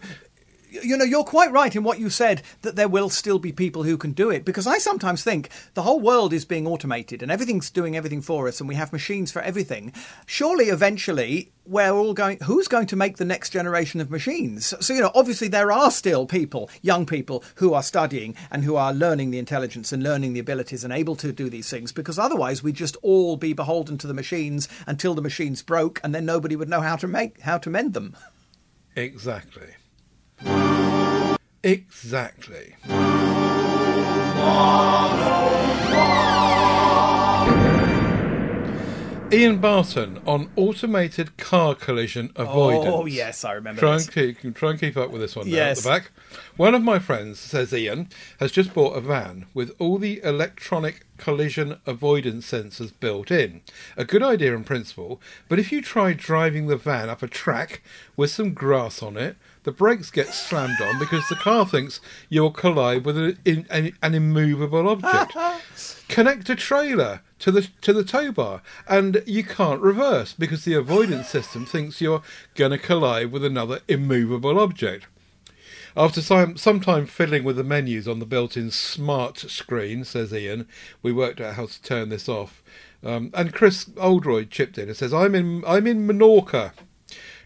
You 0.72 0.96
know, 0.96 1.04
you're 1.04 1.24
quite 1.24 1.52
right 1.52 1.76
in 1.76 1.84
what 1.84 2.00
you 2.00 2.10
said 2.10 2.42
that 2.62 2.76
there 2.76 2.88
will 2.88 3.10
still 3.10 3.40
be 3.40 3.52
people 3.52 3.84
who 3.84 3.98
can 3.98 4.14
do 4.14 4.30
it 4.30 4.46
because 4.46 4.66
I 4.66 4.78
sometimes 4.78 5.24
think 5.24 5.50
the 5.74 5.82
whole 5.82 6.00
world 6.00 6.32
is 6.32 6.46
being 6.46 6.66
automated 6.66 7.22
and 7.22 7.32
everything's 7.32 7.70
doing 7.70 7.98
everything 7.98 8.22
for 8.22 8.48
us 8.48 8.60
and 8.60 8.70
we 8.70 8.76
have 8.76 8.94
machines 8.94 9.32
for 9.32 9.42
everything. 9.42 9.94
Surely 10.26 10.66
eventually 10.66 11.52
we're 11.66 11.92
all 11.92 12.14
going, 12.14 12.40
who's 12.44 12.68
going 12.68 12.88
to 12.88 12.96
make 12.96 13.18
the 13.18 13.26
next 13.26 13.50
generation 13.50 14.00
of 14.00 14.10
machines? 14.10 14.74
So, 14.80 14.94
you 14.94 15.02
know, 15.02 15.12
obviously 15.14 15.48
there 15.48 15.72
are 15.72 15.92
still 15.92 16.26
people, 16.26 16.70
young 16.82 17.06
people, 17.06 17.44
who 17.56 17.74
are 17.74 17.84
studying 17.84 18.36
and 18.50 18.64
who 18.64 18.78
are 18.78 18.94
learning 18.94 19.32
the 19.32 19.40
intelligence 19.40 19.92
and 19.92 20.02
learning 20.02 20.34
the 20.34 20.40
abilities 20.40 20.84
and 20.84 20.94
able 20.94 21.16
to 21.18 21.32
do 21.32 21.50
these 21.50 21.70
things 21.70 21.92
because 21.92 22.18
otherwise 22.18 22.64
we'd 22.64 22.76
just 22.76 22.98
all 23.02 23.36
be 23.36 23.54
beholden 23.54 23.98
to 23.98 24.08
the 24.08 24.14
machines 24.14 24.70
until 24.88 25.14
the 25.14 25.22
machines 25.22 25.62
broke 25.62 26.00
and 26.04 26.16
then 26.16 26.26
nobody 26.26 26.56
would 26.56 26.70
know 26.70 26.82
how 26.82 26.96
to 26.96 27.08
make, 27.08 27.42
how 27.42 27.58
to 27.58 27.70
mend 27.70 27.94
them. 27.94 28.16
Exactly. 28.96 29.76
Exactly. 31.64 32.76
Ian 39.34 39.60
Barton 39.60 40.20
on 40.28 40.52
automated 40.58 41.38
car 41.38 41.74
collision 41.74 42.34
avoidance. 42.36 42.86
Oh, 42.94 43.06
yes, 43.06 43.46
I 43.46 43.54
remember 43.54 43.80
Try 43.80 43.94
this. 43.94 44.08
and 44.08 44.38
keep 44.38 44.56
try 44.56 44.72
and 44.72 44.80
keep 44.80 44.98
up 44.98 45.10
with 45.10 45.22
this 45.22 45.38
one 45.38 45.50
now 45.50 45.56
Yes. 45.56 45.78
at 45.78 45.84
the 45.86 45.90
back. 45.90 46.12
One 46.58 46.76
of 46.76 46.82
my 46.82 47.00
friends, 47.00 47.40
says 47.40 47.74
Ian, 47.74 48.10
has 48.42 48.52
just 48.52 48.74
bought 48.74 48.98
a 48.98 49.00
van 49.00 49.46
with 49.54 49.72
all 49.80 49.98
the 49.98 50.20
electronic 50.22 51.06
collision 51.18 51.80
avoidance 51.86 52.52
sensors 52.52 52.92
built 53.00 53.32
in. 53.32 53.62
A 53.96 54.04
good 54.04 54.22
idea 54.22 54.54
in 54.54 54.66
principle, 54.66 55.22
but 55.48 55.60
if 55.60 55.72
you 55.72 55.82
try 55.82 56.12
driving 56.12 56.68
the 56.68 56.76
van 56.76 57.10
up 57.10 57.24
a 57.24 57.28
track 57.28 57.82
with 58.18 58.32
some 58.32 58.54
grass 58.54 59.02
on 59.02 59.16
it, 59.16 59.38
the 59.64 59.72
brakes 59.72 60.10
get 60.10 60.28
slammed 60.28 60.82
on 60.82 60.98
because 60.98 61.28
the 61.30 61.36
car 61.36 61.66
thinks 61.66 62.02
you'll 62.30 62.52
collide 62.52 63.06
with 63.06 63.18
an, 63.18 63.38
in, 63.46 63.68
an, 63.70 63.96
an 64.02 64.16
immovable 64.16 64.90
object. 64.90 65.36
Connect 66.08 66.50
a 66.50 66.56
trailer 66.56 67.22
to 67.40 67.52
the 67.52 67.68
to 67.82 67.94
the 67.94 68.04
tow 68.04 68.32
bar, 68.32 68.62
and 68.88 69.24
you 69.26 69.44
can't 69.44 69.82
reverse 69.82 70.34
because 70.34 70.66
the 70.66 70.74
avoidance 70.74 71.30
system 71.30 71.66
thinks 71.66 72.02
you're 72.02 72.24
going 72.56 72.72
to 72.72 72.78
collide 72.78 73.32
with 73.32 73.46
another 73.46 73.80
immovable 73.88 74.60
object. 74.60 75.08
After 75.96 76.22
some, 76.22 76.56
some 76.56 76.80
time 76.80 77.06
fiddling 77.06 77.44
with 77.44 77.58
the 77.58 77.66
menus 77.66 78.08
on 78.08 78.20
the 78.20 78.26
built-in 78.26 78.72
smart 78.72 79.38
screen, 79.38 80.06
says 80.06 80.34
Ian, 80.34 80.66
we 81.02 81.12
worked 81.12 81.42
out 81.42 81.56
how 81.56 81.66
to 81.66 81.82
turn 81.82 82.08
this 82.08 82.30
off. 82.30 82.64
Um, 83.04 83.30
and 83.34 83.54
Chris 83.54 83.90
Oldroyd 83.98 84.52
chipped 84.52 84.78
in 84.78 84.88
and 84.88 84.96
says, 84.96 85.14
"I'm 85.14 85.36
in 85.36 85.64
I'm 85.68 85.88
in 85.88 86.08
Menorca, 86.08 86.72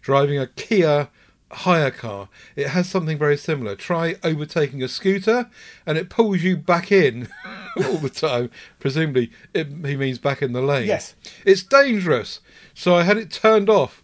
driving 0.01 0.37
a 0.37 0.47
Kia 0.47 1.09
hire 1.55 1.91
car. 1.91 2.29
It 2.55 2.67
has 2.67 2.89
something 2.89 3.17
very 3.17 3.37
similar. 3.37 3.75
Try 3.75 4.15
overtaking 4.23 4.83
a 4.83 4.87
scooter, 4.87 5.49
and 5.85 5.97
it 5.97 6.09
pulls 6.09 6.41
you 6.41 6.57
back 6.57 6.91
in 6.91 7.29
all 7.77 7.97
the 7.97 8.09
time. 8.09 8.51
Presumably, 8.79 9.31
it, 9.53 9.67
he 9.85 9.95
means 9.95 10.19
back 10.19 10.41
in 10.41 10.53
the 10.53 10.61
lane. 10.61 10.87
Yes. 10.87 11.15
it's 11.45 11.63
dangerous. 11.63 12.39
So 12.73 12.95
I 12.95 13.03
had 13.03 13.17
it 13.17 13.31
turned 13.31 13.69
off." 13.69 14.01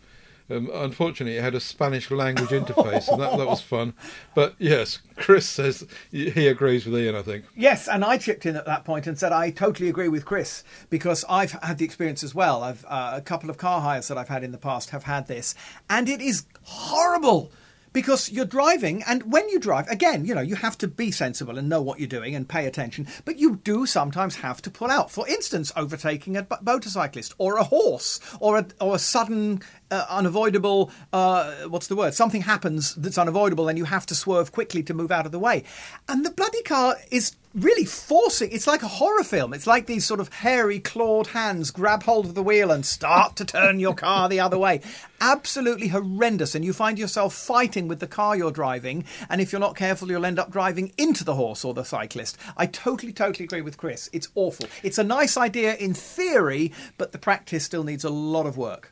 Um, 0.52 0.70
unfortunately, 0.74 1.38
it 1.38 1.42
had 1.42 1.56
a 1.56 1.62
Spanish 1.62 2.12
language 2.12 2.50
interface, 2.50 3.08
and 3.08 3.22
that, 3.22 3.38
that 3.38 3.48
was 3.48 3.62
fun. 3.62 3.94
But 4.36 4.56
yes, 4.58 5.00
Chris 5.16 5.48
says 5.48 5.88
he 6.12 6.48
agrees 6.48 6.86
with 6.86 7.00
Ian. 7.00 7.16
I 7.16 7.22
think. 7.22 7.46
Yes, 7.56 7.88
and 7.88 8.04
I 8.04 8.18
chipped 8.18 8.46
in 8.46 8.56
at 8.56 8.66
that 8.66 8.84
point 8.84 9.08
and 9.08 9.18
said 9.18 9.32
I 9.32 9.52
totally 9.52 9.88
agree 9.88 10.10
with 10.10 10.26
Chris 10.26 10.64
because 10.90 11.24
I've 11.30 11.54
had 11.54 11.78
the 11.78 11.86
experience 11.86 12.22
as 12.24 12.36
well. 12.36 12.64
I've 12.64 12.86
uh, 12.86 13.14
a 13.16 13.22
couple 13.22 13.50
of 13.50 13.58
car 13.58 13.82
hires 13.82 14.10
that 14.10 14.18
I've 14.18 14.28
had 14.28 14.44
in 14.44 14.52
the 14.52 14.58
past 14.58 14.90
have 14.90 15.04
had 15.04 15.28
this, 15.28 15.56
and 15.90 16.10
it 16.10 16.22
is 16.22 16.46
horrible 16.64 17.52
because 17.94 18.32
you're 18.32 18.46
driving, 18.46 19.04
and 19.04 19.32
when 19.32 19.50
you 19.50 19.60
drive, 19.60 19.88
again, 19.90 20.26
you 20.26 20.34
know, 20.34 20.42
you 20.42 20.56
have 20.56 20.78
to 20.78 20.88
be 20.88 21.12
sensible 21.12 21.58
and 21.58 21.68
know 21.68 21.82
what 21.82 22.00
you're 22.00 22.08
doing 22.08 22.36
and 22.36 22.48
pay 22.48 22.66
attention, 22.66 23.08
but 23.26 23.38
you 23.38 23.58
do 23.58 23.86
sometimes 23.86 24.38
have 24.38 24.62
to 24.62 24.72
pull 24.72 24.90
out. 24.90 25.12
For 25.12 25.28
instance, 25.28 25.72
overtaking 25.76 26.38
a 26.38 26.48
motorcyclist 26.62 27.34
or 27.38 27.58
a 27.58 27.66
horse 27.66 28.20
or 28.40 28.58
a 28.60 28.68
or 28.80 28.96
a 28.96 29.00
sudden 29.00 29.62
uh, 29.92 30.06
unavoidable 30.10 30.90
uh, 31.14 31.54
what's 31.68 31.88
the 31.88 31.96
word? 31.96 32.14
Something 32.14 32.42
happens 32.42 32.96
that's 32.96 33.18
unavoidable 33.18 33.68
and 33.68 33.78
you 33.78 33.86
have 33.86 34.06
to 34.08 34.16
swerve 34.16 34.52
quickly 34.52 34.82
to 34.84 34.94
move 34.94 35.12
out 35.12 35.26
of 35.26 35.32
the 35.32 35.40
way. 35.40 35.64
And 36.08 36.26
the 36.26 36.32
bloody 36.32 36.64
car 36.64 36.96
is 37.12 37.36
really 37.54 37.84
forcing 37.84 38.50
it's 38.52 38.68
like 38.68 38.82
a 38.82 38.88
horror 38.88 39.24
film. 39.24 39.54
It's 39.54 39.68
like 39.68 39.86
these 39.86 40.06
sort 40.06 40.22
of 40.22 40.32
hairy 40.32 40.80
clawed 40.80 41.28
hands 41.28 41.70
grab 41.70 42.04
hold 42.04 42.26
of 42.26 42.34
the 42.34 42.44
wheel 42.44 42.72
and 42.72 42.86
start 42.86 43.36
to 43.36 43.46
turn 43.46 43.80
your 43.80 43.94
car 43.94 44.30
the 44.30 44.40
other 44.40 44.58
way. 44.58 44.80
Absolutely 45.20 45.90
horrendous. 45.90 46.56
And 46.56 46.64
you 46.64 46.72
find 46.72 46.98
yourself 46.98 47.34
fighting 47.34 47.90
with 47.90 48.00
the 48.00 48.08
car 48.08 48.38
you're 48.38 48.52
driving. 48.52 49.04
And 49.30 49.42
if 49.42 49.52
you're 49.52 49.60
not 49.60 49.76
careful 49.76 50.10
you'll 50.10 50.26
end 50.26 50.40
up 50.40 50.52
driving 50.52 50.94
into 50.98 51.26
the 51.26 51.36
horse 51.36 51.66
or 51.66 51.74
the 51.74 51.84
cyclist. 51.84 52.38
I 52.56 52.66
totally 52.68 53.12
totally 53.12 53.46
agree 53.46 53.62
with 53.62 53.78
chris. 53.78 54.10
It's 54.14 54.30
awful. 54.36 54.68
It's 54.82 54.98
a 54.98 55.04
nice 55.04 55.36
idea 55.36 55.76
in 55.76 55.94
theory 55.94 56.72
but 56.98 57.12
the 57.12 57.18
practice 57.18 57.66
still 57.66 57.84
needs 57.84 58.06
a 58.06 58.10
lot 58.10 58.46
of 58.46 58.58
work 58.58 58.91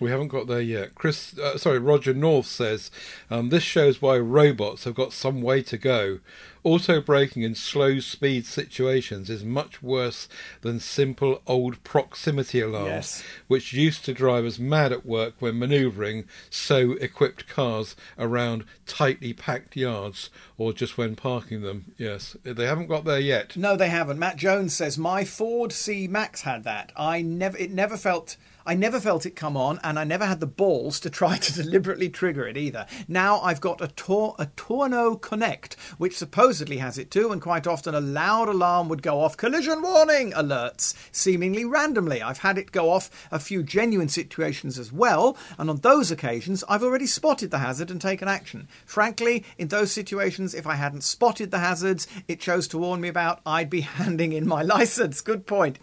We 0.00 0.10
haven't 0.10 0.28
got 0.28 0.46
there 0.46 0.62
yet. 0.62 0.94
Chris, 0.94 1.38
uh, 1.38 1.58
sorry, 1.58 1.78
Roger 1.78 2.14
North 2.14 2.46
says 2.46 2.90
um, 3.30 3.50
this 3.50 3.62
shows 3.62 4.00
why 4.00 4.18
robots 4.18 4.84
have 4.84 4.94
got 4.94 5.12
some 5.12 5.42
way 5.42 5.62
to 5.64 5.76
go. 5.76 6.20
Auto 6.64 7.00
braking 7.00 7.42
in 7.42 7.54
slow 7.54 8.00
speed 8.00 8.44
situations 8.46 9.30
is 9.30 9.44
much 9.44 9.82
worse 9.82 10.28
than 10.62 10.78
simple 10.80 11.40
old 11.46 11.82
proximity 11.84 12.60
alarms, 12.60 12.88
Yes. 12.88 13.22
which 13.48 13.72
used 13.72 14.04
to 14.06 14.12
drive 14.12 14.44
us 14.44 14.58
mad 14.58 14.92
at 14.92 15.06
work 15.06 15.34
when 15.38 15.58
manoeuvring 15.58 16.24
so 16.50 16.92
equipped 16.92 17.46
cars 17.48 17.96
around 18.18 18.64
tightly 18.86 19.32
packed 19.32 19.74
yards 19.76 20.28
or 20.58 20.72
just 20.74 20.98
when 20.98 21.16
parking 21.16 21.62
them. 21.62 21.92
Yes, 21.96 22.36
they 22.42 22.66
haven't 22.66 22.88
got 22.88 23.04
there 23.04 23.20
yet. 23.20 23.56
No, 23.56 23.74
they 23.76 23.88
haven't. 23.88 24.18
Matt 24.18 24.36
Jones 24.36 24.74
says 24.74 24.98
my 24.98 25.24
Ford 25.24 25.72
C 25.72 26.08
Max 26.08 26.42
had 26.42 26.64
that. 26.64 26.92
I 26.96 27.22
never, 27.22 27.56
it 27.56 27.70
never 27.70 27.96
felt. 27.96 28.36
I 28.66 28.74
never 28.74 29.00
felt 29.00 29.26
it 29.26 29.36
come 29.36 29.56
on, 29.56 29.80
and 29.82 29.98
I 29.98 30.04
never 30.04 30.26
had 30.26 30.40
the 30.40 30.46
balls 30.46 31.00
to 31.00 31.10
try 31.10 31.38
to 31.38 31.52
deliberately 31.62 32.08
trigger 32.08 32.46
it 32.46 32.56
either. 32.56 32.86
Now 33.08 33.40
I've 33.40 33.60
got 33.60 33.80
a, 33.80 33.88
Tor- 33.88 34.34
a 34.38 34.46
Tourneo 34.46 35.20
Connect, 35.20 35.74
which 35.98 36.16
supposedly 36.16 36.78
has 36.78 36.98
it 36.98 37.10
too, 37.10 37.32
and 37.32 37.40
quite 37.40 37.66
often 37.66 37.94
a 37.94 38.00
loud 38.00 38.48
alarm 38.48 38.88
would 38.88 39.02
go 39.02 39.20
off, 39.20 39.36
collision 39.36 39.82
warning 39.82 40.32
alerts, 40.32 40.94
seemingly 41.12 41.64
randomly. 41.64 42.22
I've 42.22 42.38
had 42.38 42.58
it 42.58 42.72
go 42.72 42.90
off 42.90 43.10
a 43.30 43.38
few 43.38 43.62
genuine 43.62 44.08
situations 44.08 44.78
as 44.78 44.92
well, 44.92 45.36
and 45.58 45.70
on 45.70 45.76
those 45.78 46.10
occasions 46.10 46.64
I've 46.68 46.82
already 46.82 47.06
spotted 47.06 47.50
the 47.50 47.58
hazard 47.58 47.90
and 47.90 48.00
taken 48.00 48.28
action. 48.28 48.68
Frankly, 48.84 49.44
in 49.58 49.68
those 49.68 49.92
situations, 49.92 50.54
if 50.54 50.66
I 50.66 50.74
hadn't 50.74 51.04
spotted 51.04 51.50
the 51.50 51.58
hazards 51.58 52.06
it 52.28 52.40
chose 52.40 52.68
to 52.68 52.78
warn 52.78 53.00
me 53.00 53.08
about, 53.08 53.40
I'd 53.46 53.70
be 53.70 53.80
handing 54.00 54.32
in 54.32 54.46
my 54.46 54.62
license. 54.62 55.20
Good 55.20 55.46
point. 55.46 55.78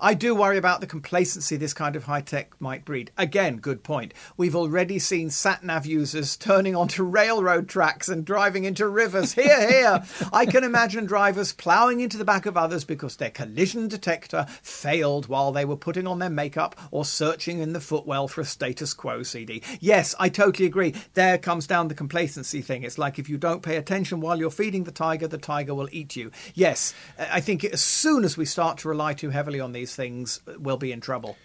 I 0.00 0.14
do 0.14 0.34
worry 0.34 0.56
about 0.58 0.80
the 0.80 0.86
complacency 0.86 1.56
this 1.56 1.74
kind 1.74 1.96
of 1.96 2.04
high 2.14 2.20
tech 2.20 2.54
might 2.60 2.84
breed. 2.84 3.10
Again, 3.18 3.56
good 3.56 3.82
point. 3.82 4.14
We've 4.36 4.54
already 4.54 5.00
seen 5.00 5.30
sat 5.30 5.64
nav 5.64 5.84
users 5.84 6.36
turning 6.36 6.76
onto 6.76 7.02
railroad 7.02 7.68
tracks 7.68 8.08
and 8.08 8.24
driving 8.24 8.62
into 8.62 8.86
rivers. 8.86 9.32
Here, 9.32 9.68
here. 9.68 10.04
I 10.32 10.46
can 10.46 10.62
imagine 10.62 11.06
drivers 11.06 11.52
ploughing 11.52 11.98
into 11.98 12.16
the 12.16 12.24
back 12.24 12.46
of 12.46 12.56
others 12.56 12.84
because 12.84 13.16
their 13.16 13.30
collision 13.30 13.88
detector 13.88 14.46
failed 14.62 15.26
while 15.26 15.50
they 15.50 15.64
were 15.64 15.76
putting 15.76 16.06
on 16.06 16.20
their 16.20 16.30
makeup 16.30 16.78
or 16.92 17.04
searching 17.04 17.58
in 17.58 17.72
the 17.72 17.80
footwell 17.80 18.28
for 18.28 18.42
a 18.42 18.44
status 18.44 18.94
quo 18.94 19.24
CD. 19.24 19.60
Yes, 19.80 20.14
I 20.20 20.28
totally 20.28 20.66
agree. 20.66 20.94
There 21.14 21.36
comes 21.36 21.66
down 21.66 21.88
the 21.88 21.96
complacency 21.96 22.62
thing. 22.62 22.84
It's 22.84 22.96
like 22.96 23.18
if 23.18 23.28
you 23.28 23.38
don't 23.38 23.64
pay 23.64 23.74
attention 23.74 24.20
while 24.20 24.38
you're 24.38 24.52
feeding 24.52 24.84
the 24.84 24.92
tiger, 24.92 25.26
the 25.26 25.36
tiger 25.36 25.74
will 25.74 25.88
eat 25.90 26.14
you. 26.14 26.30
Yes, 26.54 26.94
I 27.18 27.40
think 27.40 27.64
as 27.64 27.80
soon 27.80 28.22
as 28.22 28.36
we 28.36 28.44
start 28.44 28.78
to 28.78 28.88
rely 28.88 29.14
too 29.14 29.30
heavily 29.30 29.58
on 29.58 29.72
these 29.72 29.96
things, 29.96 30.40
we'll 30.60 30.76
be 30.76 30.92
in 30.92 31.00
trouble. 31.00 31.36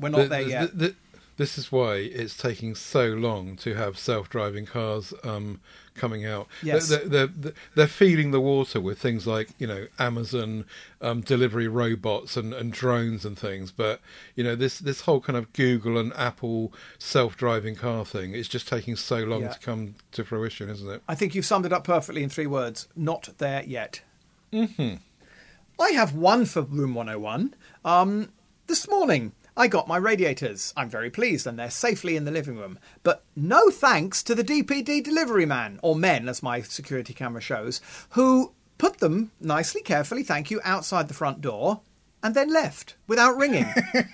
We're 0.00 0.08
not 0.10 0.18
The- 0.22 0.28
there 0.28 0.44
the- 0.44 0.50
yet. 0.50 0.78
the- 0.78 0.94
this 1.36 1.56
is 1.56 1.70
why 1.70 1.94
it's 1.98 2.36
taking 2.36 2.74
so 2.74 3.06
long 3.10 3.54
to 3.58 3.74
have 3.76 3.96
self-driving 3.96 4.66
cars 4.66 5.14
um, 5.22 5.60
coming 5.94 6.26
out. 6.26 6.48
Yes. 6.64 6.88
They're, 6.88 7.04
they're, 7.04 7.26
they're, 7.28 7.52
they're 7.76 7.86
feeding 7.86 8.32
the 8.32 8.40
water 8.40 8.80
with 8.80 8.98
things 8.98 9.24
like 9.24 9.50
you 9.56 9.68
know 9.68 9.86
Amazon 10.00 10.64
um, 11.00 11.20
delivery 11.20 11.68
robots 11.68 12.36
and, 12.36 12.52
and 12.52 12.72
drones 12.72 13.24
and 13.24 13.38
things. 13.38 13.70
But 13.70 14.00
you 14.34 14.42
know 14.42 14.56
this 14.56 14.80
this 14.80 15.02
whole 15.02 15.20
kind 15.20 15.36
of 15.36 15.52
Google 15.52 15.96
and 15.96 16.12
Apple 16.14 16.72
self-driving 16.98 17.76
car 17.76 18.04
thing 18.04 18.32
is 18.32 18.48
just 18.48 18.66
taking 18.66 18.96
so 18.96 19.18
long 19.18 19.42
Yeah. 19.42 19.52
to 19.52 19.58
come 19.60 19.94
to 20.10 20.24
fruition, 20.24 20.68
isn't 20.68 20.90
it? 20.90 21.02
I 21.08 21.14
think 21.14 21.36
you've 21.36 21.46
summed 21.46 21.66
it 21.66 21.72
up 21.72 21.84
perfectly 21.84 22.24
in 22.24 22.30
three 22.30 22.48
words. 22.48 22.88
Not 22.96 23.28
there 23.38 23.62
yet. 23.62 24.00
Mm-hmm. 24.52 24.96
I 25.80 25.90
have 25.92 26.14
one 26.16 26.46
for 26.46 26.62
Room 26.62 26.94
101. 26.94 27.54
Um, 27.84 28.30
this 28.66 28.88
morning, 28.88 29.30
I 29.58 29.66
got 29.66 29.88
my 29.88 29.96
radiators. 29.96 30.72
I'm 30.76 30.88
very 30.88 31.10
pleased, 31.10 31.44
and 31.44 31.58
they're 31.58 31.68
safely 31.68 32.14
in 32.14 32.24
the 32.24 32.30
living 32.30 32.56
room. 32.56 32.78
But 33.02 33.24
no 33.34 33.70
thanks 33.70 34.22
to 34.22 34.36
the 34.36 34.44
DPD 34.44 35.02
delivery 35.02 35.46
man, 35.46 35.80
or 35.82 35.96
men, 35.96 36.28
as 36.28 36.44
my 36.44 36.62
security 36.62 37.12
camera 37.12 37.40
shows, 37.40 37.80
who 38.10 38.52
put 38.78 38.98
them 38.98 39.32
nicely, 39.40 39.82
carefully, 39.82 40.22
thank 40.22 40.52
you, 40.52 40.60
outside 40.62 41.08
the 41.08 41.14
front 41.14 41.40
door. 41.40 41.80
And 42.22 42.34
then 42.34 42.52
left 42.52 42.96
without 43.06 43.36
ringing. 43.36 43.66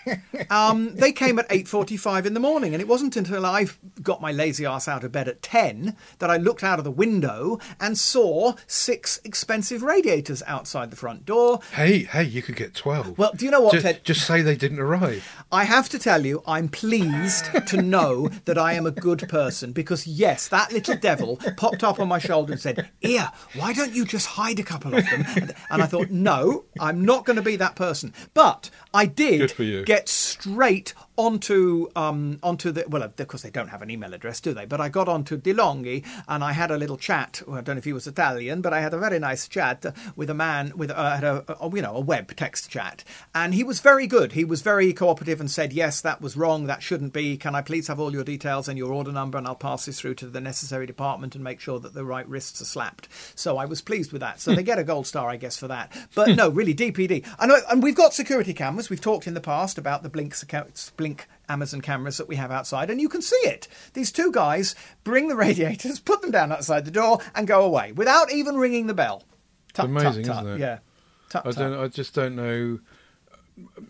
um, 0.51 0.95
they 0.97 1.11
came 1.11 1.39
at 1.39 1.47
eight 1.49 1.67
forty-five 1.67 2.27
in 2.27 2.35
the 2.35 2.41
morning, 2.41 2.75
and 2.75 2.81
it 2.83 2.87
wasn't 2.89 3.17
until 3.17 3.47
I 3.47 3.67
got 4.03 4.21
my 4.21 4.31
lazy 4.31 4.67
ass 4.67 4.87
out 4.89 5.05
of 5.05 5.13
bed 5.13 5.27
at 5.27 5.41
ten 5.41 5.97
that 6.19 6.31
I 6.31 6.37
looked 6.37 6.63
out 6.63 6.79
of 6.79 6.85
the 6.85 6.91
window 6.91 7.59
and 7.81 7.97
saw 7.99 8.55
six 8.67 9.21
expensive 9.25 9.83
radiators 9.83 10.43
outside 10.47 10.91
the 10.91 10.97
front 10.97 11.25
door. 11.25 11.61
Hey, 11.73 12.01
hey, 12.01 12.25
you 12.25 12.43
could 12.43 12.57
get 12.57 12.75
twelve. 12.75 13.17
Well, 13.17 13.33
do 13.35 13.47
you 13.47 13.51
know 13.51 13.61
what, 13.63 13.73
Just, 13.73 13.85
Ted? 13.87 14.05
just 14.05 14.27
say 14.27 14.43
they 14.43 14.57
didn't 14.57 14.81
arrive. 14.81 15.27
I 15.51 15.65
have 15.65 15.89
to 15.89 15.99
tell 15.99 16.27
you, 16.27 16.43
I'm 16.47 16.69
pleased 16.69 17.47
to 17.69 17.81
know 17.81 18.29
that 18.45 18.59
I 18.59 18.75
am 18.75 18.85
a 18.85 18.91
good 18.91 19.27
person 19.31 19.73
because, 19.73 20.07
yes, 20.07 20.49
that 20.49 20.73
little 20.73 20.97
devil 20.97 21.39
popped 21.57 21.83
up 21.83 21.99
on 21.99 22.09
my 22.09 22.19
shoulder 22.19 22.53
and 22.53 22.61
said, 22.61 22.91
Here, 23.01 23.31
why 23.57 23.73
don't 23.73 23.95
you 23.95 24.05
just 24.05 24.27
hide 24.27 24.59
a 24.59 24.63
couple 24.63 24.95
of 24.95 25.05
them? 25.07 25.25
And, 25.37 25.55
and 25.71 25.83
I 25.83 25.87
thought, 25.87 26.11
No, 26.11 26.67
I'm 26.79 27.03
not 27.05 27.25
going 27.25 27.37
to 27.37 27.43
be 27.43 27.57
that 27.57 27.77
person. 27.77 27.94
But 28.33 28.71
I 28.93 29.07
did 29.07 29.41
Good 29.41 29.53
for 29.53 29.63
you. 29.63 29.85
get 29.85 30.09
straight 30.09 30.95
onto 31.17 31.89
um, 31.95 32.39
onto 32.43 32.73
the 32.73 32.85
well, 32.89 33.03
of 33.03 33.29
course 33.29 33.43
they 33.43 33.51
don't 33.51 33.69
have 33.69 33.83
an 33.83 33.91
email 33.91 34.15
address, 34.15 34.41
do 34.41 34.53
they? 34.53 34.65
But 34.65 34.81
I 34.81 34.89
got 34.89 35.09
onto 35.09 35.41
DeLonghi 35.41 36.05
and 36.29 36.43
I 36.43 36.53
had 36.53 36.71
a 36.71 36.77
little 36.77 36.97
chat. 36.97 37.43
Well, 37.47 37.59
I 37.59 37.61
don't 37.61 37.77
know 37.77 37.79
if 37.79 37.85
he 37.85 37.93
was 37.93 38.07
Italian, 38.07 38.61
but 38.61 38.73
I 38.73 38.81
had 38.81 38.95
a 38.95 38.99
very 38.99 39.19
nice 39.19 39.47
chat 39.47 39.85
with 40.17 40.29
a 40.31 40.35
man 40.35 40.73
with 40.77 40.91
uh, 40.91 41.15
had 41.15 41.25
a, 41.25 41.45
a 41.61 41.71
you 41.75 41.83
know 41.83 41.97
a 41.97 42.01
web 42.01 42.35
text 42.37 42.71
chat, 42.71 43.05
and 43.35 43.55
he 43.55 43.63
was 43.63 43.81
very 43.81 44.07
good. 44.07 44.33
He 44.33 44.45
was 44.45 44.63
very 44.63 44.93
cooperative 44.93 45.41
and 45.41 45.51
said, 45.51 45.73
"Yes, 45.73 46.01
that 46.01 46.21
was 46.21 46.37
wrong. 46.37 46.67
That 46.67 46.83
shouldn't 46.83 47.13
be. 47.13 47.37
Can 47.37 47.55
I 47.55 47.63
please 47.63 47.87
have 47.87 48.01
all 48.01 48.13
your 48.13 48.25
details 48.25 48.69
and 48.69 48.77
your 48.77 48.93
order 48.93 49.13
number, 49.13 49.39
and 49.39 49.47
I'll 49.47 49.55
pass 49.55 49.87
this 49.87 50.01
through 50.01 50.15
to 50.17 50.27
the 50.27 50.41
necessary 50.41 50.87
department 50.87 51.35
and 51.35 51.45
make 51.45 51.61
sure 51.61 51.79
that 51.79 51.95
the 51.95 52.05
right 52.05 52.29
wrists 52.29 52.61
are 52.61 52.67
slapped." 52.67 53.09
So 53.37 53.57
I 53.57 53.67
was 53.67 53.81
pleased 53.81 54.13
with 54.13 54.21
that. 54.21 54.41
So 54.41 54.55
they 54.55 54.63
get 54.63 54.79
a 54.79 54.85
gold 54.85 55.07
star, 55.07 55.29
I 55.29 55.37
guess, 55.37 55.57
for 55.57 55.69
that. 55.69 55.93
But 56.15 56.29
no, 56.37 56.49
really, 56.49 56.75
DPD. 56.75 57.25
I 57.39 57.47
know, 57.47 57.59
and 57.71 57.83
we've 57.83 57.95
got 57.95 58.15
security 58.15 58.53
cameras. 58.53 58.91
We've 58.91 59.01
talked 59.01 59.29
in 59.29 59.35
the 59.35 59.41
past 59.41 59.79
about 59.79 60.03
the 60.03 60.09
Blink 60.09 60.35
Blink 60.97 61.04
Amazon 61.49 61.81
cameras 61.81 62.17
that 62.19 62.29
we 62.29 62.37
have 62.37 62.51
outside, 62.51 62.91
and 62.91 63.01
you 63.01 63.09
can 63.09 63.23
see 63.23 63.37
it. 63.37 63.69
These 63.93 64.13
two 64.13 64.33
guys 64.33 64.75
bring 65.03 65.29
the 65.29 65.37
radiators, 65.47 66.01
put 66.01 66.23
them 66.23 66.31
down 66.31 66.53
outside 66.53 66.85
the 66.85 66.91
door, 66.91 67.19
and 67.35 67.47
go 67.47 67.63
away 67.65 67.93
without 67.93 68.33
even 68.33 68.57
ringing 68.57 68.87
the 68.87 68.95
bell. 68.95 69.23
Tut, 69.73 69.87
amazing, 69.87 70.25
tut, 70.25 70.35
tut. 70.37 70.45
isn't 70.47 70.57
it? 70.57 70.61
Yeah. 70.61 70.79
I 71.35 71.51
don't. 71.51 71.75
I 71.75 71.89
just 71.89 72.15
don't 72.15 72.37
know. 72.37 72.79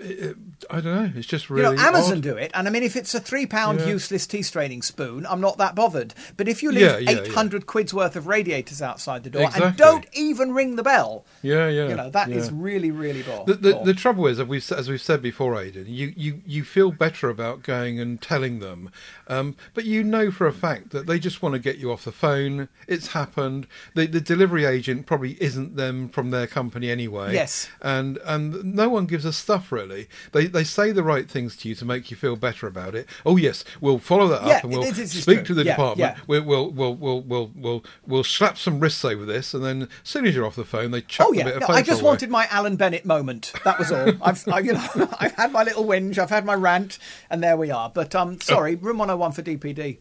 It- 0.01 0.37
I 0.71 0.81
don't 0.81 0.95
know. 0.95 1.13
It's 1.19 1.27
just 1.27 1.51
really. 1.51 1.71
You 1.71 1.77
know, 1.83 1.89
Amazon 1.89 2.19
odd. 2.19 2.23
do 2.23 2.37
it, 2.37 2.51
and 2.55 2.67
I 2.67 2.71
mean, 2.71 2.83
if 2.83 2.97
it's 2.97 3.15
a 3.15 3.21
three-pound 3.21 3.81
Yeah. 3.81 3.87
useless 3.89 4.27
tea 4.27 4.43
straining 4.43 4.83
spoon, 4.83 5.27
I'm 5.29 5.41
not 5.41 5.59
that 5.59 5.75
bothered. 5.75 6.15
But 6.37 6.49
if 6.49 6.63
you 6.63 6.71
leave 6.73 6.83
Yeah, 6.83 6.99
yeah, 6.99 7.11
eight 7.11 7.29
hundred 7.29 7.67
quid's 7.67 7.93
worth 7.93 8.17
of 8.17 8.27
radiators 8.27 8.81
outside 8.83 9.25
the 9.25 9.31
door 9.31 9.51
and 9.55 9.77
don't 9.77 10.07
even 10.13 10.53
ring 10.53 10.77
the 10.77 10.83
bell, 10.83 11.25
Yeah, 11.43 11.69
yeah. 11.69 11.89
you 11.89 11.95
know 11.95 12.11
that 12.11 12.31
is 12.31 12.51
really, 12.51 12.91
really 12.91 13.23
bad. 13.23 13.47
The, 13.47 13.55
the, 13.55 13.81
the 13.85 13.95
trouble 13.95 14.27
is, 14.27 14.39
as 14.41 14.47
we've, 14.47 14.73
as 14.73 14.89
we've 14.89 15.01
said 15.03 15.21
before, 15.23 15.59
Aidan, 15.61 15.87
you, 15.89 16.13
you, 16.17 16.43
you 16.47 16.65
feel 16.65 16.91
better 16.91 17.29
about 17.29 17.63
going 17.63 17.99
and 18.01 18.21
telling 18.21 18.59
them, 18.61 18.91
um, 19.29 19.57
but 19.75 19.85
you 19.85 20.03
know 20.03 20.31
for 20.31 20.47
a 20.47 20.53
fact 20.53 20.91
that 20.91 21.07
they 21.07 21.19
just 21.19 21.43
want 21.43 21.55
to 21.55 21.59
get 21.59 21.79
you 21.79 21.91
off 21.93 22.05
the 22.05 22.13
phone. 22.13 22.69
It's 22.89 23.09
happened. 23.09 23.67
The, 23.95 24.07
the 24.07 24.21
delivery 24.21 24.65
agent 24.65 25.07
probably 25.07 25.43
isn't 25.43 25.77
them 25.77 26.09
from 26.09 26.31
their 26.31 26.47
company 26.47 26.91
anyway. 26.91 27.33
Yes. 27.35 27.69
and 27.83 28.19
and 28.25 28.75
no 28.75 28.89
one 28.89 29.07
gives 29.07 29.25
a 29.25 29.33
stuff 29.55 29.73
really. 29.73 30.09
They 30.33 30.47
they 30.47 30.65
say 30.65 30.93
the 30.93 31.03
right 31.03 31.29
things 31.31 31.57
to 31.59 31.69
you 31.69 31.75
to 31.77 31.85
make 31.85 32.11
you 32.11 32.17
feel 32.17 32.37
better 32.37 32.67
about 32.67 32.95
it. 32.95 33.09
Oh 33.25 33.37
yes, 33.37 33.65
we'll 33.81 33.99
follow 33.99 34.27
that 34.29 34.45
Yeah, 34.47 34.57
up 34.59 34.65
and 34.65 34.73
we'll 34.73 34.83
it 34.83 34.99
it's 34.99 35.13
speak 35.13 35.39
true. 35.39 35.45
to 35.47 35.55
the 35.55 35.65
Yeah, 35.65 35.73
department. 35.73 36.17
yeah. 36.17 36.23
We'll, 36.27 36.43
we'll 36.43 36.71
we'll 36.71 36.95
we'll 36.95 37.21
we'll 37.23 37.51
we'll 37.55 37.85
we'll 38.07 38.25
slap 38.25 38.59
some 38.59 38.81
wrists 38.81 39.05
over 39.05 39.25
this, 39.25 39.55
and 39.55 39.65
then 39.65 39.83
as 39.83 39.89
soon 40.03 40.27
as 40.27 40.35
you're 40.35 40.47
off 40.47 40.57
the 40.57 40.65
phone, 40.65 40.91
they 40.91 41.01
chuck 41.03 41.27
Oh 41.29 41.33
a 41.33 41.45
bit 41.45 41.55
of 41.57 41.61
no, 41.61 41.67
I 41.69 41.83
just 41.83 42.01
away. 42.01 42.09
wanted 42.11 42.31
my 42.31 42.47
Alan 42.51 42.77
Bennett 42.77 43.05
moment. 43.05 43.53
That 43.65 43.79
was 43.79 43.93
all. 43.93 44.11
I've, 44.23 44.47
I, 44.49 44.59
you 44.61 44.73
know, 44.73 44.87
I've 45.21 45.33
had 45.33 45.53
my 45.53 45.63
little 45.63 45.85
whinge, 45.85 46.19
I've 46.19 46.31
had 46.31 46.45
my 46.45 46.55
rant, 46.55 46.99
and 47.31 47.43
there 47.43 47.57
we 47.57 47.71
are. 47.71 47.91
But 47.91 48.15
um, 48.15 48.41
sorry, 48.41 48.75
room 48.75 48.99
101 48.99 49.33
for 49.33 49.43
DPD. 49.43 49.99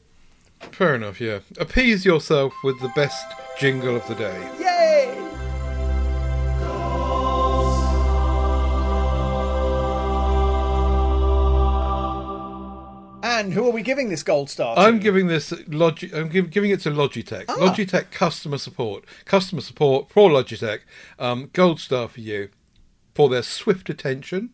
Fair 0.72 0.96
enough, 0.96 1.20
yeah. 1.20 1.40
Appease 1.60 2.06
yourself 2.06 2.54
with 2.64 2.80
the 2.82 2.90
best 2.96 3.26
jingle 3.60 3.96
of 3.96 4.08
the 4.08 4.16
day. 4.16 4.50
Yay! 4.60 5.23
And 13.44 13.54
who 13.54 13.68
are 13.68 13.72
we 13.72 13.82
giving 13.82 14.08
this 14.08 14.24
gold 14.24 14.50
star? 14.50 14.76
To? 14.76 14.82
I'm 14.82 15.00
giving 15.00 15.28
this 15.28 15.52
Logi- 15.68 16.14
I'm 16.16 16.30
giv 16.30 16.50
giving 16.50 16.72
it 16.72 16.80
to 16.82 16.92
Logitech. 16.92 17.46
Ah. 17.50 17.56
Logitech 17.58 18.10
customer 18.10 18.58
support. 18.58 19.04
Customer 19.26 19.62
support 19.62 20.10
for 20.10 20.30
Logitech. 20.30 20.80
Um, 21.20 21.50
gold 21.52 21.82
star 21.82 22.08
for 22.08 22.22
you 22.22 22.50
for 23.14 23.28
their 23.30 23.44
swift 23.44 23.90
attention, 23.90 24.52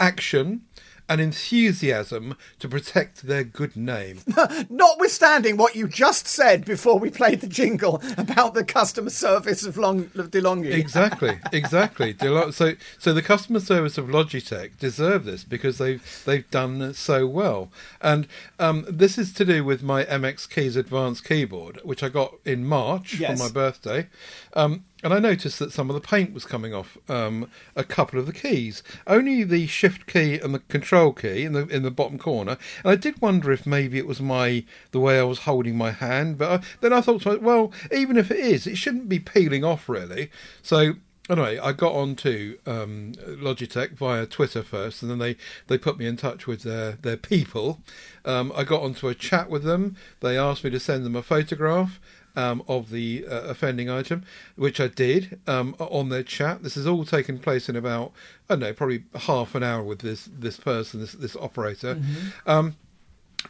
action, 0.00 0.62
and 1.10 1.20
enthusiasm 1.20 2.36
to 2.60 2.68
protect 2.68 3.24
their 3.26 3.44
good 3.44 3.76
name. 3.76 4.20
Notwithstanding 4.70 5.56
what 5.56 5.74
you 5.74 5.88
just 5.88 6.26
said 6.26 6.64
before 6.64 6.98
we 6.98 7.10
played 7.10 7.40
the 7.40 7.46
jingle 7.46 8.00
about 8.16 8.54
the 8.54 8.64
customer 8.64 9.10
service 9.10 9.66
of 9.66 9.76
Long 9.76 10.10
of 10.14 10.30
DeLonghi. 10.30 10.72
exactly, 10.72 11.38
exactly. 11.52 12.14
So, 12.52 12.74
so 12.98 13.12
the 13.12 13.22
customer 13.22 13.58
service 13.60 13.98
of 13.98 14.06
Logitech 14.06 14.78
deserve 14.78 15.24
this 15.24 15.42
because 15.44 15.78
they've 15.78 16.22
they've 16.24 16.48
done 16.50 16.94
so 16.94 17.26
well. 17.26 17.70
And 18.00 18.28
um, 18.58 18.84
this 18.88 19.18
is 19.18 19.32
to 19.34 19.44
do 19.44 19.64
with 19.64 19.82
my 19.82 20.04
MX 20.04 20.48
Keys 20.48 20.76
Advanced 20.76 21.24
keyboard, 21.24 21.80
which 21.82 22.02
I 22.04 22.08
got 22.08 22.34
in 22.44 22.64
March 22.64 23.18
Yes. 23.18 23.36
for 23.38 23.44
my 23.48 23.50
birthday. 23.52 24.06
Um, 24.54 24.84
and 25.02 25.14
I 25.14 25.18
noticed 25.18 25.58
that 25.58 25.72
some 25.72 25.88
of 25.88 25.94
the 25.94 26.00
paint 26.00 26.34
was 26.34 26.44
coming 26.44 26.74
off 26.74 26.98
um, 27.08 27.50
a 27.74 27.84
couple 27.84 28.18
of 28.18 28.26
the 28.26 28.32
keys. 28.32 28.82
Only 29.06 29.44
the 29.44 29.66
Shift 29.66 30.06
key 30.06 30.38
and 30.38 30.54
the 30.54 30.58
Control 30.58 31.12
key 31.12 31.44
in 31.44 31.52
the 31.52 31.66
in 31.68 31.82
the 31.82 31.90
bottom 31.90 32.18
corner. 32.18 32.58
And 32.84 32.92
I 32.92 32.96
did 32.96 33.20
wonder 33.20 33.50
if 33.50 33.66
maybe 33.66 33.98
it 33.98 34.06
was 34.06 34.20
my 34.20 34.64
the 34.90 35.00
way 35.00 35.18
I 35.18 35.22
was 35.22 35.40
holding 35.40 35.76
my 35.76 35.92
hand. 35.92 36.36
But 36.38 36.50
I, 36.50 36.66
then 36.80 36.92
I 36.92 37.00
thought, 37.00 37.22
to 37.22 37.28
myself, 37.28 37.42
well, 37.42 37.72
even 37.90 38.16
if 38.16 38.30
it 38.30 38.38
is, 38.38 38.66
it 38.66 38.76
shouldn't 38.76 39.08
be 39.08 39.18
peeling 39.18 39.64
off 39.64 39.88
really. 39.88 40.30
So 40.62 40.94
Anyway, 41.30 41.58
I 41.58 41.70
got 41.70 41.92
onto 41.92 42.58
um, 42.66 43.12
Logitech 43.24 43.92
via 43.92 44.26
Twitter 44.26 44.64
first, 44.64 45.00
and 45.00 45.08
then 45.08 45.18
they, 45.18 45.36
they 45.68 45.78
put 45.78 45.96
me 45.96 46.06
in 46.06 46.16
touch 46.16 46.48
with 46.48 46.64
their 46.64 46.92
their 46.92 47.16
people. 47.16 47.80
Um, 48.24 48.52
I 48.56 48.64
got 48.64 48.82
onto 48.82 49.06
a 49.06 49.14
chat 49.14 49.48
with 49.48 49.62
them. 49.62 49.94
They 50.20 50.36
asked 50.36 50.64
me 50.64 50.70
to 50.70 50.80
send 50.80 51.06
them 51.06 51.14
a 51.14 51.22
photograph 51.22 52.00
um, 52.36 52.62
of 52.68 52.90
the 52.90 53.24
uh, 53.26 53.42
offending 53.42 53.90
item, 53.90 54.24
which 54.56 54.80
I 54.80 54.88
did 54.88 55.40
um, 55.46 55.74
on 55.78 56.08
their 56.08 56.22
chat. 56.22 56.62
This 56.62 56.74
has 56.74 56.86
all 56.86 57.04
taken 57.04 57.38
place 57.38 57.68
in 57.68 57.76
about 57.76 58.12
I 58.48 58.54
don't 58.54 58.60
know, 58.60 58.72
probably 58.72 59.04
half 59.14 59.54
an 59.54 59.62
hour 59.62 59.82
with 59.82 60.00
this 60.00 60.28
this 60.32 60.56
person, 60.56 61.00
this 61.00 61.12
this 61.12 61.36
operator. 61.36 61.98
Um, 62.46 62.76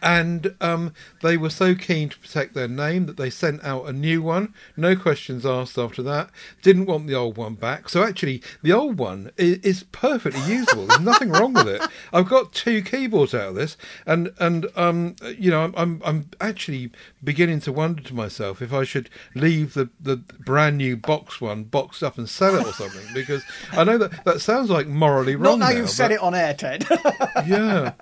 and 0.02 0.54
um, 0.60 0.92
they 1.22 1.36
were 1.36 1.50
so 1.50 1.74
keen 1.74 2.08
to 2.10 2.18
protect 2.18 2.54
their 2.54 2.68
name 2.68 3.06
that 3.06 3.16
they 3.16 3.30
sent 3.30 3.64
out 3.64 3.86
a 3.86 3.92
new 3.92 4.22
one. 4.22 4.54
No 4.76 4.94
questions 4.94 5.46
asked 5.46 5.78
after 5.78 6.02
that. 6.02 6.30
Didn't 6.62 6.86
want 6.86 7.06
the 7.06 7.14
old 7.14 7.36
one 7.36 7.54
back. 7.54 7.88
So 7.88 8.02
actually, 8.02 8.42
the 8.62 8.72
old 8.72 8.98
one 8.98 9.30
is, 9.36 9.58
is 9.58 9.82
perfectly 9.84 10.40
usable. 10.42 10.86
There's 10.86 11.00
nothing 11.00 11.30
wrong 11.30 11.54
with 11.54 11.68
it. 11.68 11.82
I've 12.12 12.28
got 12.28 12.52
two 12.52 12.82
keyboards 12.82 13.34
out 13.34 13.48
of 13.50 13.54
this, 13.54 13.76
and 14.06 14.32
and 14.38 14.66
um, 14.76 15.16
you 15.38 15.50
know, 15.50 15.62
I'm, 15.62 15.74
I'm 15.76 16.02
I'm 16.04 16.30
actually 16.40 16.90
beginning 17.24 17.60
to 17.60 17.72
wonder 17.72 18.02
to 18.02 18.14
myself 18.14 18.60
if 18.62 18.72
I 18.72 18.84
should 18.84 19.08
leave 19.34 19.74
the 19.74 19.88
the 19.98 20.16
brand 20.16 20.76
new 20.78 20.96
box 20.96 21.40
one 21.40 21.64
boxed 21.64 22.02
up 22.02 22.18
and 22.18 22.28
sell 22.28 22.54
it 22.56 22.66
or 22.66 22.72
something 22.72 23.06
because 23.14 23.42
I 23.72 23.84
know 23.84 23.98
that 23.98 24.24
that 24.24 24.40
sounds 24.40 24.70
like 24.70 24.86
morally 24.86 25.36
Not 25.36 25.44
wrong. 25.48 25.58
now 25.58 25.70
now, 25.70 25.76
you've 25.76 25.90
said 25.90 26.12
it 26.12 26.20
on 26.20 26.34
air, 26.34 26.54
Ted. 26.54 26.86
yeah. 27.46 27.92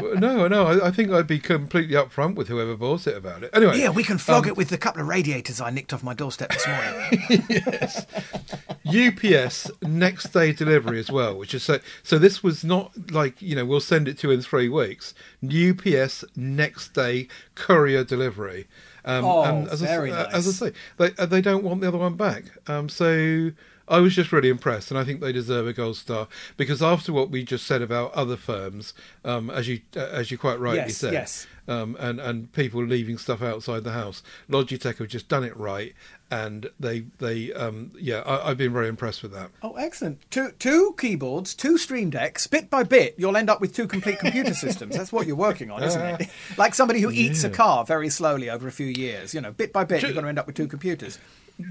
No, 0.00 0.48
no. 0.48 0.66
I, 0.66 0.88
I 0.88 0.90
think 0.90 1.10
I'd 1.10 1.26
be 1.26 1.37
completely 1.38 1.94
upfront 1.94 2.34
with 2.34 2.48
whoever 2.48 2.76
bought 2.76 3.06
it 3.06 3.16
about 3.16 3.42
it. 3.42 3.50
Anyway. 3.52 3.78
yeah, 3.78 3.90
we 3.90 4.02
can 4.04 4.18
flog 4.18 4.44
um, 4.44 4.50
it 4.50 4.56
with 4.56 4.68
the 4.68 4.78
couple 4.78 5.00
of 5.02 5.08
radiators 5.08 5.60
I 5.60 5.70
nicked 5.70 5.92
off 5.92 6.02
my 6.02 6.14
doorstep 6.14 6.50
this 6.50 6.66
morning. 6.66 7.44
Yes, 7.48 8.06
UPS 8.86 9.70
next 9.82 10.32
day 10.32 10.52
delivery 10.52 10.98
as 10.98 11.10
well, 11.10 11.36
which 11.36 11.54
is 11.54 11.62
so. 11.62 11.78
So 12.02 12.18
this 12.18 12.42
was 12.42 12.64
not 12.64 12.92
like 13.10 13.40
you 13.42 13.54
know 13.54 13.64
we'll 13.64 13.80
send 13.80 14.08
it 14.08 14.18
to 14.18 14.28
you 14.28 14.34
in 14.34 14.42
three 14.42 14.68
weeks. 14.68 15.14
UPS 15.44 16.24
next 16.36 16.94
day 16.94 17.28
courier 17.54 18.04
delivery. 18.04 18.66
Um, 19.04 19.24
Oh, 19.24 19.42
as 19.70 19.80
very 19.82 20.12
I, 20.12 20.20
s- 20.22 20.26
uh, 20.26 20.36
as 20.36 20.48
I 20.48 20.66
say, 20.68 20.72
they 20.96 21.10
uh, 21.18 21.26
they 21.26 21.40
don't 21.40 21.64
want 21.64 21.80
the 21.80 21.88
other 21.88 21.98
one 21.98 22.14
back. 22.14 22.44
Um, 22.66 22.88
so 22.88 23.50
I 23.90 24.00
was 24.00 24.14
just 24.14 24.32
really 24.32 24.48
impressed, 24.48 24.90
and 24.90 24.98
I 24.98 25.04
think 25.04 25.20
they 25.20 25.32
deserve 25.32 25.66
a 25.66 25.72
gold 25.72 25.96
star 25.96 26.28
because 26.56 26.82
after 26.82 27.12
what 27.12 27.30
we 27.30 27.44
just 27.44 27.66
said 27.66 27.82
about 27.82 28.12
other 28.14 28.36
firms, 28.36 28.94
um, 29.24 29.50
as 29.50 29.68
you 29.68 29.80
uh, 29.96 30.00
as 30.00 30.30
you 30.30 30.38
quite 30.38 30.58
rightly 30.60 30.78
Yes, 30.78 30.96
said, 30.96 31.12
yes. 31.12 31.46
um, 31.66 31.96
and 31.98 32.20
and 32.20 32.52
people 32.52 32.84
leaving 32.84 33.18
stuff 33.18 33.42
outside 33.42 33.84
the 33.84 33.92
house. 33.92 34.22
Logitech 34.50 34.98
have 34.98 35.08
just 35.08 35.28
done 35.28 35.44
it 35.44 35.56
right, 35.56 35.94
and 36.30 36.70
they 36.78 37.04
they 37.18 37.52
um, 37.54 37.92
yeah, 37.98 38.18
I, 38.20 38.50
I've 38.50 38.58
been 38.58 38.72
very 38.72 38.88
impressed 38.88 39.22
with 39.22 39.32
that. 39.32 39.50
Oh, 39.62 39.74
excellent. 39.76 40.18
Two, 40.30 40.52
two 40.58 40.94
keyboards, 40.98 41.54
two 41.54 41.78
stream 41.78 42.10
decks. 42.10 42.46
Bit 42.46 42.68
by 42.70 42.82
bit, 42.82 43.14
you'll 43.18 43.36
end 43.36 43.50
up 43.50 43.60
with 43.60 43.74
two 43.74 43.86
complete 43.86 44.18
computer 44.18 44.54
systems. 44.66 44.96
That's 44.96 45.12
what 45.12 45.26
you're 45.26 45.36
working 45.36 45.70
on, 45.70 45.82
isn't 45.82 46.20
it? 46.20 46.28
Like 46.56 46.74
somebody 46.74 47.00
who 47.00 47.10
eats 47.10 47.44
a 47.44 47.50
car 47.50 47.84
very 47.84 48.08
slowly 48.08 48.50
over 48.50 48.66
a 48.66 48.72
few 48.72 48.86
years. 48.86 49.32
You 49.32 49.40
know, 49.40 49.52
bit 49.52 49.72
by 49.72 49.84
bit, 49.84 50.02
you're 50.02 50.12
going 50.12 50.24
to 50.24 50.28
end 50.28 50.38
up 50.38 50.46
with 50.46 50.56
two 50.56 50.66
computers. 50.66 51.18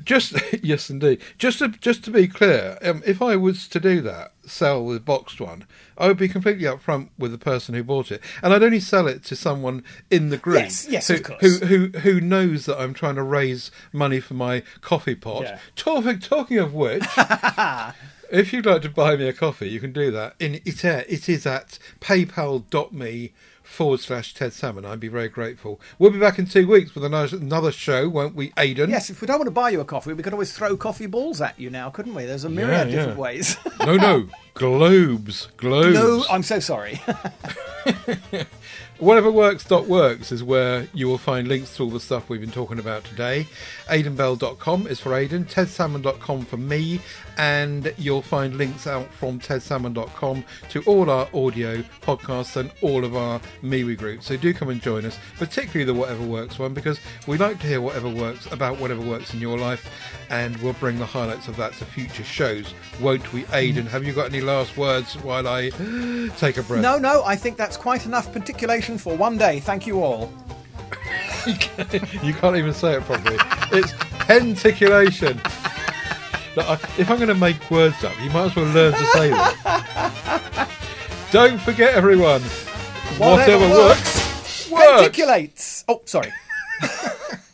Just 0.04 0.34
yes, 0.64 0.90
indeed. 0.90 1.22
Just 1.38 1.60
to 1.60 1.70
just 1.70 2.04
to 2.06 2.12
be 2.12 2.28
clear, 2.28 2.78
um, 2.82 3.02
if 3.06 3.22
I 3.22 3.36
was 3.38 3.68
to 3.70 3.80
do 3.80 4.02
that, 4.02 4.34
sell 4.46 4.88
the 4.90 5.00
boxed 5.00 5.40
one, 5.40 5.66
I 5.98 6.08
would 6.08 6.18
be 6.18 6.28
completely 6.28 6.66
upfront 6.66 7.10
with 7.18 7.32
the 7.32 7.38
person 7.38 7.74
who 7.74 7.84
bought 7.84 8.12
it, 8.12 8.22
and 8.44 8.54
I'd 8.54 8.64
only 8.64 8.82
sell 8.82 9.08
it 9.08 9.24
to 9.26 9.36
someone 9.36 9.84
in 10.12 10.30
the 10.30 10.38
group, 10.38 10.60
Yes, 10.60 10.88
yes, 10.90 11.08
who, 11.08 11.16
of 11.16 11.24
course. 11.24 11.42
who 11.60 11.66
who 11.66 12.00
who 12.00 12.20
knows 12.20 12.66
that 12.66 12.80
I'm 12.80 12.94
trying 12.94 13.16
to 13.16 13.24
raise 13.24 13.72
money 13.94 14.20
for 14.20 14.34
my 14.34 14.62
coffee 14.82 15.16
pot. 15.16 15.44
Yeah. 15.44 15.60
Talking 15.76 16.20
talking 16.20 16.58
of 16.58 16.74
which. 16.74 17.06
If 18.30 18.52
you'd 18.52 18.66
like 18.66 18.82
to 18.82 18.90
buy 18.90 19.16
me 19.16 19.30
a 19.30 19.32
coffee, 19.32 19.70
you 19.70 19.80
can 19.80 19.94
do 19.94 20.12
that. 20.12 20.36
In 20.38 20.56
it, 20.56 20.84
it 20.84 21.30
is 21.30 21.46
at 21.46 21.80
paypal.me 22.02 23.32
forward 23.68 24.00
slash 24.00 24.34
Ted 24.34 24.54
Salmon. 24.54 24.86
I'd 24.86 25.00
be 25.00 25.08
very 25.08 25.28
grateful. 25.28 25.80
We'll 26.00 26.12
be 26.12 26.20
back 26.20 26.40
in 26.40 26.46
two 26.48 26.68
weeks 26.68 26.96
with 26.96 27.04
another, 27.04 27.72
show, 27.72 28.08
won't 28.10 28.34
we, 28.34 28.54
Aidan? 28.58 28.90
Yes, 28.90 29.10
if 29.10 29.22
we 29.22 29.28
don't 29.28 29.38
want 29.40 29.48
to 29.48 29.52
buy 29.52 29.70
you 29.70 29.82
a 29.82 29.86
coffee, 29.86 30.14
we 30.14 30.24
could 30.24 30.34
always 30.34 30.54
throw 30.54 30.76
coffee 30.78 31.06
balls 31.06 31.42
at 31.42 31.60
you 31.60 31.70
now, 31.70 31.90
couldn't 31.90 32.16
we? 32.16 32.26
There's 32.26 32.44
a 32.46 32.50
myriad 32.50 32.72
Yeah, 32.72 32.82
of 32.84 32.92
different 32.92 33.20
ways. 33.20 33.58
No, 33.86 33.96
no. 33.96 34.28
Globes. 34.56 35.48
Globes. 35.58 35.94
no, 35.94 36.26
I'm 36.30 36.42
so 36.44 36.60
sorry. 36.60 37.00
Whateverworks.works 39.00 40.32
is 40.32 40.44
where 40.44 40.88
you 40.94 41.08
will 41.08 41.20
find 41.20 41.48
links 41.48 41.76
to 41.78 41.84
all 41.84 41.90
the 41.92 42.00
stuff 42.00 42.30
we've 42.30 42.42
been 42.42 42.50
talking 42.52 42.80
about 42.80 43.04
today. 43.04 43.48
AidanBell.com 43.90 44.88
is 44.88 45.00
for 45.00 45.14
Aidan, 45.16 45.46
TedSalmon.com 45.46 46.46
for 46.46 46.58
me, 46.58 47.00
and 47.38 47.94
you'll 47.98 48.22
find 48.22 48.56
links 48.56 48.88
out 48.88 49.12
from 49.14 49.40
TedSalmon.com 49.40 50.44
to 50.70 50.82
all 50.84 51.10
our 51.10 51.28
audio 51.34 51.78
podcasts 52.02 52.56
and 52.56 52.72
all 52.82 53.06
of 53.06 53.16
our 53.16 53.40
MeWe 53.64 53.98
groups. 53.98 54.26
So 54.26 54.38
do 54.38 54.54
come 54.54 54.70
and 54.70 54.82
join 54.82 55.06
us, 55.06 55.18
particularly 55.38 55.86
the 55.86 55.94
Whatever 55.94 56.26
Works 56.26 56.60
one, 56.60 56.74
because 56.74 57.00
we 57.28 57.38
like 57.38 57.60
to 57.60 57.68
hear 57.68 57.80
whatever 57.80 58.10
works 58.10 58.48
about 58.52 58.80
whatever 58.80 59.02
works 59.02 59.34
in 59.34 59.40
your 59.40 59.58
life, 59.58 59.90
and 60.30 60.58
we'll 60.58 60.74
bring 60.74 60.98
the 60.98 61.06
highlights 61.06 61.48
of 61.48 61.56
that 61.58 61.74
to 61.74 61.86
future 61.86 62.24
shows, 62.24 62.74
won't 63.00 63.32
we, 63.34 63.46
Aidan? 63.54 63.86
Mm. 63.86 63.90
Have 63.90 64.04
you 64.04 64.14
got 64.14 64.26
any 64.28 64.42
last 64.42 64.76
words 64.76 65.14
while 65.18 65.48
I 65.48 65.70
take 66.38 66.58
a 66.58 66.64
breath? 66.64 66.82
no, 66.82 66.98
no, 66.98 67.24
I 67.24 67.36
think 67.36 67.58
that's 67.58 67.78
quite 67.78 68.06
enough 68.06 68.34
particulation 68.34 68.98
for 68.98 69.16
one 69.16 69.38
day. 69.38 69.60
Thank 69.60 69.88
you 69.88 70.04
all. 70.04 70.32
You 71.48 72.34
can't 72.34 72.58
even 72.58 72.74
say 72.74 72.96
it 72.96 73.04
properly. 73.04 73.38
It's 73.72 73.94
penticulation. 74.26 75.40
Look, 76.58 76.68
I- 76.68 76.80
If 76.98 77.12
I'm 77.12 77.18
going 77.18 77.28
to 77.30 77.36
make 77.36 77.70
words 77.70 78.04
up, 78.04 78.14
you 78.24 78.32
might 78.32 78.46
as 78.46 78.56
well 78.56 78.66
learn 78.74 78.92
to 78.94 79.06
say 79.14 79.30
them. 79.30 80.68
Don't 81.32 81.62
forget, 81.62 81.94
everyone. 81.94 82.42
Whatever, 83.20 83.70
works, 83.70 84.68
works. 84.72 85.08
Penticulates. 85.18 85.84
Oh, 85.88 86.02
sorry. 86.06 86.34